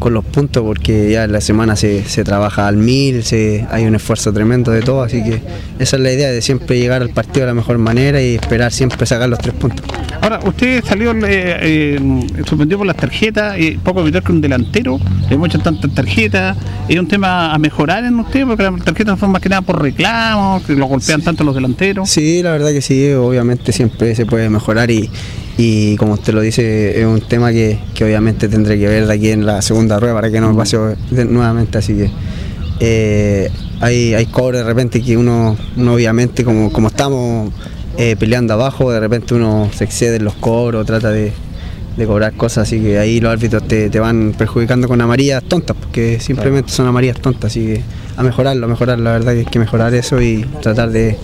con 0.02 0.14
los 0.14 0.24
puntos 0.24 0.64
porque 0.64 1.12
ya 1.12 1.22
en 1.22 1.30
la 1.30 1.40
semana 1.40 1.76
se, 1.76 2.02
se 2.04 2.24
trabaja 2.24 2.66
al 2.66 2.76
mil, 2.76 3.22
se, 3.22 3.64
hay 3.70 3.84
un 3.84 3.94
esfuerzo 3.94 4.32
tremendo 4.32 4.72
de 4.72 4.82
todo, 4.82 5.04
así 5.04 5.22
que 5.22 5.40
esa 5.78 5.94
es 5.94 6.02
la 6.02 6.10
idea 6.10 6.28
de 6.28 6.42
siempre 6.42 6.76
llegar 6.76 7.02
al 7.02 7.10
partido 7.10 7.42
de 7.42 7.52
la 7.52 7.54
mejor 7.54 7.78
manera 7.78 8.20
y 8.20 8.34
esperar 8.34 8.72
siempre 8.72 9.06
sacar 9.06 9.28
los 9.28 9.38
tres 9.38 9.54
puntos. 9.54 9.86
Ahora, 10.20 10.40
usted 10.44 10.84
salió 10.84 11.12
eh, 11.12 11.20
eh, 11.28 12.00
suspendido 12.44 12.78
por 12.78 12.86
las 12.88 12.96
tarjetas 12.96 13.56
y 13.60 13.72
poco 13.72 14.00
evitar 14.00 14.24
que 14.24 14.32
un 14.32 14.40
delantero 14.40 14.98
le 15.30 15.36
muechan 15.36 15.62
tantas 15.62 15.94
tarjetas. 15.94 16.56
¿Es 16.88 16.98
un 16.98 17.06
tema 17.06 17.54
a 17.54 17.58
mejorar 17.58 18.04
en 18.04 18.18
usted? 18.18 18.44
Porque 18.44 18.64
las 18.64 18.84
tarjetas 18.84 19.20
son 19.20 19.30
más 19.30 19.40
que 19.40 19.48
nada 19.48 19.62
por 19.62 19.80
reclamos, 19.80 20.64
que 20.64 20.74
lo 20.74 20.86
golpean 20.86 21.22
tanto 21.22 21.44
los 21.44 21.54
delanteros. 21.54 22.10
Sí, 22.10 22.42
la 22.42 22.50
verdad 22.50 22.72
que 22.72 22.82
sí, 22.82 23.12
obviamente 23.12 23.70
siempre 23.72 24.14
se 24.16 24.26
puede 24.26 24.48
mejorar 24.48 24.90
y, 24.90 25.10
y 25.58 25.96
como 25.96 26.14
usted 26.14 26.32
lo 26.32 26.40
dice, 26.40 27.00
es 27.00 27.06
un 27.06 27.20
tema 27.20 27.52
que, 27.52 27.78
que 27.94 28.04
obviamente 28.04 28.48
tendré 28.48 28.78
que 28.78 28.86
ver 28.86 29.06
de 29.06 29.12
aquí 29.12 29.30
en 29.30 29.44
la 29.44 29.60
segunda 29.62 30.00
rueda 30.00 30.14
para 30.14 30.30
que 30.30 30.40
no 30.40 30.50
me 30.50 30.56
pase 30.56 30.78
nuevamente, 31.10 31.78
así 31.78 31.94
que 31.94 32.10
eh, 32.80 33.50
hay, 33.80 34.14
hay 34.14 34.26
cobros 34.26 34.60
de 34.60 34.64
repente 34.64 35.02
que 35.02 35.16
uno, 35.16 35.56
uno 35.76 35.94
obviamente 35.94 36.44
como, 36.44 36.72
como 36.72 36.88
estamos 36.88 37.52
eh, 37.98 38.16
peleando 38.18 38.54
abajo, 38.54 38.90
de 38.90 39.00
repente 39.00 39.34
uno 39.34 39.68
se 39.74 39.84
excede 39.84 40.16
en 40.16 40.24
los 40.24 40.34
cobros, 40.34 40.86
trata 40.86 41.10
de, 41.10 41.32
de 41.96 42.06
cobrar 42.06 42.32
cosas, 42.32 42.66
así 42.68 42.80
que 42.80 42.98
ahí 42.98 43.20
los 43.20 43.30
árbitros 43.30 43.68
te, 43.68 43.90
te 43.90 44.00
van 44.00 44.34
perjudicando 44.36 44.88
con 44.88 45.00
amarillas 45.00 45.42
tontas, 45.44 45.76
porque 45.78 46.18
simplemente 46.18 46.72
son 46.72 46.86
amarillas 46.86 47.20
tontas, 47.20 47.50
así 47.50 47.66
que 47.66 47.82
a 48.16 48.22
mejorarlo, 48.22 48.66
a 48.66 48.68
mejorar, 48.68 48.98
la 48.98 49.12
verdad 49.12 49.32
que 49.32 49.40
hay 49.40 49.44
que 49.44 49.58
mejorar 49.58 49.94
eso 49.94 50.20
y 50.20 50.46
tratar 50.62 50.90
de, 50.90 51.18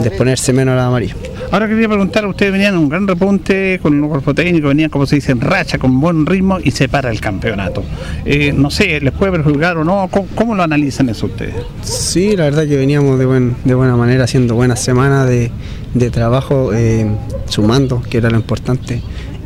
de 0.00 0.08
exponerse 0.08 0.52
menos 0.52 0.72
a 0.72 0.76
la 0.76 0.86
amarilla. 0.86 1.14
Ahora 1.50 1.68
quería 1.68 1.88
preguntar, 1.88 2.26
ustedes 2.26 2.52
venían 2.52 2.74
en 2.74 2.80
un 2.80 2.88
gran 2.88 3.06
repunte 3.06 3.78
con 3.82 4.02
un 4.02 4.08
cuerpo 4.08 4.34
técnico, 4.34 4.68
venían 4.68 4.90
como 4.90 5.06
se 5.06 5.16
dice 5.16 5.32
en 5.32 5.40
racha, 5.40 5.78
con 5.78 6.00
buen 6.00 6.24
ritmo 6.24 6.58
y 6.62 6.70
se 6.70 6.88
para 6.88 7.10
el 7.10 7.20
campeonato. 7.20 7.84
Eh, 8.24 8.52
no 8.52 8.70
sé, 8.70 9.00
¿les 9.00 9.12
puede 9.12 9.32
perjudicar 9.32 9.76
o 9.76 9.84
no? 9.84 10.08
¿Cómo, 10.10 10.28
cómo 10.34 10.54
lo 10.54 10.62
analizan 10.62 11.08
eso 11.08 11.26
ustedes? 11.26 11.54
Sí, 11.82 12.36
la 12.36 12.44
verdad 12.44 12.66
que 12.66 12.76
veníamos 12.76 13.18
de, 13.18 13.26
buen, 13.26 13.56
de 13.64 13.74
buena 13.74 13.96
manera, 13.96 14.24
haciendo 14.24 14.54
buenas 14.54 14.82
semanas 14.82 15.28
de, 15.28 15.50
de 15.94 16.10
trabajo, 16.10 16.72
eh, 16.72 17.06
sumando, 17.48 18.02
que 18.02 18.18
era 18.18 18.30
lo 18.30 18.36
importante. 18.36 19.02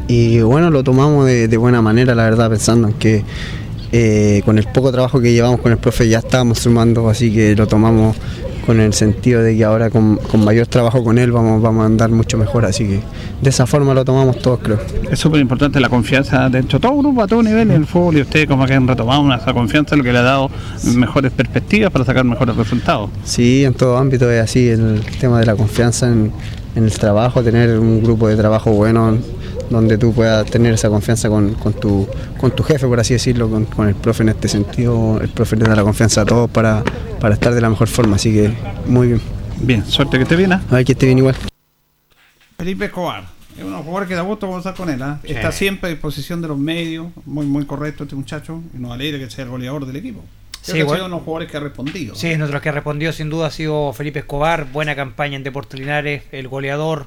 Y 0.09 0.41
bueno, 0.41 0.71
lo 0.71 0.85
tomamos 0.85 1.27
de, 1.27 1.49
de 1.49 1.57
buena 1.57 1.83
manera, 1.83 2.15
la 2.15 2.25
verdad, 2.25 2.49
pensando 2.49 2.89
en 2.89 2.95
que 2.95 3.25
eh, 3.93 4.43
con 4.45 4.59
el 4.59 4.65
poco 4.67 4.93
trabajo 4.93 5.21
que 5.21 5.33
llevamos 5.33 5.61
con 5.61 5.73
el 5.73 5.79
profe 5.79 6.09
ya 6.09 6.19
estábamos 6.19 6.59
sumando, 6.59 7.09
así 7.09 7.33
que 7.33 7.55
lo 7.57 7.67
tomamos 7.67 8.17
con 8.67 8.81
el 8.81 8.93
sentido 8.93 9.43
de 9.43 9.57
que 9.57 9.65
ahora 9.65 9.91
con, 9.91 10.17
con 10.17 10.45
mayor 10.45 10.67
trabajo 10.67 11.05
con 11.05 11.19
él 11.19 11.31
vamos, 11.33 11.63
vamos 11.63 11.83
a 11.85 11.87
andar 11.87 12.11
mucho 12.11 12.37
mejor, 12.37 12.65
así 12.65 12.85
que 12.85 13.01
de 13.41 13.51
esa 13.51 13.65
forma 13.67 13.95
lo 13.95 14.05
tomamos 14.05 14.39
todos, 14.41 14.59
creo. 14.63 14.79
Es 15.11 15.19
súper 15.21 15.41
importante 15.41 15.79
la 15.79 15.89
confianza 15.89 16.49
dentro 16.49 16.79
de 16.79 16.83
todo 16.89 16.99
grupo, 16.99 17.23
a 17.23 17.27
todo 17.27 17.43
nivel 17.43 17.71
en 17.71 17.77
el 17.77 17.87
fútbol 17.87 18.17
y 18.19 18.23
ustedes 18.23 18.47
como 18.47 18.67
que 18.67 18.75
han 18.75 18.89
retomado 18.89 19.21
una- 19.21 19.37
esa 19.37 19.53
confianza, 19.53 19.95
lo 19.97 20.03
que 20.03 20.13
le 20.13 20.19
ha 20.19 20.23
dado 20.23 20.51
mejores 20.95 21.31
perspectivas 21.33 21.91
para 21.93 22.05
sacar 22.05 22.25
mejores 22.25 22.57
resultados. 22.57 23.11
Sí, 23.25 23.65
en 23.65 23.75
todo 23.75 23.97
ámbito 23.99 24.31
es 24.31 24.43
así, 24.43 24.69
el 24.69 25.01
tema 25.21 25.39
de 25.41 25.47
la 25.47 25.55
confianza 25.55 26.09
en, 26.09 26.33
en 26.75 26.85
el 26.85 26.93
trabajo, 26.93 27.43
tener 27.43 27.79
un 27.79 28.03
grupo 28.03 28.27
de 28.29 28.37
trabajo 28.37 28.71
bueno 28.73 29.17
donde 29.71 29.99
tú 29.99 30.13
puedas 30.13 30.47
tener 30.51 30.75
esa 30.75 30.89
confianza 30.89 31.29
con, 31.29 31.55
con 31.55 31.73
tu, 31.75 32.09
con 32.39 32.51
tu 32.55 32.63
jefe, 32.63 32.87
por 32.87 33.01
así 33.01 33.15
decirlo, 33.15 33.49
con, 33.51 33.65
con 33.67 33.89
el 33.89 33.95
profe 33.95 34.23
en 34.23 34.31
este 34.31 34.49
sentido. 34.49 35.21
El 35.21 35.29
profe 35.29 35.57
le 35.57 35.65
da 35.65 35.75
la 35.77 35.83
confianza 35.83 36.23
a 36.23 36.25
todos 36.25 36.51
para, 36.51 36.83
para 37.21 37.35
estar 37.35 37.55
de 37.55 37.61
la 37.61 37.69
mejor 37.71 37.89
forma, 37.89 38.17
así 38.17 38.33
que 38.33 38.53
muy 38.87 39.09
bien. 39.09 39.21
Bien, 39.61 39.85
suerte 39.87 40.17
que 40.19 40.25
esté 40.25 40.37
bien. 40.37 40.53
¿ah? 40.53 40.63
A 40.71 40.75
ver 40.77 40.85
que 40.85 40.93
esté 40.93 41.07
bien 41.07 41.19
igual. 41.19 41.35
Felipe 42.59 42.87
Escobar. 42.87 43.25
Es 43.59 43.65
un 43.65 43.73
jugador 43.83 44.07
que 44.07 44.15
da 44.15 44.21
gusto 44.23 44.47
conversar 44.47 44.75
con 44.75 44.91
él. 44.91 45.03
¿ah? 45.03 45.19
Sí. 45.25 45.33
Está 45.33 45.51
siempre 45.51 45.89
a 45.89 45.93
disposición 45.93 46.43
de 46.43 46.49
los 46.49 46.59
medios. 46.59 47.07
Muy 47.25 47.47
muy 47.47 47.65
correcto 47.65 48.05
este 48.05 48.15
muchacho. 48.17 48.61
Y 48.75 48.79
nos 48.79 48.93
alegra 48.93 49.19
que 49.19 49.31
sea 49.31 49.45
el 49.45 49.51
goleador 49.51 49.87
del 49.87 49.97
equipo. 49.97 50.21
Creo 50.63 50.63
Sí, 50.63 50.73
que 50.75 50.81
ha 50.81 50.85
bueno. 50.85 50.97
sido 50.97 51.07
uno 51.07 51.15
de 51.15 51.19
los 51.21 51.25
jugadores 51.25 51.51
que 51.51 51.57
ha 51.57 51.61
respondido. 51.61 52.15
Sí, 52.15 52.27
es 52.29 52.39
nuestro 52.39 52.61
que 52.61 52.69
ha 52.69 52.73
respondido 52.73 53.13
sin 53.13 53.31
duda 53.31 53.47
ha 53.47 53.51
sido 53.51 53.93
Felipe 53.95 54.19
Escobar, 54.19 54.67
buena 54.71 54.95
campaña 54.95 55.37
en 55.37 55.43
Deportes 55.45 55.79
Linares, 55.81 56.25
el 56.33 56.49
goleador, 56.49 57.07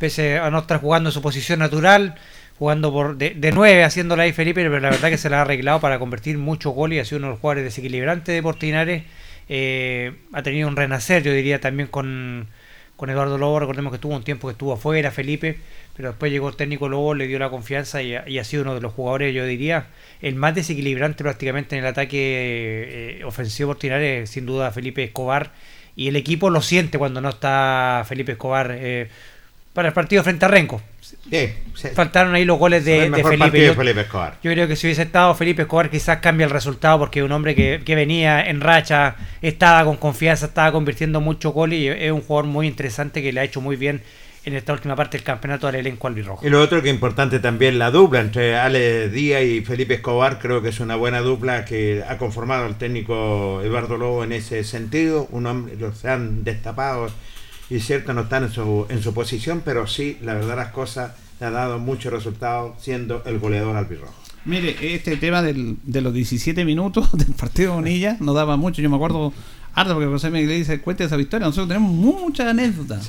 pese 0.00 0.38
a 0.38 0.50
no 0.50 0.58
estar 0.60 0.80
jugando 0.80 1.12
su 1.12 1.22
posición 1.22 1.60
natural, 1.60 2.16
jugando 2.58 2.92
por 2.92 3.16
de, 3.16 3.30
de 3.30 3.52
9 3.52 3.84
haciéndola 3.84 4.24
ahí 4.24 4.32
Felipe, 4.32 4.62
pero 4.64 4.80
la 4.80 4.90
verdad 4.90 5.10
que 5.10 5.18
se 5.18 5.30
la 5.30 5.38
ha 5.38 5.42
arreglado 5.42 5.80
para 5.80 5.98
convertir 6.00 6.38
muchos 6.38 6.74
goles 6.74 6.96
y 6.96 7.00
ha 7.00 7.04
sido 7.04 7.18
uno 7.18 7.28
de 7.28 7.32
los 7.34 7.40
jugadores 7.40 7.64
desequilibrantes 7.64 8.26
de 8.26 8.34
Deportes 8.34 8.62
Linares. 8.64 9.04
Eh, 9.48 10.12
ha 10.32 10.42
tenido 10.42 10.68
un 10.68 10.76
renacer, 10.76 11.22
yo 11.22 11.32
diría, 11.32 11.60
también 11.60 11.88
con, 11.88 12.46
con 12.96 13.10
Eduardo 13.10 13.38
Lobo, 13.38 13.58
recordemos 13.60 13.92
que 13.92 13.98
tuvo 13.98 14.14
un 14.16 14.22
tiempo 14.24 14.46
que 14.48 14.52
estuvo 14.52 14.72
afuera 14.74 15.10
Felipe, 15.10 15.58
pero 15.96 16.10
después 16.10 16.30
llegó 16.30 16.48
el 16.48 16.56
técnico 16.56 16.88
Lobo, 16.88 17.14
le 17.14 17.26
dio 17.26 17.38
la 17.38 17.50
confianza 17.50 18.02
y, 18.02 18.14
ha- 18.14 18.44
sido 18.44 18.62
uno 18.62 18.74
de 18.74 18.80
los 18.80 18.92
jugadores, 18.92 19.34
yo 19.34 19.44
diría, 19.46 19.86
el 20.22 20.34
más 20.36 20.54
desequilibrante 20.54 21.24
prácticamente 21.24 21.76
en 21.76 21.82
el 21.84 21.90
ataque 21.90 23.18
eh, 23.20 23.24
ofensivo 23.24 23.74
por 23.74 23.82
Linares, 23.82 24.30
sin 24.30 24.46
duda 24.46 24.70
Felipe 24.70 25.02
Escobar, 25.02 25.52
y 25.96 26.08
el 26.08 26.16
equipo 26.16 26.50
lo 26.50 26.60
siente 26.62 26.98
cuando 26.98 27.20
no 27.20 27.30
está 27.30 28.04
Felipe 28.08 28.32
Escobar 28.32 28.70
eh, 28.78 29.08
para 29.72 29.88
el 29.88 29.94
partido 29.94 30.22
frente 30.22 30.44
a 30.44 30.48
Renco. 30.48 30.80
Faltaron 31.94 32.34
ahí 32.34 32.44
los 32.44 32.58
goles 32.58 32.84
de, 32.84 33.04
el 33.06 33.12
de 33.12 33.22
Felipe. 33.24 33.58
de 33.60 33.66
Yo- 33.68 33.74
Felipe 33.74 34.00
Escobar. 34.02 34.36
yo 34.42 34.50
creo 34.52 34.68
que 34.68 34.76
si 34.76 34.86
hubiese 34.86 35.02
estado 35.02 35.34
Felipe 35.34 35.62
Escobar 35.62 35.90
quizás 35.90 36.18
cambia 36.18 36.44
el 36.44 36.50
resultado 36.50 36.98
porque 36.98 37.20
es 37.20 37.24
un 37.24 37.32
hombre 37.32 37.54
que, 37.54 37.82
que 37.84 37.94
venía 37.94 38.42
en 38.48 38.60
racha, 38.60 39.16
estaba 39.42 39.84
con 39.84 39.96
confianza, 39.96 40.46
estaba 40.46 40.72
convirtiendo 40.72 41.20
muchos 41.20 41.52
goles 41.52 41.78
y 41.80 41.88
es 41.88 42.12
un 42.12 42.20
jugador 42.22 42.46
muy 42.50 42.66
interesante 42.66 43.22
que 43.22 43.32
le 43.32 43.40
ha 43.40 43.44
hecho 43.44 43.60
muy 43.60 43.76
bien 43.76 44.02
en 44.44 44.54
esta 44.54 44.72
última 44.72 44.96
parte 44.96 45.18
del 45.18 45.24
campeonato 45.24 45.68
al 45.68 45.74
elenco 45.74 46.06
albirrojo. 46.08 46.46
Y 46.46 46.50
lo 46.50 46.60
otro 46.62 46.80
que 46.82 46.88
es 46.88 46.94
importante 46.94 47.40
también 47.40 47.78
la 47.78 47.90
dupla 47.90 48.20
entre 48.20 48.56
Ale 48.56 49.08
Díaz 49.10 49.42
y 49.44 49.60
Felipe 49.60 49.94
Escobar, 49.94 50.38
creo 50.38 50.62
que 50.62 50.70
es 50.70 50.80
una 50.80 50.96
buena 50.96 51.20
dupla 51.20 51.64
que 51.66 52.02
ha 52.08 52.16
conformado 52.16 52.66
el 52.66 52.76
técnico 52.76 53.60
Eduardo 53.62 53.98
Lobo 53.98 54.24
en 54.24 54.32
ese 54.32 54.64
sentido. 54.64 55.28
Un 55.30 55.46
hombre, 55.46 55.76
los 55.78 55.98
se 55.98 56.08
han 56.08 56.42
destapado 56.42 57.10
y 57.70 57.80
cierto 57.80 58.12
no 58.12 58.22
están 58.22 58.44
en 58.44 58.50
su, 58.52 58.86
en 58.90 59.00
su 59.02 59.14
posición, 59.14 59.62
pero 59.64 59.86
sí, 59.86 60.18
la 60.22 60.34
verdad 60.34 60.56
las 60.56 60.72
cosas 60.72 61.12
le 61.40 61.46
ha 61.46 61.50
dado 61.50 61.78
muchos 61.78 62.12
resultados 62.12 62.74
siendo 62.82 63.22
el 63.24 63.38
goleador 63.38 63.76
albirrojo. 63.76 64.12
Mire, 64.44 64.76
este 64.94 65.16
tema 65.16 65.42
del- 65.42 65.76
de 65.84 66.00
los 66.00 66.12
17 66.12 66.64
minutos 66.64 67.08
del 67.16 67.32
partido 67.34 67.70
de 67.70 67.76
Bonilla 67.76 68.16
nos 68.20 68.34
daba 68.34 68.56
mucho. 68.56 68.82
Yo 68.82 68.90
me 68.90 68.96
acuerdo 68.96 69.32
harto 69.74 69.94
porque 69.94 70.08
José 70.08 70.30
Miguel 70.30 70.58
dice, 70.58 70.80
cuente 70.80 71.04
esa 71.04 71.16
victoria. 71.16 71.46
Nosotros 71.46 71.68
tenemos 71.68 71.92
muchas 71.92 72.48
anécdotas. 72.48 73.04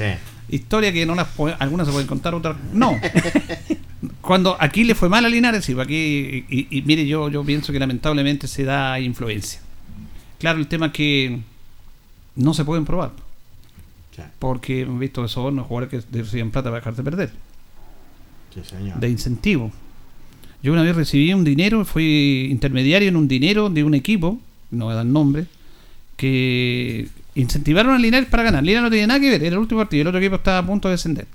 Historia 0.50 0.92
que 0.94 1.06
no 1.06 1.16
las 1.16 1.28
algunas 1.60 1.88
se 1.88 1.94
pueden 1.94 2.08
contar, 2.08 2.36
otras 2.36 2.56
no. 2.74 3.00
Cuando 4.22 4.56
aquí 4.60 4.84
le 4.84 4.96
fue 4.96 5.10
mal 5.10 5.26
a 5.26 5.30
Linares, 5.30 5.66
sí, 5.66 5.76
aquí, 5.80 6.46
y, 6.50 6.68
y 6.70 6.82
mire, 6.84 7.08
yo, 7.08 7.30
yo 7.30 7.44
pienso 7.44 7.72
que 7.72 7.80
lamentablemente 7.80 8.48
se 8.48 8.64
da 8.64 9.00
influencia. 9.00 9.60
Claro, 10.40 10.60
el 10.60 10.68
tema 10.68 10.88
es 10.88 10.92
que 10.92 11.40
no 12.36 12.54
se 12.54 12.66
pueden 12.66 12.86
probar. 12.86 13.12
Porque 14.40 14.82
hemos 14.82 15.00
visto 15.00 15.24
esos 15.24 15.38
hornos 15.38 15.68
jugadores 15.68 16.04
que 16.04 16.18
reciben 16.20 16.52
plata 16.52 16.70
para 16.70 16.80
dejarte 16.80 17.04
perder. 17.04 17.32
Sí, 18.54 18.62
señor. 18.64 19.00
De 19.00 19.10
incentivo. 19.10 19.72
Yo 20.62 20.74
una 20.74 20.84
vez 20.84 20.96
recibí 20.96 21.34
un 21.34 21.44
dinero, 21.44 21.86
fui 21.86 22.48
intermediario 22.52 23.10
en 23.10 23.16
un 23.16 23.28
dinero 23.28 23.70
de 23.70 23.84
un 23.84 23.94
equipo, 23.94 24.40
no 24.70 24.86
voy 24.86 24.94
a 24.94 24.98
dar 24.98 25.06
nombre, 25.06 25.46
que 26.18 27.08
incentivaron 27.34 27.96
a 27.96 27.98
Linares 27.98 28.30
para 28.30 28.44
ganar. 28.44 28.64
Linares 28.64 28.84
no 28.84 28.90
tenía 28.92 29.08
nada 29.08 29.20
que 29.20 29.30
ver, 29.30 29.44
era 29.44 29.56
el 29.56 29.60
último 29.60 29.80
partido, 29.80 30.02
el 30.02 30.08
otro 30.08 30.20
equipo 30.20 30.36
estaba 30.36 30.60
a 30.60 30.66
punto 30.66 30.88
de 30.88 30.94
descender. 30.94 31.26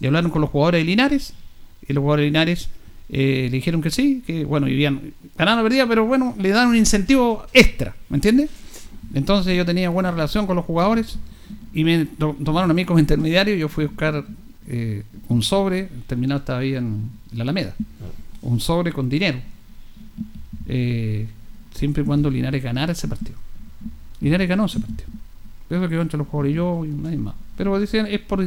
Y 0.00 0.06
hablaron 0.06 0.30
con 0.30 0.40
los 0.40 0.50
jugadores 0.50 0.80
de 0.80 0.84
Linares, 0.84 1.34
y 1.86 1.92
los 1.92 2.00
jugadores 2.00 2.24
de 2.24 2.26
Linares 2.28 2.68
eh, 3.10 3.48
le 3.50 3.56
dijeron 3.56 3.82
que 3.82 3.90
sí, 3.90 4.22
que 4.26 4.44
bueno, 4.44 4.66
vivían, 4.66 5.12
ganaban 5.36 5.60
o 5.60 5.62
perdían, 5.64 5.88
pero 5.88 6.06
bueno, 6.06 6.34
le 6.38 6.48
dan 6.48 6.68
un 6.68 6.76
incentivo 6.76 7.44
extra, 7.52 7.94
¿me 8.08 8.16
entiendes? 8.16 8.48
Entonces 9.12 9.54
yo 9.56 9.66
tenía 9.66 9.90
buena 9.90 10.10
relación 10.10 10.46
con 10.46 10.56
los 10.56 10.64
jugadores 10.64 11.18
y 11.74 11.84
me 11.84 12.04
to- 12.06 12.36
tomaron 12.44 12.70
a 12.70 12.74
mí 12.74 12.84
como 12.84 12.98
intermediario. 12.98 13.54
Yo 13.56 13.68
fui 13.68 13.84
a 13.84 13.88
buscar 13.88 14.24
eh, 14.68 15.02
un 15.28 15.42
sobre, 15.42 15.80
el 15.80 16.02
terminal 16.06 16.38
estaba 16.38 16.60
ahí 16.60 16.74
en 16.74 17.10
la 17.32 17.42
Alameda, 17.42 17.74
un 18.42 18.60
sobre 18.60 18.92
con 18.92 19.08
dinero, 19.08 19.38
eh, 20.68 21.26
siempre 21.74 22.02
y 22.02 22.06
cuando 22.06 22.30
Linares 22.30 22.62
ganara 22.62 22.92
ese 22.92 23.08
partido. 23.08 23.36
Linares 24.20 24.48
ganó 24.48 24.66
ese 24.66 24.80
partido. 24.80 25.08
Eso 25.70 25.88
quedó 25.88 26.02
entre 26.02 26.18
los 26.18 26.28
jugadores 26.28 26.52
y 26.52 26.56
yo 26.56 26.84
y 26.84 26.88
nadie 26.88 27.16
más. 27.16 27.34
Pero 27.56 27.78
dicen 27.80 28.06
es 28.06 28.20
por, 28.20 28.44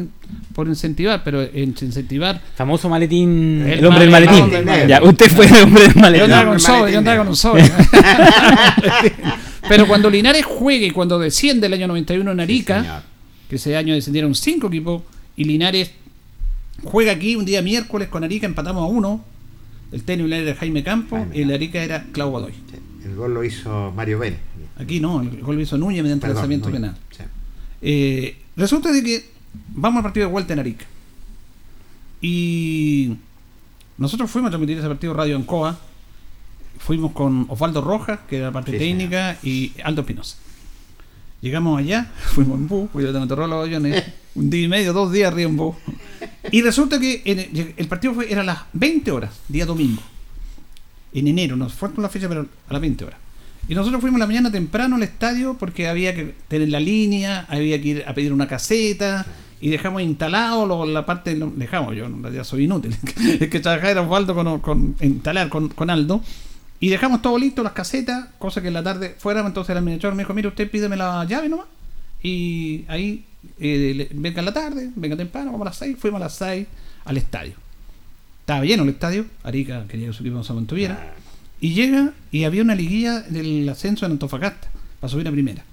por 0.53 0.67
incentivar, 0.67 1.23
pero 1.23 1.41
en 1.41 1.69
incentivar. 1.69 2.41
Famoso 2.55 2.87
maletín. 2.89 3.63
El 3.65 3.79
El, 3.79 3.85
hombre 3.85 4.01
del 4.01 4.11
maletín, 4.11 4.39
maletín. 4.39 4.57
el 4.59 4.65
maletín. 4.65 4.87
Ya, 4.89 5.03
usted 5.03 5.31
fue 5.31 5.45
el 5.47 5.63
hombre 5.63 5.83
del 5.83 5.93
Yo 5.93 5.99
maletín. 5.99 6.23
andaba 6.25 6.43
con 6.45 6.53
un 6.53 6.59
sobre, 6.59 6.91
yo 6.91 6.97
andaba 6.99 7.17
con 7.17 7.27
un 7.29 7.35
sobre. 7.35 7.63
Pero 9.69 9.87
cuando 9.87 10.09
Linares 10.09 10.45
juegue 10.45 10.87
y 10.87 10.91
cuando 10.91 11.19
desciende 11.19 11.67
el 11.67 11.73
año 11.73 11.87
91 11.87 12.31
en 12.31 12.39
Arica, 12.39 13.03
que 13.49 13.55
ese 13.57 13.75
año 13.77 13.93
descendieron 13.93 14.35
cinco 14.35 14.67
equipos, 14.67 15.03
y 15.35 15.43
Linares 15.45 15.91
juega 16.83 17.11
aquí 17.13 17.35
un 17.35 17.45
día 17.45 17.61
miércoles 17.61 18.07
con 18.07 18.23
Arica, 18.23 18.45
empatamos 18.45 18.83
a 18.83 18.87
uno. 18.87 19.23
El 19.91 20.03
técnico 20.03 20.33
era 20.33 20.53
Jaime 20.55 20.83
Campo 20.83 21.25
y 21.33 21.41
el 21.43 21.51
Arica 21.53 21.81
era 21.81 22.03
Clau 22.11 22.29
Godoy. 22.31 22.53
El 23.05 23.15
gol 23.15 23.33
lo 23.33 23.43
hizo 23.43 23.91
Mario 23.95 24.19
Vélez. 24.19 24.39
Aquí 24.77 24.99
no, 24.99 25.21
el 25.21 25.41
gol 25.41 25.55
lo 25.55 25.61
hizo 25.61 25.77
Núñez 25.77 26.03
mediante 26.03 26.23
Perdón, 26.27 26.35
lanzamiento 26.35 26.69
Núñez, 26.69 26.81
penal. 26.81 26.97
sí. 27.15 27.23
Eh, 27.81 28.37
resulta 28.57 28.91
de 28.91 29.01
que 29.03 29.29
vamos 29.69 29.97
al 29.99 30.03
partido 30.03 30.25
de 30.27 30.31
vuelta 30.31 30.53
en 30.53 30.59
Arica. 30.59 30.85
Y 32.21 33.15
nosotros 33.97 34.29
fuimos 34.29 34.49
a 34.49 34.51
transmitir 34.51 34.77
ese 34.77 34.87
partido 34.87 35.13
Radio 35.13 35.35
Ancoa. 35.35 35.79
Fuimos 36.79 37.11
con 37.13 37.45
Osvaldo 37.49 37.81
Rojas, 37.81 38.19
que 38.29 38.37
era 38.37 38.47
la 38.47 38.51
parte 38.51 38.71
Sí, 38.73 38.77
técnica, 38.77 39.37
y 39.43 39.71
Aldo 39.83 40.01
Espinosa. 40.01 40.37
Llegamos 41.41 41.79
allá, 41.79 42.11
fuimos 42.33 42.57
en 42.59 42.67
bus, 42.67 42.89
porque 42.91 43.07
yo 43.07 43.13
tengo 43.13 43.27
terror 43.27 43.45
a 43.45 43.47
los 43.47 43.65
aviones, 43.65 44.03
un 44.35 44.49
día 44.49 44.61
y 44.63 44.67
medio, 44.67 44.93
dos 44.93 45.11
días 45.11 45.31
arriba 45.31 45.49
en 45.49 45.57
bus. 45.57 45.75
Y 46.51 46.61
resulta 46.61 46.99
que 46.99 47.21
el, 47.25 47.73
el 47.77 47.87
partido 47.87 48.13
fue, 48.13 48.31
era 48.31 48.41
a 48.41 48.45
las 48.45 48.59
20 48.73 49.11
horas, 49.11 49.31
día 49.47 49.65
domingo. 49.65 50.01
En 51.13 51.27
enero, 51.27 51.55
nos 51.55 51.73
fue 51.73 51.91
con 51.91 52.01
la 52.03 52.09
fecha, 52.09 52.27
pero 52.27 52.45
a 52.69 52.73
las 52.73 52.81
20 52.81 53.05
horas. 53.05 53.19
Y 53.69 53.75
nosotros 53.75 53.99
fuimos 54.01 54.19
la 54.19 54.27
mañana 54.27 54.51
temprano 54.51 54.95
al 54.95 55.03
estadio 55.03 55.55
porque 55.59 55.87
había 55.87 56.15
que 56.15 56.35
tener 56.47 56.69
la 56.69 56.79
línea, 56.79 57.45
había 57.49 57.81
que 57.81 57.87
ir 57.89 58.03
a 58.07 58.13
pedir 58.13 58.31
una 58.31 58.47
caseta 58.47 59.25
y 59.59 59.69
dejamos 59.69 60.01
instalado 60.03 60.65
lo- 60.65 60.85
la 60.85 61.05
parte, 61.05 61.35
lo- 61.35 61.51
dejamos, 61.53 61.95
yo 61.95 62.05
en 62.05 62.21
realidad 62.23 62.43
soy 62.45 62.63
inútil, 62.63 62.95
es 63.39 63.49
que 63.49 63.59
trabajaba 63.59 63.89
era 63.91 64.01
Osvaldo 64.03 64.35
con, 64.35 64.59
con 64.59 64.95
instalar 65.01 65.49
con, 65.49 65.67
con 65.69 65.89
Aldo 65.89 66.21
y 66.79 66.89
dejamos 66.89 67.21
todo 67.21 67.37
listo, 67.39 67.63
las 67.63 67.73
casetas, 67.73 68.29
cosa 68.37 68.61
que 68.61 68.67
en 68.67 68.73
la 68.75 68.83
tarde 68.83 69.15
fuéramos, 69.17 69.49
entonces 69.49 69.71
el 69.71 69.77
administrador 69.77 70.15
me 70.15 70.23
dijo, 70.23 70.33
mire 70.33 70.47
usted 70.47 70.69
pídeme 70.69 70.95
la 70.95 71.25
llave 71.25 71.49
nomás 71.49 71.67
y 72.21 72.85
ahí 72.87 73.25
eh, 73.59 74.09
venga 74.13 74.39
en 74.39 74.45
la 74.45 74.53
tarde, 74.53 74.91
venga 74.95 75.15
temprano, 75.15 75.51
vamos 75.51 75.65
a 75.65 75.69
las 75.69 75.77
6, 75.77 75.97
fuimos 75.99 76.21
a 76.21 76.25
las 76.25 76.35
6 76.35 76.67
al 77.05 77.17
estadio. 77.17 77.53
Estaba 78.41 78.63
lleno 78.63 78.83
el 78.83 78.89
estadio, 78.89 79.25
Arica 79.43 79.85
quería 79.87 80.07
que 80.07 80.13
su 80.13 80.23
equipo 80.23 80.43
se 80.43 80.53
mantuviera. 80.53 81.13
Y 81.59 81.73
llega 81.73 82.13
y 82.31 82.43
había 82.43 82.61
una 82.61 82.75
liguilla 82.75 83.21
del 83.21 83.67
ascenso 83.67 84.05
en 84.05 84.13
Antofagasta 84.13 84.69
para 84.99 85.09
subir 85.09 85.27
a 85.27 85.31
primera. 85.31 85.63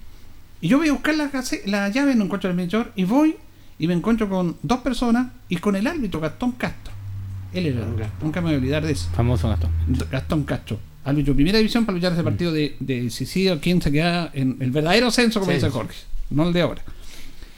Y 0.61 0.67
yo 0.67 0.77
voy 0.77 0.89
a 0.89 0.93
buscar 0.93 1.15
la, 1.15 1.29
la 1.65 1.89
llave, 1.89 2.15
no 2.15 2.25
encuentro 2.25 2.49
el 2.49 2.53
administrador 2.53 2.91
y 2.95 3.03
voy 3.03 3.35
y 3.77 3.87
me 3.87 3.93
encuentro 3.93 4.29
con 4.29 4.57
dos 4.63 4.79
personas 4.79 5.27
y 5.47 5.57
con 5.57 5.75
el 5.75 5.85
árbitro 5.85 6.19
Gastón 6.19 6.53
Castro. 6.53 6.93
Él 7.53 7.67
era, 7.67 7.85
nunca 8.21 8.41
me 8.41 8.47
voy 8.47 8.55
a 8.55 8.57
olvidar 8.57 8.85
de 8.85 8.93
eso. 8.93 9.09
Famoso 9.13 9.47
Gastón. 9.47 9.71
Gastón 10.11 10.43
Castro. 10.43 10.79
Árbitro 11.05 11.35
primera 11.35 11.59
división 11.59 11.85
para 11.85 11.95
luchar 11.95 12.13
ese 12.13 12.23
partido 12.23 12.51
de, 12.51 12.75
de 12.79 13.09
si 13.11 13.25
sí 13.25 13.47
o 13.47 13.59
quién 13.61 13.81
se 13.81 13.91
queda 13.91 14.31
en 14.33 14.57
el 14.59 14.71
verdadero 14.71 15.11
censo, 15.11 15.39
como 15.39 15.51
Sí, 15.51 15.57
dice. 15.57 15.69
Jorge, 15.69 15.95
no 16.31 16.47
el 16.47 16.53
de 16.53 16.61
ahora. 16.61 16.81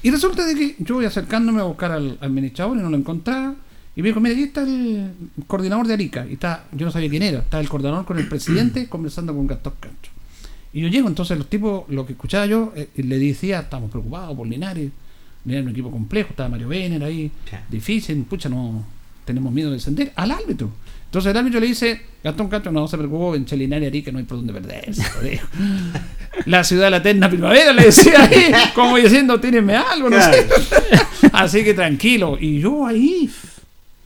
Y 0.04 0.12
resulta 0.12 0.46
de 0.46 0.54
que 0.54 0.76
yo 0.80 0.96
voy 0.96 1.06
acercándome 1.06 1.62
a 1.62 1.64
buscar 1.64 1.92
al 1.92 2.18
administrador 2.22 2.78
y 2.78 2.82
no 2.82 2.90
lo 2.90 2.98
encontraba. 2.98 3.56
Y 3.96 4.02
me 4.02 4.10
dijo, 4.10 4.20
mira, 4.20 4.36
ahí 4.36 4.44
está 4.44 4.62
el 4.62 5.12
coordinador 5.48 5.88
de 5.88 5.94
Arica. 5.94 6.28
Y 6.30 6.34
está, 6.34 6.66
yo 6.72 6.86
no 6.86 6.92
sabía 6.92 7.10
quién 7.10 7.24
era. 7.24 7.40
Está 7.40 7.60
el 7.60 7.68
coordinador 7.68 8.06
con 8.06 8.20
el 8.20 8.28
presidente 8.30 8.88
conversando 8.88 9.34
con 9.34 9.48
Gastón 9.48 9.74
Castro. 9.80 10.12
Y 10.74 10.82
yo 10.82 10.90
llego, 10.90 11.08
entonces 11.08 11.38
los 11.38 11.50
tipos, 11.50 11.90
lo 11.90 12.06
que 12.06 12.14
escuchaba 12.14 12.46
yo, 12.46 12.74
eh, 12.76 12.90
le 12.98 13.18
decía, 13.18 13.62
estamos 13.62 13.90
preocupados 13.90 14.36
por 14.36 14.46
Linares. 14.46 14.92
Linares 15.46 15.64
es 15.64 15.66
un 15.66 15.72
equipo 15.72 15.90
complejo, 15.90 16.30
estaba 16.32 16.50
Mario 16.50 16.68
Vener 16.68 17.04
ahí, 17.04 17.32
difícil, 17.70 18.24
pucha, 18.24 18.50
no 18.50 18.86
tenemos 19.26 19.52
miedo 19.52 19.70
de 19.70 19.78
descender. 19.78 20.12
Al 20.16 20.32
árbitro. 20.32 20.70
Entonces 21.08 21.32
el 21.32 21.38
árbitro 21.38 21.62
le 21.62 21.68
dice, 21.68 22.02
Gastón 22.22 22.50
Castro, 22.50 22.70
no 22.72 22.86
se 22.86 22.98
preocupó, 22.98 23.34
en 23.34 23.46
Linares 23.46 23.86
y 23.86 23.88
Arica 23.88 24.12
no 24.12 24.20
hay 24.20 24.26
por 24.26 24.38
dónde 24.38 24.52
perderse. 24.52 25.04
La 26.46 26.66
ciudad 26.66 26.86
de 26.86 26.92
la 26.92 26.98
eterna 26.98 27.30
primavera, 27.30 27.72
le 27.72 27.86
decía 27.86 28.26
ahí, 28.26 28.52
como 28.76 28.98
diciendo, 28.98 29.40
tírenme 29.40 29.76
algo, 29.76 30.10
no 30.10 30.22
sé. 30.22 30.48
Así 31.34 31.64
que 31.64 31.74
tranquilo. 31.74 32.38
Y 32.40 32.60
yo 32.60 32.86
ahí. 32.86 33.30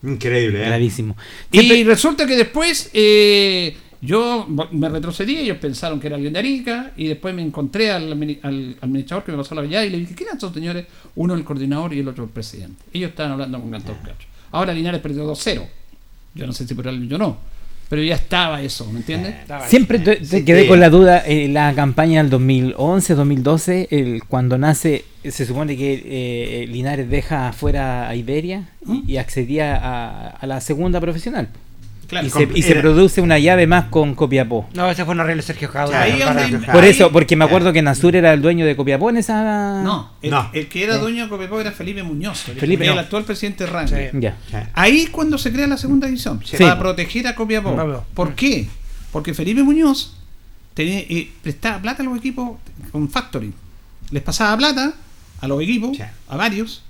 Increíble, 0.03 0.61
¿eh? 0.61 0.67
Clarísimo. 0.67 1.17
Y 1.51 1.83
resulta 1.83 2.25
que 2.25 2.37
después 2.37 2.89
eh, 2.93 3.75
yo 3.99 4.47
me 4.71 4.87
retrocedí, 4.87 5.39
ellos 5.39 5.57
pensaron 5.57 5.99
que 5.99 6.07
era 6.07 6.15
alguien 6.15 6.33
de 6.33 6.39
Arica, 6.39 6.91
y 6.95 7.07
después 7.07 7.33
me 7.33 7.41
encontré 7.41 7.91
al, 7.91 8.11
al 8.43 8.77
administrador 8.79 9.25
que 9.25 9.31
me 9.31 9.39
pasó 9.39 9.55
la 9.55 9.65
llave 9.65 9.87
y 9.87 9.89
le 9.89 9.97
dije, 9.99 10.13
¿quién 10.13 10.27
eran 10.27 10.37
estos 10.37 10.53
señores? 10.53 10.85
Uno 11.15 11.33
el 11.33 11.43
coordinador 11.43 11.93
y 11.93 11.99
el 11.99 12.07
otro 12.07 12.23
el 12.23 12.29
presidente. 12.29 12.83
Ellos 12.93 13.09
estaban 13.09 13.33
hablando 13.33 13.59
con 13.59 13.71
Gastón 13.71 13.95
Castro. 13.95 14.27
Ahora 14.51 14.73
Linares 14.73 15.01
perdió 15.01 15.29
2-0. 15.29 15.80
Yo 16.33 16.47
no 16.47 16.53
sé 16.53 16.67
si 16.67 16.73
por 16.73 16.87
algo 16.87 17.15
o 17.15 17.17
no. 17.17 17.37
Pero 17.89 18.01
ya 18.03 18.15
estaba 18.15 18.61
eso, 18.61 18.89
¿me 18.89 18.99
entiendes? 18.99 19.35
Siempre 19.67 19.99
te, 19.99 20.15
te 20.15 20.45
quedé 20.45 20.65
con 20.65 20.79
la 20.79 20.89
duda, 20.89 21.25
eh, 21.27 21.49
la 21.49 21.73
campaña 21.73 22.21
del 22.21 22.29
2011, 22.29 23.15
2012, 23.15 23.87
el, 23.91 24.23
cuando 24.29 24.57
nace, 24.57 25.03
se 25.29 25.45
supone 25.45 25.75
que 25.75 26.01
eh, 26.05 26.67
Linares 26.67 27.09
deja 27.09 27.49
afuera 27.49 28.07
a 28.07 28.15
Iberia 28.15 28.69
y, 28.87 29.11
y 29.11 29.17
accedía 29.17 29.75
a, 29.75 30.29
a 30.29 30.47
la 30.47 30.61
segunda 30.61 31.01
profesional. 31.01 31.49
Claro. 32.11 32.27
y 32.27 32.29
se, 32.29 32.47
y 32.53 32.61
se 32.61 32.71
Era- 32.73 32.81
produce 32.81 33.21
una 33.21 33.39
llave 33.39 33.65
más 33.67 33.85
con 33.85 34.15
Copiapó. 34.15 34.67
No, 34.75 34.89
ese 34.91 35.05
fue 35.05 35.13
un 35.13 35.21
arreglo 35.21 35.41
de 35.41 35.47
Sergio 35.47 35.69
donde- 35.71 36.67
Por 36.71 36.83
eso, 36.83 37.09
porque 37.11 37.35
me 37.37 37.45
acuerdo 37.45 37.71
que 37.73 37.81
Nasur 37.81 38.15
era 38.17 38.33
el 38.33 38.41
dueño 38.41 38.65
de 38.65 38.75
Copiapó 38.75 39.09
en 39.09 39.17
esa... 39.17 39.81
No, 39.81 40.11
el, 40.21 40.29
No. 40.29 40.49
el 40.51 40.67
que 40.67 40.83
era 40.83 40.95
Eh. 40.97 40.99
dueño 40.99 41.23
de 41.23 41.29
Copiapó 41.29 41.59
era 41.61 41.71
Felipe 41.71 42.03
Muñoz, 42.03 42.49
el, 42.49 42.57
Felipe. 42.57 42.85
el 42.85 42.99
actual 42.99 43.23
presidente 43.23 43.65
de. 43.65 44.33
Ahí 44.73 45.07
cuando 45.07 45.37
se 45.37 45.51
crea 45.53 45.67
la 45.67 45.77
segunda 45.77 46.05
división, 46.07 46.41
Sí. 46.43 46.57
para 46.59 46.77
proteger 46.77 47.27
a 47.27 47.35
Copiapó. 47.35 48.03
¿Por 48.13 48.35
qué? 48.35 48.67
Porque 49.13 49.33
Felipe 49.33 49.63
Muñoz 49.63 50.15
tenía, 50.73 50.99
eh, 50.99 51.31
prestaba 51.41 51.81
plata 51.81 52.03
a 52.03 52.05
los 52.05 52.17
equipos 52.17 52.57
con 52.91 53.09
factory. 53.09 53.53
Les 54.11 54.21
pasaba 54.21 54.57
plata 54.57 54.93
a 55.39 55.47
los 55.47 55.61
equipos, 55.61 55.97
a 56.27 56.35
varios, 56.35 56.83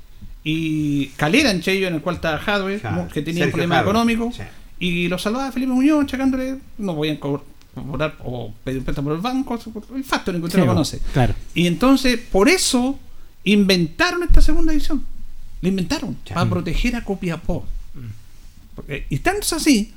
y 0.44 1.08
Calera 1.18 1.52
entre 1.52 1.74
ellos, 1.74 1.90
en 1.90 1.96
el 1.96 2.02
cual 2.02 2.16
estaba 2.16 2.40
Jadwe, 2.40 2.80
Claro. 2.80 3.08
que 3.14 3.22
tenía 3.22 3.44
Sergio 3.44 3.52
problemas 3.54 3.78
Jadwe, 3.78 3.90
económicos, 3.92 4.36
sí. 4.36 4.42
Y 4.82 5.08
lo 5.08 5.18
salvaba 5.18 5.52
Felipe 5.52 5.72
Muñoz, 5.72 6.06
chacándole, 6.08 6.58
no 6.80 6.96
podían 6.96 7.18
co- 7.18 7.44
cobrar 7.74 8.18
o 8.26 8.54
pedir 8.64 8.80
un 8.80 8.84
préstamo 8.86 9.08
por 9.10 9.16
el 9.16 9.22
banco, 9.22 9.58
el 9.96 10.04
factory 10.04 10.40
que 10.40 10.46
usted 10.46 10.60
Sí, 10.60 10.66
lo 10.66 10.72
conoce. 10.72 11.00
claro. 11.14 11.34
Y 11.54 11.68
entonces, 11.68 12.20
por 12.20 12.50
eso, 12.50 13.00
inventaron 13.46 14.24
esta 14.24 14.42
segunda 14.42 14.72
división. 14.74 15.06
La 15.62 15.70
inventaron, 15.70 16.18
para 16.34 16.50
proteger 16.50 16.96
a 16.96 17.04
Copiapó. 17.06 17.66
Porque- 18.76 19.06
y 19.10 19.20
tanto 19.20 19.42
es 19.42 19.54
así 19.54 19.94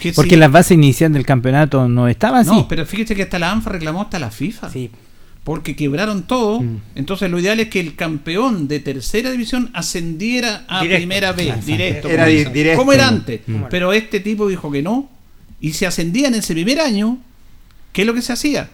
que 0.00 0.12
Porque 0.12 0.30
si- 0.30 0.36
la 0.36 0.48
base 0.48 0.74
inicial 0.74 1.12
del 1.12 1.24
campeonato 1.26 1.86
no 1.88 2.08
estaba 2.08 2.40
así. 2.40 2.50
No, 2.50 2.66
pero 2.68 2.86
fíjese 2.86 3.14
que 3.14 3.22
hasta 3.24 3.38
la 3.38 3.52
ANFA 3.52 3.70
reclamó 3.70 4.02
hasta 4.02 4.18
la 4.18 4.30
FIFA. 4.30 4.70
Porque 5.46 5.76
quebraron 5.76 6.24
todo. 6.26 6.60
Mm. 6.60 6.80
Entonces 6.96 7.30
lo 7.30 7.38
ideal 7.38 7.60
es 7.60 7.68
que 7.68 7.78
el 7.78 7.94
campeón 7.94 8.66
de 8.66 8.80
tercera 8.80 9.30
división 9.30 9.70
ascendiera 9.74 10.64
a 10.66 10.82
Directo. 10.82 10.98
primera 10.98 11.32
B, 11.32 11.42
Exacto. 11.44 11.66
directo. 11.66 12.08
Era 12.08 12.24
como 12.24 12.52
directo. 12.52 12.92
Era 12.92 13.08
antes. 13.08 13.40
Mm. 13.46 13.62
Pero 13.70 13.92
este 13.92 14.18
tipo 14.18 14.48
dijo 14.48 14.72
que 14.72 14.82
no. 14.82 15.08
Y 15.60 15.74
se 15.74 15.86
ascendía 15.86 16.26
en 16.26 16.34
ese 16.34 16.52
primer 16.52 16.80
año. 16.80 17.18
¿Qué 17.92 18.00
es 18.02 18.06
lo 18.08 18.12
que 18.12 18.22
se 18.22 18.32
hacía? 18.32 18.68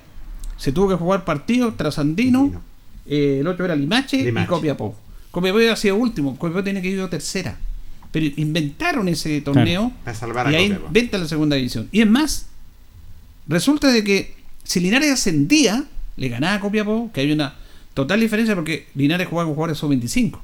Se 0.57 0.73
tuvo 0.73 0.89
que 0.89 0.95
jugar 0.95 1.27
partidos 1.27 1.77
trasandino. 1.77 2.63
eh, 3.07 3.39
el 3.41 3.47
otro 3.49 3.67
era 3.67 3.77
Limache, 3.77 4.25
Limache. 4.25 4.45
y 4.47 4.49
Copiapó. 4.49 4.97
Copiapó 5.31 5.59
había 5.59 5.77
sido 5.77 5.97
último. 5.97 6.39
Copiapó 6.39 6.65
tiene 6.65 6.81
que 6.81 6.89
ir 6.89 7.01
a 7.03 7.11
tercera. 7.11 7.59
Pero 8.13 8.25
inventaron 8.37 9.09
ese 9.09 9.43
torneo. 9.43 9.93
Para 10.05 10.17
salvar 10.17 10.47
a 10.47 10.53
y 10.53 10.55
ahí 10.55 10.69
Copiapó. 10.69 10.87
inventa 10.87 11.19
la 11.19 11.29
segunda 11.29 11.57
división. 11.57 11.89
Y 11.93 12.01
es 12.01 12.07
más, 12.09 12.47
resulta 13.47 13.89
de 13.93 14.03
que 14.03 14.35
si 14.65 14.81
Linares 14.81 15.11
ascendía, 15.13 15.85
le 16.17 16.29
ganaba 16.29 16.55
a 16.55 16.61
Copiapó, 16.61 17.11
que 17.13 17.21
había 17.23 17.35
una 17.35 17.55
total 17.95 18.21
diferencia 18.21 18.55
porque 18.55 18.87
Linares 18.95 19.29
jugaba 19.29 19.47
con 19.47 19.55
jugadores 19.55 19.79
sub-25. 19.79 20.39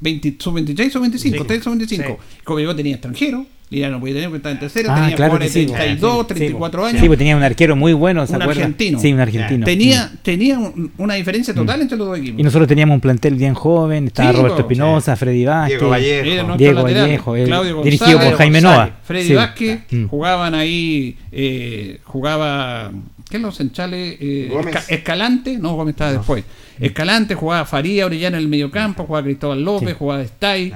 20, 0.00 0.36
sub-23 0.38 0.86
y 0.86 0.90
sub-25, 0.90 1.40
ustedes 1.40 1.62
sub-25. 1.64 2.16
Copiapó 2.42 2.74
tenía 2.74 2.94
extranjero, 2.94 3.46
Linares 3.70 3.92
no 3.94 4.00
podía 4.00 4.14
tener 4.14 4.28
porque 4.28 4.36
estaba 4.38 4.52
en 4.52 4.60
tercera, 4.60 4.92
Ah, 4.92 5.00
tenía 5.00 5.16
claro 5.16 5.30
jugadores 5.32 5.52
sí. 5.52 5.66
de 5.66 5.72
32, 5.72 6.18
Sí, 6.20 6.26
34 6.34 6.84
años. 6.84 7.00
Sí, 7.00 7.06
pues 7.06 7.18
tenía 7.18 7.36
un 7.36 7.42
arquero 7.42 7.76
muy 7.76 7.92
bueno, 7.92 8.26
¿se 8.26 8.34
un 8.36 8.42
acuerdan? 8.42 8.64
argentino. 8.64 8.98
Sí, 9.00 9.12
un 9.12 9.20
argentino. 9.20 9.64
Tenía, 9.64 10.12
tenía 10.22 10.58
un- 10.58 10.92
una 10.98 11.14
diferencia 11.14 11.54
total 11.54 11.80
entre 11.80 11.96
los 11.96 12.08
dos 12.08 12.18
equipos. 12.18 12.40
Y 12.40 12.42
nosotros 12.42 12.68
teníamos 12.68 12.96
un 12.96 13.00
plantel 13.00 13.36
bien 13.36 13.54
joven, 13.54 14.08
estaba 14.08 14.32
Sí, 14.32 14.36
Roberto. 14.36 14.60
Espinosa, 14.62 15.16
Freddy 15.16 15.44
Vázquez, 15.44 15.78
Diego 15.78 15.90
Vallejo. 15.90 16.56
Diego 16.58 16.80
lateral, 16.82 17.02
Vallejo, 17.04 17.36
el- 17.36 17.46
Claudio 17.46 17.82
dirigido 17.82 18.06
González, 18.10 18.30
por 18.30 18.38
Jaime 18.38 18.60
González, 18.60 18.88
Noa. 18.92 19.00
Freddy 19.04 19.28
Sí. 19.28 19.34
Vázquez, 19.34 19.80
Mm. 19.90 20.04
jugaban 20.06 20.54
ahí, 20.54 21.16
eh, 21.32 22.00
jugaba, 22.04 22.92
¿qué 23.34 23.38
es 23.38 23.42
los 23.42 23.56
centrales? 23.56 24.16
Eh. 24.20 24.48
Esca- 24.52 24.84
Escalante, 24.88 25.58
no, 25.58 25.74
Gómez 25.74 25.94
estaba 25.94 26.12
después. 26.12 26.44
Escalante, 26.78 27.34
jugaba 27.34 27.64
Faría 27.64 28.06
Orellana 28.06 28.36
en 28.36 28.44
el 28.44 28.48
mediocampo, 28.48 29.06
jugaba 29.06 29.24
Cristóbal 29.24 29.60
López, 29.64 29.88
Sí. 29.88 29.94
jugaba 29.98 30.22
Stay, 30.22 30.72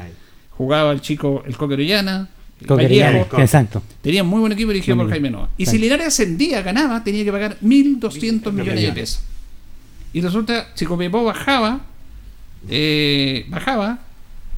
jugaba 0.50 0.90
el 0.90 1.00
chico, 1.00 1.44
el 1.46 1.56
Coque 1.56 1.74
Orellana. 1.74 2.28
Exacto. 3.38 3.80
Tenía 4.02 4.24
muy 4.24 4.40
buen 4.40 4.50
equipo 4.50 4.72
dirigido 4.72 4.96
Muy 4.96 5.04
por. 5.04 5.12
Jaime 5.12 5.30
Noa. 5.30 5.48
Y 5.56 5.62
Exacto. 5.62 5.70
si 5.76 5.78
Linares 5.84 6.06
ascendía, 6.08 6.60
ganaba, 6.62 7.04
tenía 7.04 7.22
que 7.22 7.30
pagar 7.30 7.56
1.200 7.62 8.52
millones 8.52 8.82
de 8.82 8.92
pesos. 8.92 9.20
Y 10.12 10.20
resulta, 10.20 10.66
si 10.74 10.84
Copiapó 10.84 11.22
bajaba, 11.22 11.82
eh, 12.68 13.46
bajaba, 13.50 14.00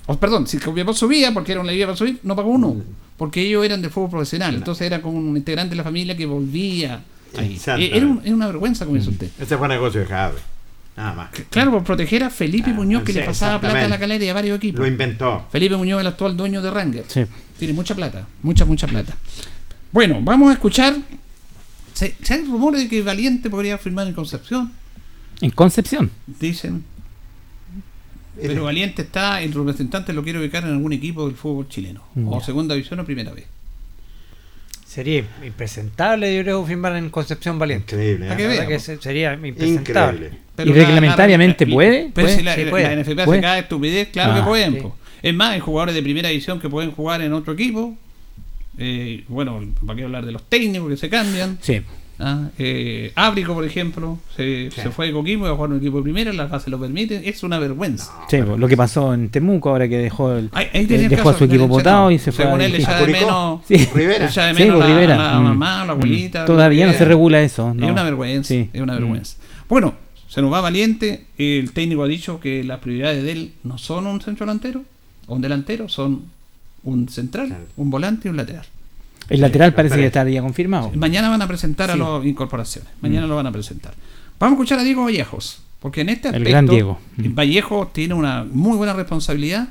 o 0.07 0.17
perdón, 0.19 0.47
si 0.47 0.57
Copiapó 0.57 0.95
subía, 0.95 1.35
porque 1.35 1.53
era 1.53 1.61
una 1.61 1.73
liga 1.73 1.85
para 1.87 1.97
subir, 1.99 2.19
no 2.23 2.35
pagó 2.35 2.49
uno, 2.49 2.77
porque 3.19 3.43
ellos 3.43 3.63
eran 3.67 3.83
del 3.83 3.91
fútbol 3.91 4.09
profesional, 4.09 4.55
entonces 4.55 4.87
era 4.87 5.03
como 5.03 5.19
un 5.19 5.37
integrante 5.37 5.71
de 5.73 5.77
la 5.77 5.85
familia 5.85 6.17
que 6.17 6.25
volvía 6.25 7.03
ahí. 7.39 7.61
Eh, 7.85 7.91
Era, 7.95 8.07
un- 8.07 8.21
era 8.25 8.35
una 8.35 8.47
vergüenza, 8.47 8.85
como 8.85 8.97
dice 8.97 9.11
usted. 9.11 9.31
Ese 9.39 9.57
fue 9.57 9.69
negocio 9.69 10.01
de 10.01 10.07
Jadwe. 10.07 10.39
Nada 10.97 11.15
más. 11.15 11.31
Claro, 11.51 11.71
por 11.71 11.85
proteger 11.85 12.25
a 12.25 12.31
Felipe 12.31 12.73
Muñoz, 12.73 13.05
que 13.05 13.13
sí, 13.13 13.19
le 13.21 13.25
pasaba 13.25 13.61
plata 13.61 13.85
a 13.85 13.89
la 13.89 13.99
calera 13.99 14.25
y 14.25 14.29
a 14.29 14.35
varios 14.35 14.57
equipos. 14.59 14.81
Lo 14.81 14.87
inventó. 14.87 15.47
Felipe 15.51 15.77
Muñoz, 15.77 16.01
el 16.01 16.07
actual 16.09 16.37
dueño 16.37 16.61
de 16.61 16.71
Ranger. 16.71 17.05
Sí. 17.09 17.25
Tiene 17.59 17.73
mucha 17.75 17.95
plata, 17.95 18.27
mucha, 18.43 18.65
mucha 18.65 18.87
plata. 18.87 19.15
Bueno, 19.93 20.19
vamos 20.23 20.51
a 20.51 20.55
escuchar. 20.55 20.97
Se, 21.95 22.15
se 22.23 22.35
hay 22.35 22.45
rumores 22.45 22.83
de 22.83 22.89
que 22.89 23.03
Valiente 23.03 23.49
podría 23.51 23.77
firmar 23.79 24.07
en 24.09 24.15
Concepción, 24.15 24.73
En 25.41 25.51
Concepción. 25.51 26.11
dicen. 26.27 26.85
Pero 28.41 28.65
Valiente 28.65 29.03
está, 29.03 29.43
el 29.43 29.53
representante 29.53 30.13
lo 30.13 30.23
quiere 30.23 30.39
ubicar 30.39 30.65
en 30.65 30.71
algún 30.71 30.93
equipo 30.93 31.27
del 31.27 31.37
fútbol 31.37 31.69
chileno. 31.69 32.03
O 32.27 32.39
Ya. 32.41 32.47
segunda 32.47 32.75
división 32.75 33.01
o 33.01 33.05
primera 33.05 33.33
vez. 33.33 33.47
Sería 34.91 35.23
impresentable, 35.45 36.35
yo 36.37 36.43
creo, 36.43 36.67
firmar 36.67 36.97
en 36.97 37.11
Concepción 37.11 37.61
Valiente. 37.61 37.95
Increíble. 37.95 38.27
La 38.29 38.35
verdad 38.35 38.67
que 38.67 38.81
se- 38.81 39.01
sería 39.01 39.35
impresentable. 39.35 40.17
Increíble. 40.27 40.39
Pero 40.57 40.69
¿Y 40.71 40.75
la- 40.75 40.85
reglamentariamente 40.85 41.65
la- 41.65 41.73
puede? 41.75 42.11
Pero 42.13 42.27
¿Puede? 42.27 42.37
si 42.37 42.43
la, 42.43 42.55
Sí, 42.57 42.65
puede. 42.69 42.83
la 42.85 42.93
NFP 42.95 43.25
¿Puede? 43.25 43.39
hace 43.39 43.41
cada 43.41 43.59
estupidez, 43.61 44.09
claro 44.09 44.33
Ah, 44.33 44.37
que 44.37 44.43
pueden. 44.43 44.75
sí. 44.75 44.81
po. 44.81 44.97
Es 45.23 45.33
más, 45.35 45.51
hay 45.53 45.61
jugadores 45.61 45.95
de 45.95 46.03
primera 46.03 46.29
división 46.31 46.59
que 46.61 46.69
pueden 46.69 46.91
jugar 46.91 47.23
en 47.23 47.33
otro 47.33 47.53
equipo. 47.53 47.97
Eh, 48.79 49.23
bueno, 49.29 49.63
para 49.87 49.97
qué 49.97 50.03
hablar 50.05 50.27
de 50.27 50.33
los 50.33 50.43
técnicos 50.49 50.89
que 50.91 50.97
se 50.97 51.09
cambian. 51.09 51.59
Sí. 51.61 51.83
Ah, 52.23 52.49
eh, 52.59 53.13
Ábrico, 53.17 53.55
por 53.55 53.65
ejemplo, 53.65 54.19
se, 54.37 54.71
se 54.71 54.91
fue 54.91 55.07
de 55.07 55.13
Coquimbo 55.13 55.47
y 55.47 55.49
va 55.49 55.55
a 55.55 55.57
jugar 55.57 55.71
un 55.71 55.79
equipo 55.79 55.97
de 55.97 56.03
primera, 56.03 56.33
las 56.35 56.51
bases 56.51 56.69
lo 56.69 56.79
permiten, 56.79 57.23
es 57.25 57.43
una 57.43 57.59
vergüenza. 57.59 58.13
Sí, 58.29 58.39
pues, 58.45 58.59
lo 58.59 58.69
que 58.69 58.77
pasó 58.77 59.15
en 59.15 59.31
Temuco 59.31 59.71
ahora 59.71 59.89
que 59.89 59.97
dejó 59.97 60.33
el, 60.33 60.51
Ahí- 60.53 60.67
ahí 60.75 60.87
eh, 60.91 60.95
el 60.97 61.09
dejó 61.09 61.25
caso 61.25 61.31
a 61.31 61.39
su 61.39 61.45
equipo 61.45 61.67
votado 61.67 62.11
y 62.11 62.19
se 62.19 62.31
fue 62.31 62.45
Según 62.45 62.61
a 62.61 62.65
él, 62.67 62.73
de 62.73 63.07
menos, 63.13 63.61
Sí. 63.67 63.77
Rivera. 63.95 64.27
echa 64.27 64.45
de 64.47 64.55
Sí, 64.55 64.63
menos 64.63 64.77
por 64.77 64.85
la, 64.89 64.95
Rivera. 64.95 65.17
la 65.17 65.41
Mm. 65.41 65.43
mamá, 65.45 65.85
la 65.87 65.93
abuelita. 65.93 66.43
Mm. 66.43 66.47
Todavía 66.47 66.87
no 66.87 66.93
se 66.93 67.05
regula 67.07 67.41
eso. 67.41 67.73
no. 67.75 67.87
Es 67.87 67.91
una 67.93 68.03
vergüenza, 68.03 68.49
Sí. 68.49 68.69
es 68.73 68.81
una 68.83 68.93
Mm. 68.93 68.97
vergüenza. 68.99 69.37
Bueno, 69.69 69.95
se 70.29 70.43
nos 70.43 70.53
va 70.53 70.61
valiente, 70.61 71.25
el 71.39 71.73
técnico 71.73 72.03
ha 72.05 72.07
dicho 72.09 72.39
que 72.39 72.63
las 72.65 72.81
prioridades 72.81 73.23
de 73.25 73.33
él 73.33 73.53
no 73.65 73.79
son 73.79 74.07
un 74.07 74.21
centro 74.21 74.45
delantero 74.45 74.83
o 75.27 75.35
un 75.37 75.41
delantero, 75.41 75.89
son 75.89 76.25
un 76.85 77.09
central, 77.09 77.57
un 77.77 77.91
volante 77.91 78.29
y 78.29 78.31
un 78.31 78.37
lateral. 78.37 78.67
El 79.31 79.41
lateral 79.41 79.73
parece 79.75 79.97
que 79.97 80.07
estaría 80.07 80.43
confirmado. 80.43 80.91
Mañana 80.95 81.29
van 81.31 81.41
a 81.41 81.47
presentar 81.49 81.91
a 81.91 81.97
las 81.97 82.25
incorporaciones. 82.27 82.91
Mañana 83.01 83.27
lo 83.27 83.37
van 83.37 83.47
a 83.47 83.53
presentar. 83.53 83.95
Vamos 84.39 84.53
a 84.53 84.57
escuchar 84.57 84.79
a 84.81 84.85
Diego 84.85 85.05
Vallejos. 85.05 85.63
Porque 85.81 86.03
en 86.03 86.11
este 86.11 86.29
El 86.29 86.35
aspecto, 86.35 86.51
gran 86.51 86.67
Diego. 86.67 86.99
Vallejo 87.17 87.87
tiene 87.93 88.13
una 88.13 88.45
muy 88.45 88.77
buena 88.77 88.93
responsabilidad 88.93 89.69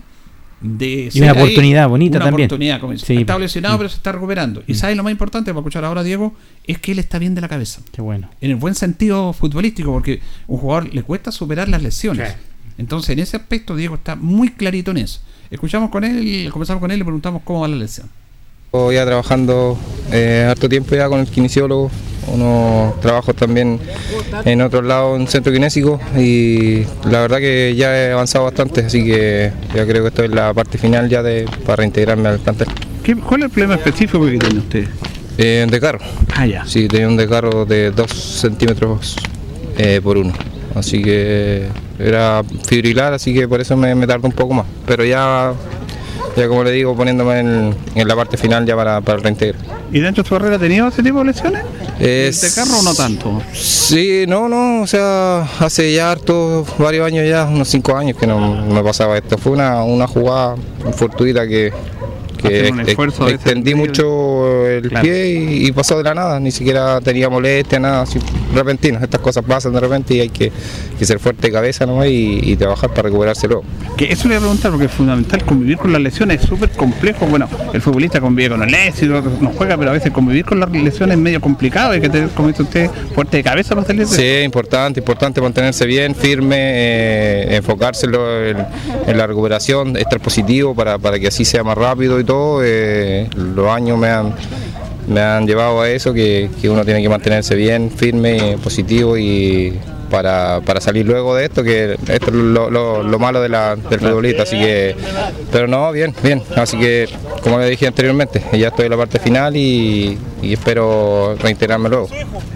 de 0.61 1.09
Y 1.13 1.21
una 1.21 1.31
ahí 1.31 1.37
oportunidad 1.37 1.87
bonita 1.87 2.17
una 2.17 2.25
también. 2.25 2.47
oportunidad, 2.47 2.79
como. 2.81 2.97
Sí. 2.97 3.17
Está 3.17 3.37
lesionado, 3.37 3.75
Mm. 3.75 3.77
pero 3.77 3.89
se 3.89 3.95
está 3.97 4.11
recuperando. 4.11 4.63
Y 4.67 4.73
sabes 4.73 4.97
lo 4.97 5.03
más 5.03 5.11
importante, 5.11 5.51
para 5.51 5.59
escuchar 5.61 5.85
ahora 5.85 6.01
a 6.01 6.03
Diego, 6.03 6.33
es 6.65 6.79
que 6.79 6.91
él 6.93 6.99
está 6.99 7.19
bien 7.19 7.35
de 7.35 7.41
la 7.41 7.47
cabeza. 7.47 7.81
Qué 7.91 8.01
bueno. 8.01 8.29
En 8.41 8.49
el 8.51 8.57
buen 8.57 8.75
sentido 8.75 9.33
futbolístico, 9.33 9.91
porque 9.91 10.19
un 10.47 10.57
jugador 10.57 10.93
le 10.93 11.03
cuesta 11.03 11.31
superar 11.31 11.69
las 11.69 11.81
lesiones. 11.83 12.31
Sí. 12.31 12.35
Entonces, 12.77 13.11
en 13.11 13.19
ese 13.19 13.37
aspecto, 13.37 13.75
Diego 13.75 13.95
está 13.95 14.15
muy 14.15 14.49
clarito 14.49 14.91
en 14.91 14.97
eso. 14.97 15.21
Escuchamos 15.51 15.89
con 15.91 16.03
él, 16.03 16.49
comenzamos 16.51 16.81
con 16.81 16.91
él 16.91 16.95
y 16.95 16.99
le 16.99 17.05
preguntamos 17.05 17.41
cómo 17.45 17.61
va 17.61 17.67
la 17.67 17.75
lesión. 17.75 18.09
Ya 18.71 19.03
trabajando 19.03 19.77
eh, 20.11 20.45
harto 20.47 20.69
tiempo 20.69 20.95
ya 20.95 21.09
con 21.09 21.19
el 21.21 21.27
kinesiólogo, 21.27 21.89
unos 22.27 22.99
trabajos 23.01 23.35
también 23.35 23.79
en 24.45 24.61
otros 24.61 24.85
lados 24.85 25.19
en 25.19 25.27
centro 25.27 25.51
kinésico 25.51 25.99
y 26.15 26.83
la 27.09 27.21
verdad 27.21 27.39
que 27.39 27.73
ya 27.75 27.97
he 27.97 28.11
avanzado 28.11 28.45
bastante, 28.45 28.81
así 28.81 29.03
que 29.03 29.51
ya 29.73 29.87
creo 29.87 30.03
que 30.03 30.09
estoy 30.09 30.25
en 30.27 30.35
la 30.35 30.53
parte 30.53 30.77
final 30.77 31.09
ya 31.09 31.23
de, 31.23 31.45
para 31.65 31.77
reintegrarme 31.77 32.29
al 32.29 32.37
plantel. 32.39 32.67
¿Qué- 33.03 33.15
¿Cuál 33.15 33.41
es 33.41 33.45
el 33.45 33.49
problema 33.51 33.73
específico 33.75 34.23
que 34.25 34.37
tiene 34.37 34.59
usted? 34.59 34.87
Eh, 35.39 35.61
un 35.65 35.71
desgarro, 35.71 35.99
Ah, 36.35 36.45
ya. 36.45 36.63
sí, 36.67 36.87
tenía 36.87 37.07
un 37.07 37.17
desgarro 37.17 37.65
de 37.65 37.89
2 37.89 38.11
centímetros 38.11 39.15
eh, 39.79 39.99
por 40.03 40.15
uno, 40.17 40.33
así 40.75 41.01
que 41.01 41.65
era 41.97 42.43
fibrilar, 42.67 43.13
así 43.13 43.33
que 43.33 43.47
por 43.47 43.61
eso 43.61 43.75
me, 43.75 43.95
me 43.95 44.05
tardó 44.05 44.27
un 44.27 44.33
poco 44.33 44.53
más, 44.53 44.67
pero 44.85 45.03
ya, 45.05 45.53
ya 46.35 46.47
como 46.47 46.63
le 46.63 46.71
digo, 46.71 46.95
poniéndome 46.95 47.39
en, 47.39 47.75
en 47.95 48.07
la 48.07 48.15
parte 48.15 48.37
final 48.37 48.65
ya 48.65 48.75
para, 48.75 49.01
para 49.01 49.17
el 49.17 49.23
reintegro. 49.23 49.57
¿Y 49.91 49.99
dentro 49.99 50.23
de 50.23 50.29
su 50.29 50.35
carrera 50.35 50.55
ha 50.55 50.59
tenido 50.59 50.87
ese 50.87 51.01
tipo 51.03 51.19
de 51.19 51.25
lesiones? 51.25 51.63
Es- 51.99 52.41
¿De 52.41 52.51
carro 52.53 52.79
o 52.79 52.83
no 52.83 52.93
tanto? 52.93 53.41
Sí, 53.53 54.25
no, 54.27 54.47
no, 54.47 54.81
o 54.83 54.87
sea, 54.87 55.41
hace 55.59 55.91
ya 55.93 56.11
harto, 56.11 56.65
varios 56.77 57.05
años 57.07 57.27
ya, 57.27 57.45
unos 57.45 57.67
cinco 57.67 57.95
años 57.95 58.15
que 58.17 58.27
no 58.27 58.39
me 58.65 58.83
pasaba 58.83 59.17
esto. 59.17 59.37
Fue 59.37 59.51
una, 59.53 59.83
una 59.83 60.07
jugada 60.07 60.55
fortuita 60.93 61.47
que, 61.47 61.73
que 62.41 62.47
Hacer 62.47 62.65
ex- 62.79 62.87
esfuerzo 62.89 63.27
extendí 63.29 63.75
mucho 63.75 64.67
el 64.67 64.89
Claro. 64.89 65.03
pie 65.03 65.27
y, 65.33 65.67
y 65.67 65.71
pasó 65.71 65.97
de 65.97 66.03
la 66.03 66.13
nada, 66.15 66.39
ni 66.39 66.51
siquiera 66.51 66.99
tenía 67.01 67.29
molestia, 67.29 67.79
nada, 67.79 68.01
así. 68.03 68.19
Estas 69.01 69.21
cosas 69.21 69.43
pasan 69.45 69.73
de 69.73 69.79
repente 69.79 70.13
y 70.15 70.19
hay 70.21 70.29
que, 70.29 70.51
que 70.97 71.05
ser 71.05 71.19
fuerte 71.19 71.47
de 71.47 71.53
cabeza 71.53 71.85
nomás 71.85 72.07
y, 72.07 72.39
y 72.43 72.55
trabajar 72.55 72.89
para 72.89 73.03
recuperarse 73.03 73.47
luego. 73.47 73.63
Que 73.97 74.11
eso 74.11 74.27
le 74.27 74.35
voy 74.35 74.37
a 74.37 74.39
preguntar 74.41 74.71
porque 74.71 74.85
es 74.85 74.91
fundamental 74.91 75.43
convivir 75.45 75.77
con 75.77 75.91
las 75.93 76.01
lesiones, 76.01 76.41
es 76.41 76.47
súper 76.47 76.69
complejo. 76.71 77.25
Bueno, 77.27 77.47
el 77.73 77.81
futbolista 77.81 78.19
convive 78.19 78.49
con 78.49 78.63
el 78.63 78.73
éxito, 78.73 79.21
no 79.41 79.51
juega, 79.55 79.77
pero 79.77 79.91
a 79.91 79.93
veces 79.93 80.11
convivir 80.11 80.45
con 80.45 80.59
las 80.59 80.69
lesiones 80.71 81.15
es 81.15 81.21
medio 81.21 81.41
complicado. 81.41 81.91
Hay 81.91 82.01
que 82.01 82.09
tener, 82.09 82.29
como 82.29 82.47
dice 82.49 82.63
usted, 82.63 82.89
fuerte 83.13 83.37
de 83.37 83.43
cabeza 83.43 83.75
para 83.75 83.85
salir 83.87 84.07
de 84.07 84.15
Sí, 84.15 84.43
importante, 84.45 84.99
importante 84.99 85.41
mantenerse 85.41 85.85
bien, 85.85 86.15
firme, 86.15 86.55
eh, 86.57 87.55
enfocárselo 87.57 88.45
en, 88.45 88.57
en 89.07 89.17
la 89.17 89.27
recuperación, 89.27 89.95
estar 89.97 90.19
positivo 90.19 90.73
para, 90.75 90.97
para 90.97 91.19
que 91.19 91.27
así 91.27 91.45
sea 91.45 91.63
más 91.63 91.77
rápido 91.77 92.19
y 92.19 92.23
eh, 92.63 93.29
los 93.35 93.67
años 93.67 93.97
me 93.97 94.09
han, 94.09 94.33
me 95.07 95.21
han 95.21 95.47
llevado 95.47 95.81
a 95.81 95.89
eso, 95.89 96.13
que 96.13 96.49
uno 96.65 96.85
tiene 96.85 97.01
que 97.01 97.09
mantenerse 97.09 97.55
bien, 97.55 97.89
firme, 97.91 98.57
positivo 98.63 99.17
y 99.17 99.79
para, 100.09 100.61
para 100.61 100.81
salir 100.81 101.05
luego 101.05 101.35
de 101.35 101.45
esto, 101.45 101.63
que 101.63 101.93
esto 101.93 102.27
es 102.27 102.33
lo, 102.33 102.69
lo- 102.69 103.03
lo 103.03 103.19
malo 103.19 103.41
de 103.41 103.49
la, 103.49 103.75
del 103.75 103.99
futbolista, 103.99 104.43
así 104.43 104.57
que, 104.57 104.95
pero 105.51 105.67
no, 105.67 105.91
bien, 105.91 106.13
bien, 106.23 106.41
así 106.55 106.77
que 106.77 107.07
como 107.43 107.59
le 107.59 107.69
dije 107.69 107.87
anteriormente, 107.87 108.43
ya 108.53 108.69
estoy 108.69 108.85
en 108.85 108.91
la 108.91 108.97
parte 108.97 109.19
final 109.19 109.55
y, 109.55 110.17
y 110.41 110.53
espero 110.53 111.35
reintegrarme 111.39 111.89
luego. 111.89 112.09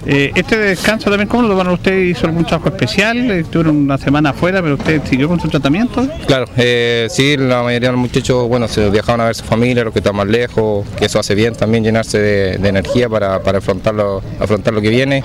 Eh, 0.05 0.31
este 0.35 0.57
descanso 0.57 1.09
también, 1.09 1.29
¿cómo 1.29 1.43
lo 1.43 1.49
tomaron 1.49 1.73
usted? 1.73 1.97
¿Hizo 1.97 2.27
algún 2.27 2.45
trabajo 2.45 2.69
especial? 2.69 3.31
Estuvieron 3.31 3.77
una 3.77 3.97
semana 3.97 4.31
afuera, 4.31 4.61
pero 4.61 4.75
usted 4.75 5.01
siguió 5.09 5.27
con 5.29 5.39
su 5.39 5.47
tratamiento. 5.47 6.05
Claro, 6.27 6.45
eh, 6.57 7.07
sí, 7.09 7.37
la 7.37 7.63
mayoría 7.63 7.89
de 7.89 7.93
los 7.93 8.01
muchachos, 8.01 8.47
bueno, 8.49 8.67
se 8.67 8.89
viajaban 8.89 9.21
a 9.21 9.25
ver 9.25 9.35
su 9.35 9.43
familia, 9.45 9.83
los 9.83 9.93
que 9.93 9.99
están 9.99 10.15
más 10.15 10.27
lejos, 10.27 10.85
que 10.97 11.05
eso 11.05 11.19
hace 11.19 11.35
bien 11.35 11.55
también 11.55 11.83
llenarse 11.83 12.19
de, 12.19 12.57
de 12.57 12.69
energía 12.69 13.07
para, 13.07 13.41
para 13.41 13.59
afrontar, 13.59 13.93
lo, 13.93 14.21
afrontar 14.39 14.73
lo 14.73 14.81
que 14.81 14.89
viene. 14.89 15.23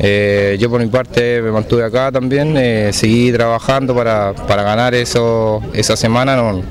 Eh, 0.00 0.56
yo 0.60 0.70
por 0.70 0.80
mi 0.80 0.86
parte 0.86 1.42
me 1.42 1.50
mantuve 1.50 1.84
acá 1.84 2.12
también, 2.12 2.54
eh, 2.56 2.90
seguí 2.92 3.32
trabajando 3.32 3.94
para, 3.94 4.32
para 4.32 4.62
ganar 4.62 4.94
eso 4.94 5.60
esa 5.72 5.96
semana, 5.96 6.36
no, 6.36 6.62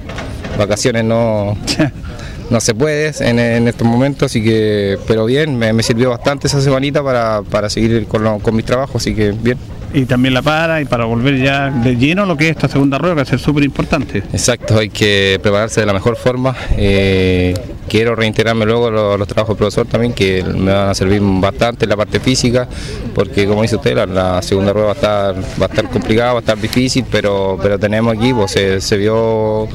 vacaciones 0.57 1.03
no, 1.03 1.57
no 2.49 2.59
se 2.61 2.73
puede 2.73 3.11
en, 3.19 3.37
en 3.39 3.67
estos 3.67 3.85
momentos, 3.85 4.31
así 4.31 4.41
que, 4.41 4.97
pero 5.07 5.25
bien, 5.25 5.57
me, 5.57 5.73
me 5.73 5.83
sirvió 5.83 6.09
bastante 6.09 6.47
esa 6.47 6.61
semanita 6.61 7.03
para, 7.03 7.41
para 7.41 7.69
seguir 7.69 8.07
con, 8.07 8.23
lo- 8.23 8.39
con 8.39 8.55
mis 8.55 8.63
trabajos, 8.65 9.01
así 9.01 9.13
que 9.13 9.31
bien. 9.31 9.57
Y 9.97 10.05
también 10.05 10.33
la 10.35 10.41
para 10.43 10.79
y 10.79 10.85
para 10.85 11.05
volver 11.05 11.37
ya 11.41 11.69
de 11.71 11.95
lleno 11.95 12.25
lo 12.25 12.37
que 12.37 12.45
es 12.45 12.51
esta 12.51 12.67
segunda 12.67 12.97
rueda, 12.99 13.13
que 13.13 13.17
va 13.17 13.21
a 13.23 13.25
ser 13.25 13.39
súper 13.39 13.63
importante. 13.63 14.19
Exacto, 14.31 14.77
hay 14.77 14.89
que 14.89 15.39
prepararse 15.41 15.79
de 15.79 15.87
la 15.87 15.93
mejor 15.93 16.15
forma. 16.17 16.55
eh, 16.77 17.53
quiero 17.89 18.15
reintegrarme 18.17 18.65
luego 18.65 18.91
los, 18.91 19.17
los 19.17 19.27
trabajos 19.29 19.55
del 19.55 19.57
profesor 19.59 19.87
también, 19.87 20.11
que 20.13 20.43
me 20.43 20.71
van 20.73 20.89
a 20.89 20.93
servir 20.93 21.21
bastante 21.23 21.85
en 21.85 21.89
la 21.89 21.95
parte 21.95 22.19
física, 22.19 22.67
porque 23.15 23.47
como 23.47 23.61
dice 23.61 23.77
usted, 23.77 23.95
la, 23.95 24.05
la 24.05 24.41
segunda 24.41 24.73
rueda 24.73 24.87
va 24.87 24.91
a 24.91 24.95
estar, 24.95 25.35
va 25.61 25.65
a 25.65 25.69
estar 25.69 25.89
complicada, 25.89 26.33
va 26.33 26.39
a 26.39 26.41
estar 26.41 26.59
difícil, 26.59 27.05
pero, 27.09 27.57
pero 27.63 27.79
tenemos 27.79 28.13
equipo, 28.15 28.45
se, 28.47 28.81
se 28.81 28.97
vio 28.97 29.67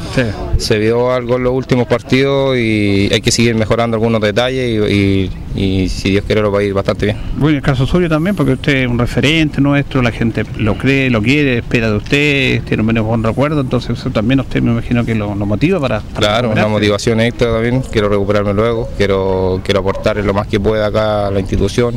se 0.58 0.78
vio 0.78 1.10
algo 1.10 1.36
en 1.36 1.44
los 1.44 1.54
últimos 1.54 1.86
partidos 1.88 2.56
y 2.58 3.08
hay 3.12 3.20
que 3.22 3.32
seguir 3.32 3.54
mejorando 3.56 3.96
algunos 3.96 4.20
detalles 4.20 4.68
y, 4.90 4.94
y- 4.94 5.30
y 5.54 5.88
si 5.90 6.10
Dios 6.10 6.24
quiere 6.26 6.40
lo 6.40 6.50
va 6.50 6.60
a 6.60 6.62
ir 6.62 6.72
bastante 6.72 7.04
bien. 7.06 7.18
Bueno, 7.36 7.50
en 7.50 7.56
el 7.56 7.62
caso 7.62 7.86
suyo 7.86 8.08
también, 8.08 8.34
porque 8.34 8.52
usted 8.52 8.74
es 8.84 8.88
un 8.88 8.98
referente 8.98 9.60
nuestro, 9.60 10.00
la 10.00 10.10
gente 10.12 10.44
lo 10.58 10.76
cree, 10.78 11.10
lo 11.10 11.22
quiere, 11.22 11.58
espera 11.58 11.90
de 11.90 11.96
usted, 11.96 12.62
tiene 12.62 12.82
un 12.82 12.86
menos 12.86 13.04
buen 13.04 13.22
recuerdo, 13.22 13.60
entonces 13.62 13.98
eso 13.98 14.10
también 14.10 14.40
usted 14.40 14.62
me 14.62 14.70
imagino 14.72 15.04
que 15.04 15.14
lo, 15.14 15.34
lo 15.34 15.46
motiva 15.46 15.80
para... 15.80 16.00
para 16.00 16.18
Claro, 16.28 16.50
una 16.50 16.68
motivación 16.68 17.20
extra 17.20 17.52
también, 17.52 17.82
quiero 17.90 18.08
recuperarme 18.08 18.54
luego, 18.54 18.88
quiero, 18.96 19.60
quiero 19.64 19.80
aportar 19.80 20.16
lo 20.18 20.34
más 20.34 20.46
que 20.46 20.60
pueda 20.60 20.86
acá 20.86 21.26
a 21.26 21.30
la 21.30 21.40
institución. 21.40 21.96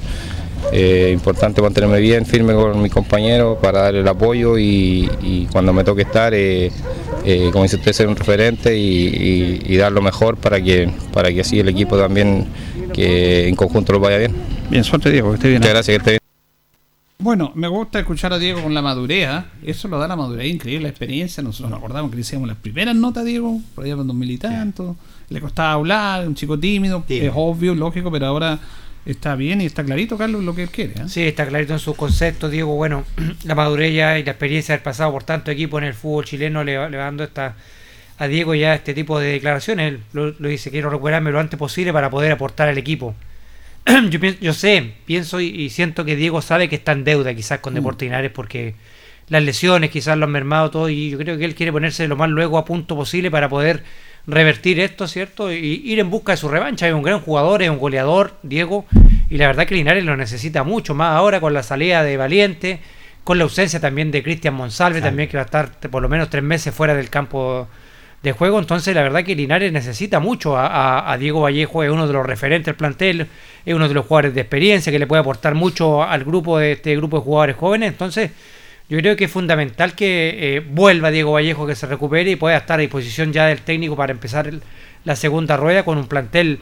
Eh, 0.72 1.12
importante 1.14 1.62
mantenerme 1.62 2.00
bien, 2.00 2.26
firme 2.26 2.54
con 2.56 2.82
mis 2.82 2.92
compañeros 2.92 3.60
para 3.62 3.82
dar 3.84 3.96
el 3.96 4.08
apoyo 4.08 4.58
y, 4.58 5.08
y 5.22 5.48
cuando 5.52 5.72
me 5.74 5.84
toque 5.84 6.02
estar, 6.02 6.34
eh, 6.34 6.72
eh, 7.24 7.50
como 7.52 7.64
dice 7.64 7.76
usted, 7.76 7.94
ser 7.94 8.08
un 8.08 8.16
referente 8.16 8.76
y, 8.76 8.82
y- 9.08 9.62
y 9.74 9.78
dar 9.78 9.92
lo 9.92 10.02
mejor 10.02 10.38
para 10.38 10.60
que, 10.60 10.90
para 11.14 11.32
que 11.32 11.42
así 11.42 11.60
el 11.60 11.70
equipo 11.70 11.98
también 11.98 12.48
que 12.94 13.48
en 13.48 13.56
conjunto 13.56 13.94
lo 13.94 14.00
vaya 14.00 14.18
bien. 14.18 14.32
Bien, 14.70 14.84
suerte 14.84 15.12
Diego, 15.12 15.30
que 15.30 15.36
esté 15.36 15.50
bien. 15.50 15.60
Muchas 15.60 15.74
gracias, 15.74 15.94
que 15.94 15.98
esté 15.98 16.12
bien. 16.14 16.25
Bueno, 17.18 17.54
me 17.56 17.68
gusta 17.70 18.00
escuchar 18.00 18.34
a 18.34 18.40
Diego 18.40 18.62
con 18.62 18.74
la 18.74 18.82
madurez. 18.82 19.28
¿ah? 19.28 19.46
Eso 19.64 19.88
lo 19.88 19.98
da 19.98 20.08
la 20.08 20.16
madurez, 20.16 20.48
increíble 20.48 20.84
la 20.84 20.90
experiencia. 20.90 21.42
Nosotros 21.42 21.70
nos 21.70 21.80
acordamos 21.80 22.12
que 22.12 22.18
le 22.18 22.22
hicimos 22.22 22.48
las 22.48 22.58
primeras 22.58 22.96
notas 22.96 23.24
a 23.24 23.26
Diego, 23.26 23.62
por 23.74 23.86
allá 23.86 23.94
en 23.94 24.08
2000 24.08 24.32
y 24.32 24.38
tanto. 24.38 24.96
Le 25.30 25.42
costaba 25.42 25.74
hablar, 25.74 26.28
un 26.28 26.36
chico 26.36 26.60
tímido, 26.60 27.04
Tímido. 27.08 27.28
es 27.28 27.34
obvio, 27.36 27.74
lógico, 27.74 28.12
pero 28.12 28.28
ahora 28.28 28.60
está 29.06 29.36
bien 29.36 29.62
y 29.62 29.66
está 29.66 29.84
clarito, 29.84 30.18
Carlos, 30.18 30.44
lo 30.44 30.54
que 30.54 30.64
él 30.64 30.70
quiere. 30.70 30.94
¿ah? 31.02 31.08
Sí, 31.08 31.24
está 31.24 31.48
clarito 31.48 31.74
en 31.74 31.80
sus 31.80 31.96
conceptos, 31.96 32.52
Diego. 32.52 32.76
Bueno, 32.76 33.06
la 33.46 33.56
madurez 33.56 33.96
ya 33.96 34.20
y 34.20 34.24
la 34.24 34.32
experiencia 34.32 34.76
del 34.76 34.84
pasado 34.84 35.12
por 35.12 35.24
tanto 35.24 35.52
equipo 35.52 35.78
en 35.78 35.86
el 35.86 35.94
fútbol 35.94 36.26
chileno 36.26 36.64
le 36.64 36.78
va, 36.78 36.90
le 36.90 36.98
va 36.98 37.06
dando 37.06 37.24
esta, 37.24 37.56
a 38.18 38.28
Diego 38.28 38.54
ya 38.56 38.76
este 38.76 38.94
tipo 38.94 39.20
de 39.20 39.30
declaraciones. 39.30 39.94
Él 39.94 40.00
lo, 40.12 40.32
lo 40.38 40.50
dice, 40.50 40.70
quiero 40.70 40.90
recuperarme 40.90 41.32
lo 41.32 41.40
antes 41.40 41.58
posible 41.58 41.94
para 41.94 42.10
poder 42.10 42.34
aportar 42.34 42.68
al 42.68 42.78
equipo. 42.78 43.16
yo, 44.10 44.20
pienso- 44.20 44.40
yo 44.42 44.54
sé, 44.54 44.94
pienso 45.06 45.40
y, 45.40 45.48
y 45.48 45.70
siento 45.70 46.06
que 46.06 46.16
Diego 46.16 46.42
sabe 46.42 46.70
que 46.70 46.76
está 46.76 46.92
en 46.94 47.04
deuda 47.04 47.34
quizás 47.34 47.60
con 47.60 47.74
Mm. 47.74 47.76
Deportes 47.76 48.06
Linares 48.08 48.32
porque 48.32 48.76
las 49.30 49.44
lesiones 49.44 49.90
quizás 49.90 50.18
lo 50.18 50.26
han 50.26 50.32
mermado 50.32 50.70
todo 50.72 50.90
y 50.90 51.10
yo 51.12 51.18
creo 51.18 51.38
que 51.38 51.46
él 51.46 51.56
quiere 51.56 51.72
ponerse 51.72 52.08
lo 52.08 52.16
más 52.16 52.30
luego 52.30 52.58
a 52.58 52.66
punto 52.66 52.96
posible 52.96 53.32
para 53.32 53.50
poder 53.50 53.84
revertir 54.28 54.80
esto, 54.80 55.08
¿cierto? 55.08 55.52
Y 55.54 55.82
ir 55.86 56.00
en 56.00 56.10
busca 56.10 56.32
de 56.34 56.38
su 56.38 56.48
revancha. 56.50 56.88
Es 56.88 56.94
un 56.94 57.04
gran 57.04 57.20
jugador, 57.20 57.62
es 57.62 57.70
un 57.70 57.78
goleador, 57.78 58.38
Diego, 58.44 58.86
y 59.30 59.38
la 59.38 59.48
verdad 59.48 59.68
que 59.68 59.76
Linares 59.76 60.04
lo 60.04 60.16
necesita 60.18 60.64
mucho, 60.64 60.96
más 60.96 61.16
ahora 61.16 61.40
con 61.40 61.54
la 61.54 61.62
salida 61.64 62.04
de 62.04 62.18
Valiente, 62.18 62.80
con 63.24 63.38
la 63.38 63.44
ausencia 63.44 63.80
también 63.80 64.12
de 64.12 64.22
Cristian 64.24 64.54
Monsalve, 64.56 65.02
también 65.02 65.30
que 65.30 65.38
va 65.38 65.44
a 65.44 65.46
estar 65.46 65.72
por 65.90 66.02
lo 66.02 66.10
menos 66.10 66.30
tres 66.30 66.44
meses 66.44 66.74
fuera 66.74 66.94
del 66.96 67.10
campo 67.10 67.68
de 68.26 68.34
juego. 68.34 68.60
Entonces, 68.60 68.94
la 68.94 69.02
verdad 69.04 69.24
que 69.24 69.36
Linares 69.36 69.72
necesita 69.72 70.20
mucho 70.20 70.56
a, 70.58 71.16
Diego 71.20 71.42
Vallejo, 71.42 71.84
es 71.84 71.90
uno 71.90 72.08
de 72.08 72.14
los 72.14 72.26
referentes 72.26 72.66
del 72.66 72.76
plantel, 72.76 73.28
es 73.66 73.74
uno 73.74 73.88
de 73.88 73.94
los 73.94 74.06
jugadores 74.06 74.36
de 74.36 74.42
experiencia 74.42 74.92
que 74.92 75.00
le 75.00 75.08
puede 75.08 75.22
aportar 75.22 75.56
mucho 75.56 76.04
al 76.04 76.24
grupo 76.24 76.58
de 76.60 76.74
este 76.74 76.96
grupo 76.96 77.18
de 77.18 77.24
jugadores 77.24 77.56
jóvenes. 77.56 77.90
Entonces, 77.90 78.32
yo 78.90 78.98
creo 79.00 79.16
que 79.16 79.26
es 79.26 79.32
fundamental 79.32 79.94
que 79.96 80.36
eh, 80.58 80.60
vuelva 80.60 81.10
Diego 81.10 81.32
Vallejo, 81.32 81.66
que 81.66 81.76
se 81.76 81.88
recupere 81.88 82.30
y 82.32 82.36
pueda 82.36 82.58
estar 82.58 82.80
a 82.80 82.82
disposición 82.82 83.32
ya 83.34 83.46
del 83.48 83.62
técnico 83.62 83.96
para 83.96 84.12
empezar 84.12 84.48
el- 84.48 84.62
la 85.06 85.16
segunda 85.16 85.56
rueda 85.58 85.84
con 85.84 85.98
un 85.98 86.08
plantel 86.08 86.60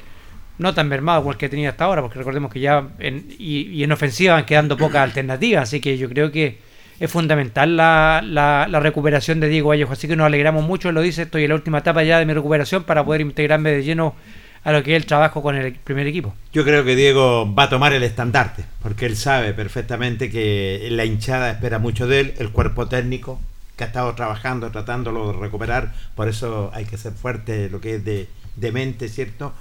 no 0.60 0.74
tan 0.74 0.88
mermado 0.88 1.22
como 1.22 1.32
el 1.32 1.38
que 1.38 1.50
tenía 1.50 1.70
hasta 1.70 1.86
ahora, 1.86 2.02
porque 2.02 2.20
recordemos 2.20 2.52
que 2.52 2.60
ya 2.60 2.88
en, 3.00 3.26
y, 3.40 3.62
y 3.72 3.84
en 3.84 3.92
ofensiva 3.92 4.36
van 4.36 4.46
quedando 4.46 4.78
pocas 4.78 5.02
alternativas, 5.02 5.64
así 5.64 5.80
que 5.82 5.98
yo 5.98 6.08
creo 6.10 6.32
que 6.32 6.60
es 7.00 7.12
fundamental 7.12 7.76
la, 7.78 8.22
la- 8.26 8.80
recuperación 8.80 9.40
de 9.40 9.50
Diego 9.50 9.70
Vallejo, 9.70 9.94
así 9.94 10.08
que 10.08 10.16
nos 10.16 10.26
alegramos 10.26 10.64
mucho, 10.66 10.92
lo 10.92 11.02
dice, 11.02 11.24
estoy 11.24 11.44
en 11.44 11.50
la 11.50 11.56
última 11.56 11.80
etapa 11.80 12.04
ya 12.04 12.20
de 12.20 12.26
mi 12.26 12.34
recuperación 12.34 12.84
para 12.84 13.04
poder 13.04 13.22
integrarme 13.22 13.72
de 13.72 13.84
lleno 13.84 14.16
a 14.64 14.72
lo 14.72 14.82
que 14.84 14.96
es 14.96 15.02
el 15.02 15.06
trabajo 15.06 15.42
con 15.42 15.56
el 15.56 15.74
primer 15.74 16.08
equipo. 16.08 16.34
Yo 16.54 16.64
creo 16.64 16.86
que 16.86 16.96
Diego 16.96 17.54
va 17.54 17.64
a 17.64 17.70
tomar 17.70 17.92
el 17.94 18.04
estandarte, 18.04 18.64
porque 18.82 19.06
él 19.06 19.18
sabe 19.18 19.54
perfectamente 19.54 20.30
que 20.30 20.88
la 20.92 21.04
hinchada 21.06 21.52
espera 21.52 21.80
mucho 21.80 22.08
de 22.08 22.20
él, 22.22 22.34
el 22.38 22.50
cuerpo 22.50 22.88
técnico 22.88 23.42
que 23.78 23.84
ha 23.84 23.88
estado 23.88 24.14
trabajando, 24.16 24.72
tratándolo 24.72 25.34
de 25.34 25.40
recuperar, 25.40 25.92
por 26.16 26.30
eso 26.30 26.72
hay 26.74 26.86
que 26.86 26.98
ser 26.98 27.12
fuerte 27.14 27.70
lo 27.70 27.82
que 27.82 27.96
es 27.96 28.06
de 28.06 28.72
mente, 28.72 29.10
¿cierto? 29.10 29.54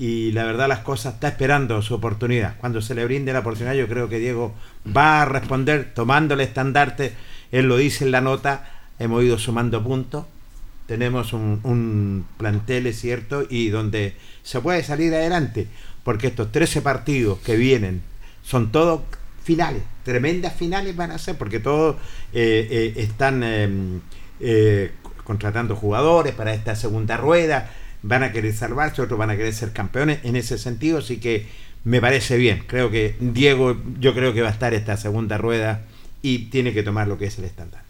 Y 0.00 0.32
la 0.32 0.44
verdad 0.44 0.66
las 0.66 0.78
cosas 0.78 1.12
está 1.12 1.28
esperando 1.28 1.82
su 1.82 1.92
oportunidad. 1.92 2.56
Cuando 2.56 2.80
se 2.80 2.94
le 2.94 3.04
brinde 3.04 3.34
la 3.34 3.40
oportunidad, 3.40 3.74
yo 3.74 3.86
creo 3.86 4.08
que 4.08 4.18
Diego 4.18 4.54
va 4.96 5.20
a 5.20 5.24
responder 5.26 5.92
tomando 5.94 6.32
el 6.32 6.40
estandarte, 6.40 7.12
él 7.52 7.66
lo 7.66 7.76
dice 7.76 8.06
en 8.06 8.10
la 8.10 8.22
nota, 8.22 8.64
hemos 8.98 9.22
ido 9.22 9.38
sumando 9.38 9.84
puntos, 9.84 10.24
tenemos 10.86 11.34
un, 11.34 11.60
un 11.64 12.24
plantel, 12.38 12.92
cierto, 12.94 13.44
y 13.46 13.68
donde 13.68 14.14
se 14.42 14.62
puede 14.62 14.82
salir 14.82 15.14
adelante, 15.14 15.66
porque 16.02 16.28
estos 16.28 16.50
13 16.50 16.80
partidos 16.80 17.38
que 17.40 17.56
vienen 17.56 18.00
son 18.42 18.72
todos 18.72 19.02
finales, 19.44 19.82
tremendas 20.02 20.54
finales 20.54 20.96
van 20.96 21.10
a 21.10 21.18
ser, 21.18 21.36
porque 21.36 21.60
todos 21.60 21.96
eh, 22.32 22.66
eh, 22.70 22.94
están 22.96 23.42
eh, 23.44 23.68
eh, 24.40 24.92
contratando 25.24 25.76
jugadores 25.76 26.34
para 26.34 26.54
esta 26.54 26.74
segunda 26.74 27.18
rueda, 27.18 27.70
van 28.02 28.22
a 28.22 28.32
querer 28.32 28.54
salvarse, 28.54 29.02
otros 29.02 29.18
van 29.18 29.30
a 29.30 29.36
querer 29.36 29.52
ser 29.52 29.72
campeones 29.72 30.20
en 30.24 30.36
ese 30.36 30.58
sentido, 30.58 30.98
así 30.98 31.18
que 31.18 31.46
me 31.84 32.00
parece 32.00 32.36
bien, 32.36 32.64
creo 32.66 32.90
que 32.90 33.16
Diego, 33.20 33.76
yo 33.98 34.14
creo 34.14 34.32
que 34.34 34.42
va 34.42 34.48
a 34.48 34.52
estar 34.52 34.74
esta 34.74 34.96
segunda 34.96 35.38
rueda 35.38 35.82
y 36.22 36.46
tiene 36.50 36.72
que 36.72 36.82
tomar 36.82 37.08
lo 37.08 37.16
que 37.18 37.26
es 37.26 37.38
el 37.38 37.44
estándar. 37.44 37.82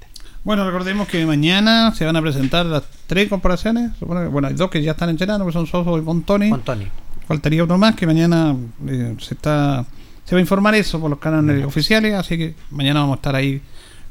Bueno, 0.43 0.65
recordemos 0.65 1.07
que 1.07 1.27
mañana 1.27 1.93
se 1.95 2.07
van 2.07 2.17
a 2.17 2.23
presentar 2.23 2.65
las 2.65 2.85
tres 3.07 3.29
que- 3.29 4.05
Bueno, 4.07 4.49
hay 4.49 4.55
dos 4.55 4.71
que 4.71 4.83
ya 4.83 4.93
están 4.93 5.11
entrenando, 5.11 5.45
que 5.45 5.53
son 5.53 5.67
Soso 5.67 5.99
y 5.99 6.01
Montoni. 6.01 6.49
Montoni. 6.49 6.87
Faltaría 7.29 7.63
otro 7.63 7.77
más 7.77 7.95
que 7.95 8.07
mañana 8.07 8.57
eh, 8.89 9.15
se 9.21 9.35
está 9.35 9.85
se 10.25 10.35
va 10.35 10.39
a 10.39 10.41
informar 10.41 10.75
eso 10.77 10.99
por 11.01 11.11
los 11.11 11.19
canales 11.19 11.65
oficiales, 11.67 12.15
así 12.15 12.39
que 12.39 12.55
mañana 12.71 13.01
vamos 13.01 13.15
a 13.15 13.17
estar 13.17 13.35
ahí 13.35 13.61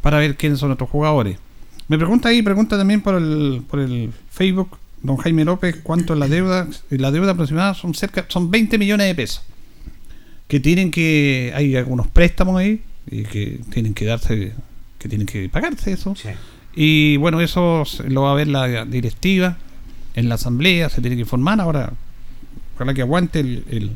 para 0.01 0.19
ver 0.19 0.35
quiénes 0.35 0.59
son 0.59 0.69
nuestros 0.69 0.89
jugadores. 0.89 1.38
Me 1.88 1.97
pregunta 1.97 2.30
ahí, 2.30 2.41
pregunta 2.43 2.77
también 2.77 3.01
por 3.01 3.15
el, 3.15 3.63
por 3.67 3.80
el 3.80 4.11
Facebook, 4.30 4.77
don 5.01 5.17
Jaime 5.17 5.45
López, 5.45 5.77
cuánto 5.84 6.13
es 6.13 6.19
la 6.19 6.27
deuda. 6.27 6.67
La 6.89 7.11
deuda 7.11 7.31
aproximada 7.31 7.73
son 7.73 7.93
cerca, 7.93 8.26
son 8.27 8.51
20 8.51 8.77
millones 8.77 9.07
de 9.07 9.15
pesos. 9.15 9.43
Que 10.47 10.59
tienen 10.59 10.91
que, 10.91 11.51
hay 11.55 11.76
algunos 11.76 12.07
préstamos 12.07 12.57
ahí, 12.59 12.81
y 13.09 13.23
que 13.23 13.59
tienen 13.71 13.93
que 13.93 14.05
darse, 14.05 14.53
que 14.97 15.09
tienen 15.09 15.27
que 15.27 15.47
pagarse 15.49 15.91
eso. 15.91 16.15
Y 16.76 17.17
bueno, 17.17 17.41
eso 17.41 17.84
lo 18.07 18.23
va 18.23 18.31
a 18.31 18.35
ver 18.35 18.47
la 18.47 18.85
directiva 18.85 19.57
en 20.15 20.27
la 20.30 20.35
asamblea, 20.35 20.89
se 20.89 21.01
tiene 21.01 21.15
que 21.15 21.21
informar. 21.21 21.59
Ahora, 21.61 21.93
ojalá 22.76 22.93
que 22.93 23.01
aguante 23.01 23.39
el, 23.39 23.63
el, 23.69 23.91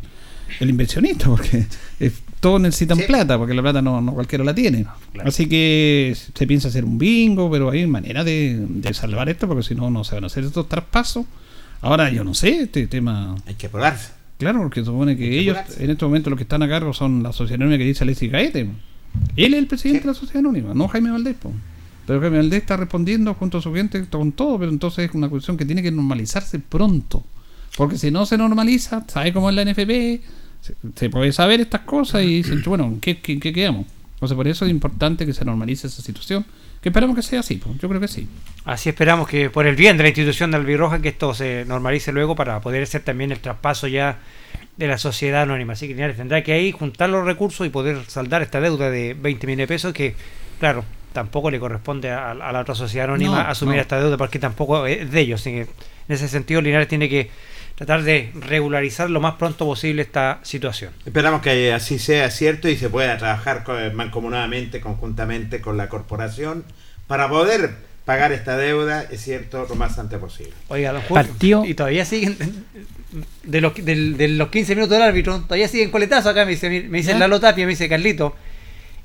el 0.59 0.69
inversionista, 0.69 1.25
porque 1.27 1.65
es- 1.99 2.21
todos 2.43 2.59
necesitan 2.59 2.99
plata, 3.07 3.37
porque 3.37 3.53
la 3.53 3.61
plata 3.61 3.81
no, 3.81 4.01
no 4.01 4.13
cualquiera 4.13 4.43
la 4.43 4.53
tiene. 4.53 4.85
Así 5.23 5.47
que 5.47 6.13
se 6.35 6.45
piensa 6.45 6.67
hacer 6.67 6.83
un 6.83 6.97
bingo, 6.97 7.49
pero 7.49 7.71
hay 7.71 7.87
manera 7.87 8.25
de, 8.25 8.65
de 8.67 8.93
salvar 8.93 9.29
esto, 9.29 9.47
porque 9.47 9.63
si 9.63 9.75
no, 9.75 9.89
no 9.89 10.03
se 10.03 10.15
van 10.15 10.25
a 10.25 10.27
hacer 10.27 10.43
estos 10.43 10.67
traspasos. 10.67 11.25
Ahora, 11.79 12.11
yo 12.11 12.25
no 12.25 12.33
sé, 12.33 12.63
este 12.63 12.85
tema. 12.87 13.35
Hay 13.47 13.55
que 13.55 13.67
apodarse. 13.67 14.11
Claro, 14.39 14.59
porque 14.61 14.81
se 14.81 14.87
supone 14.87 15.15
que 15.15 15.39
ellos, 15.39 15.57
en 15.79 15.89
este 15.89 16.03
momento, 16.03 16.29
los 16.29 16.35
que 16.35 16.43
están 16.43 16.61
a 16.63 16.67
cargo 16.67 16.91
son 16.91 17.23
la 17.23 17.31
sociedad 17.31 17.61
anónima 17.61 17.77
que 17.77 17.85
dice 17.85 18.03
Alexis 18.03 18.29
Gaete. 18.29 18.69
Él 19.37 19.53
es 19.53 19.59
el 19.59 19.67
presidente 19.67 20.01
de 20.01 20.07
la 20.07 20.13
sociedad 20.13 20.39
anónima, 20.39 20.73
no 20.73 20.89
Jaime 20.89 21.11
Valdés. 21.11 21.37
po. 21.37 21.53
Pero 22.05 22.19
Jaime 22.19 22.37
Valdés 22.37 22.59
está 22.59 22.75
respondiendo 22.75 23.33
junto 23.35 23.59
a 23.59 23.61
su 23.61 23.73
gente 23.73 24.05
con 24.09 24.33
todo, 24.33 24.59
pero 24.59 24.69
entonces 24.69 25.07
es 25.07 25.15
una 25.15 25.29
cuestión 25.29 25.55
que 25.55 25.65
tiene 25.65 25.81
que 25.81 25.91
normalizarse 25.91 26.59
pronto. 26.59 27.23
Porque 27.77 27.97
si 27.97 28.11
no 28.11 28.25
se 28.25 28.37
normaliza, 28.37 29.05
¿sabe 29.07 29.31
cómo 29.31 29.49
es 29.49 29.55
la 29.55 29.63
NFP? 29.63 30.42
Se, 30.63 30.75
se 30.95 31.09
puede 31.09 31.31
saber 31.33 31.59
estas 31.59 31.81
cosas 31.81 32.23
y 32.23 32.37
dicen, 32.37 32.63
bueno, 32.65 32.85
¿en 32.85 32.99
qué, 33.01 33.19
qué- 33.19 33.39
qué 33.39 33.51
quedamos? 33.51 33.85
Entonces 34.15 34.35
por 34.35 34.47
eso 34.47 34.63
es 34.65 34.71
importante 34.71 35.25
que 35.25 35.33
se 35.33 35.43
normalice 35.43 35.87
esa 35.87 36.01
situación. 36.01 36.45
Que 36.81 36.89
esperamos 36.89 37.15
que 37.15 37.21
sea 37.21 37.39
así, 37.41 37.55
po. 37.57 37.73
yo 37.81 37.87
creo 37.89 37.99
que 38.01 38.07
sí. 38.07 38.27
Así 38.65 38.89
esperamos 38.89 39.27
que 39.27 39.49
por 39.49 39.65
el 39.67 39.75
bien 39.75 39.95
de 39.97 40.03
la 40.03 40.09
institución 40.09 40.51
de 40.51 40.57
Albirroja 40.57 40.99
que 41.01 41.09
esto 41.09 41.33
se 41.33 41.63
normalice 41.65 42.11
luego 42.11 42.35
para 42.35 42.59
poder 42.61 42.83
hacer 42.83 43.01
también 43.03 43.31
el 43.31 43.39
traspaso 43.39 43.87
ya 43.87 44.19
de 44.77 44.87
la 44.87 44.97
sociedad 44.97 45.43
anónima. 45.43 45.73
Así 45.73 45.87
que 45.87 45.93
Linares 45.95 46.17
tendrá 46.17 46.43
que 46.43 46.53
ahí 46.53 46.71
juntar 46.71 47.09
los 47.09 47.25
recursos 47.25 47.65
y 47.67 47.69
poder 47.69 48.03
saldar 48.07 48.41
esta 48.41 48.59
deuda 48.61 48.89
de 48.89 49.13
20 49.13 49.45
millones 49.47 49.63
de 49.63 49.73
pesos 49.73 49.93
que, 49.93 50.15
claro, 50.59 50.83
tampoco 51.13 51.51
le 51.51 51.59
corresponde 51.59 52.09
a, 52.11 52.31
a 52.31 52.51
la 52.51 52.59
otra 52.59 52.75
sociedad 52.75 53.07
anónima 53.07 53.43
No, 53.43 53.49
asumir 53.49 53.75
no. 53.75 53.81
esta 53.81 53.99
deuda 53.99 54.17
porque 54.17 54.39
tampoco 54.39 54.85
es 54.85 55.09
de 55.11 55.19
ellos. 55.21 55.39
Así 55.41 55.51
que 55.51 55.61
en 55.61 55.67
ese 56.09 56.27
sentido 56.27 56.61
Linares 56.61 56.87
tiene 56.87 57.07
que 57.07 57.29
tratar 57.75 58.03
de 58.03 58.31
regularizar 58.39 59.09
lo 59.09 59.19
más 59.19 59.35
pronto 59.35 59.65
posible 59.65 60.01
esta 60.01 60.39
situación. 60.43 60.91
Esperamos 61.05 61.41
que 61.41 61.73
así 61.73 61.99
sea 61.99 62.29
cierto 62.29 62.69
y 62.69 62.77
se 62.77 62.89
pueda 62.89 63.17
trabajar 63.17 63.63
co- 63.63 63.75
mancomunadamente, 63.93 64.79
conjuntamente 64.81 65.59
con 65.61 65.77
la 65.77 65.89
corporación 65.89 66.63
para 67.07 67.27
poder 67.29 67.71
pagar 68.05 68.31
esta 68.33 68.57
deuda, 68.57 69.01
es 69.09 69.21
cierto, 69.21 69.65
lo 69.67 69.75
más 69.75 69.97
antes 69.97 70.19
posible. 70.19 70.51
Oiga, 70.67 70.91
don 70.91 71.01
Julio, 71.03 71.23
Partió- 71.23 71.65
y 71.65 71.73
todavía 71.73 72.03
siguen 72.05 72.37
de 73.43 73.61
los, 73.61 73.73
de 73.75 74.27
los 74.29 74.49
15 74.49 74.75
minutos 74.75 74.97
del 74.97 75.01
árbitro, 75.03 75.39
todavía 75.41 75.67
siguen 75.67 75.89
coletazos 75.89 76.31
acá, 76.31 76.43
me 76.45 76.51
dice, 76.51 76.69
me 76.69 76.97
dice 76.97 77.11
¿Ya? 77.11 77.19
Lalo 77.19 77.39
Tapia, 77.39 77.65
me 77.65 77.71
dice 77.71 77.87
Carlito. 77.87 78.35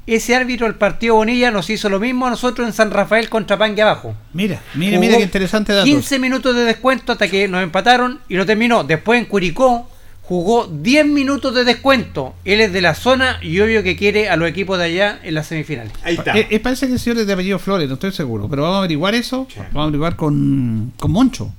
Ese 0.08 0.34
árbitro 0.34 0.66
del 0.66 0.74
partido 0.74 1.16
Bonilla 1.16 1.50
nos 1.50 1.68
hizo 1.68 1.90
lo 1.90 2.00
mismo 2.00 2.26
a 2.26 2.30
nosotros 2.30 2.66
en 2.66 2.72
San 2.72 2.90
Rafael 2.90 3.28
contra 3.28 3.58
Pangue 3.58 3.82
abajo. 3.82 4.16
Mira, 4.32 4.62
mira, 4.74 4.92
Jugó 4.92 5.00
mira 5.02 5.16
qué 5.18 5.22
interesante 5.22 5.74
dato. 5.74 5.84
15 5.84 6.18
minutos 6.18 6.56
de 6.56 6.62
descuento 6.62 7.12
hasta 7.12 7.28
que 7.28 7.46
nos 7.46 7.62
empataron 7.62 8.18
y 8.26 8.36
no 8.36 8.46
terminó. 8.46 8.84
Después 8.84 9.20
en 9.20 9.26
Curicó 9.26 9.86
jugó 10.22 10.66
10 10.66 11.06
minutos 11.08 11.54
de 11.54 11.64
descuento. 11.64 12.34
Él 12.46 12.62
es 12.62 12.72
de 12.72 12.80
la 12.80 12.94
zona 12.94 13.38
y 13.42 13.60
obvio 13.60 13.82
que 13.82 13.96
quiere 13.96 14.30
a 14.30 14.36
los 14.36 14.48
equipos 14.48 14.78
de 14.78 14.84
allá 14.84 15.20
en 15.22 15.34
las 15.34 15.46
semifinales. 15.46 15.92
Ahí 16.02 16.14
está. 16.14 16.34
Eh, 16.38 16.46
eh, 16.48 16.58
parece 16.58 16.86
que 16.86 16.94
el 16.94 16.98
señor 16.98 17.18
es 17.18 17.26
de 17.26 17.34
apellido 17.34 17.58
Flores, 17.58 17.86
no 17.86 17.94
estoy 17.96 18.12
seguro, 18.12 18.48
pero 18.48 18.62
vamos 18.62 18.76
a 18.76 18.78
averiguar 18.78 19.14
eso. 19.14 19.46
Vamos 19.56 19.76
a 19.76 19.82
averiguar 19.82 20.16
con, 20.16 20.90
con 20.98 21.10
Moncho. 21.10 21.52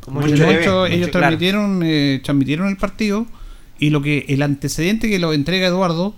Con 0.00 0.12
Moncho, 0.12 0.28
Moncho 0.28 0.44
TV, 0.44 0.54
Moncho, 0.54 0.70
Moncho, 0.70 0.86
ellos 0.86 1.08
claro. 1.08 1.20
transmitieron, 1.20 1.80
eh, 1.82 2.20
transmitieron 2.22 2.68
el 2.68 2.76
partido 2.76 3.26
y 3.78 3.88
lo 3.88 4.02
que 4.02 4.26
el 4.28 4.42
antecedente 4.42 5.08
que 5.08 5.18
lo 5.18 5.32
entrega 5.32 5.66
Eduardo 5.66 6.14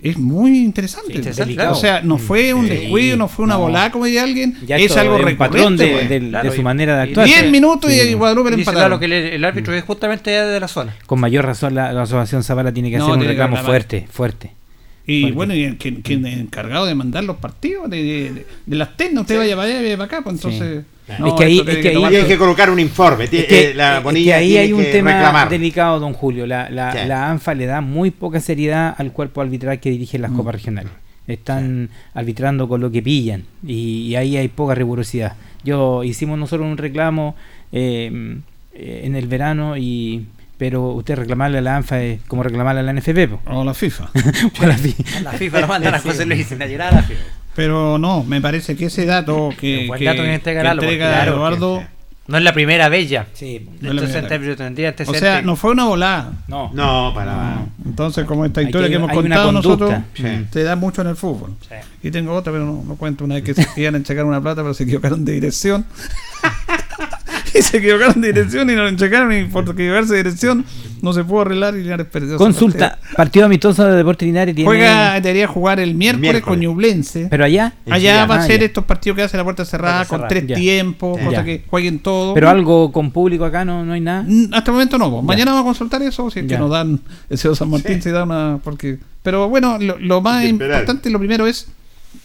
es 0.00 0.16
muy 0.16 0.58
interesante. 0.58 1.12
interesante, 1.12 1.60
o 1.66 1.74
sea, 1.74 2.02
no 2.02 2.18
fue 2.18 2.54
un 2.54 2.66
Sí. 2.68 2.70
descuido, 2.74 3.16
no 3.16 3.26
fue 3.28 3.44
una 3.44 3.54
No. 3.54 3.60
volada 3.60 3.90
como 3.90 4.04
diría 4.04 4.22
alguien, 4.22 4.56
Ya 4.66 4.76
es 4.76 4.96
algo 4.96 5.14
es 5.16 5.20
un 5.22 5.26
recurrente. 5.26 5.38
patrón 5.58 5.76
de, 5.76 5.88
pues. 5.88 6.08
de- 6.08 6.20
de 6.20 6.28
Claro, 6.28 6.52
su 6.52 6.60
y- 6.60 6.64
manera 6.64 6.96
de 6.98 7.04
y 7.06 7.08
actuar. 7.08 7.26
10 7.26 7.50
minutos 7.50 7.92
y 7.92 7.98
Sí. 8.00 8.14
Guadalupe 8.14 8.50
le 8.50 8.56
Dice 8.56 8.70
empataron. 8.70 8.98
claro 8.98 9.00
que 9.00 9.06
el, 9.06 9.12
el 9.34 9.44
árbitro 9.44 9.74
es 9.74 9.82
justamente 9.84 10.30
de 10.30 10.60
la 10.60 10.68
zona. 10.68 10.94
Con 11.06 11.18
mayor 11.20 11.44
razón 11.44 11.74
la, 11.74 11.92
la 11.92 12.02
asociación 12.02 12.44
Zavala 12.44 12.72
tiene 12.72 12.90
que 12.90 12.98
No, 12.98 13.06
hacer 13.08 13.18
un 13.18 13.24
reclamo 13.26 13.56
fuerte, 13.56 14.06
fuerte. 14.10 14.52
Y 15.06 15.22
Fuerte. 15.22 15.34
bueno, 15.36 15.54
y 15.54 15.64
el 15.64 15.78
que, 15.78 16.00
quien 16.02 16.26
es 16.26 16.38
encargado 16.38 16.84
de 16.84 16.94
mandar 16.94 17.24
los 17.24 17.38
partidos 17.38 17.88
de, 17.88 18.02
de- 18.04 18.46
de 18.66 18.76
las 18.76 18.96
TEN, 18.96 19.16
usted 19.18 19.38
vaya 19.38 19.56
para 19.56 19.68
allá 19.68 19.80
y 19.80 19.84
vaya 19.84 19.96
para 19.96 20.04
acá, 20.06 20.20
pues 20.22 20.36
entonces. 20.36 20.84
Es 21.08 21.32
que 21.34 21.44
ahí- 21.44 21.58
es 21.66 21.76
que 21.78 21.88
ahí- 21.88 21.94
tomar- 21.94 22.12
Y 22.12 22.16
hay 22.16 22.24
que 22.26 22.36
colocar 22.38 22.70
un 22.70 22.78
informe. 22.80 23.24
Es 23.24 23.30
que, 23.30 23.72
la 23.74 23.92
es 23.94 23.98
que 23.98 24.04
Bonilla 24.04 24.36
ahí 24.36 24.48
tiene 24.48 24.62
hay 24.64 24.72
un 24.72 24.82
que 24.82 24.92
tema 24.92 25.12
reclamar. 25.12 25.48
delicado, 25.48 26.00
don 26.00 26.12
Julio. 26.12 26.46
La, 26.46 26.68
la, 26.70 26.92
Sí. 26.92 26.98
la 27.06 27.30
ANFA 27.30 27.54
le 27.54 27.66
da 27.66 27.80
muy 27.80 28.10
poca 28.10 28.40
seriedad 28.40 28.94
al 28.98 29.12
cuerpo 29.12 29.40
arbitral 29.40 29.80
que 29.80 29.90
dirige 29.90 30.18
Mm. 30.18 30.22
las 30.22 30.30
copas 30.32 30.54
regionales. 30.54 30.92
Están 31.26 31.90
arbitrando 32.14 32.68
con 32.68 32.80
lo 32.80 32.90
que 32.90 33.02
pillan 33.02 33.44
y, 33.66 34.06
y 34.08 34.16
ahí 34.16 34.36
hay 34.36 34.48
poca 34.48 34.74
rigurosidad. 34.74 35.34
Yo 35.64 36.02
hicimos 36.04 36.38
nosotros 36.38 36.66
un 36.66 36.78
reclamo 36.78 37.36
eh, 37.72 38.06
en 38.74 39.16
el 39.16 39.26
verano 39.26 39.76
y 39.76 40.24
pero 40.56 40.88
usted 40.92 41.14
reclamarle 41.16 41.58
a 41.58 41.60
la 41.60 41.76
ANFA 41.76 42.02
es 42.02 42.20
como 42.26 42.42
reclamarle 42.42 42.80
a 42.80 42.82
la 42.82 42.92
NFP. 42.92 43.28
po. 43.28 43.40
O 43.46 43.64
la 43.64 43.74
FIFA. 43.74 44.10
O 44.58 44.62
a 44.62 44.66
la 44.66 44.76
FIFA. 44.76 45.20
La 45.22 45.32
FIFA 45.32 45.60
lo 45.60 45.66
mandan 45.68 45.94
a 45.94 45.98
José 46.00 46.26
Luis 46.26 46.50
a 46.50 46.54
a 46.54 46.58
la 46.92 47.02
FIFA. 47.02 47.20
Pero 47.58 47.98
no, 47.98 48.22
me 48.22 48.40
parece 48.40 48.76
que 48.76 48.84
ese 48.86 49.04
dato 49.04 49.48
que, 49.58 49.88
buen 49.88 49.98
que, 49.98 50.04
dato 50.04 50.22
que 50.22 50.32
entrega 50.32 50.62
Lalo, 50.62 50.80
entrega 50.80 51.08
claro, 51.08 51.32
Eduardo. 51.34 51.82
No 52.28 52.38
es 52.38 52.44
la 52.44 52.52
primera 52.52 52.88
ya. 53.00 53.26
Sí, 53.32 53.66
no 53.80 53.88
es 53.88 53.96
la 53.96 54.02
Entonces, 54.02 54.56
tendría 54.56 54.94
O 55.04 55.14
sea, 55.14 55.42
no 55.42 55.56
fue 55.56 55.72
una 55.72 55.86
volada. 55.86 56.34
No. 56.46 56.70
No, 56.72 57.10
para 57.12 57.32
nada. 57.34 57.66
Entonces, 57.84 58.26
como 58.26 58.44
esta 58.44 58.60
Hay 58.60 58.66
historia 58.66 58.86
que- 58.86 58.92
que, 58.92 58.96
hemos 58.96 59.10
contado 59.10 59.50
nosotros. 59.50 59.92
Sí. 60.14 60.46
se 60.52 60.62
da 60.62 60.76
mucho 60.76 61.02
en 61.02 61.08
el 61.08 61.16
fútbol. 61.16 61.56
Y 62.00 62.12
tengo 62.12 62.32
otra, 62.32 62.52
pero 62.52 62.64
no, 62.64 62.84
no 62.86 62.94
cuento. 62.94 63.24
Una 63.24 63.34
vez 63.34 63.42
que 63.42 63.54
se 63.54 63.66
iban 63.80 63.96
a 63.96 64.04
checar 64.04 64.24
una 64.24 64.40
plata, 64.40 64.62
pero 64.62 64.72
se 64.72 64.84
equivocaron 64.84 65.24
de 65.24 65.32
dirección. 65.32 65.84
y 67.58 67.62
se 67.62 67.78
equivocaron 67.78 68.20
de 68.20 68.32
dirección 68.32 68.70
y 68.70 68.74
nos 68.74 68.94
checaron 68.96 69.32
y 69.32 69.44
por 69.44 69.68
equivocarse 69.68 70.12
de 70.14 70.22
dirección 70.24 70.64
no 71.00 71.12
se 71.12 71.22
pudo 71.22 71.42
arreglar 71.42 71.76
y 71.76 71.82
Linares 71.82 72.06
perdió. 72.06 72.36
Consulta, 72.36 72.90
partida. 72.90 73.16
partido 73.16 73.46
amistoso 73.46 73.84
de 73.86 73.96
Deportes 73.96 74.26
Linares 74.26 74.54
tiene... 74.54 74.68
Juega, 74.68 75.20
debería 75.20 75.46
jugar 75.46 75.78
el 75.78 75.94
miércoles, 75.94 76.20
Miércoles. 76.20 76.44
con 76.44 76.58
Ñublense. 76.60 77.28
Pero 77.30 77.44
allá... 77.44 77.72
Allá 77.88 78.26
va 78.26 78.34
a 78.36 78.38
Ah, 78.42 78.46
ser 78.46 78.60
ya. 78.60 78.66
estos 78.66 78.84
partidos 78.84 79.16
que 79.16 79.22
hace 79.22 79.36
la 79.36 79.44
puerta 79.44 79.64
cerrada 79.64 79.98
Puerta 79.98 80.08
con 80.08 80.18
cerrada, 80.18 80.28
tres 80.28 80.46
ya. 80.48 80.56
tiempos, 80.56 81.18
Sí. 81.20 81.24
cosa 81.26 81.44
que 81.44 81.62
jueguen 81.68 82.00
todo. 82.00 82.34
Pero 82.34 82.48
algo 82.50 82.90
con 82.90 83.10
público 83.12 83.44
acá 83.44 83.64
no, 83.64 83.84
no 83.84 83.92
hay 83.92 84.00
nada. 84.00 84.24
Mm, 84.26 84.52
Hasta 84.52 84.70
el 84.70 84.72
momento 84.72 84.98
no. 84.98 85.22
Mañana 85.22 85.52
vamos 85.52 85.66
a 85.66 85.68
consultar 85.68 86.02
eso, 86.02 86.30
si 86.32 86.40
es 86.40 86.46
que 86.46 86.58
nos 86.58 86.70
dan 86.70 87.00
el 87.30 87.38
señor 87.38 87.56
San 87.56 87.70
Martín, 87.70 88.02
si 88.02 88.10
da 88.10 88.24
una. 88.24 88.58
Porque, 88.64 88.98
pero 89.22 89.48
bueno, 89.48 89.78
lo, 89.78 89.98
lo 89.98 90.20
más 90.20 90.44
importante, 90.44 91.10
lo 91.10 91.18
primero 91.20 91.46
es 91.46 91.68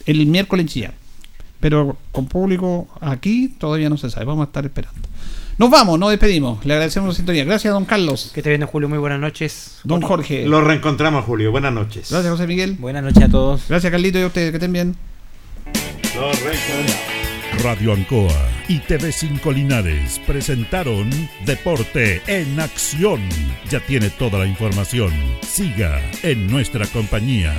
el 0.08 0.26
miércoles 0.26 0.64
en 0.64 0.68
Chillán. 0.68 0.92
Pero 1.60 1.96
con 2.12 2.26
público 2.26 2.88
aquí 3.00 3.50
todavía 3.60 3.90
no 3.90 3.98
se 3.98 4.10
sabe. 4.10 4.26
Vamos 4.26 4.46
a 4.46 4.48
estar 4.48 4.66
esperando. 4.66 5.00
Nos 5.58 5.70
vamos, 5.70 6.00
nos 6.00 6.10
despedimos. 6.10 6.66
Le 6.66 6.74
agradecemos 6.74 7.10
la 7.10 7.16
sintonía. 7.16 7.46
Gracias, 7.46 7.74
don 7.74 7.86
Carlos. 7.86 8.32
Que 8.34 8.42
te 8.42 8.50
viene 8.50 8.66
Julio, 8.66 8.90
muy 8.90 8.98
buenas 8.98 9.20
noches. 9.20 9.80
Don 9.84 10.02
Jorge. 10.02 10.46
Lo 10.48 10.62
reencontramos, 10.62 11.26
Julio. 11.26 11.52
Buenas 11.52 11.74
noches. 11.74 12.10
Gracias, 12.10 12.32
José 12.32 12.48
Miguel. 12.48 12.76
Buenas 12.80 13.04
noches 13.04 13.24
a 13.24 13.30
todos. 13.30 13.66
Gracias, 13.70 13.92
Carlito, 13.92 14.18
y 14.18 14.24
a 14.24 14.28
ustedes. 14.28 14.52
Que 14.52 14.58
estén 14.58 14.74
bien. 14.74 14.96
Lo 16.16 16.32
reencontramos. 16.32 17.24
Radio 17.62 17.94
Ancoa 17.94 18.50
y 18.68 18.80
TV5 18.80 19.54
Linares 19.54 20.20
presentaron 20.26 21.10
Deporte 21.46 22.22
en 22.26 22.60
Acción. 22.60 23.22
Ya 23.70 23.80
tiene 23.80 24.10
toda 24.10 24.40
la 24.40 24.48
información. 24.48 25.14
Siga 25.42 26.02
en 26.24 26.48
nuestra 26.48 26.88
compañía. 26.88 27.54